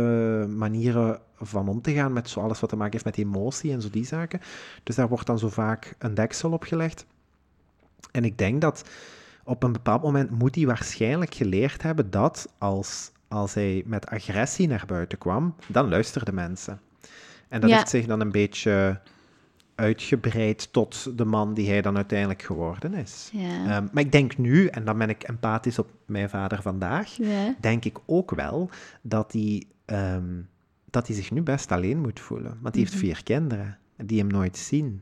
manieren 0.50 1.20
van 1.36 1.68
om 1.70 1.82
te 1.82 1.94
gaan 1.94 2.14
met 2.14 2.30
zo 2.30 2.40
alles 2.40 2.60
wat 2.60 2.70
te 2.70 2.76
maken 2.76 2.92
heeft 2.92 3.06
met 3.06 3.18
emotie 3.18 3.72
en 3.72 3.82
zo 3.82 3.90
die 3.90 4.06
zaken. 4.06 4.40
Dus 4.84 4.96
daar 4.96 5.08
wordt 5.08 5.26
dan 5.28 5.40
zo 5.40 5.50
vaak 5.50 5.96
een 6.00 6.14
deksel 6.14 6.52
op 6.52 6.64
gelegd. 6.64 7.06
En 8.12 8.26
ik 8.26 8.38
denk 8.38 8.62
dat 8.62 8.90
op 9.44 9.64
een 9.64 9.72
bepaald 9.72 10.02
moment 10.04 10.30
moet 10.30 10.56
hij 10.56 10.66
waarschijnlijk 10.66 11.34
geleerd 11.34 11.82
hebben 11.84 12.10
dat 12.12 12.50
als, 12.58 13.12
als 13.28 13.54
hij 13.54 13.84
met 13.86 14.06
agressie 14.08 14.68
naar 14.68 14.84
buiten 14.88 15.18
kwam, 15.18 15.56
dan 15.68 15.90
luisterden 15.90 16.34
mensen. 16.34 16.82
En 17.50 17.62
dat 17.62 17.70
Ja. 17.70 17.76
heeft 17.78 17.90
zich 17.90 18.06
dan 18.06 18.20
een 18.20 18.32
beetje 18.32 19.00
uitgebreid 19.76 20.74
tot 20.74 21.18
de 21.18 21.26
man 21.26 21.54
die 21.54 21.70
hij 21.70 21.82
dan 21.82 21.96
uiteindelijk 21.96 22.42
geworden 22.42 22.94
is. 22.94 23.30
ja. 23.34 23.66
Ehm, 23.66 23.88
maar 23.92 24.04
ik 24.04 24.12
denk 24.12 24.38
nu, 24.38 24.68
en 24.68 24.86
dan 24.86 24.98
ben 24.98 25.10
ik 25.10 25.24
empathisch 25.24 25.80
op 25.80 25.90
mijn 26.06 26.30
vader 26.30 26.62
vandaag, 26.62 27.10
ja. 27.18 27.56
denk 27.60 27.86
ik 27.86 27.98
ook 28.06 28.32
wel 28.36 28.70
dat 29.02 29.32
hij, 29.32 29.64
ehm, 29.86 30.42
dat 30.90 31.08
hij 31.08 31.16
zich 31.16 31.32
nu 31.32 31.42
best 31.42 31.72
alleen 31.72 32.00
moet 32.00 32.20
voelen. 32.20 32.58
Want 32.62 32.76
hij 32.76 32.84
heeft 32.84 32.96
Mhm. 32.96 33.04
vier 33.06 33.24
kinderen 33.24 33.78
die 34.06 34.20
hem 34.20 34.28
nooit 34.28 34.58
zien. 34.58 35.02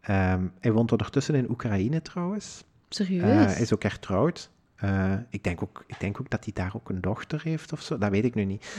Ehm, 0.00 0.46
hij 0.60 0.72
woont 0.72 0.92
ondertussen 0.92 1.34
in 1.34 1.50
Oekraïne 1.50 2.02
trouwens. 2.02 2.64
Serieus? 2.88 3.22
Eh, 3.46 3.52
hij 3.52 3.60
is 3.62 3.72
ook 3.74 3.82
hertrouwd. 3.82 4.50
Eh, 4.80 5.12
ik, 5.30 5.44
denk 5.44 5.62
ook, 5.62 5.84
ik 5.86 6.00
denk 6.00 6.20
ook 6.20 6.30
dat 6.30 6.44
hij 6.44 6.52
daar 6.54 6.72
ook 6.76 6.88
een 6.88 7.00
dochter 7.00 7.40
heeft 7.44 7.72
of 7.72 7.82
zo. 7.82 7.98
Dat 7.98 8.10
weet 8.10 8.24
ik 8.24 8.34
nu 8.34 8.44
niet. 8.44 8.76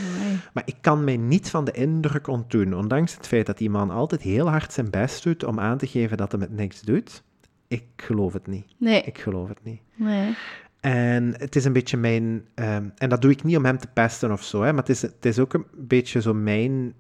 Maar 0.54 0.64
ik 0.66 0.76
kan 0.82 1.04
mij 1.04 1.18
niet 1.18 1.50
van 1.50 1.66
de 1.66 1.72
indruk 1.72 2.28
ontdoen, 2.28 2.74
ondanks 2.76 3.14
het 3.16 3.28
feit 3.28 3.46
dat 3.46 3.58
die 3.58 3.70
man 3.70 3.90
altijd 3.90 4.22
heel 4.22 4.50
hard 4.50 4.74
zijn 4.74 4.90
best 4.90 5.24
doet 5.24 5.44
om 5.44 5.60
aan 5.60 5.78
te 5.78 5.88
geven 5.88 6.18
dat 6.18 6.32
hij 6.32 6.42
het 6.42 6.52
niks 6.56 6.82
doet. 6.82 7.24
Ik 7.68 7.84
geloof 7.96 8.34
het 8.34 8.48
niet. 8.48 8.66
Nee, 8.78 9.02
Ik 9.02 9.18
geloof 9.18 9.48
het 9.50 9.64
niet. 9.64 9.82
nee. 9.96 10.36
En 10.80 11.34
het 11.38 11.56
is 11.56 11.66
een 11.66 11.74
beetje 11.74 11.98
mijn... 11.98 12.46
ehm, 12.54 12.86
en 12.98 13.10
dat 13.10 13.22
doe 13.22 13.32
ik 13.32 13.44
niet 13.44 13.58
om 13.58 13.66
hem 13.66 13.78
te 13.78 13.88
pesten 13.94 14.32
of 14.32 14.44
zo, 14.44 14.62
hè, 14.62 14.70
maar 14.74 14.82
het 14.84 14.90
is, 14.90 15.02
het 15.02 15.26
is 15.26 15.40
ook 15.40 15.54
een 15.54 15.66
beetje 15.76 16.22
zo 16.22 16.34
mijn 16.34 16.94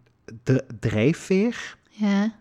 drijfveer 0.79 1.77
Ja, 1.89 2.33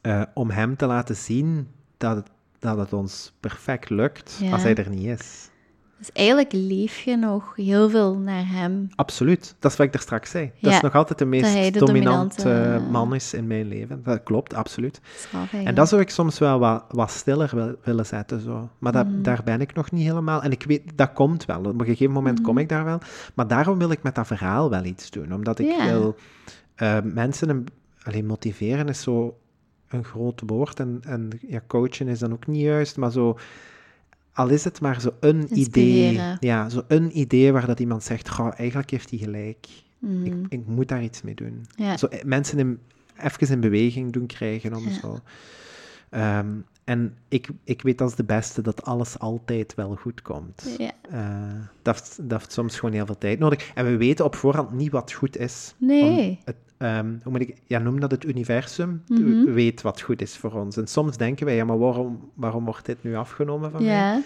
eh, 0.00 0.22
om 0.34 0.50
hem 0.50 0.76
te 0.76 0.86
laten 0.86 1.16
zien 1.16 1.68
dat 1.96 2.16
het, 2.16 2.30
dat 2.58 2.78
het 2.78 2.92
ons 2.92 3.32
perfect 3.40 3.90
lukt 3.90 4.38
Ja. 4.40 4.50
als 4.50 4.62
hij 4.62 4.74
er 4.74 4.88
niet 4.90 5.06
is. 5.20 5.48
Dus 5.98 6.12
eigenlijk 6.12 6.52
leef 6.52 6.98
je 7.00 7.16
nog 7.16 7.56
heel 7.56 7.90
veel 7.90 8.16
naar 8.18 8.48
hem. 8.48 8.88
Absoluut. 8.94 9.54
Dat 9.58 9.70
is 9.70 9.76
wat 9.76 9.86
ik 9.86 9.94
er 9.94 10.00
straks 10.00 10.30
zei. 10.30 10.52
Dat 10.60 10.72
is 10.72 10.80
nog 10.80 10.94
altijd 10.94 11.18
de 11.18 11.24
meest 11.24 11.72
de 11.72 11.78
dominante 11.78 12.42
dominante, 12.42 12.84
eh, 12.84 12.90
man 12.90 13.14
is 13.14 13.34
in 13.34 13.46
mijn 13.46 13.68
leven. 13.68 14.00
Dat 14.04 14.22
klopt, 14.22 14.54
absoluut. 14.54 15.00
Straf 15.16 15.52
En 15.52 15.74
dat 15.74 15.88
zou 15.88 16.00
ik 16.00 16.10
soms 16.10 16.38
wel 16.38 16.58
wat, 16.58 16.84
wat 16.88 17.10
stiller 17.10 17.50
wil- 17.54 17.74
willen 17.84 18.06
zetten. 18.06 18.40
Zo. 18.40 18.68
Maar 18.78 18.92
dat, 18.92 19.06
Mhm. 19.08 19.22
daar 19.22 19.40
ben 19.44 19.60
ik 19.60 19.74
nog 19.74 19.90
niet 19.90 20.06
helemaal. 20.06 20.42
En 20.42 20.50
ik 20.50 20.62
weet, 20.62 20.82
dat 20.94 21.12
komt 21.12 21.44
wel. 21.44 21.58
Op 21.64 21.80
een 21.80 21.86
gegeven 21.86 22.12
moment 22.14 22.40
kom 22.40 22.52
Mhm. 22.52 22.62
ik 22.62 22.68
daar 22.68 22.84
wel. 22.84 22.98
Maar 23.34 23.46
daarom 23.48 23.78
wil 23.78 23.90
ik 23.90 24.02
met 24.02 24.14
dat 24.14 24.26
verhaal 24.26 24.70
wel 24.70 24.84
iets 24.84 25.10
doen. 25.10 25.32
Omdat 25.34 25.58
ik 25.58 25.76
wil 25.84 26.16
eh, 26.74 26.98
mensen 27.02 27.48
een, 27.48 27.66
alleen 28.02 28.26
motiveren 28.26 28.88
is 28.88 29.02
zo 29.02 29.36
een 29.88 30.04
groot 30.04 30.42
woord. 30.46 30.80
En, 30.80 31.00
en 31.06 31.28
ja, 31.48 31.60
coachen 31.66 32.08
is 32.08 32.18
dan 32.18 32.32
ook 32.32 32.46
niet 32.46 32.62
juist. 32.62 32.96
Maar 32.96 33.10
zo, 33.12 33.38
al 34.36 34.48
is 34.48 34.64
het 34.64 34.80
maar 34.80 35.00
zo 35.00 35.10
een 35.20 35.58
idee. 35.58 36.20
Ja, 36.40 36.68
zo 36.68 36.82
een 36.88 37.18
idee 37.18 37.52
waar 37.52 37.66
dat 37.66 37.80
iemand 37.80 38.02
zegt, 38.02 38.28
goh, 38.28 38.52
eigenlijk 38.56 38.90
heeft 38.90 39.10
hij 39.10 39.18
gelijk. 39.18 39.66
Mhm. 39.98 40.24
Ik, 40.24 40.34
ik 40.48 40.66
moet 40.66 40.88
daar 40.88 41.02
iets 41.02 41.22
mee 41.22 41.34
doen. 41.34 41.66
ja. 41.76 41.96
Zo, 41.96 42.06
eh, 42.06 42.24
mensen 42.24 42.58
in, 42.58 42.78
even 43.22 43.48
in 43.48 43.60
beweging 43.60 44.12
doen 44.12 44.26
krijgen 44.26 44.74
om 44.74 44.88
Ja. 44.88 44.98
zo. 45.00 45.18
Ehm, 46.10 46.46
en 46.84 47.14
ik, 47.28 47.48
ik 47.64 47.82
weet 47.82 48.00
als 48.00 48.14
de 48.14 48.24
beste 48.24 48.62
dat 48.62 48.84
alles 48.84 49.18
altijd 49.18 49.74
wel 49.74 49.94
goed 49.94 50.22
komt. 50.22 50.74
ja. 50.78 50.90
Eh, 51.10 51.60
dat, 51.82 52.18
dat 52.22 52.38
heeft 52.38 52.52
soms 52.52 52.78
gewoon 52.78 52.94
heel 52.94 53.06
veel 53.06 53.18
tijd 53.18 53.38
nodig. 53.38 53.70
En 53.74 53.84
we 53.84 53.96
weten 53.96 54.24
op 54.24 54.34
voorhand 54.34 54.72
niet 54.72 54.90
wat 54.92 55.12
goed 55.12 55.36
is. 55.36 55.74
Nee. 55.78 56.38
Het, 56.44 56.56
ehm, 56.78 57.14
hoe 57.22 57.32
moet 57.32 57.40
ik, 57.40 57.56
ja, 57.66 57.78
noem 57.78 58.00
dat 58.00 58.10
het 58.10 58.24
universum 58.24 59.02
Mhm. 59.08 59.44
weet 59.52 59.82
wat 59.82 60.00
goed 60.00 60.22
is 60.22 60.36
voor 60.36 60.52
ons. 60.52 60.76
En 60.76 60.86
soms 60.86 61.16
denken 61.16 61.46
wij, 61.46 61.56
ja, 61.56 61.64
maar 61.64 61.78
waarom, 61.78 62.30
waarom 62.34 62.64
wordt 62.64 62.86
dit 62.86 63.02
nu 63.02 63.16
afgenomen 63.16 63.70
van 63.70 63.84
mij? 63.84 64.22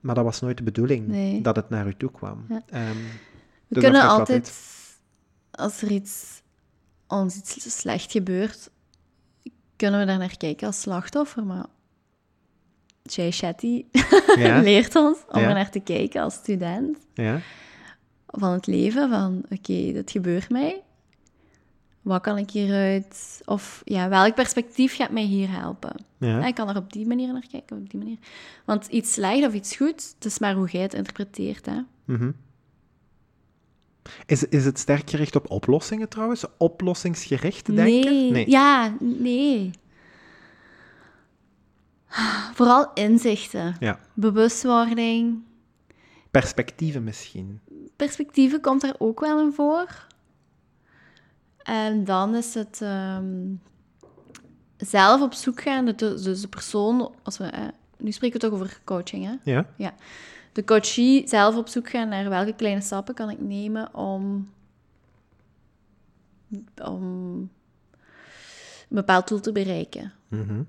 Maar 0.00 0.14
dat 0.14 0.24
was 0.24 0.40
nooit 0.40 0.56
de 0.56 0.62
bedoeling, 0.62 1.06
Nee. 1.06 1.40
dat 1.40 1.56
het 1.56 1.68
naar 1.68 1.86
u 1.86 1.94
toe 1.96 2.10
kwam. 2.10 2.44
Ja. 2.48 2.62
Ehm, 2.70 2.94
We 3.68 3.74
Dus 3.74 3.82
kunnen 3.82 4.02
dat 4.02 4.10
altijd, 4.10 4.52
als 5.50 5.82
er 5.82 5.90
iets, 5.90 6.42
ons 7.06 7.36
iets 7.36 7.78
slecht 7.78 8.10
gebeurt, 8.12 8.70
kunnen 9.76 10.00
we 10.00 10.06
daar 10.06 10.18
naar 10.18 10.36
kijken 10.36 10.66
als 10.66 10.80
slachtoffer. 10.80 11.44
Maar 11.44 11.66
Jay 13.02 13.30
Shetty 13.30 13.84
Ja. 14.38 14.60
leert 14.60 14.94
ons 14.96 15.18
om 15.28 15.40
Ja. 15.40 15.48
er 15.48 15.54
naar 15.54 15.70
te 15.70 15.80
kijken 15.80 16.22
als 16.22 16.34
student 16.34 16.98
ja, 17.14 17.40
van 18.26 18.52
het 18.52 18.66
leven. 18.66 19.08
Van, 19.10 19.36
oké, 19.50 19.92
dit 19.92 20.10
gebeurt 20.10 20.50
mij. 20.50 20.82
Wat 22.06 22.20
kan 22.20 22.38
ik 22.38 22.50
hieruit... 22.50 23.42
Of 23.44 23.82
ja, 23.84 24.08
welk 24.08 24.34
perspectief 24.34 24.96
gaat 24.96 25.10
mij 25.10 25.22
hier 25.22 25.50
helpen? 25.50 25.94
ja. 26.18 26.46
Ik 26.46 26.54
kan 26.54 26.68
er 26.68 26.76
op 26.76 26.92
die 26.92 27.06
manier 27.06 27.32
naar 27.32 27.46
kijken, 27.50 27.76
op 27.76 27.90
die 27.90 27.98
manier. 27.98 28.18
Want 28.64 28.86
iets 28.86 29.12
slecht 29.12 29.46
of 29.46 29.54
iets 29.54 29.76
goed, 29.76 30.14
het 30.14 30.24
is 30.24 30.38
maar 30.38 30.54
hoe 30.54 30.68
jij 30.68 30.82
het 30.82 30.94
interpreteert, 30.94 31.66
hè. 31.66 31.80
Mhm. 32.04 32.30
Is, 34.26 34.44
is 34.44 34.64
het 34.64 34.78
sterk 34.78 35.10
gericht 35.10 35.36
op 35.36 35.50
oplossingen 35.50 36.08
trouwens? 36.08 36.44
Oplossingsgericht 36.56 37.66
denken? 37.66 38.32
Nee. 38.32 38.50
Ja, 38.50 38.96
nee. 39.00 39.70
Vooral 42.54 42.90
inzichten. 42.94 43.76
Ja. 43.80 44.00
Bewustwording. 44.14 45.42
Perspectieven 46.30 47.04
misschien. 47.04 47.60
Perspectieven 47.96 48.60
komt 48.60 48.82
er 48.82 48.94
ook 48.98 49.20
wel 49.20 49.40
in 49.40 49.52
voor. 49.52 50.06
En 51.66 52.04
dan 52.04 52.34
is 52.34 52.54
het 52.54 52.80
ehm, 52.82 53.54
zelf 54.76 55.20
op 55.22 55.32
zoek 55.32 55.60
gaan. 55.62 55.84
de- 55.84 55.94
Dus 55.94 56.40
de 56.40 56.48
persoon, 56.48 57.12
als 57.22 57.38
we, 57.38 57.44
eh, 57.44 57.64
nu 57.98 58.12
spreken 58.12 58.40
we 58.40 58.46
toch 58.46 58.60
over 58.60 58.80
coaching, 58.84 59.24
hè? 59.24 59.52
Ja? 59.76 59.94
De 60.52 60.64
coachie 60.64 61.28
zelf 61.28 61.56
op 61.56 61.68
zoek 61.68 61.88
gaan 61.90 62.08
naar 62.08 62.28
welke 62.28 62.52
kleine 62.54 62.80
stappen 62.80 63.14
kan 63.14 63.30
ik 63.30 63.40
nemen 63.40 63.94
om, 63.94 64.50
om 66.84 67.02
een 67.02 67.50
bepaald 68.88 69.28
doel 69.28 69.40
te 69.40 69.52
bereiken. 69.52 70.12
Mhm. 70.28 70.62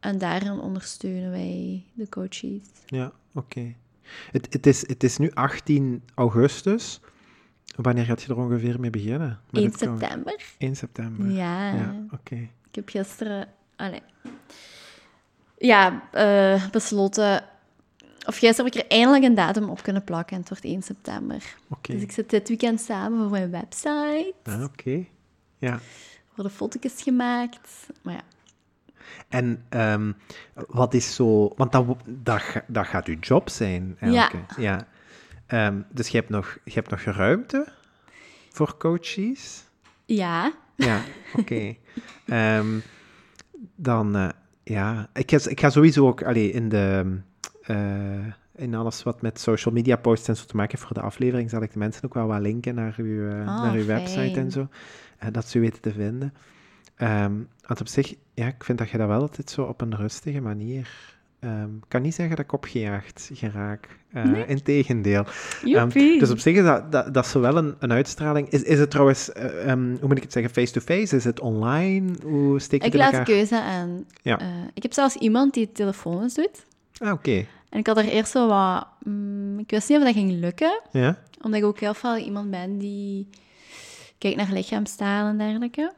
En 0.00 0.18
daarin 0.18 0.60
ondersteunen 0.60 1.30
wij 1.30 1.84
de 1.94 2.08
coaches. 2.08 2.60
Ja, 2.86 3.12
oké. 3.34 3.74
Het, 4.32 4.52
het, 4.52 4.66
is, 4.66 4.88
het 4.88 5.04
is 5.04 5.18
nu 5.18 5.30
18 5.30 6.02
augustus. 6.14 7.00
Wanneer 7.74 8.04
gaat 8.04 8.22
je 8.22 8.28
er 8.28 8.36
ongeveer 8.38 8.80
mee 8.80 8.90
beginnen? 8.90 9.40
Met 9.50 9.62
1 9.62 9.70
het 9.70 9.78
coach? 9.78 9.98
september. 9.98 10.44
1 10.58 10.76
september. 10.76 11.30
Ja. 11.30 11.74
Ja, 11.74 11.94
oké. 12.10 12.34
Ik 12.68 12.74
heb 12.74 12.88
gisteren... 12.88 13.48
Allee. 13.76 14.02
Ja, 15.58 16.02
eh, 16.12 16.68
besloten... 16.70 17.44
Of 18.26 18.36
gisteren 18.38 18.64
heb 18.64 18.74
ik 18.74 18.80
er 18.80 18.90
eindelijk 18.96 19.24
een 19.24 19.34
datum 19.34 19.68
op 19.68 19.82
kunnen 19.82 20.04
plakken 20.04 20.32
en 20.34 20.40
het 20.40 20.48
wordt 20.48 20.64
1 20.64 20.82
september. 20.82 21.56
Oké. 21.68 21.92
Dus 21.92 22.02
ik 22.02 22.12
zit 22.12 22.30
dit 22.30 22.48
weekend 22.48 22.80
samen 22.80 23.18
voor 23.18 23.30
mijn 23.30 23.50
website. 23.50 24.34
Ah, 24.44 24.62
oké. 24.62 25.04
Ja. 25.58 25.72
Er 25.72 25.80
worden 26.34 26.52
foto's 26.52 27.02
gemaakt. 27.02 27.86
Maar 28.02 28.14
ja, 28.14 28.22
En 29.28 29.64
ehm, 29.68 30.12
wat 30.54 30.94
is 30.94 31.14
zo... 31.14 31.52
Want 31.56 31.72
dat, 31.72 31.86
dat, 32.06 32.42
dat 32.66 32.86
gaat 32.86 33.06
uw 33.06 33.18
job 33.20 33.48
zijn, 33.48 33.96
eigenlijk. 34.00 34.50
hè? 34.54 34.62
ja. 34.62 34.86
Ehm, 35.46 35.80
dus 35.92 36.08
je 36.08 36.16
hebt, 36.16 36.28
nog, 36.30 36.58
je 36.64 36.72
hebt 36.72 36.90
nog 36.90 37.00
ruimte 37.00 37.66
voor 38.50 38.76
coaches? 38.76 39.64
ja 40.04 40.52
Ja, 40.76 41.00
oké. 41.36 41.74
Ehm, 42.26 42.78
dan, 43.76 44.16
eh, 44.16 44.28
ja, 44.62 45.08
ik 45.12 45.30
ga, 45.30 45.50
ik 45.50 45.60
ga 45.60 45.70
sowieso 45.70 46.06
ook 46.06 46.22
allee, 46.22 46.50
in, 46.52 46.68
de, 46.68 47.16
eh, 47.62 48.26
in 48.54 48.74
alles 48.74 49.02
wat 49.02 49.22
met 49.22 49.40
social 49.40 49.74
media 49.74 49.96
posts 49.96 50.28
en 50.28 50.36
zo 50.36 50.44
te 50.44 50.56
maken 50.56 50.72
heeft 50.76 50.86
voor 50.86 50.96
de 50.96 51.06
aflevering, 51.06 51.50
zal 51.50 51.62
ik 51.62 51.72
de 51.72 51.78
mensen 51.78 52.04
ook 52.04 52.14
wel 52.14 52.26
wat 52.26 52.40
linken 52.40 52.74
naar 52.74 52.94
uw, 52.96 53.28
eh, 53.28 53.38
Ah, 53.38 53.62
naar 53.62 53.74
uw 53.74 53.84
website 53.86 54.40
en 54.40 54.50
zo. 54.50 54.68
dat 55.32 55.48
ze 55.48 55.58
u 55.58 55.60
weten 55.60 55.80
te 55.80 55.92
vinden. 55.92 56.34
Ehm, 56.96 57.34
want 57.66 57.80
op 57.80 57.88
zich, 57.88 58.14
ja, 58.34 58.46
ik 58.46 58.64
vind 58.64 58.78
dat 58.78 58.90
je 58.90 58.98
dat 58.98 59.08
wel 59.08 59.20
altijd 59.20 59.50
zo 59.50 59.62
op 59.62 59.80
een 59.80 59.96
rustige 59.96 60.40
manier... 60.40 61.15
ehm, 61.46 61.76
ik 61.76 61.84
kan 61.88 62.02
niet 62.02 62.14
zeggen 62.14 62.36
dat 62.36 62.44
ik 62.44 62.52
opgejaagd 62.52 63.30
geraak. 63.32 63.88
Uh, 64.14 64.24
Nee? 64.24 64.46
Integendeel. 64.46 65.24
Ehm, 65.64 65.88
dus 66.18 66.30
op 66.30 66.38
zich 66.38 66.56
is 66.56 66.64
dat, 66.64 66.92
dat, 66.92 67.14
dat 67.14 67.24
is 67.24 67.32
wel 67.32 67.56
een, 67.56 67.74
een 67.78 67.92
uitstraling. 67.92 68.48
Is, 68.48 68.62
is 68.62 68.78
het 68.78 68.90
trouwens, 68.90 69.32
eh, 69.32 69.70
ehm, 69.70 69.96
hoe 70.00 70.08
moet 70.08 70.16
ik 70.16 70.22
het 70.22 70.32
zeggen, 70.32 70.52
face-to-face? 70.52 71.16
Is 71.16 71.24
het 71.24 71.40
online? 71.40 72.14
Hoe 72.22 72.60
steek 72.60 72.80
je 72.80 72.86
ik 72.86 72.92
het 72.92 73.00
laat 73.00 73.10
elkaar? 73.10 73.26
keuze 73.26 73.60
aan. 73.60 74.04
Ja. 74.22 74.38
Eh, 74.38 74.46
ik 74.74 74.82
heb 74.82 74.92
zelfs 74.92 75.16
iemand 75.16 75.54
die 75.54 75.72
telefoons 75.72 76.34
doet. 76.34 76.64
Ah, 76.98 77.12
oké. 77.12 77.46
En 77.68 77.78
ik 77.78 77.86
had 77.86 77.96
er 77.96 78.08
eerst 78.08 78.30
zo 78.30 78.48
wat... 78.48 78.86
mm, 79.02 79.58
ik 79.58 79.70
wist 79.70 79.88
niet 79.88 79.98
of 79.98 80.04
dat 80.04 80.14
ging 80.14 80.32
lukken. 80.40 80.80
Ja? 80.90 81.18
Omdat 81.42 81.60
ik 81.60 81.66
ook 81.66 81.80
heel 81.80 81.94
veel 81.94 82.16
iemand 82.16 82.50
ben 82.50 82.78
die 82.78 83.28
kijkt 84.18 84.36
naar 84.36 84.52
lichaamstaal 84.52 85.26
en 85.26 85.38
dergelijke. 85.38 85.92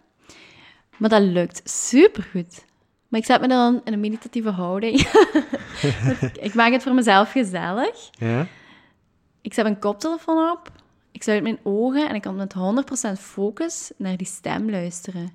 Maar 0.97 1.11
dat 1.11 1.23
lukt 1.23 1.61
supergoed. 1.70 2.65
Maar 3.09 3.20
ik 3.20 3.26
zet 3.26 3.40
me 3.40 3.48
dan 3.48 3.80
in 3.85 3.93
een 3.93 4.01
meditatieve 4.01 4.51
houding. 4.51 5.01
ik 6.47 6.55
maak 6.55 6.72
het 6.72 6.82
voor 6.82 6.94
mezelf 6.94 7.30
gezellig. 7.32 8.10
Ja? 8.18 8.47
Ik 9.40 9.55
zet 9.55 9.64
mijn 9.64 9.78
koptelefoon 9.78 10.51
op. 10.51 10.72
Ik 11.12 11.22
sluit 11.22 11.43
mijn 11.43 11.59
ogen 11.62 12.09
en 12.09 12.14
ik 12.14 12.22
kan 12.22 12.36
met 12.36 12.55
100% 13.18 13.20
focus 13.20 13.90
naar 13.97 14.16
die 14.16 14.26
stem 14.26 14.70
luisteren. 14.70 15.30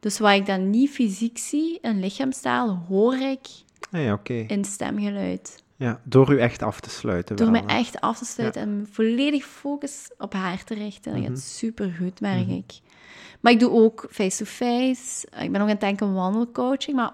Dus 0.00 0.18
wat 0.18 0.32
ik 0.32 0.46
dan 0.46 0.70
niet 0.70 0.90
fysiek 0.90 1.38
zie, 1.38 1.78
in 1.82 2.00
lichaamstaal, 2.00 2.84
hoor 2.88 3.14
ik 3.14 3.46
Ah, 3.90 4.02
ja, 4.04 4.12
oké. 4.12 4.32
in 4.34 4.64
stemgeluid. 4.64 5.62
Ja, 5.76 6.00
door 6.04 6.32
u 6.32 6.38
echt 6.40 6.62
af 6.62 6.80
te 6.80 6.90
sluiten 6.90 7.36
Door 7.36 7.52
hè? 7.54 7.66
echt 7.66 8.00
af 8.00 8.18
te 8.18 8.24
sluiten 8.24 8.62
en 8.62 8.88
volledig 8.92 9.44
focus 9.44 10.10
op 10.18 10.32
haar 10.32 10.64
te 10.64 10.74
richten. 10.74 11.12
Dat 11.12 11.20
Mhm. 11.20 11.30
gaat 11.30 11.40
supergoed, 11.40 12.20
merk 12.20 12.48
ik. 12.48 12.72
Maar 13.40 13.52
ik 13.52 13.60
doe 13.60 13.70
ook 13.70 14.06
face-to-face. 14.10 15.26
Ik 15.38 15.52
ben 15.52 15.54
ook 15.54 15.66
aan 15.66 15.68
het 15.68 15.80
denken 15.80 16.14
wandelcoaching, 16.14 16.96
maar 16.96 17.12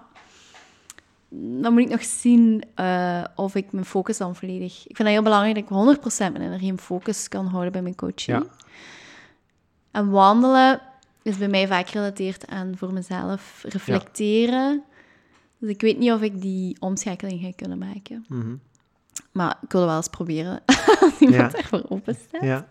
dan 1.29 1.73
moet 1.73 1.81
ik 1.81 1.89
nog 1.89 2.03
zien 2.03 2.63
eh, 2.75 3.23
of 3.35 3.55
ik 3.55 3.71
mijn 3.71 3.85
focus 3.85 4.17
dan 4.17 4.35
volledig... 4.35 4.73
Ik 4.73 4.95
vind 4.95 4.97
dat 4.97 5.07
heel 5.07 5.21
belangrijk 5.21 5.67
dat 5.69 5.97
ik 5.97 6.03
100% 6.03 6.17
mijn 6.17 6.41
energie 6.41 6.71
en 6.71 6.79
focus 6.79 7.27
kan 7.27 7.45
houden 7.45 7.71
bij 7.71 7.81
mijn 7.81 7.95
coaching. 7.95 8.37
Ja. 8.37 8.43
En 9.91 10.09
wandelen 10.09 10.81
is 11.21 11.37
bij 11.37 11.47
mij 11.47 11.67
vaak 11.67 11.87
gerelateerd 11.89 12.47
aan 12.47 12.73
voor 12.77 12.93
mezelf 12.93 13.63
reflecteren. 13.67 14.83
Dus 15.57 15.69
ik 15.69 15.81
weet 15.81 15.97
niet 15.97 16.11
of 16.11 16.21
ik 16.21 16.41
die 16.41 16.77
omschakeling 16.79 17.41
ga 17.41 17.51
kunnen 17.55 17.77
maken. 17.77 18.25
Mhm. 18.27 18.55
Maar 19.31 19.57
ik 19.61 19.71
wil 19.71 19.85
wel 19.85 19.95
eens 19.95 20.07
proberen. 20.09 20.61
Als 21.01 21.19
iemand 21.19 21.51
Ja. 21.51 21.57
ervoor 21.57 21.83
open 21.89 22.15
staat. 22.15 22.41
Ja, 22.43 22.67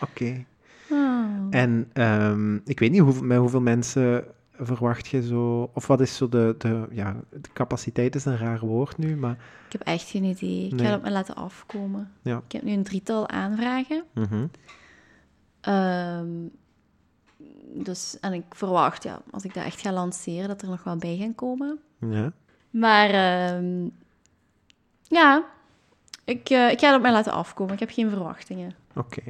oké. 0.00 0.44
Ah. 0.90 1.24
En 1.50 1.90
ehm, 1.92 2.54
ik 2.64 2.78
weet 2.78 2.90
niet, 2.90 3.00
hoe, 3.00 3.22
met 3.22 3.38
hoeveel 3.38 3.60
mensen 3.60 4.24
verwacht 4.60 5.06
je 5.08 5.22
zo... 5.22 5.70
Of 5.74 5.86
wat 5.86 6.00
is 6.00 6.16
zo 6.16 6.28
de... 6.28 6.54
de 6.58 6.86
ja, 6.90 7.16
de 7.30 7.48
capaciteit 7.52 8.14
is 8.14 8.24
een 8.24 8.38
raar 8.38 8.60
woord 8.60 8.98
nu, 8.98 9.16
maar... 9.16 9.36
Ik 9.66 9.72
heb 9.72 9.82
echt 9.82 10.08
geen 10.08 10.24
idee. 10.24 10.66
Ik 10.66 10.72
Nee. 10.72 10.86
ga 10.86 10.92
het 10.92 11.02
me 11.02 11.10
laten 11.10 11.34
afkomen. 11.34 12.10
Ja. 12.22 12.42
Ik 12.46 12.52
heb 12.52 12.62
nu 12.62 12.72
een 12.72 12.82
drietal 12.82 13.28
aanvragen. 13.28 14.04
Mhm. 14.14 14.46
Ehm, 15.60 16.28
dus, 17.74 18.16
en 18.20 18.32
ik 18.32 18.44
verwacht, 18.50 19.02
ja, 19.02 19.22
als 19.30 19.44
ik 19.44 19.54
dat 19.54 19.64
echt 19.64 19.80
ga 19.80 19.92
lanceren, 19.92 20.48
dat 20.48 20.62
er 20.62 20.68
nog 20.68 20.84
wel 20.84 20.96
bij 20.96 21.16
gaan 21.16 21.34
komen. 21.34 21.78
Ja. 21.98 22.32
Maar 22.70 23.10
ehm, 23.10 23.88
ja, 25.02 25.44
ik, 26.24 26.50
eh, 26.50 26.70
ik 26.70 26.80
ga 26.80 26.86
het 26.86 26.96
op 26.96 27.02
mij 27.02 27.12
laten 27.12 27.32
afkomen. 27.32 27.72
Ik 27.74 27.80
heb 27.80 27.90
geen 27.90 28.10
verwachtingen. 28.10 28.74
Oké. 28.94 29.22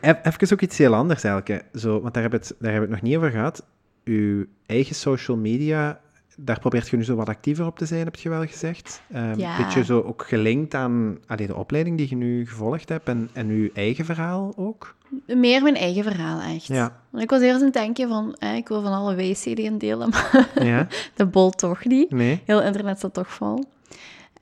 Ev- 0.00 0.16
even 0.22 0.52
ook 0.52 0.60
iets 0.60 0.78
heel 0.78 0.94
anders 0.94 1.24
eigenlijk. 1.24 1.62
hè. 1.72 1.78
Zo, 1.80 2.00
want 2.00 2.14
daar 2.14 2.22
hebben 2.22 2.40
we 2.40 2.46
het, 2.46 2.56
daar 2.58 2.70
hebben 2.72 2.88
we 2.90 2.94
het 2.94 3.02
nog 3.02 3.10
niet 3.12 3.18
over 3.18 3.30
gehad. 3.38 3.64
Uw 4.04 4.44
eigen 4.66 4.94
social 4.94 5.36
media, 5.36 6.00
daar 6.36 6.58
probeert 6.58 6.88
je 6.88 6.96
nu 6.96 7.04
zo 7.04 7.14
wat 7.16 7.28
actiever 7.28 7.66
op 7.66 7.78
te 7.78 7.86
zijn, 7.86 8.04
heb 8.04 8.16
je 8.16 8.28
wel 8.28 8.46
gezegd. 8.46 9.02
Ehm 9.12 9.38
Ja. 9.38 9.56
Beetje 9.56 9.84
zo 9.84 10.00
ook 10.00 10.24
gelinkt 10.28 10.74
aan 10.74 11.18
allee, 11.26 11.46
de 11.46 11.54
opleiding 11.56 11.96
die 11.98 12.08
je 12.08 12.16
nu 12.16 12.46
gevolgd 12.46 12.88
hebt 12.88 13.08
en, 13.08 13.28
en 13.32 13.48
uw 13.48 13.68
eigen 13.74 14.04
verhaal 14.04 14.52
ook. 14.56 14.94
Meer 15.26 15.62
mijn 15.62 15.74
eigen 15.76 16.02
verhaal, 16.02 16.40
echt. 16.40 16.66
Ja. 16.66 16.96
Want 17.10 17.22
ik 17.24 17.30
was 17.30 17.40
eerst 17.40 17.58
aan 17.58 17.64
het 17.64 17.72
denken 17.72 18.08
van, 18.08 18.34
eh, 18.38 18.54
ik 18.56 18.68
wil 18.68 18.82
van 18.82 18.92
alle 18.92 19.14
WC 19.16 19.56
delen, 19.80 20.08
maar 20.10 20.48
Ja? 20.64 20.86
de 21.14 21.26
bol 21.26 21.50
toch 21.50 21.84
niet. 21.84 22.10
Nee? 22.10 22.42
Heel 22.44 22.62
internet 22.62 22.98
staat 22.98 23.14
toch 23.14 23.32
vol. 23.32 23.64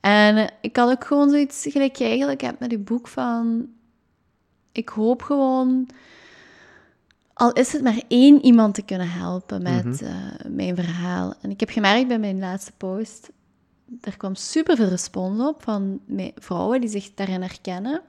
En 0.01 0.49
ik 0.61 0.75
had 0.75 0.89
ook 0.91 1.05
gewoon 1.05 1.29
zoiets 1.29 1.65
gelijk 1.69 1.95
je 1.95 2.05
eigenlijk 2.05 2.41
hebt 2.41 2.59
met 2.59 2.69
die 2.69 2.79
boek 2.79 3.07
van... 3.07 3.65
Ik 4.73 4.89
hoop 4.89 5.21
gewoon... 5.21 5.87
Al 7.33 7.51
is 7.51 7.73
het 7.73 7.83
maar 7.83 8.01
één 8.07 8.45
iemand 8.45 8.73
te 8.75 8.81
kunnen 8.81 9.09
helpen 9.09 9.61
met 9.61 9.83
Mhm. 9.85 10.03
eh, 10.05 10.15
mijn 10.49 10.75
verhaal. 10.75 11.33
En 11.41 11.49
ik 11.51 11.59
heb 11.59 11.69
gemerkt 11.69 12.07
bij 12.07 12.19
mijn 12.19 12.39
laatste 12.39 12.71
post... 12.77 13.31
Er 14.01 14.17
kwam 14.17 14.35
superveel 14.35 14.87
respons 14.87 15.41
op 15.41 15.63
van 15.63 15.99
vrouwen 16.35 16.81
die 16.81 16.89
zich 16.89 17.13
daarin 17.13 17.41
herkennen. 17.41 18.01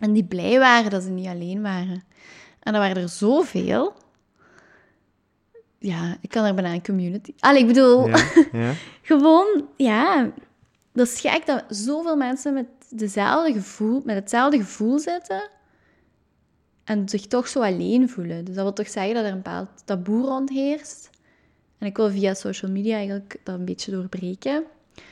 En 0.00 0.12
die 0.12 0.24
blij 0.24 0.58
waren 0.58 0.90
dat 0.90 1.02
ze 1.02 1.10
niet 1.10 1.26
alleen 1.26 1.62
waren. 1.62 2.02
En 2.60 2.74
er 2.74 2.80
waren 2.80 3.02
er 3.02 3.08
zoveel. 3.08 3.92
Ja, 5.78 6.16
ik 6.20 6.28
kan 6.30 6.44
er 6.44 6.54
bijna 6.54 6.72
een 6.72 6.82
community... 6.82 7.34
Allee, 7.38 7.60
ik 7.60 7.66
bedoel... 7.66 8.08
Ja? 8.08 8.16
ja? 8.52 8.72
Gewoon, 9.02 9.68
ja, 9.76 10.30
dat 10.92 11.06
is 11.06 11.20
gek 11.20 11.46
dat 11.46 11.64
zoveel 11.68 12.16
mensen 12.16 12.54
met, 12.54 12.66
dezelfde 12.90 13.52
gevoel, 13.52 14.02
met 14.04 14.14
hetzelfde 14.16 14.56
gevoel 14.58 14.98
zitten 14.98 15.48
en 16.88 17.08
zich 17.08 17.26
toch 17.26 17.48
zo 17.48 17.60
alleen 17.62 18.08
voelen. 18.08 18.44
Dus 18.44 18.54
dat 18.54 18.64
wil 18.64 18.72
toch 18.72 18.88
zeggen 18.88 19.14
dat 19.14 19.24
er 19.24 19.30
een 19.30 19.36
bepaald 19.36 19.68
taboe 19.84 20.26
rondheerst. 20.26 21.10
En 21.78 21.86
ik 21.86 21.96
wil 21.96 22.10
via 22.10 22.34
social 22.34 22.70
media 22.70 22.96
eigenlijk 22.96 23.36
dat 23.44 23.54
een 23.58 23.64
beetje 23.64 23.90
doorbreken. 23.90 24.64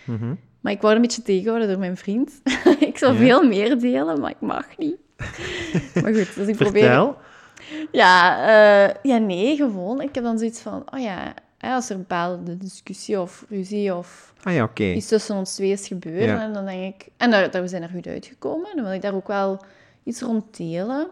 Mhm. 0.05 0.35
Maar 0.61 0.73
ik 0.73 0.81
word 0.81 0.95
een 0.95 1.01
beetje 1.01 1.23
tegengehouden 1.23 1.69
door 1.69 1.79
mijn 1.79 1.97
vriend. 1.97 2.41
ik 2.81 2.99
zou 2.99 3.13
Ja. 3.13 3.19
veel 3.19 3.43
meer 3.47 3.79
delen, 3.79 4.21
maar 4.21 4.31
ik 4.31 4.41
mag 4.41 4.79
niet. 4.79 4.97
maar 6.03 6.15
goed, 6.15 6.35
dus 6.35 6.47
ik 6.47 6.57
probeer... 6.57 6.83
Vertel. 6.83 7.17
Ja, 7.93 8.39
eh, 8.89 8.95
ja, 9.03 9.19
nee, 9.19 9.57
gewoon. 9.57 10.01
Ik 10.01 10.15
heb 10.15 10.25
dan 10.25 10.39
zoiets 10.39 10.61
van, 10.61 10.83
oh 10.95 11.01
ja, 11.01 11.35
als 11.61 11.89
er 11.89 11.95
een 11.95 12.01
bepaalde 12.01 12.57
discussie 12.57 13.21
of 13.21 13.45
ruzie 13.49 13.95
of 13.95 14.35
Ah 14.43 14.55
ja, 14.55 14.71
iets 14.75 15.09
tussen 15.09 15.37
ons 15.37 15.55
twee 15.55 15.71
is 15.71 15.87
gebeuren. 15.87 16.35
Ja. 16.35 16.43
En 16.43 16.53
dan 16.53 16.65
denk 16.65 16.95
ik... 16.95 17.09
En 17.17 17.31
daar, 17.31 17.51
daar, 17.51 17.63
we 17.63 17.69
zijn 17.69 17.83
er 17.83 17.89
goed 17.89 18.07
uitgekomen. 18.07 18.69
Dan 18.75 18.85
wil 18.85 18.95
ik 18.95 19.03
daar 19.03 19.15
ook 19.15 19.29
wel 19.29 19.65
iets 20.05 20.21
rond 20.21 20.57
delen. 20.57 21.09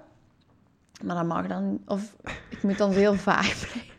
Maar 1.05 1.17
dat 1.17 1.27
mag 1.27 1.47
dan... 1.47 1.81
Of 1.87 2.17
ik 2.51 2.63
moet 2.63 2.79
dan 2.79 2.91
heel 2.93 3.15
vaag 3.15 3.55
blijven. 3.59 3.93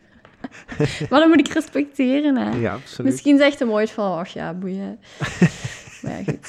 maar 1.10 1.20
dat 1.20 1.28
moet 1.28 1.38
ik 1.38 1.48
respecteren, 1.48 2.36
hè. 2.36 2.50
Ja, 2.56 2.74
absoluut. 2.74 3.12
Misschien 3.12 3.38
zegt 3.38 3.58
hij 3.58 3.68
ooit 3.68 3.90
van, 3.90 4.18
ach 4.18 4.28
ja, 4.28 4.54
boeien. 4.54 4.98
maar 6.02 6.12
ja, 6.12 6.22
goed. 6.24 6.48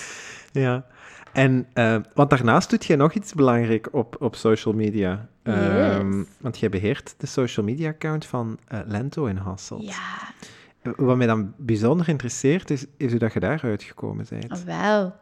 Ja. 0.51 0.85
En, 1.33 1.67
uh, 1.73 1.97
want 2.13 2.29
daarnaast 2.29 2.69
doet 2.69 2.85
jij 2.85 2.95
nog 2.95 3.13
iets 3.13 3.33
belangrijk 3.33 3.87
op, 3.91 4.15
op 4.19 4.35
social 4.35 4.73
media. 4.73 5.27
Um, 5.43 6.17
Yes. 6.17 6.27
want 6.39 6.59
jij 6.59 6.69
beheert 6.69 7.15
de 7.17 7.27
social 7.27 7.65
media 7.65 7.89
account 7.89 8.25
van 8.25 8.59
uh, 8.73 8.79
Lento 8.85 9.25
in 9.25 9.37
Hasselt. 9.37 9.83
Ja, 9.83 10.93
Wat 10.95 11.17
mij 11.17 11.27
dan 11.27 11.53
bijzonder 11.57 12.09
interesseert, 12.09 12.69
is, 12.69 12.85
is 12.97 13.09
hoe 13.09 13.19
dat 13.19 13.33
je 13.33 13.39
daaruit 13.39 13.83
gekomen 13.83 14.25
bent. 14.29 14.49
ah, 14.51 14.57
wel. 14.59 15.15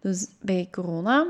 Dus 0.00 0.28
bij 0.40 0.68
corona, 0.70 1.26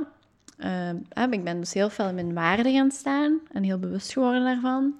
uh, 0.58 1.30
ik 1.30 1.44
ben 1.44 1.60
dus 1.60 1.74
heel 1.74 1.90
veel 1.90 2.08
in 2.08 2.14
mijn 2.14 2.34
waarde 2.34 2.72
gaan 2.72 2.90
staan 2.90 3.40
en 3.52 3.62
heel 3.62 3.78
bewust 3.78 4.12
geworden 4.12 4.44
daarvan. 4.44 4.94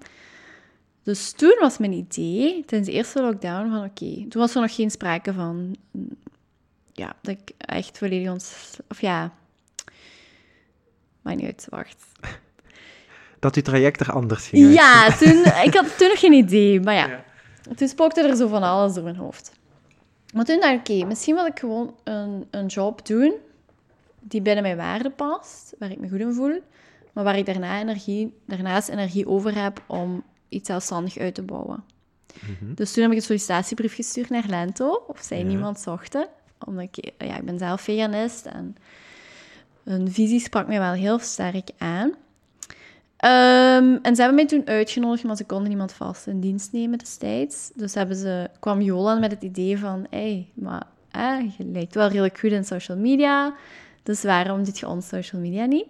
Dus 1.03 1.31
toen 1.31 1.57
was 1.59 1.77
mijn 1.77 1.93
idee, 1.93 2.63
tijdens 2.65 2.89
de 2.89 2.95
eerste 2.95 3.21
lockdown, 3.21 3.69
van 3.69 3.83
oké, 3.83 4.25
toen 4.29 4.41
was 4.41 4.55
er 4.55 4.61
nog 4.61 4.75
geen 4.75 4.91
sprake 4.91 5.33
van, 5.33 5.75
ja, 6.93 7.15
dat 7.21 7.37
ik 7.37 7.51
echt 7.57 7.97
volledig 7.97 8.31
ons... 8.31 8.77
Of 8.89 9.01
ja, 9.01 9.31
maakt 11.21 11.37
niet 11.37 11.45
uit, 11.45 11.67
wacht. 11.69 12.05
Dat 13.39 13.55
uw 13.55 13.61
traject 13.61 13.99
er 13.99 14.11
anders 14.11 14.47
ging 14.47 14.73
Ja, 14.73 15.11
toen, 15.17 15.43
ik 15.63 15.73
had 15.73 15.97
toen 15.97 16.07
nog 16.07 16.19
geen 16.19 16.33
idee, 16.33 16.79
maar 16.79 16.93
ja. 16.93 17.07
ja. 17.07 17.23
Toen 17.75 17.87
spookte 17.87 18.21
er 18.21 18.35
zo 18.35 18.47
van 18.47 18.63
alles 18.63 18.93
door 18.93 19.03
mijn 19.03 19.15
hoofd. 19.15 19.51
Maar 20.33 20.45
toen 20.45 20.59
dacht 20.59 20.73
ik, 20.73 20.79
oké, 20.79 21.05
misschien 21.05 21.35
wil 21.35 21.45
ik 21.45 21.59
gewoon 21.59 21.95
een, 22.03 22.47
een 22.51 22.65
job 22.65 23.05
doen 23.05 23.33
die 24.27 24.41
binnen 24.41 24.63
mijn 24.63 24.77
waarde 24.77 25.09
past, 25.09 25.75
waar 25.79 25.91
ik 25.91 25.99
me 25.99 26.09
goed 26.09 26.19
in 26.19 26.33
voel, 26.33 26.61
maar 27.13 27.23
waar 27.23 27.37
ik 27.37 27.45
daarna 27.45 27.79
energie, 27.79 28.33
daarnaast 28.45 28.89
energie 28.89 29.27
over 29.27 29.61
heb 29.61 29.83
om 29.87 30.23
iets 30.49 30.67
zelfstandig 30.67 31.17
uit 31.17 31.35
te 31.35 31.41
bouwen. 31.41 31.83
Mm 32.41 32.55
-hmm. 32.59 32.75
Dus 32.75 32.93
toen 32.93 33.03
heb 33.03 33.11
ik 33.11 33.17
een 33.17 33.23
sollicitatiebrief 33.23 33.95
gestuurd 33.95 34.29
naar 34.29 34.45
Lento, 34.47 35.03
of 35.07 35.19
zij 35.21 35.39
ja. 35.39 35.45
niemand 35.45 35.79
zochten. 35.79 36.27
Omdat 36.65 36.87
ik, 36.91 37.11
ja, 37.17 37.37
ik 37.37 37.45
ben 37.45 37.57
zelf 37.57 37.81
veganist 37.81 38.45
en 38.45 38.75
hun 39.83 40.11
visie 40.11 40.39
sprak 40.39 40.67
mij 40.67 40.79
wel 40.79 40.93
heel 40.93 41.19
sterk 41.19 41.69
aan. 41.77 42.13
Um, 43.25 43.99
en 44.01 44.15
ze 44.15 44.21
hebben 44.21 44.35
mij 44.35 44.45
toen 44.45 44.67
uitgenodigd, 44.67 45.23
maar 45.23 45.35
ze 45.35 45.45
konden 45.45 45.67
niemand 45.67 45.93
vast 45.93 46.27
in 46.27 46.39
dienst 46.39 46.71
nemen 46.71 46.97
destijds. 46.97 47.71
Dus 47.75 47.93
hebben 47.93 48.15
ze, 48.15 48.49
kwam 48.59 48.81
Jolan 48.81 49.19
met 49.19 49.31
het 49.31 49.43
idee 49.43 49.77
van, 49.77 50.07
hé, 50.09 50.17
hey, 50.17 50.49
maar 50.53 50.87
eh, 51.11 51.51
je 51.57 51.65
lijkt 51.65 51.95
wel 51.95 52.07
redelijk 52.07 52.39
goed 52.39 52.51
in 52.51 52.63
social 52.63 52.97
media, 52.97 53.55
dus 54.05 54.23
waarom 54.23 54.63
doe 54.63 54.73
je 54.75 54.87
ons 54.87 55.07
social 55.07 55.41
media 55.41 55.65
niet? 55.65 55.85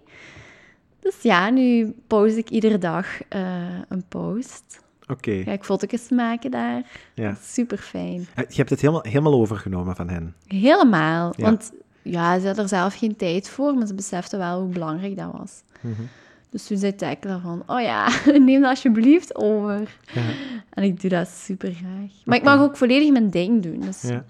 Dus 0.99 1.21
ja, 1.21 1.49
nu 1.49 1.95
post 2.07 2.37
ik 2.37 2.49
iedere 2.49 2.77
dag 2.77 3.07
uh, 3.35 3.79
een 3.89 4.03
post. 4.07 4.83
Oké. 5.01 5.11
Okay. 5.11 5.43
Ga 5.43 5.51
ik 5.51 5.63
foto's 5.63 6.09
maken 6.09 6.51
daar. 6.51 6.83
Ja. 7.13 7.37
Super 7.41 7.77
fijn. 7.77 8.27
Je 8.35 8.55
hebt 8.55 8.69
het 8.69 8.81
helemaal, 8.81 9.03
helemaal 9.03 9.33
overgenomen 9.33 9.95
van 9.95 10.09
hen? 10.09 10.35
Helemaal. 10.47 11.33
Ja. 11.37 11.43
Want 11.43 11.71
ja, 12.01 12.39
ze 12.39 12.47
had 12.47 12.57
er 12.57 12.67
zelf 12.67 12.95
geen 12.97 13.15
tijd 13.15 13.49
voor, 13.49 13.73
maar 13.73 13.87
ze 13.87 13.93
besefte 13.93 14.37
wel 14.37 14.61
hoe 14.61 14.73
belangrijk 14.73 15.17
dat 15.17 15.31
was. 15.31 15.63
Mm 15.81 15.93
-hmm. 15.93 16.07
Dus 16.49 16.67
toen 16.67 16.77
zei 16.77 16.95
Tekla 16.95 17.39
van, 17.39 17.63
oh 17.67 17.81
ja, 17.81 18.09
neem 18.45 18.61
dat 18.61 18.69
alsjeblieft 18.69 19.35
over. 19.35 19.97
Ja. 20.13 20.21
En 20.69 20.83
ik 20.83 21.01
doe 21.01 21.09
dat 21.09 21.27
super 21.27 21.71
graag. 21.73 22.11
Maar 22.25 22.37
ik 22.37 22.43
mag 22.43 22.59
ook 22.59 22.77
volledig 22.77 23.11
mijn 23.11 23.29
ding 23.29 23.63
doen. 23.63 23.79
Dus 23.79 24.01
ja. 24.01 24.25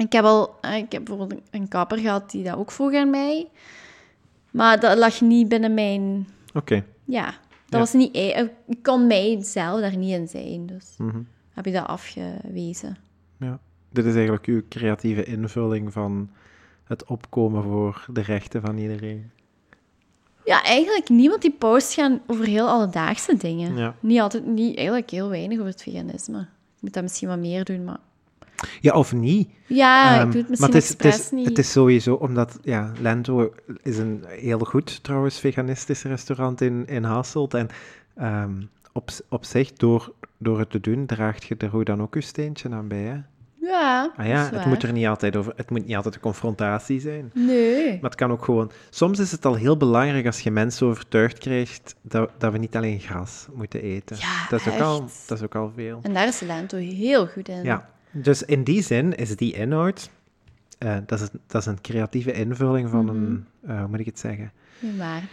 Ik 0.00 0.12
heb 0.12 0.24
al, 0.24 0.54
ik 0.60 0.92
heb 0.92 1.04
bijvoorbeeld 1.04 1.40
een 1.50 1.68
kapper 1.68 1.98
gehad 1.98 2.30
die 2.30 2.44
dat 2.44 2.56
ook 2.56 2.70
vroeg 2.70 2.94
aan 2.94 3.10
mij. 3.10 3.48
Maar 4.50 4.80
dat 4.80 4.98
lag 4.98 5.20
niet 5.20 5.48
binnen 5.48 5.74
mijn... 5.74 6.28
Oké. 6.48 6.58
Okay. 6.58 6.84
Ja, 7.04 7.34
dat 7.68 7.80
was 7.80 7.92
niet... 7.92 8.16
Ik 8.66 8.82
kon 8.82 9.06
mij 9.06 9.38
zelf 9.42 9.80
daar 9.80 9.96
niet 9.96 10.14
in 10.14 10.28
zijn. 10.28 10.66
Dus 10.66 10.94
mm 10.98 11.10
-hmm. 11.10 11.26
heb 11.50 11.66
ik 11.66 11.72
dat 11.72 11.86
afgewezen. 11.86 12.96
Ja. 13.36 13.58
Dit 13.90 14.04
is 14.04 14.14
eigenlijk 14.14 14.46
uw 14.46 14.62
creatieve 14.68 15.24
invulling 15.24 15.92
van 15.92 16.30
het 16.84 17.04
opkomen 17.04 17.62
voor 17.62 18.06
de 18.12 18.20
rechten 18.20 18.60
van 18.60 18.78
iedereen. 18.78 19.30
Ja, 20.44 20.62
eigenlijk 20.62 21.08
niemand 21.08 21.42
die 21.42 21.54
post 21.58 21.94
gaan 21.94 22.20
over 22.26 22.46
heel 22.46 22.68
alledaagse 22.68 23.36
dingen. 23.36 23.76
Ja. 23.76 23.94
Niet 24.00 24.20
altijd, 24.20 24.46
niet, 24.46 24.76
eigenlijk 24.76 25.10
heel 25.10 25.28
weinig 25.28 25.58
over 25.58 25.70
het 25.70 25.82
veganisme. 25.82 26.40
Ik 26.40 26.80
moet 26.80 26.92
dat 26.92 27.02
misschien 27.02 27.28
wat 27.28 27.38
meer 27.38 27.64
doen, 27.64 27.84
maar... 27.84 27.98
Ja, 28.80 28.92
of 28.92 29.12
niet. 29.12 29.48
Ja, 29.66 30.20
um, 30.20 30.26
ik 30.26 30.32
doe 30.32 30.40
het 30.40 30.50
misschien 30.50 30.70
maar 30.70 30.80
het 30.80 30.90
is, 30.90 31.10
het 31.10 31.20
is, 31.20 31.30
niet. 31.30 31.48
Het 31.48 31.58
is 31.58 31.72
sowieso, 31.72 32.14
omdat, 32.14 32.58
ja, 32.62 32.92
Lento 33.00 33.54
is 33.82 33.98
een 33.98 34.24
heel 34.28 34.58
goed, 34.58 35.02
trouwens, 35.02 35.40
veganistisch 35.40 36.02
restaurant 36.02 36.60
in, 36.60 36.86
in 36.86 37.04
Hasselt. 37.04 37.54
En 37.54 37.68
um, 38.20 38.70
op, 38.92 39.10
op 39.28 39.44
zich, 39.44 39.72
door, 39.72 40.12
door 40.38 40.58
het 40.58 40.70
te 40.70 40.80
doen, 40.80 41.06
draagt 41.06 41.44
je 41.44 41.54
er 41.58 41.68
hoe 41.68 41.84
dan 41.84 42.02
ook 42.02 42.14
je 42.14 42.20
steentje 42.20 42.70
aan 42.70 42.88
bij, 42.88 43.02
hè? 43.02 43.16
Ja, 43.60 44.12
ah, 44.16 44.26
ja 44.26 44.50
het 44.52 44.64
moet 44.64 44.82
er 44.82 44.92
niet 44.92 45.06
altijd 45.06 45.36
over, 45.36 45.52
het 45.56 45.70
moet 45.70 45.86
niet 45.86 45.96
altijd 45.96 46.14
een 46.14 46.20
confrontatie 46.20 47.00
zijn. 47.00 47.30
Nee. 47.34 47.92
Maar 47.92 48.10
het 48.10 48.14
kan 48.14 48.30
ook 48.30 48.44
gewoon. 48.44 48.70
Soms 48.90 49.18
is 49.18 49.32
het 49.32 49.44
al 49.44 49.54
heel 49.54 49.76
belangrijk 49.76 50.26
als 50.26 50.40
je 50.40 50.50
mensen 50.50 50.86
overtuigd 50.86 51.38
krijgt 51.38 51.94
dat, 52.02 52.30
dat 52.38 52.52
we 52.52 52.58
niet 52.58 52.76
alleen 52.76 53.00
gras 53.00 53.46
moeten 53.52 53.82
eten. 53.82 54.16
Ja, 54.16 54.46
dat 54.48 54.60
is, 54.60 54.66
ook 54.66 54.72
echt. 54.72 54.82
al, 54.82 55.08
dat 55.26 55.38
is 55.38 55.44
ook 55.44 55.54
al 55.54 55.72
veel. 55.74 55.98
En 56.02 56.14
daar 56.14 56.26
is 56.26 56.40
Lento 56.40 56.76
heel 56.76 57.26
goed 57.26 57.48
in. 57.48 57.62
Ja, 57.62 57.88
dus 58.10 58.42
in 58.42 58.64
die 58.64 58.82
zin 58.82 59.16
is 59.16 59.36
die 59.36 59.52
inhoud. 59.52 60.10
Uh, 60.78 60.96
dat, 61.06 61.20
is, 61.20 61.28
dat 61.46 61.60
is 61.60 61.66
een 61.66 61.80
creatieve 61.80 62.32
invulling 62.32 62.90
van 62.90 63.08
een. 63.08 63.46
Uh, 63.68 63.78
hoe 63.78 63.88
moet 63.88 64.00
ik 64.00 64.06
het 64.06 64.18
zeggen? 64.18 64.52
Je 64.78 64.96
waarde. 64.96 65.26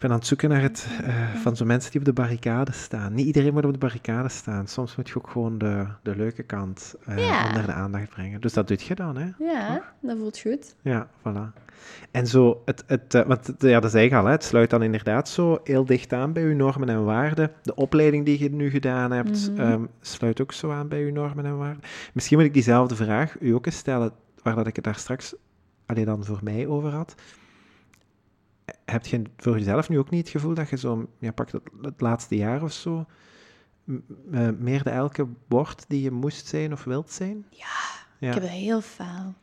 Ik 0.00 0.06
ben 0.06 0.14
aan 0.14 0.20
het 0.20 0.28
zoeken 0.30 0.48
naar 0.48 0.62
het. 0.62 0.86
Uh, 1.06 1.34
van 1.34 1.56
zo'n 1.56 1.66
mensen 1.66 1.90
die 1.90 2.00
op 2.00 2.06
de 2.06 2.12
barricade 2.12 2.72
staan. 2.72 3.14
Niet 3.14 3.26
iedereen 3.26 3.52
moet 3.52 3.64
op 3.64 3.72
de 3.72 3.78
barricade 3.78 4.28
staan. 4.28 4.66
Soms 4.66 4.96
moet 4.96 5.08
je 5.08 5.16
ook 5.16 5.28
gewoon 5.30 5.58
de, 5.58 5.86
de 6.02 6.16
leuke 6.16 6.42
kant 6.42 6.94
uh, 7.08 7.18
Ja. 7.18 7.46
onder 7.46 7.66
de 7.66 7.72
aandacht 7.72 8.08
brengen. 8.08 8.40
Dus 8.40 8.52
dat 8.52 8.68
doet 8.68 8.82
je 8.82 8.94
dan, 8.94 9.16
hè? 9.16 9.28
Ja, 9.38 9.92
dat 10.00 10.16
voelt 10.18 10.38
goed. 10.40 10.74
Ja, 10.82 11.08
voilà. 11.18 11.62
En 12.10 12.26
zo, 12.26 12.62
het, 12.64 12.84
het, 12.86 13.14
uh, 13.14 13.22
want 13.22 13.52
ja, 13.58 13.80
dat 13.80 13.90
zei 13.90 14.06
ik 14.06 14.12
al, 14.12 14.24
hè, 14.24 14.30
het 14.30 14.44
sluit 14.44 14.70
dan 14.70 14.82
inderdaad 14.82 15.28
zo 15.28 15.60
heel 15.64 15.84
dicht 15.84 16.12
aan 16.12 16.32
bij 16.32 16.42
uw 16.42 16.54
normen 16.56 16.88
en 16.88 17.04
waarden. 17.04 17.50
De 17.62 17.74
opleiding 17.74 18.24
die 18.24 18.42
je 18.42 18.50
nu 18.50 18.70
gedaan 18.70 19.10
hebt, 19.12 19.50
Mhm. 19.50 19.60
um, 19.72 19.88
sluit 20.00 20.40
ook 20.40 20.52
zo 20.52 20.70
aan 20.70 20.88
bij 20.88 21.02
uw 21.02 21.12
normen 21.12 21.44
en 21.44 21.58
waarden. 21.58 21.82
Misschien 22.12 22.36
moet 22.38 22.46
ik 22.46 22.54
diezelfde 22.54 22.96
vraag 22.96 23.36
u 23.40 23.50
ook 23.54 23.66
eens 23.66 23.76
stellen, 23.76 24.12
waar 24.42 24.54
dat 24.54 24.66
ik 24.66 24.76
het 24.76 24.84
daar 24.84 24.94
straks 24.94 25.34
alleen 25.86 26.04
dan 26.04 26.24
voor 26.24 26.40
mij 26.42 26.66
over 26.66 26.90
had. 26.90 27.14
Heb 28.84 29.06
je 29.06 29.22
voor 29.36 29.58
jezelf 29.58 29.88
nu 29.88 29.98
ook 29.98 30.10
niet 30.10 30.20
het 30.20 30.30
gevoel 30.30 30.54
dat 30.54 30.68
je 30.68 30.76
zo, 30.76 31.10
ja, 31.18 31.32
pak 31.32 31.52
het, 31.52 31.62
het 31.82 32.00
laatste 32.00 32.36
jaar 32.36 32.62
of 32.62 32.72
zo, 32.72 33.06
uh, 34.30 34.48
meer 34.58 34.82
de 34.82 34.90
elke 34.90 35.26
wordt 35.48 35.84
die 35.88 36.02
je 36.02 36.10
moest 36.10 36.46
zijn 36.46 36.72
of 36.72 36.84
wilt 36.84 37.10
zijn? 37.10 37.44
Ja, 37.50 37.66
ja. 38.18 38.28
ik 38.28 38.34
heb 38.34 38.42
het 38.42 38.52
heel 38.52 38.80
fel. 38.80 39.34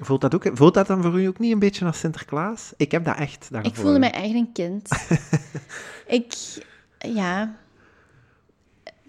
Voelt 0.00 0.20
dat, 0.20 0.34
ook, 0.34 0.50
voelt 0.52 0.74
dat 0.74 0.86
dan 0.86 1.02
voor 1.02 1.20
u 1.20 1.26
ook 1.26 1.38
niet 1.38 1.52
een 1.52 1.58
beetje 1.58 1.84
als 1.84 1.98
Sinterklaas? 1.98 2.72
Ik 2.76 2.90
heb 2.90 3.04
dat 3.04 3.16
echt. 3.16 3.48
Dat 3.50 3.66
ik 3.66 3.74
voelde 3.74 3.98
mij 3.98 4.12
echt 4.12 4.34
een 4.34 4.52
kind. 4.52 4.88
ik, 6.06 6.34
ja. 6.98 7.56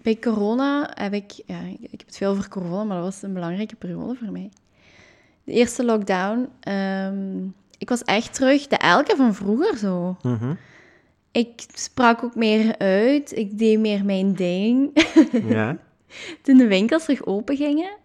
Bij 0.02 0.18
corona 0.18 0.90
heb 0.94 1.12
ik, 1.12 1.32
ja, 1.46 1.60
ik 1.60 1.90
heb 1.90 2.06
het 2.06 2.16
veel 2.16 2.30
over 2.30 2.48
corona, 2.48 2.84
maar 2.84 2.96
dat 2.96 3.04
was 3.04 3.22
een 3.22 3.32
belangrijke 3.32 3.76
periode 3.76 4.14
voor 4.14 4.32
mij. 4.32 4.50
De 5.44 5.52
eerste 5.52 5.84
lockdown, 5.84 6.48
um, 6.72 7.54
ik 7.78 7.88
was 7.88 8.02
echt 8.02 8.34
terug 8.34 8.66
de 8.66 8.76
elke 8.76 9.16
van 9.16 9.34
vroeger 9.34 9.76
zo. 9.76 10.16
Mm 10.22 10.36
-hmm. 10.36 10.58
Ik 11.32 11.64
sprak 11.74 12.24
ook 12.24 12.34
meer 12.34 12.78
uit, 12.78 13.36
ik 13.36 13.58
deed 13.58 13.78
meer 13.78 14.04
mijn 14.04 14.34
ding. 14.34 14.90
Ja. 15.48 15.78
Toen 16.42 16.56
de 16.56 16.66
winkels 16.66 17.04
terug 17.04 17.26
open 17.26 17.56
gingen, 17.56 17.96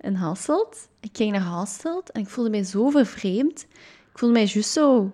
in 0.00 0.14
Hasselt. 0.14 0.88
Ik 1.00 1.10
ging 1.12 1.32
naar 1.32 1.40
Hasselt 1.40 2.10
en 2.10 2.20
ik 2.20 2.28
voelde 2.28 2.50
mij 2.50 2.64
zo 2.64 2.88
vervreemd. 2.90 3.66
Ik 4.12 4.18
voelde 4.18 4.34
mij 4.34 4.44
juist 4.44 4.70
zo 4.70 5.12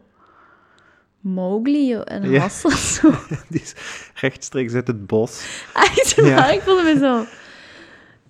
Mowgli 1.21 1.93
in 1.95 2.31
Ja. 2.31 2.41
Hasselt. 2.41 2.73
Zo. 2.75 3.11
Die 3.49 3.61
is 3.61 3.75
rechtstreeks 4.15 4.75
uit 4.75 4.87
het 4.87 5.07
bos. 5.07 5.47
Echt 5.75 6.15
Ja. 6.17 6.35
waar, 6.35 6.53
ik 6.55 6.61
voelde 6.61 6.83
me 6.83 6.99
zo... 6.99 7.25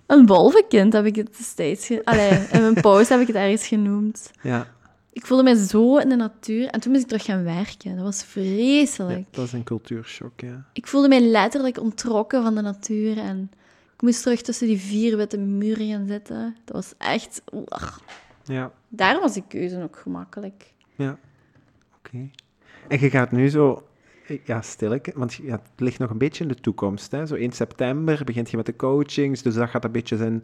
Een 0.07 0.27
wolvenkind 0.27 0.93
heb 0.93 1.05
ik 1.05 1.17
het. 1.17 1.55
Ge... 1.57 2.01
Allee, 2.05 2.31
in 2.53 2.61
mijn 2.61 2.81
pauze 2.83 3.13
heb 3.13 3.21
ik 3.21 3.27
het 3.27 3.37
ergens 3.37 3.67
genoemd. 3.67 4.31
Ja, 4.43 4.74
Ik 5.15 5.27
voelde 5.27 5.43
mij 5.43 5.55
zo 5.55 5.97
in 5.97 6.09
de 6.09 6.17
natuur. 6.17 6.67
En 6.69 6.81
toen 6.81 6.93
moest 6.93 7.03
ik 7.03 7.09
terug 7.09 7.25
gaan 7.25 7.45
werken. 7.45 7.95
Dat 7.95 8.05
was 8.05 8.21
ja, 8.21 8.27
vreselijk. 8.27 9.27
dat 9.31 9.45
is 9.47 9.53
een 9.53 9.65
cultuurshock, 9.65 10.41
ja. 10.41 10.65
Ik 10.73 10.87
voelde 10.87 11.09
mij 11.09 11.21
letterlijk 11.21 11.81
ontrokken 11.81 12.43
van 12.43 12.55
de 12.55 12.61
natuur. 12.61 13.19
En 13.19 13.51
ik 13.95 14.03
moest 14.03 14.23
terug 14.23 14.43
tussen 14.43 14.67
die 14.67 14.79
vier 14.79 15.17
witte 15.17 15.39
muren 15.39 15.89
gaan 15.89 16.07
zitten. 16.07 16.57
Dat 16.65 16.75
was 16.75 16.95
echt... 16.99 17.43
Ja, 18.45 18.73
Daar 18.89 19.21
was 19.21 19.33
die 19.33 19.45
keuze 19.49 19.83
ook 19.83 19.97
gemakkelijk. 19.97 20.73
ja. 20.95 21.19
Oké. 21.99 22.31
En 22.89 23.01
je 23.01 23.11
gaat 23.11 23.33
nu 23.33 23.49
zo... 23.49 23.89
Ja, 24.45 24.63
stilke, 24.63 25.13
want 25.15 25.35
ja, 25.35 25.53
het 25.53 25.71
ligt 25.77 25.99
nog 25.99 26.11
een 26.11 26.19
beetje 26.19 26.43
in 26.43 26.49
de 26.49 26.55
toekomst. 26.55 27.11
Hè? 27.11 27.27
Zo 27.27 27.35
1 27.35 27.53
september 27.53 28.25
begint 28.25 28.51
je 28.51 28.57
met 28.57 28.67
de 28.67 28.77
coachings, 28.77 29.43
dus 29.43 29.55
dat 29.55 29.69
gaat 29.69 29.85
een 29.85 29.93
beetje 29.93 30.17
zijn, 30.17 30.43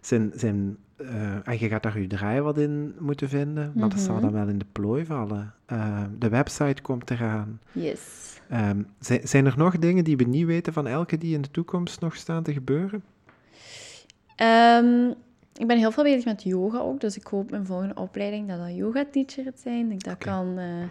zijn, 0.00 0.32
zijn 0.34 0.76
eh, 1.02 1.48
en 1.48 1.58
je 1.58 1.68
gaat 1.68 1.82
daar 1.82 2.00
je 2.00 2.06
draai 2.06 2.40
wat 2.40 2.58
in 2.58 2.94
moeten 2.98 3.28
vinden, 3.28 3.72
maar 3.74 3.88
dat 3.88 3.98
zal 4.00 4.14
Mhm. 4.14 4.22
dan 4.22 4.32
wel 4.32 4.48
in 4.48 4.58
de 4.58 4.66
plooi 4.72 5.04
vallen. 5.06 5.54
Eh, 5.66 6.04
de 6.18 6.28
website 6.28 6.82
komt 6.82 7.10
eraan. 7.10 7.60
Yes. 7.72 8.00
Ehm, 8.48 8.82
zi- 8.98 9.20
zijn 9.26 9.46
er 9.46 9.54
nog 9.56 9.78
dingen 9.78 10.04
die 10.04 10.16
we 10.16 10.24
niet 10.24 10.46
weten 10.46 10.72
van 10.72 10.86
elke 10.86 11.18
die 11.18 11.34
in 11.34 11.42
de 11.42 11.50
toekomst 11.50 12.00
nog 12.00 12.16
staan 12.16 12.42
te 12.42 12.52
gebeuren? 12.52 13.02
Ehm, 14.36 15.08
ik 15.56 15.66
ben 15.66 15.78
heel 15.78 15.90
veel 15.92 16.02
bezig 16.04 16.24
met 16.24 16.42
yoga 16.42 16.78
ook, 16.78 17.00
dus 17.00 17.16
ik 17.16 17.26
hoop 17.26 17.50
mijn 17.50 17.66
volgende 17.66 17.94
opleiding 17.94 18.48
dat 18.48 18.58
dat 18.58 18.74
yoga 18.76 19.04
teacher 19.12 19.44
het 19.44 19.60
zijn. 19.60 19.84
Dat 19.88 19.92
ik 19.92 20.04
dat 20.04 20.18
kan... 20.18 20.58
eh, 20.58 20.82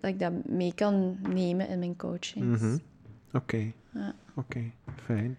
dat 0.00 0.10
ik 0.10 0.18
dat 0.18 0.32
mee 0.44 0.74
kan 0.74 1.16
nemen 1.28 1.68
in 1.68 1.78
mijn 1.78 1.96
coachings. 1.96 2.60
Mhm. 2.60 2.76
Oké, 3.32 3.72
Ja. 3.94 4.14
oké, 4.34 4.60
fijn. 5.04 5.36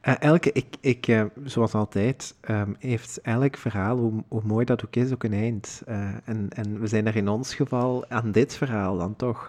Eh, 0.00 0.14
elke, 0.20 0.52
ik, 0.52 0.66
ik, 0.80 1.06
eh, 1.06 1.24
zoals 1.44 1.74
altijd, 1.74 2.34
ehm, 2.40 2.72
heeft 2.78 3.20
elk 3.20 3.56
verhaal, 3.56 3.96
hoe, 3.96 4.22
hoe 4.28 4.42
mooi 4.44 4.64
dat 4.64 4.84
ook 4.84 4.96
is, 4.96 5.12
ook 5.12 5.24
een 5.24 5.32
eind. 5.32 5.82
Eh, 5.86 6.08
en, 6.24 6.48
en 6.48 6.80
we 6.80 6.86
zijn 6.86 7.06
er 7.06 7.16
in 7.16 7.28
ons 7.28 7.54
geval 7.54 8.04
aan 8.08 8.32
dit 8.32 8.54
verhaal 8.56 8.98
dan 8.98 9.16
toch 9.16 9.48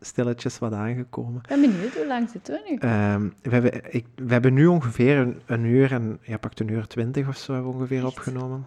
stilletjes 0.00 0.58
wat 0.58 0.72
aangekomen. 0.72 1.40
Ik 1.42 1.48
ben 1.48 1.60
benieuwd, 1.60 1.94
hoe 1.94 2.06
lang 2.06 2.28
zitten 2.30 2.54
we 2.54 2.70
nu? 2.70 2.76
Ehm, 2.76 3.28
we, 3.42 3.50
hebben, 3.50 3.94
ik, 3.94 4.06
we 4.14 4.32
hebben 4.32 4.54
nu 4.54 4.66
ongeveer 4.66 5.16
een, 5.16 5.40
een 5.46 5.64
uur 5.64 5.92
en 5.92 6.18
ja, 6.22 6.36
pakt 6.36 6.60
een 6.60 6.68
uur 6.70 6.86
twintig 6.86 7.28
of 7.28 7.36
zo 7.36 7.52
hebben 7.52 7.70
we 7.72 7.76
ongeveer 7.76 7.98
Echt? 8.04 8.06
opgenomen. 8.06 8.66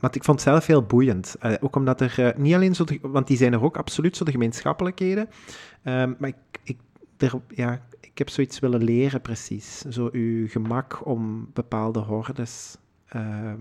Maar 0.00 0.10
ik 0.14 0.24
vond 0.24 0.40
het 0.40 0.48
zelf 0.48 0.66
heel 0.66 0.82
boeiend. 0.82 1.36
Ook 1.60 1.76
omdat 1.76 2.00
er 2.00 2.34
niet 2.36 2.54
alleen 2.54 2.74
zo, 2.74 2.84
de- 2.84 2.98
want 3.02 3.26
die 3.26 3.36
zijn 3.36 3.52
er 3.52 3.62
ook 3.62 3.76
absoluut 3.76 4.16
zo 4.16 4.24
de 4.24 4.30
gemeenschappelijkheden. 4.30 5.28
Ehm, 5.82 6.12
maar 6.18 6.28
ik, 6.28 6.36
ik, 6.62 6.78
er, 7.16 7.32
ja, 7.48 7.80
ik 8.16 8.22
heb 8.24 8.34
zoiets 8.34 8.58
willen 8.58 8.84
leren 8.84 9.20
precies. 9.20 9.80
Zo 9.80 10.08
uw 10.12 10.48
gemak 10.48 11.06
om 11.06 11.50
bepaalde 11.52 11.98
hordes. 11.98 12.76
ehm, 13.08 13.60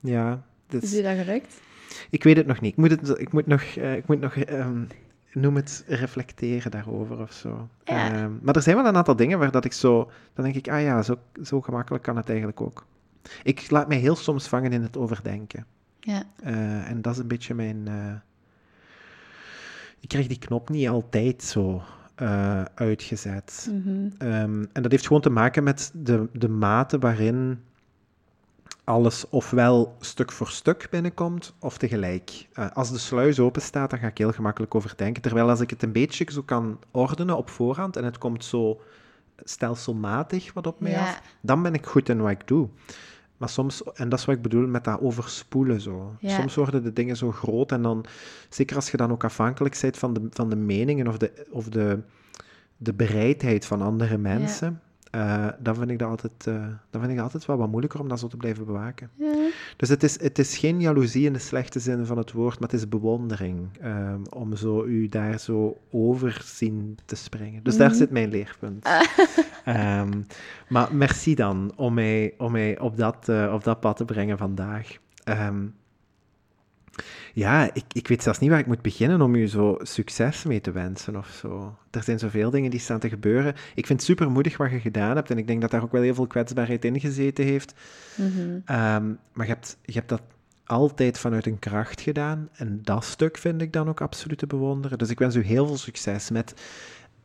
ja, 0.00 0.42
dus, 0.66 0.82
Is 0.82 0.98
u 0.98 1.02
dat 1.02 1.16
gelukt? 1.16 1.60
ik 2.10 2.22
weet 2.22 2.36
het 2.36 2.46
nog 2.46 2.60
niet. 2.60 2.72
Ik 2.72 2.76
moet, 2.78 2.90
het, 2.90 3.18
ik 3.18 3.32
moet 3.32 3.46
nog, 3.46 3.62
eh, 3.62 3.96
ik 3.96 4.06
moet 4.06 4.20
nog 4.20 4.36
ehm, 4.36 4.84
noem 5.32 5.56
het, 5.56 5.84
reflecteren 5.86 6.70
daarover 6.70 7.20
of 7.20 7.32
zo. 7.32 7.68
Ja. 7.84 8.12
Ehm, 8.12 8.32
maar 8.42 8.54
er 8.56 8.62
zijn 8.62 8.76
wel 8.76 8.86
een 8.86 8.96
aantal 8.96 9.16
dingen 9.16 9.38
waar 9.38 9.50
dat 9.50 9.64
ik 9.64 9.72
zo... 9.72 10.10
Dan 10.34 10.44
denk 10.44 10.56
ik, 10.56 10.68
ah 10.68 10.82
ja, 10.82 11.02
zo, 11.02 11.16
zo 11.42 11.60
gemakkelijk 11.60 12.04
kan 12.04 12.16
het 12.16 12.28
eigenlijk 12.28 12.60
ook. 12.60 12.86
Ik 13.42 13.70
laat 13.70 13.88
mij 13.88 13.98
heel 13.98 14.16
soms 14.16 14.48
vangen 14.48 14.72
in 14.72 14.82
het 14.82 14.96
overdenken. 14.96 15.66
Ja. 16.00 16.22
Eh, 16.42 16.90
en 16.90 17.02
dat 17.02 17.12
is 17.12 17.18
een 17.18 17.28
beetje 17.28 17.54
mijn... 17.54 17.88
eh, 17.88 18.14
ik 20.00 20.08
krijg 20.08 20.26
die 20.26 20.38
knop 20.38 20.68
niet 20.68 20.88
altijd 20.88 21.42
zo 21.42 21.82
eh, 22.22 22.62
uitgezet. 22.74 23.68
Mhm. 23.70 24.08
Ehm, 24.18 24.64
en 24.72 24.82
dat 24.82 24.90
heeft 24.90 25.06
gewoon 25.06 25.22
te 25.22 25.30
maken 25.30 25.62
met 25.64 25.90
de, 25.94 26.28
de 26.32 26.48
mate 26.48 26.98
waarin 26.98 27.60
alles 28.84 29.28
ofwel 29.28 29.96
stuk 30.00 30.32
voor 30.32 30.48
stuk 30.48 30.88
binnenkomt 30.90 31.54
of 31.58 31.78
tegelijk. 31.78 32.48
Eh, 32.52 32.70
als 32.72 32.90
de 32.90 32.98
sluis 32.98 33.38
open 33.40 33.62
staat, 33.62 33.90
dan 33.90 33.98
ga 33.98 34.06
ik 34.06 34.18
heel 34.18 34.32
gemakkelijk 34.32 34.74
overdenken. 34.74 35.22
Terwijl 35.22 35.48
als 35.48 35.60
ik 35.60 35.70
het 35.70 35.82
een 35.82 35.92
beetje 35.92 36.26
zo 36.32 36.42
kan 36.42 36.78
ordenen 36.90 37.36
op 37.36 37.48
voorhand 37.50 37.96
en 37.96 38.04
het 38.04 38.18
komt 38.18 38.44
zo 38.44 38.80
stelselmatig 39.44 40.52
wat 40.52 40.66
op 40.66 40.80
mij 40.80 40.90
Ja. 40.90 41.00
af, 41.00 41.22
dan 41.40 41.62
ben 41.62 41.74
ik 41.74 41.86
goed 41.86 42.08
in 42.08 42.20
wat 42.20 42.30
ik 42.30 42.46
doe. 42.46 42.68
Maar 43.42 43.50
soms, 43.50 43.82
en 43.82 44.08
dat 44.08 44.18
is 44.18 44.24
wat 44.24 44.36
ik 44.36 44.42
bedoel 44.42 44.66
met 44.66 44.84
dat 44.84 45.00
overspoelen 45.00 45.80
zo. 45.80 46.16
Ja. 46.20 46.36
Soms 46.36 46.54
worden 46.54 46.82
de 46.82 46.92
dingen 46.92 47.16
zo 47.16 47.32
groot 47.32 47.72
en 47.72 47.82
dan, 47.82 48.04
zeker 48.48 48.76
als 48.76 48.90
je 48.90 48.96
dan 48.96 49.10
ook 49.10 49.24
afhankelijk 49.24 49.78
bent 49.80 49.98
van 49.98 50.12
de, 50.12 50.26
van 50.30 50.50
de 50.50 50.56
meningen 50.56 51.08
of 51.08 51.18
de, 51.18 51.46
of 51.50 51.68
de, 51.68 52.02
de 52.76 52.94
bereidheid 52.94 53.66
van 53.66 53.82
andere 53.82 54.18
mensen, 54.18 54.80
eh, 55.12 55.46
dan, 55.58 55.74
vind 55.74 55.90
ik 55.90 55.98
dat 55.98 56.08
altijd, 56.08 56.32
eh, 56.46 56.54
dan 56.90 57.00
vind 57.00 57.08
ik 57.08 57.14
dat 57.14 57.24
altijd 57.24 57.46
wel 57.46 57.56
wat 57.56 57.68
moeilijker 57.68 58.00
om 58.00 58.08
dat 58.08 58.18
zo 58.18 58.26
te 58.26 58.36
blijven 58.36 58.64
bewaken. 58.64 59.10
Ja. 59.14 59.48
Dus 59.76 59.88
het 59.88 60.02
is, 60.02 60.20
het 60.20 60.38
is 60.38 60.56
geen 60.58 60.80
jaloezie 60.80 61.26
in 61.26 61.32
de 61.32 61.38
slechte 61.38 61.80
zin 61.80 62.06
van 62.06 62.16
het 62.18 62.32
woord, 62.32 62.60
maar 62.60 62.68
het 62.68 62.78
is 62.78 62.88
bewondering 62.88 63.68
ehm, 63.80 64.20
om 64.30 64.56
zo 64.56 64.84
u 64.84 65.08
daar 65.08 65.38
zo 65.40 65.76
over 65.90 66.40
zien 66.44 66.98
te 67.04 67.16
springen. 67.16 67.62
Dus 67.62 67.76
daar 67.76 67.88
Mhm. 67.88 67.96
zit 67.98 68.10
mijn 68.10 68.28
leerpunt. 68.30 68.88
Ehm, 69.64 70.22
maar 70.68 70.94
merci 70.94 71.34
dan 71.34 71.72
om 71.76 71.94
mij, 71.94 72.34
om 72.38 72.52
mij 72.52 72.78
op, 72.78 72.96
dat, 72.96 73.28
eh, 73.28 73.50
op 73.54 73.64
dat 73.64 73.80
pad 73.80 73.96
te 73.96 74.04
brengen 74.04 74.38
vandaag. 74.38 74.96
Ehm, 75.24 75.64
ja, 77.32 77.70
ik, 77.74 77.84
ik 77.92 78.08
weet 78.08 78.22
zelfs 78.22 78.38
niet 78.38 78.50
waar 78.50 78.58
ik 78.58 78.66
moet 78.66 78.82
beginnen 78.82 79.20
om 79.22 79.34
u 79.34 79.48
zo 79.48 79.76
succes 79.82 80.44
mee 80.44 80.60
te 80.60 80.70
wensen 80.70 81.16
of 81.16 81.28
zo. 81.28 81.76
Er 81.90 82.02
zijn 82.02 82.18
zoveel 82.18 82.50
dingen 82.50 82.70
die 82.70 82.80
staan 82.80 82.98
te 82.98 83.08
gebeuren. 83.08 83.54
Ik 83.74 83.86
vind 83.86 83.98
het 83.98 84.08
super 84.08 84.30
moedig 84.30 84.56
wat 84.56 84.70
je 84.70 84.80
gedaan 84.80 85.16
hebt 85.16 85.30
en 85.30 85.38
ik 85.38 85.46
denk 85.46 85.60
dat 85.60 85.70
daar 85.70 85.82
ook 85.82 85.92
wel 85.92 86.02
heel 86.02 86.14
veel 86.14 86.26
kwetsbaarheid 86.26 86.84
in 86.84 87.00
gezeten 87.00 87.44
heeft. 87.44 87.74
Mhm. 88.16 88.58
Ehm, 88.64 89.06
maar 89.32 89.46
je 89.46 89.52
hebt, 89.52 89.78
je 89.84 89.92
hebt 89.92 90.08
dat 90.08 90.22
altijd 90.64 91.18
vanuit 91.18 91.46
een 91.46 91.58
kracht 91.58 92.00
gedaan. 92.00 92.48
En 92.52 92.80
dat 92.82 93.04
stuk 93.04 93.38
vind 93.38 93.62
ik 93.62 93.72
dan 93.72 93.88
ook 93.88 94.00
absoluut 94.00 94.38
te 94.38 94.46
bewonderen. 94.46 94.98
Dus 94.98 95.10
ik 95.10 95.18
wens 95.18 95.34
u 95.34 95.44
heel 95.44 95.66
veel 95.66 95.76
succes 95.76 96.30
met 96.30 96.54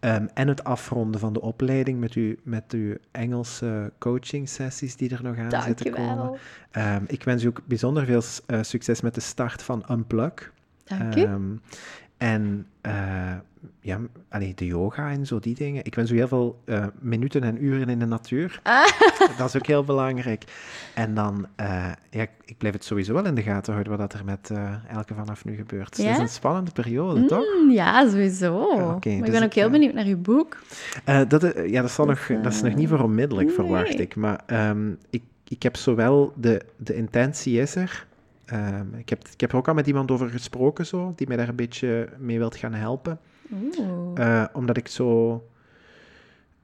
ehm, 0.07 0.27
en 0.33 0.47
het 0.47 0.63
afronden 0.63 1.19
van 1.19 1.33
de 1.33 1.41
opleiding 1.41 1.99
met, 1.99 2.13
uw 2.13 2.35
met 2.43 2.71
uw 2.71 2.95
Engelse 3.11 3.91
coaching 3.99 4.49
sessies 4.49 4.95
die 4.95 5.09
er 5.09 5.23
nog 5.23 5.37
aan 5.37 5.61
zitten 5.61 5.91
komen. 5.91 6.37
Ehm, 6.71 7.03
ik 7.07 7.23
wens 7.23 7.43
u 7.43 7.47
ook 7.47 7.61
bijzonder 7.65 8.05
veel 8.05 8.21
eh, 8.45 8.59
succes 8.61 9.01
met 9.01 9.15
de 9.15 9.21
start 9.21 9.63
van 9.63 9.83
Unplug. 9.91 10.51
Dank 10.83 11.15
u. 11.15 11.21
Ehm, 11.21 11.55
en 12.17 12.67
eh, 12.81 13.35
ja, 13.79 13.99
allee, 14.29 14.53
de 14.55 14.65
yoga 14.65 15.09
en 15.11 15.25
zo, 15.25 15.39
die 15.39 15.55
dingen. 15.55 15.85
Ik 15.85 15.95
wens 15.95 16.11
u 16.11 16.15
heel 16.15 16.27
veel 16.27 16.61
eh, 16.65 16.85
minuten 16.99 17.43
en 17.43 17.63
uren 17.63 17.89
in 17.89 17.99
de 17.99 18.05
natuur. 18.05 18.59
Ah. 18.63 18.85
Dat 19.37 19.47
is 19.47 19.55
ook 19.55 19.67
heel 19.67 19.83
belangrijk. 19.83 20.43
En 20.93 21.13
dan, 21.13 21.47
eh, 21.55 21.91
ja, 22.09 22.25
ik- 22.45 22.57
blijf 22.57 22.73
het 22.73 22.83
sowieso 22.83 23.13
wel 23.13 23.25
in 23.25 23.35
de 23.35 23.41
gaten 23.41 23.73
houden 23.73 23.97
wat 23.97 24.13
er 24.13 24.25
met 24.25 24.49
eh, 24.51 24.73
elke 24.89 25.13
vanaf 25.13 25.45
nu 25.45 25.55
gebeurt. 25.55 25.97
Het 25.97 26.05
is 26.05 26.17
een 26.17 26.29
spannende 26.29 26.71
periode, 26.71 27.25
toch? 27.25 27.45
Mm, 27.61 27.71
ja, 27.71 28.09
sowieso. 28.09 28.75
Maar 28.77 28.95
ik 28.95 29.01
dus 29.21 29.29
ben 29.29 29.43
ook 29.43 29.47
ik, 29.47 29.53
heel 29.53 29.69
benieuwd 29.69 29.93
naar 29.93 30.05
uw 30.05 30.21
boek. 30.21 30.57
Dat, 31.27 31.53
ja, 31.67 31.81
dat, 31.81 31.91
zal 31.91 32.05
Dus, 32.05 32.27
nog, 32.29 32.41
dat 32.41 32.53
is 32.53 32.61
nog 32.61 32.75
niet 32.75 32.89
voor 32.89 32.99
onmiddellijk, 33.03 33.51
verwacht 33.51 33.99
ik. 33.99 34.15
Maar 34.15 34.41
ehm, 34.45 34.91
ik, 35.09 35.23
ik 35.47 35.63
heb 35.63 35.75
zowel 35.75 36.33
de, 36.35 36.61
de 36.77 36.95
intentie 36.95 37.59
is 37.61 37.75
er. 37.75 38.05
Ehm, 38.45 38.85
ik, 38.97 39.09
heb, 39.09 39.27
ik 39.33 39.41
heb 39.41 39.51
er 39.51 39.57
ook 39.57 39.67
al 39.67 39.73
met 39.73 39.87
iemand 39.87 40.11
over 40.11 40.29
gesproken, 40.29 40.85
zo, 40.85 41.13
die 41.15 41.27
mij 41.27 41.37
daar 41.37 41.49
een 41.49 41.55
beetje 41.55 42.09
mee 42.17 42.37
wilt 42.37 42.55
gaan 42.55 42.73
helpen. 42.73 43.19
Eh, 44.15 44.45
omdat 44.53 44.77
ik 44.77 44.87
zo. 44.87 45.41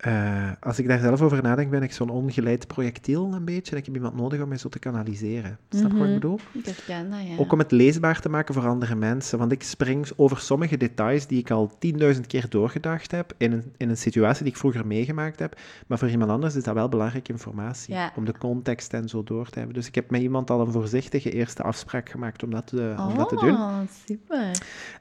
Eh, 0.03 0.51
als 0.59 0.79
ik 0.79 0.87
daar 0.87 0.99
zelf 0.99 1.21
over 1.21 1.43
nadenk, 1.43 1.69
ben 1.69 1.83
ik 1.83 1.91
zo'n 1.91 2.09
ongeleid 2.09 2.67
projectiel 2.67 3.33
een 3.33 3.45
beetje. 3.45 3.71
En 3.71 3.77
ik 3.77 3.85
heb 3.85 3.95
iemand 3.95 4.15
nodig 4.15 4.41
om 4.41 4.47
mij 4.47 4.57
zo 4.57 4.69
te 4.69 4.79
kanaliseren. 4.79 5.57
Snap 5.69 5.91
je 5.91 5.97
wat 5.97 6.01
ik 6.01 6.03
Mhm. 6.03 6.13
bedoel? 6.13 6.39
ik 6.53 6.65
herken 6.65 7.09
dat, 7.09 7.19
ja. 7.27 7.37
Ook 7.37 7.51
om 7.51 7.59
het 7.59 7.71
leesbaar 7.71 8.19
te 8.21 8.29
maken 8.29 8.53
voor 8.53 8.67
andere 8.67 8.95
mensen. 8.95 9.37
Want 9.39 9.51
ik 9.51 9.63
spring 9.63 10.07
over 10.15 10.37
sommige 10.37 10.77
details 10.77 11.27
die 11.27 11.39
ik 11.39 11.51
al 11.51 11.71
10.000 11.79 12.27
keer 12.27 12.45
doorgedacht 12.49 13.11
heb. 13.11 13.33
In 13.37 13.51
een, 13.51 13.63
in 13.77 13.89
een 13.89 13.97
situatie 13.97 14.43
die 14.43 14.51
ik 14.51 14.57
vroeger 14.59 14.87
meegemaakt 14.87 15.39
heb. 15.39 15.59
Maar 15.87 15.97
voor 15.97 16.09
iemand 16.09 16.31
anders 16.31 16.55
is 16.55 16.63
dat 16.63 16.73
wel 16.73 16.89
belangrijke 16.89 17.31
informatie. 17.31 17.93
Ja. 17.93 18.11
Om 18.15 18.25
de 18.25 18.37
context 18.37 18.93
en 18.93 19.09
zo 19.09 19.23
door 19.23 19.49
te 19.49 19.57
hebben. 19.57 19.75
Dus 19.75 19.87
ik 19.87 19.95
heb 19.95 20.11
met 20.11 20.21
iemand 20.21 20.49
al 20.49 20.61
een 20.61 20.71
voorzichtige 20.71 21.31
eerste 21.31 21.63
afspraak 21.63 22.09
gemaakt 22.09 22.43
om 22.43 22.49
dat 22.51 22.67
te, 22.67 22.95
om 23.09 23.17
dat 23.17 23.29
te 23.29 23.35
doen. 23.35 23.53
Oh, 23.55 23.77
super. 24.07 24.51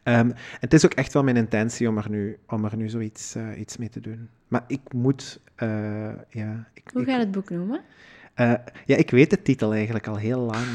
Ehm, 0.02 0.30
het 0.60 0.74
is 0.74 0.84
ook 0.84 0.92
echt 0.92 1.12
wel 1.12 1.22
mijn 1.22 1.36
intentie 1.36 1.88
om 1.88 1.96
er 1.96 2.10
nu, 2.10 2.38
om 2.48 2.64
er 2.64 2.76
nu 2.76 2.88
zoiets 2.88 3.34
eh, 3.34 3.58
iets 3.60 3.76
mee 3.76 3.88
te 3.88 4.00
doen. 4.00 4.28
Maar 4.52 4.64
ik 4.66 4.80
moet. 4.92 5.40
eh, 5.54 5.68
ja, 6.28 6.68
ik, 6.74 6.82
Hoe 6.92 7.02
ik- 7.02 7.08
gaat 7.08 7.18
het 7.18 7.30
boek 7.30 7.50
noemen? 7.50 7.80
eh, 8.34 8.52
ja, 8.86 8.96
ik 8.96 9.10
weet 9.10 9.30
de 9.30 9.42
titel 9.42 9.72
eigenlijk 9.72 10.06
al 10.06 10.16
heel 10.16 10.40
lang. 10.40 10.66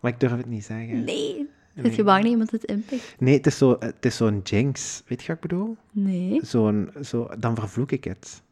Maar 0.00 0.10
ik 0.12 0.20
durf 0.20 0.32
het 0.36 0.46
niet 0.46 0.64
zeggen. 0.64 1.04
Nee. 1.04 1.48
Nee. 1.74 1.96
Je 1.96 2.02
bang 2.04 2.22
dat 2.22 2.30
iemand 2.30 2.50
het 2.50 2.64
inpikt? 2.64 3.14
Nee, 3.18 3.36
het 3.36 3.46
is 3.46 3.58
zo- 3.58 3.76
het 3.80 4.04
is 4.04 4.16
zo'n 4.16 4.40
jinx. 4.44 5.02
Weet 5.06 5.20
je 5.20 5.26
wat 5.26 5.36
ik 5.36 5.42
bedoel? 5.42 5.76
Nee. 5.90 6.40
Zo'n, 6.42 6.90
zo, 7.02 7.28
dan 7.38 7.54
vervloek 7.54 7.92
ik 7.92 8.04
het. 8.04 8.42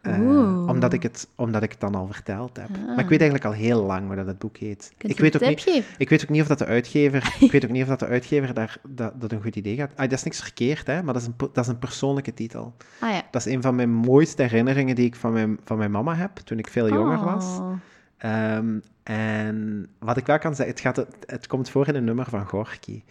Eh, 0.00 0.66
omdat, 0.68 0.92
ik 0.92 1.02
het 1.02 1.28
omdat 1.34 1.62
ik 1.62 1.70
het 1.70 1.80
dan 1.80 1.94
al 1.94 2.06
verteld 2.06 2.56
heb. 2.56 2.68
Maar 2.68 2.98
ik 2.98 3.04
Ah. 3.04 3.08
weet 3.08 3.20
eigenlijk 3.20 3.44
al 3.44 3.52
heel 3.52 3.82
lang 3.82 4.06
hoe 4.06 4.16
dat 4.16 4.26
het 4.26 4.38
boek 4.38 4.56
heet. 4.56 4.92
Kunt 4.96 5.12
Ik 5.12 5.18
weet, 5.18 5.42
ook 5.42 5.48
niet, 5.48 5.60
geven? 5.60 5.94
ik 5.98 6.08
weet 6.08 6.22
ook 6.22 6.28
niet 6.28 6.42
of 6.42 6.48
dat 6.48 6.58
de 6.58 6.66
uitgever, 6.66 7.34
ik 7.40 7.52
weet 7.52 7.64
ook 7.64 7.70
niet 7.70 7.82
of 7.82 7.88
dat 7.88 7.98
de 7.98 8.06
uitgever 8.06 8.54
daar, 8.54 8.76
dat, 8.88 9.20
dat 9.20 9.32
een 9.32 9.42
goed 9.42 9.56
idee 9.56 9.76
gaat. 9.76 9.90
Ah, 9.90 9.96
dat 10.08 10.12
is 10.12 10.22
niks 10.22 10.40
verkeerd, 10.42 10.86
hè, 10.86 11.02
maar 11.02 11.12
dat 11.14 11.22
is, 11.22 11.28
een, 11.28 11.34
dat 11.36 11.64
is 11.64 11.66
een 11.66 11.78
persoonlijke 11.78 12.34
titel. 12.34 12.74
Ah 13.00 13.10
ja. 13.10 13.22
Dat 13.30 13.46
is 13.46 13.52
een 13.52 13.62
van 13.62 13.74
mijn 13.74 13.90
mooiste 13.90 14.42
herinneringen 14.42 14.94
die 14.94 15.06
ik 15.06 15.16
van 15.16 15.32
mijn, 15.32 15.58
van 15.64 15.78
mijn 15.78 15.90
mama 15.90 16.14
heb, 16.14 16.36
toen 16.36 16.58
ik 16.58 16.68
veel 16.68 16.88
jonger 16.88 17.24
was. 17.24 17.58
Oh. 17.58 17.72
Ehm, 18.16 18.78
en 19.02 19.86
wat 19.98 20.16
ik 20.16 20.26
wel 20.26 20.38
kan 20.38 20.54
zeggen, 20.54 20.74
het, 20.74 20.84
gaat, 20.84 20.96
het, 20.96 21.16
het 21.26 21.46
komt 21.46 21.70
voor 21.70 21.88
in 21.88 21.94
een 21.94 22.04
nummer 22.04 22.26
van 22.28 22.46
Gorky. 22.46 23.02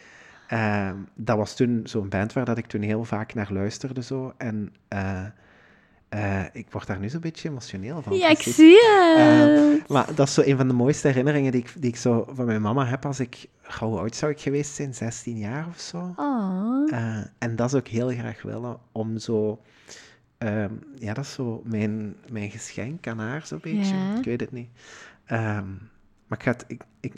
Ehm, 0.47 0.95
dat 1.15 1.37
was 1.37 1.55
toen 1.55 1.81
zo'n 1.83 2.09
band 2.09 2.33
waar 2.33 2.45
dat 2.45 2.57
ik 2.57 2.65
toen 2.65 2.81
heel 2.81 3.03
vaak 3.03 3.33
naar 3.33 3.47
luisterde. 3.51 4.03
Zo. 4.03 4.33
En 4.37 4.73
eh, 4.87 5.23
eh, 6.15 6.43
ik 6.53 6.67
word 6.71 6.87
daar 6.87 6.99
nu 6.99 7.09
zo'n 7.09 7.19
beetje 7.19 7.49
emotioneel 7.49 8.01
van. 8.01 8.17
Ja, 8.17 8.29
ik 8.29 8.41
zie 8.41 8.75
het. 8.75 9.79
Eh, 9.79 9.87
maar 9.87 10.15
dat 10.15 10.27
is 10.27 10.33
zo 10.33 10.41
een 10.45 10.57
van 10.57 10.67
de 10.67 10.73
mooiste 10.73 11.07
herinneringen 11.07 11.51
die 11.51 11.61
ik, 11.61 11.73
die 11.77 11.89
ik 11.89 11.95
zo 11.95 12.27
van 12.33 12.45
mijn 12.45 12.61
mama 12.61 12.85
heb 12.85 13.05
als 13.05 13.19
ik... 13.19 13.45
Hoe 13.79 13.99
oud 13.99 14.15
zou 14.15 14.31
ik 14.31 14.39
geweest 14.39 14.73
zijn? 14.73 14.93
16 14.93 15.37
jaar 15.37 15.67
of 15.67 15.79
zo? 15.79 16.13
oh. 16.15 16.93
Eh, 16.93 17.23
en 17.37 17.55
dat 17.55 17.67
is 17.67 17.73
ook 17.73 17.87
heel 17.87 18.09
graag 18.09 18.41
willen 18.41 18.77
om 18.91 19.17
zo... 19.17 19.61
ehm, 20.37 20.73
ja, 20.99 21.13
dat 21.13 21.25
is 21.25 21.33
zo 21.33 21.61
mijn, 21.65 22.15
mijn 22.29 22.51
geschenk 22.51 23.07
aan 23.07 23.19
haar, 23.19 23.45
zo'n 23.45 23.59
beetje. 23.61 23.95
Ja. 23.95 24.17
Ik 24.17 24.25
weet 24.25 24.41
het 24.41 24.51
niet. 24.51 24.69
Ehm, 25.25 25.67
maar 26.27 26.37
ik, 26.37 26.43
ga 26.43 26.51
het, 26.51 26.65
ik, 26.67 26.81
ik, 26.99 27.13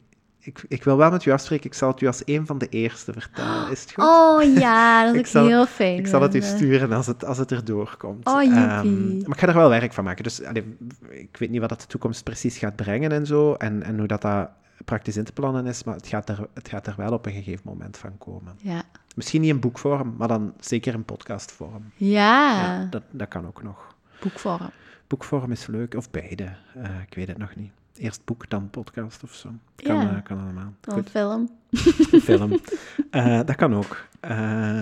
ik, 0.48 0.64
ik 0.68 0.84
wil 0.84 0.98
wel 0.98 1.12
met 1.12 1.26
u 1.26 1.32
afspreken. 1.32 1.66
Ik 1.66 1.74
zal 1.74 1.90
het 1.92 2.02
u 2.02 2.08
als 2.08 2.22
een 2.26 2.46
van 2.46 2.58
de 2.58 2.70
eerste 2.70 3.14
vertellen. 3.14 3.72
Is 3.72 3.82
het 3.82 3.92
goed? 3.94 4.04
Oh 4.04 4.44
ja, 4.58 5.06
dat 5.06 5.16
is 5.26 5.34
heel 5.34 5.66
fijn. 5.66 5.98
Ik 5.98 6.08
zal 6.08 6.22
het 6.22 6.36
u 6.36 6.42
sturen 6.42 6.92
als 6.92 7.08
het, 7.08 7.26
als 7.26 7.38
het 7.38 7.52
erdoor 7.52 7.96
komt. 7.98 8.28
Oh, 8.28 8.44
joepie. 8.44 9.22
maar 9.28 9.36
ik 9.36 9.40
ga 9.40 9.48
er 9.48 9.54
wel 9.54 9.70
werk 9.70 9.94
van 9.94 10.04
maken. 10.04 10.24
Dus 10.24 10.44
allee, 10.44 10.78
ik 11.10 11.38
weet 11.38 11.50
niet 11.50 11.60
wat 11.60 11.70
dat 11.70 11.82
de 11.82 11.88
toekomst 11.88 12.24
precies 12.24 12.58
gaat 12.58 12.76
brengen 12.76 13.12
en 13.12 13.26
zo. 13.26 13.54
En, 13.54 13.84
en 13.84 13.98
hoe 13.98 14.08
dat, 14.08 14.22
dat 14.22 14.50
praktisch 14.86 15.18
in 15.18 15.24
te 15.24 15.32
plannen 15.34 15.66
is. 15.66 15.84
Maar 15.84 15.96
het 15.96 16.08
gaat, 16.08 16.30
er, 16.30 16.48
het 16.54 16.70
gaat 16.70 16.88
er 16.88 16.94
wel 16.98 17.12
op 17.12 17.26
een 17.26 17.34
gegeven 17.34 17.62
moment 17.66 17.98
van 17.98 18.18
komen. 18.18 18.54
Ja. 18.62 18.84
Misschien 19.16 19.42
niet 19.42 19.50
in 19.50 19.60
boekvorm, 19.60 20.16
maar 20.18 20.28
dan 20.28 20.54
zeker 20.60 20.94
in 20.94 21.04
podcastvorm. 21.06 21.92
Ja, 21.96 22.52
Ja, 22.62 22.88
dat, 22.90 23.04
dat 23.12 23.28
kan 23.28 23.48
ook 23.48 23.64
nog. 23.64 23.96
boekvorm. 24.22 24.70
Boekvorm 25.08 25.52
is 25.52 25.68
leuk, 25.68 25.96
of 25.96 26.12
beide. 26.12 26.44
Eh, 26.76 26.90
ik 27.10 27.16
weet 27.16 27.28
het 27.28 27.38
nog 27.38 27.56
niet. 27.56 27.72
Eerst 27.98 28.22
boek, 28.26 28.50
dan 28.50 28.70
podcast 28.70 29.24
of 29.24 29.34
zo. 29.34 29.50
Kan, 29.76 29.96
Ja. 29.96 30.16
eh, 30.16 30.24
kan 30.24 30.40
allemaal. 30.40 30.74
Goed. 30.88 31.10
film. 31.10 31.50
film. 32.22 32.60
Eh, 33.12 33.40
dat 33.46 33.56
kan 33.56 33.76
ook. 33.76 34.06
Eh, 34.20 34.80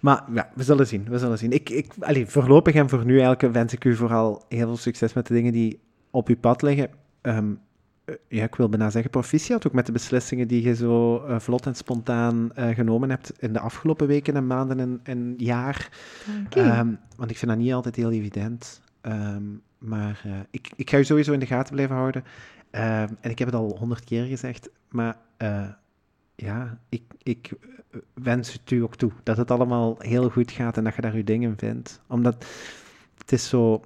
maar 0.00 0.24
ja, 0.34 0.50
we 0.54 0.62
zullen 0.62 0.86
zien. 0.86 1.04
We 1.08 1.18
zullen 1.18 1.38
zien. 1.38 1.52
Ik, 1.52 1.70
ik, 1.70 1.92
voorlopig 2.26 2.74
en 2.74 2.88
voor 2.88 3.04
nu 3.04 3.20
eigenlijk 3.20 3.54
wens 3.54 3.72
ik 3.72 3.84
u 3.84 3.94
vooral 3.94 4.44
heel 4.48 4.66
veel 4.66 4.76
succes 4.76 5.12
met 5.12 5.26
de 5.26 5.34
dingen 5.34 5.52
die 5.52 5.80
op 6.10 6.28
uw 6.28 6.36
pad 6.36 6.62
liggen. 6.62 6.90
Ehm, 7.20 7.52
eh, 8.04 8.14
ja, 8.28 8.44
ik 8.44 8.54
wil 8.54 8.68
bijna 8.68 8.90
zeggen 8.90 9.10
proficiat 9.10 9.66
ook 9.66 9.72
met 9.72 9.86
de 9.86 9.92
beslissingen 9.92 10.48
die 10.48 10.62
je 10.62 10.74
zo 10.74 11.24
vlot 11.38 11.66
en 11.66 11.74
spontaan 11.74 12.50
genomen 12.54 13.10
hebt 13.10 13.32
in 13.38 13.52
de 13.52 13.60
afgelopen 13.60 14.06
weken 14.06 14.36
en 14.36 14.46
maanden 14.46 14.80
en, 14.80 15.00
en 15.02 15.34
jaar. 15.36 15.90
Ehm, 16.50 16.88
want 17.16 17.30
ik 17.30 17.36
vind 17.38 17.50
dat 17.50 17.60
niet 17.60 17.72
altijd 17.72 17.96
heel 17.96 18.10
evident. 18.10 18.80
Ehm, 19.00 19.42
maar 19.78 20.20
eh, 20.24 20.32
ik, 20.50 20.70
ik 20.76 20.90
ga 20.90 20.98
u 20.98 21.04
sowieso 21.04 21.32
in 21.32 21.40
de 21.40 21.46
gaten 21.46 21.74
blijven 21.74 21.96
houden. 21.96 22.24
Ehm, 22.70 23.08
en 23.20 23.30
ik 23.30 23.38
heb 23.38 23.48
het 23.48 23.56
al 23.56 23.76
honderd 23.78 24.04
keer 24.04 24.24
gezegd, 24.24 24.70
maar 24.88 25.16
eh, 25.36 25.68
ja, 26.36 26.78
ik, 26.88 27.02
ik 27.22 27.50
eh, 27.90 28.00
wens 28.14 28.52
het 28.52 28.70
u 28.70 28.82
ook 28.82 28.96
toe. 28.96 29.12
Dat 29.22 29.36
het 29.36 29.50
allemaal 29.50 29.96
heel 29.98 30.28
goed 30.30 30.50
gaat 30.50 30.76
en 30.76 30.84
dat 30.84 30.94
je 30.94 31.00
daar 31.00 31.14
uw 31.14 31.24
dingen 31.24 31.54
vindt. 31.58 32.00
Omdat 32.06 32.46
het 33.18 33.32
is 33.32 33.48
zo 33.48 33.84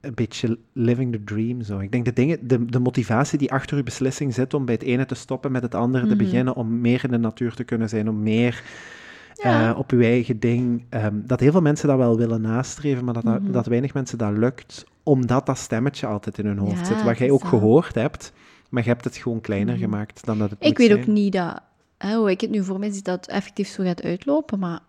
een 0.00 0.14
beetje 0.14 0.58
living 0.72 1.12
the 1.12 1.24
dream. 1.24 1.62
Zo. 1.62 1.78
Ik 1.78 1.92
denk 1.92 2.04
de, 2.04 2.12
dingen, 2.12 2.48
de, 2.48 2.64
de 2.64 2.78
motivatie 2.78 3.38
die 3.38 3.52
achter 3.52 3.76
uw 3.76 3.82
beslissing 3.82 4.34
zit 4.34 4.54
om 4.54 4.64
bij 4.64 4.74
het 4.74 4.82
ene 4.82 5.06
te 5.06 5.14
stoppen, 5.14 5.52
met 5.52 5.62
het 5.62 5.74
andere 5.74 6.06
te 6.06 6.14
Mhm. 6.14 6.24
beginnen, 6.24 6.54
om 6.54 6.80
meer 6.80 7.04
in 7.04 7.10
de 7.10 7.18
natuur 7.18 7.54
te 7.54 7.64
kunnen 7.64 7.88
zijn, 7.88 8.08
om 8.08 8.22
meer 8.22 8.62
Ja. 9.42 9.70
eh, 9.70 9.78
op 9.78 9.90
uw 9.90 10.00
eigen 10.00 10.40
ding. 10.40 10.84
ehm, 10.88 11.14
dat 11.24 11.40
heel 11.40 11.52
veel 11.52 11.60
mensen 11.60 11.88
dat 11.88 11.96
wel 11.96 12.16
willen 12.16 12.40
nastreven, 12.40 13.04
maar 13.04 13.14
dat, 13.14 13.22
dat, 13.24 13.42
Mhm. 13.42 13.52
dat 13.52 13.66
weinig 13.66 13.94
mensen 13.94 14.18
dat 14.18 14.32
lukt, 14.36 14.84
omdat 15.02 15.46
dat 15.46 15.58
stemmetje 15.58 16.06
altijd 16.06 16.38
in 16.38 16.46
hun 16.46 16.58
hoofd 16.58 16.78
Ja, 16.78 16.84
zit, 16.84 17.02
wat 17.02 17.18
jij 17.18 17.30
ook 17.30 17.40
dat. 17.40 17.48
gehoord 17.48 17.94
hebt, 17.94 18.32
maar 18.70 18.82
je 18.82 18.88
hebt 18.88 19.04
het 19.04 19.16
gewoon 19.16 19.40
kleiner 19.40 19.74
Mhm. 19.74 19.82
gemaakt 19.82 20.24
dan 20.24 20.38
dat 20.38 20.50
het 20.50 20.58
Ik 20.64 20.78
weet 20.78 20.86
zijn. 20.88 21.00
ook 21.00 21.06
niet 21.06 21.32
dat, 21.32 21.60
hè, 21.98 22.16
hoe 22.16 22.30
ik 22.30 22.40
het 22.40 22.50
nu 22.50 22.64
voor 22.64 22.78
me 22.78 22.92
zie, 22.92 23.02
dat 23.02 23.14
het 23.20 23.28
effectief 23.34 23.68
zo 23.68 23.82
gaat 23.84 24.02
uitlopen, 24.02 24.58
maar 24.58 24.80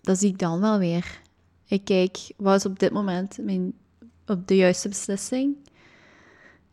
dat 0.00 0.18
zie 0.18 0.28
ik 0.28 0.38
dan 0.38 0.60
wel 0.60 0.78
weer. 0.78 1.20
Ik 1.66 1.84
kijk, 1.84 2.18
wat 2.36 2.56
is 2.56 2.66
op 2.66 2.78
dit 2.78 2.92
moment 2.92 3.38
mijn, 3.42 3.72
op 4.26 4.46
de 4.48 4.56
juiste 4.56 4.88
beslissing? 4.88 5.54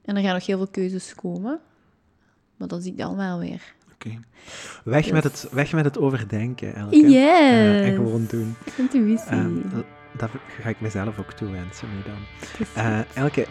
En 0.05 0.15
er 0.15 0.23
gaan 0.23 0.33
nog 0.33 0.45
heel 0.45 0.57
veel 0.57 0.67
keuzes 0.67 1.15
komen, 1.15 1.59
maar 2.57 2.67
dat 2.67 2.81
zie 2.83 2.91
ik 2.91 2.97
dan 2.97 3.15
wel 3.15 3.39
weer. 3.39 3.75
Oké. 4.05 4.19
Weg, 4.83 5.11
met 5.11 5.23
het, 5.23 5.47
weg 5.51 5.73
met 5.73 5.85
het 5.85 5.97
overdenken, 5.97 6.75
Elke. 6.75 6.95
Yes! 6.95 7.11
Eh, 7.11 7.87
en 7.87 7.95
gewoon 7.95 8.25
doen. 8.29 8.55
Intuïtie. 8.77 9.29
Ehm, 9.29 9.53
dat 10.17 10.29
ga 10.61 10.69
ik 10.69 10.81
mezelf 10.81 11.19
ook 11.19 11.31
toewensen 11.31 11.87
nu 11.95 12.01
dan. 12.05 12.17
Eh, 12.73 12.99
Elke, 13.13 13.45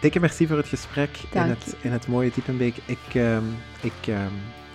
dikke 0.00 0.20
merci 0.20 0.46
voor 0.46 0.56
het 0.56 0.68
gesprek 0.68 1.10
in 1.32 1.40
het, 1.40 1.76
in 1.80 1.92
het 1.92 2.06
mooie 2.06 2.30
Diepenbeek. 2.34 2.76
Ik, 2.86 3.14
ehm, 3.14 3.44
ik 3.80 4.06
ehm, 4.06 4.32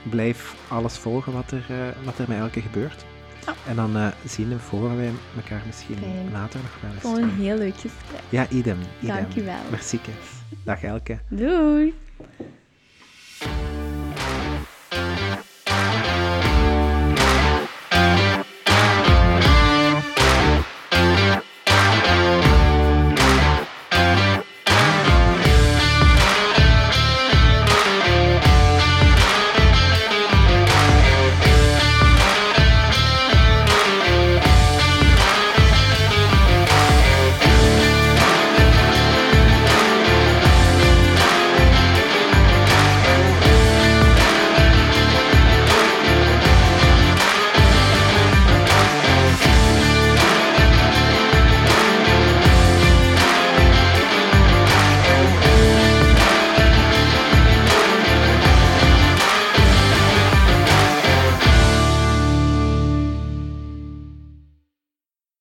blijf 0.10 0.56
alles 0.68 0.98
volgen 0.98 1.34
wat 1.34 1.52
er, 1.52 1.66
eh, 1.70 2.06
wat 2.06 2.18
er 2.18 2.26
met 2.28 2.38
Elke 2.38 2.62
gebeurt. 2.62 3.06
Ja. 3.46 3.54
En 3.68 3.76
dan 3.76 4.12
zien 4.26 4.52
en 4.52 4.60
horen 4.70 4.98
wij 4.98 5.12
elkaar 5.36 5.62
misschien 5.66 5.98
Fijn. 5.98 6.32
later 6.32 6.60
nog 6.60 6.78
wel 6.82 6.92
eens. 6.92 7.22
het 7.22 7.32
een 7.32 7.44
heel 7.44 7.58
leuk 7.58 7.76
gesprek. 7.76 8.22
Ja, 8.30 8.50
idem. 8.50 8.78
idem. 9.02 9.16
Dankjewel. 9.16 9.60
Merci. 9.72 10.00
Dag 10.64 10.84
Elke. 10.84 11.20
Doei! 11.30 11.94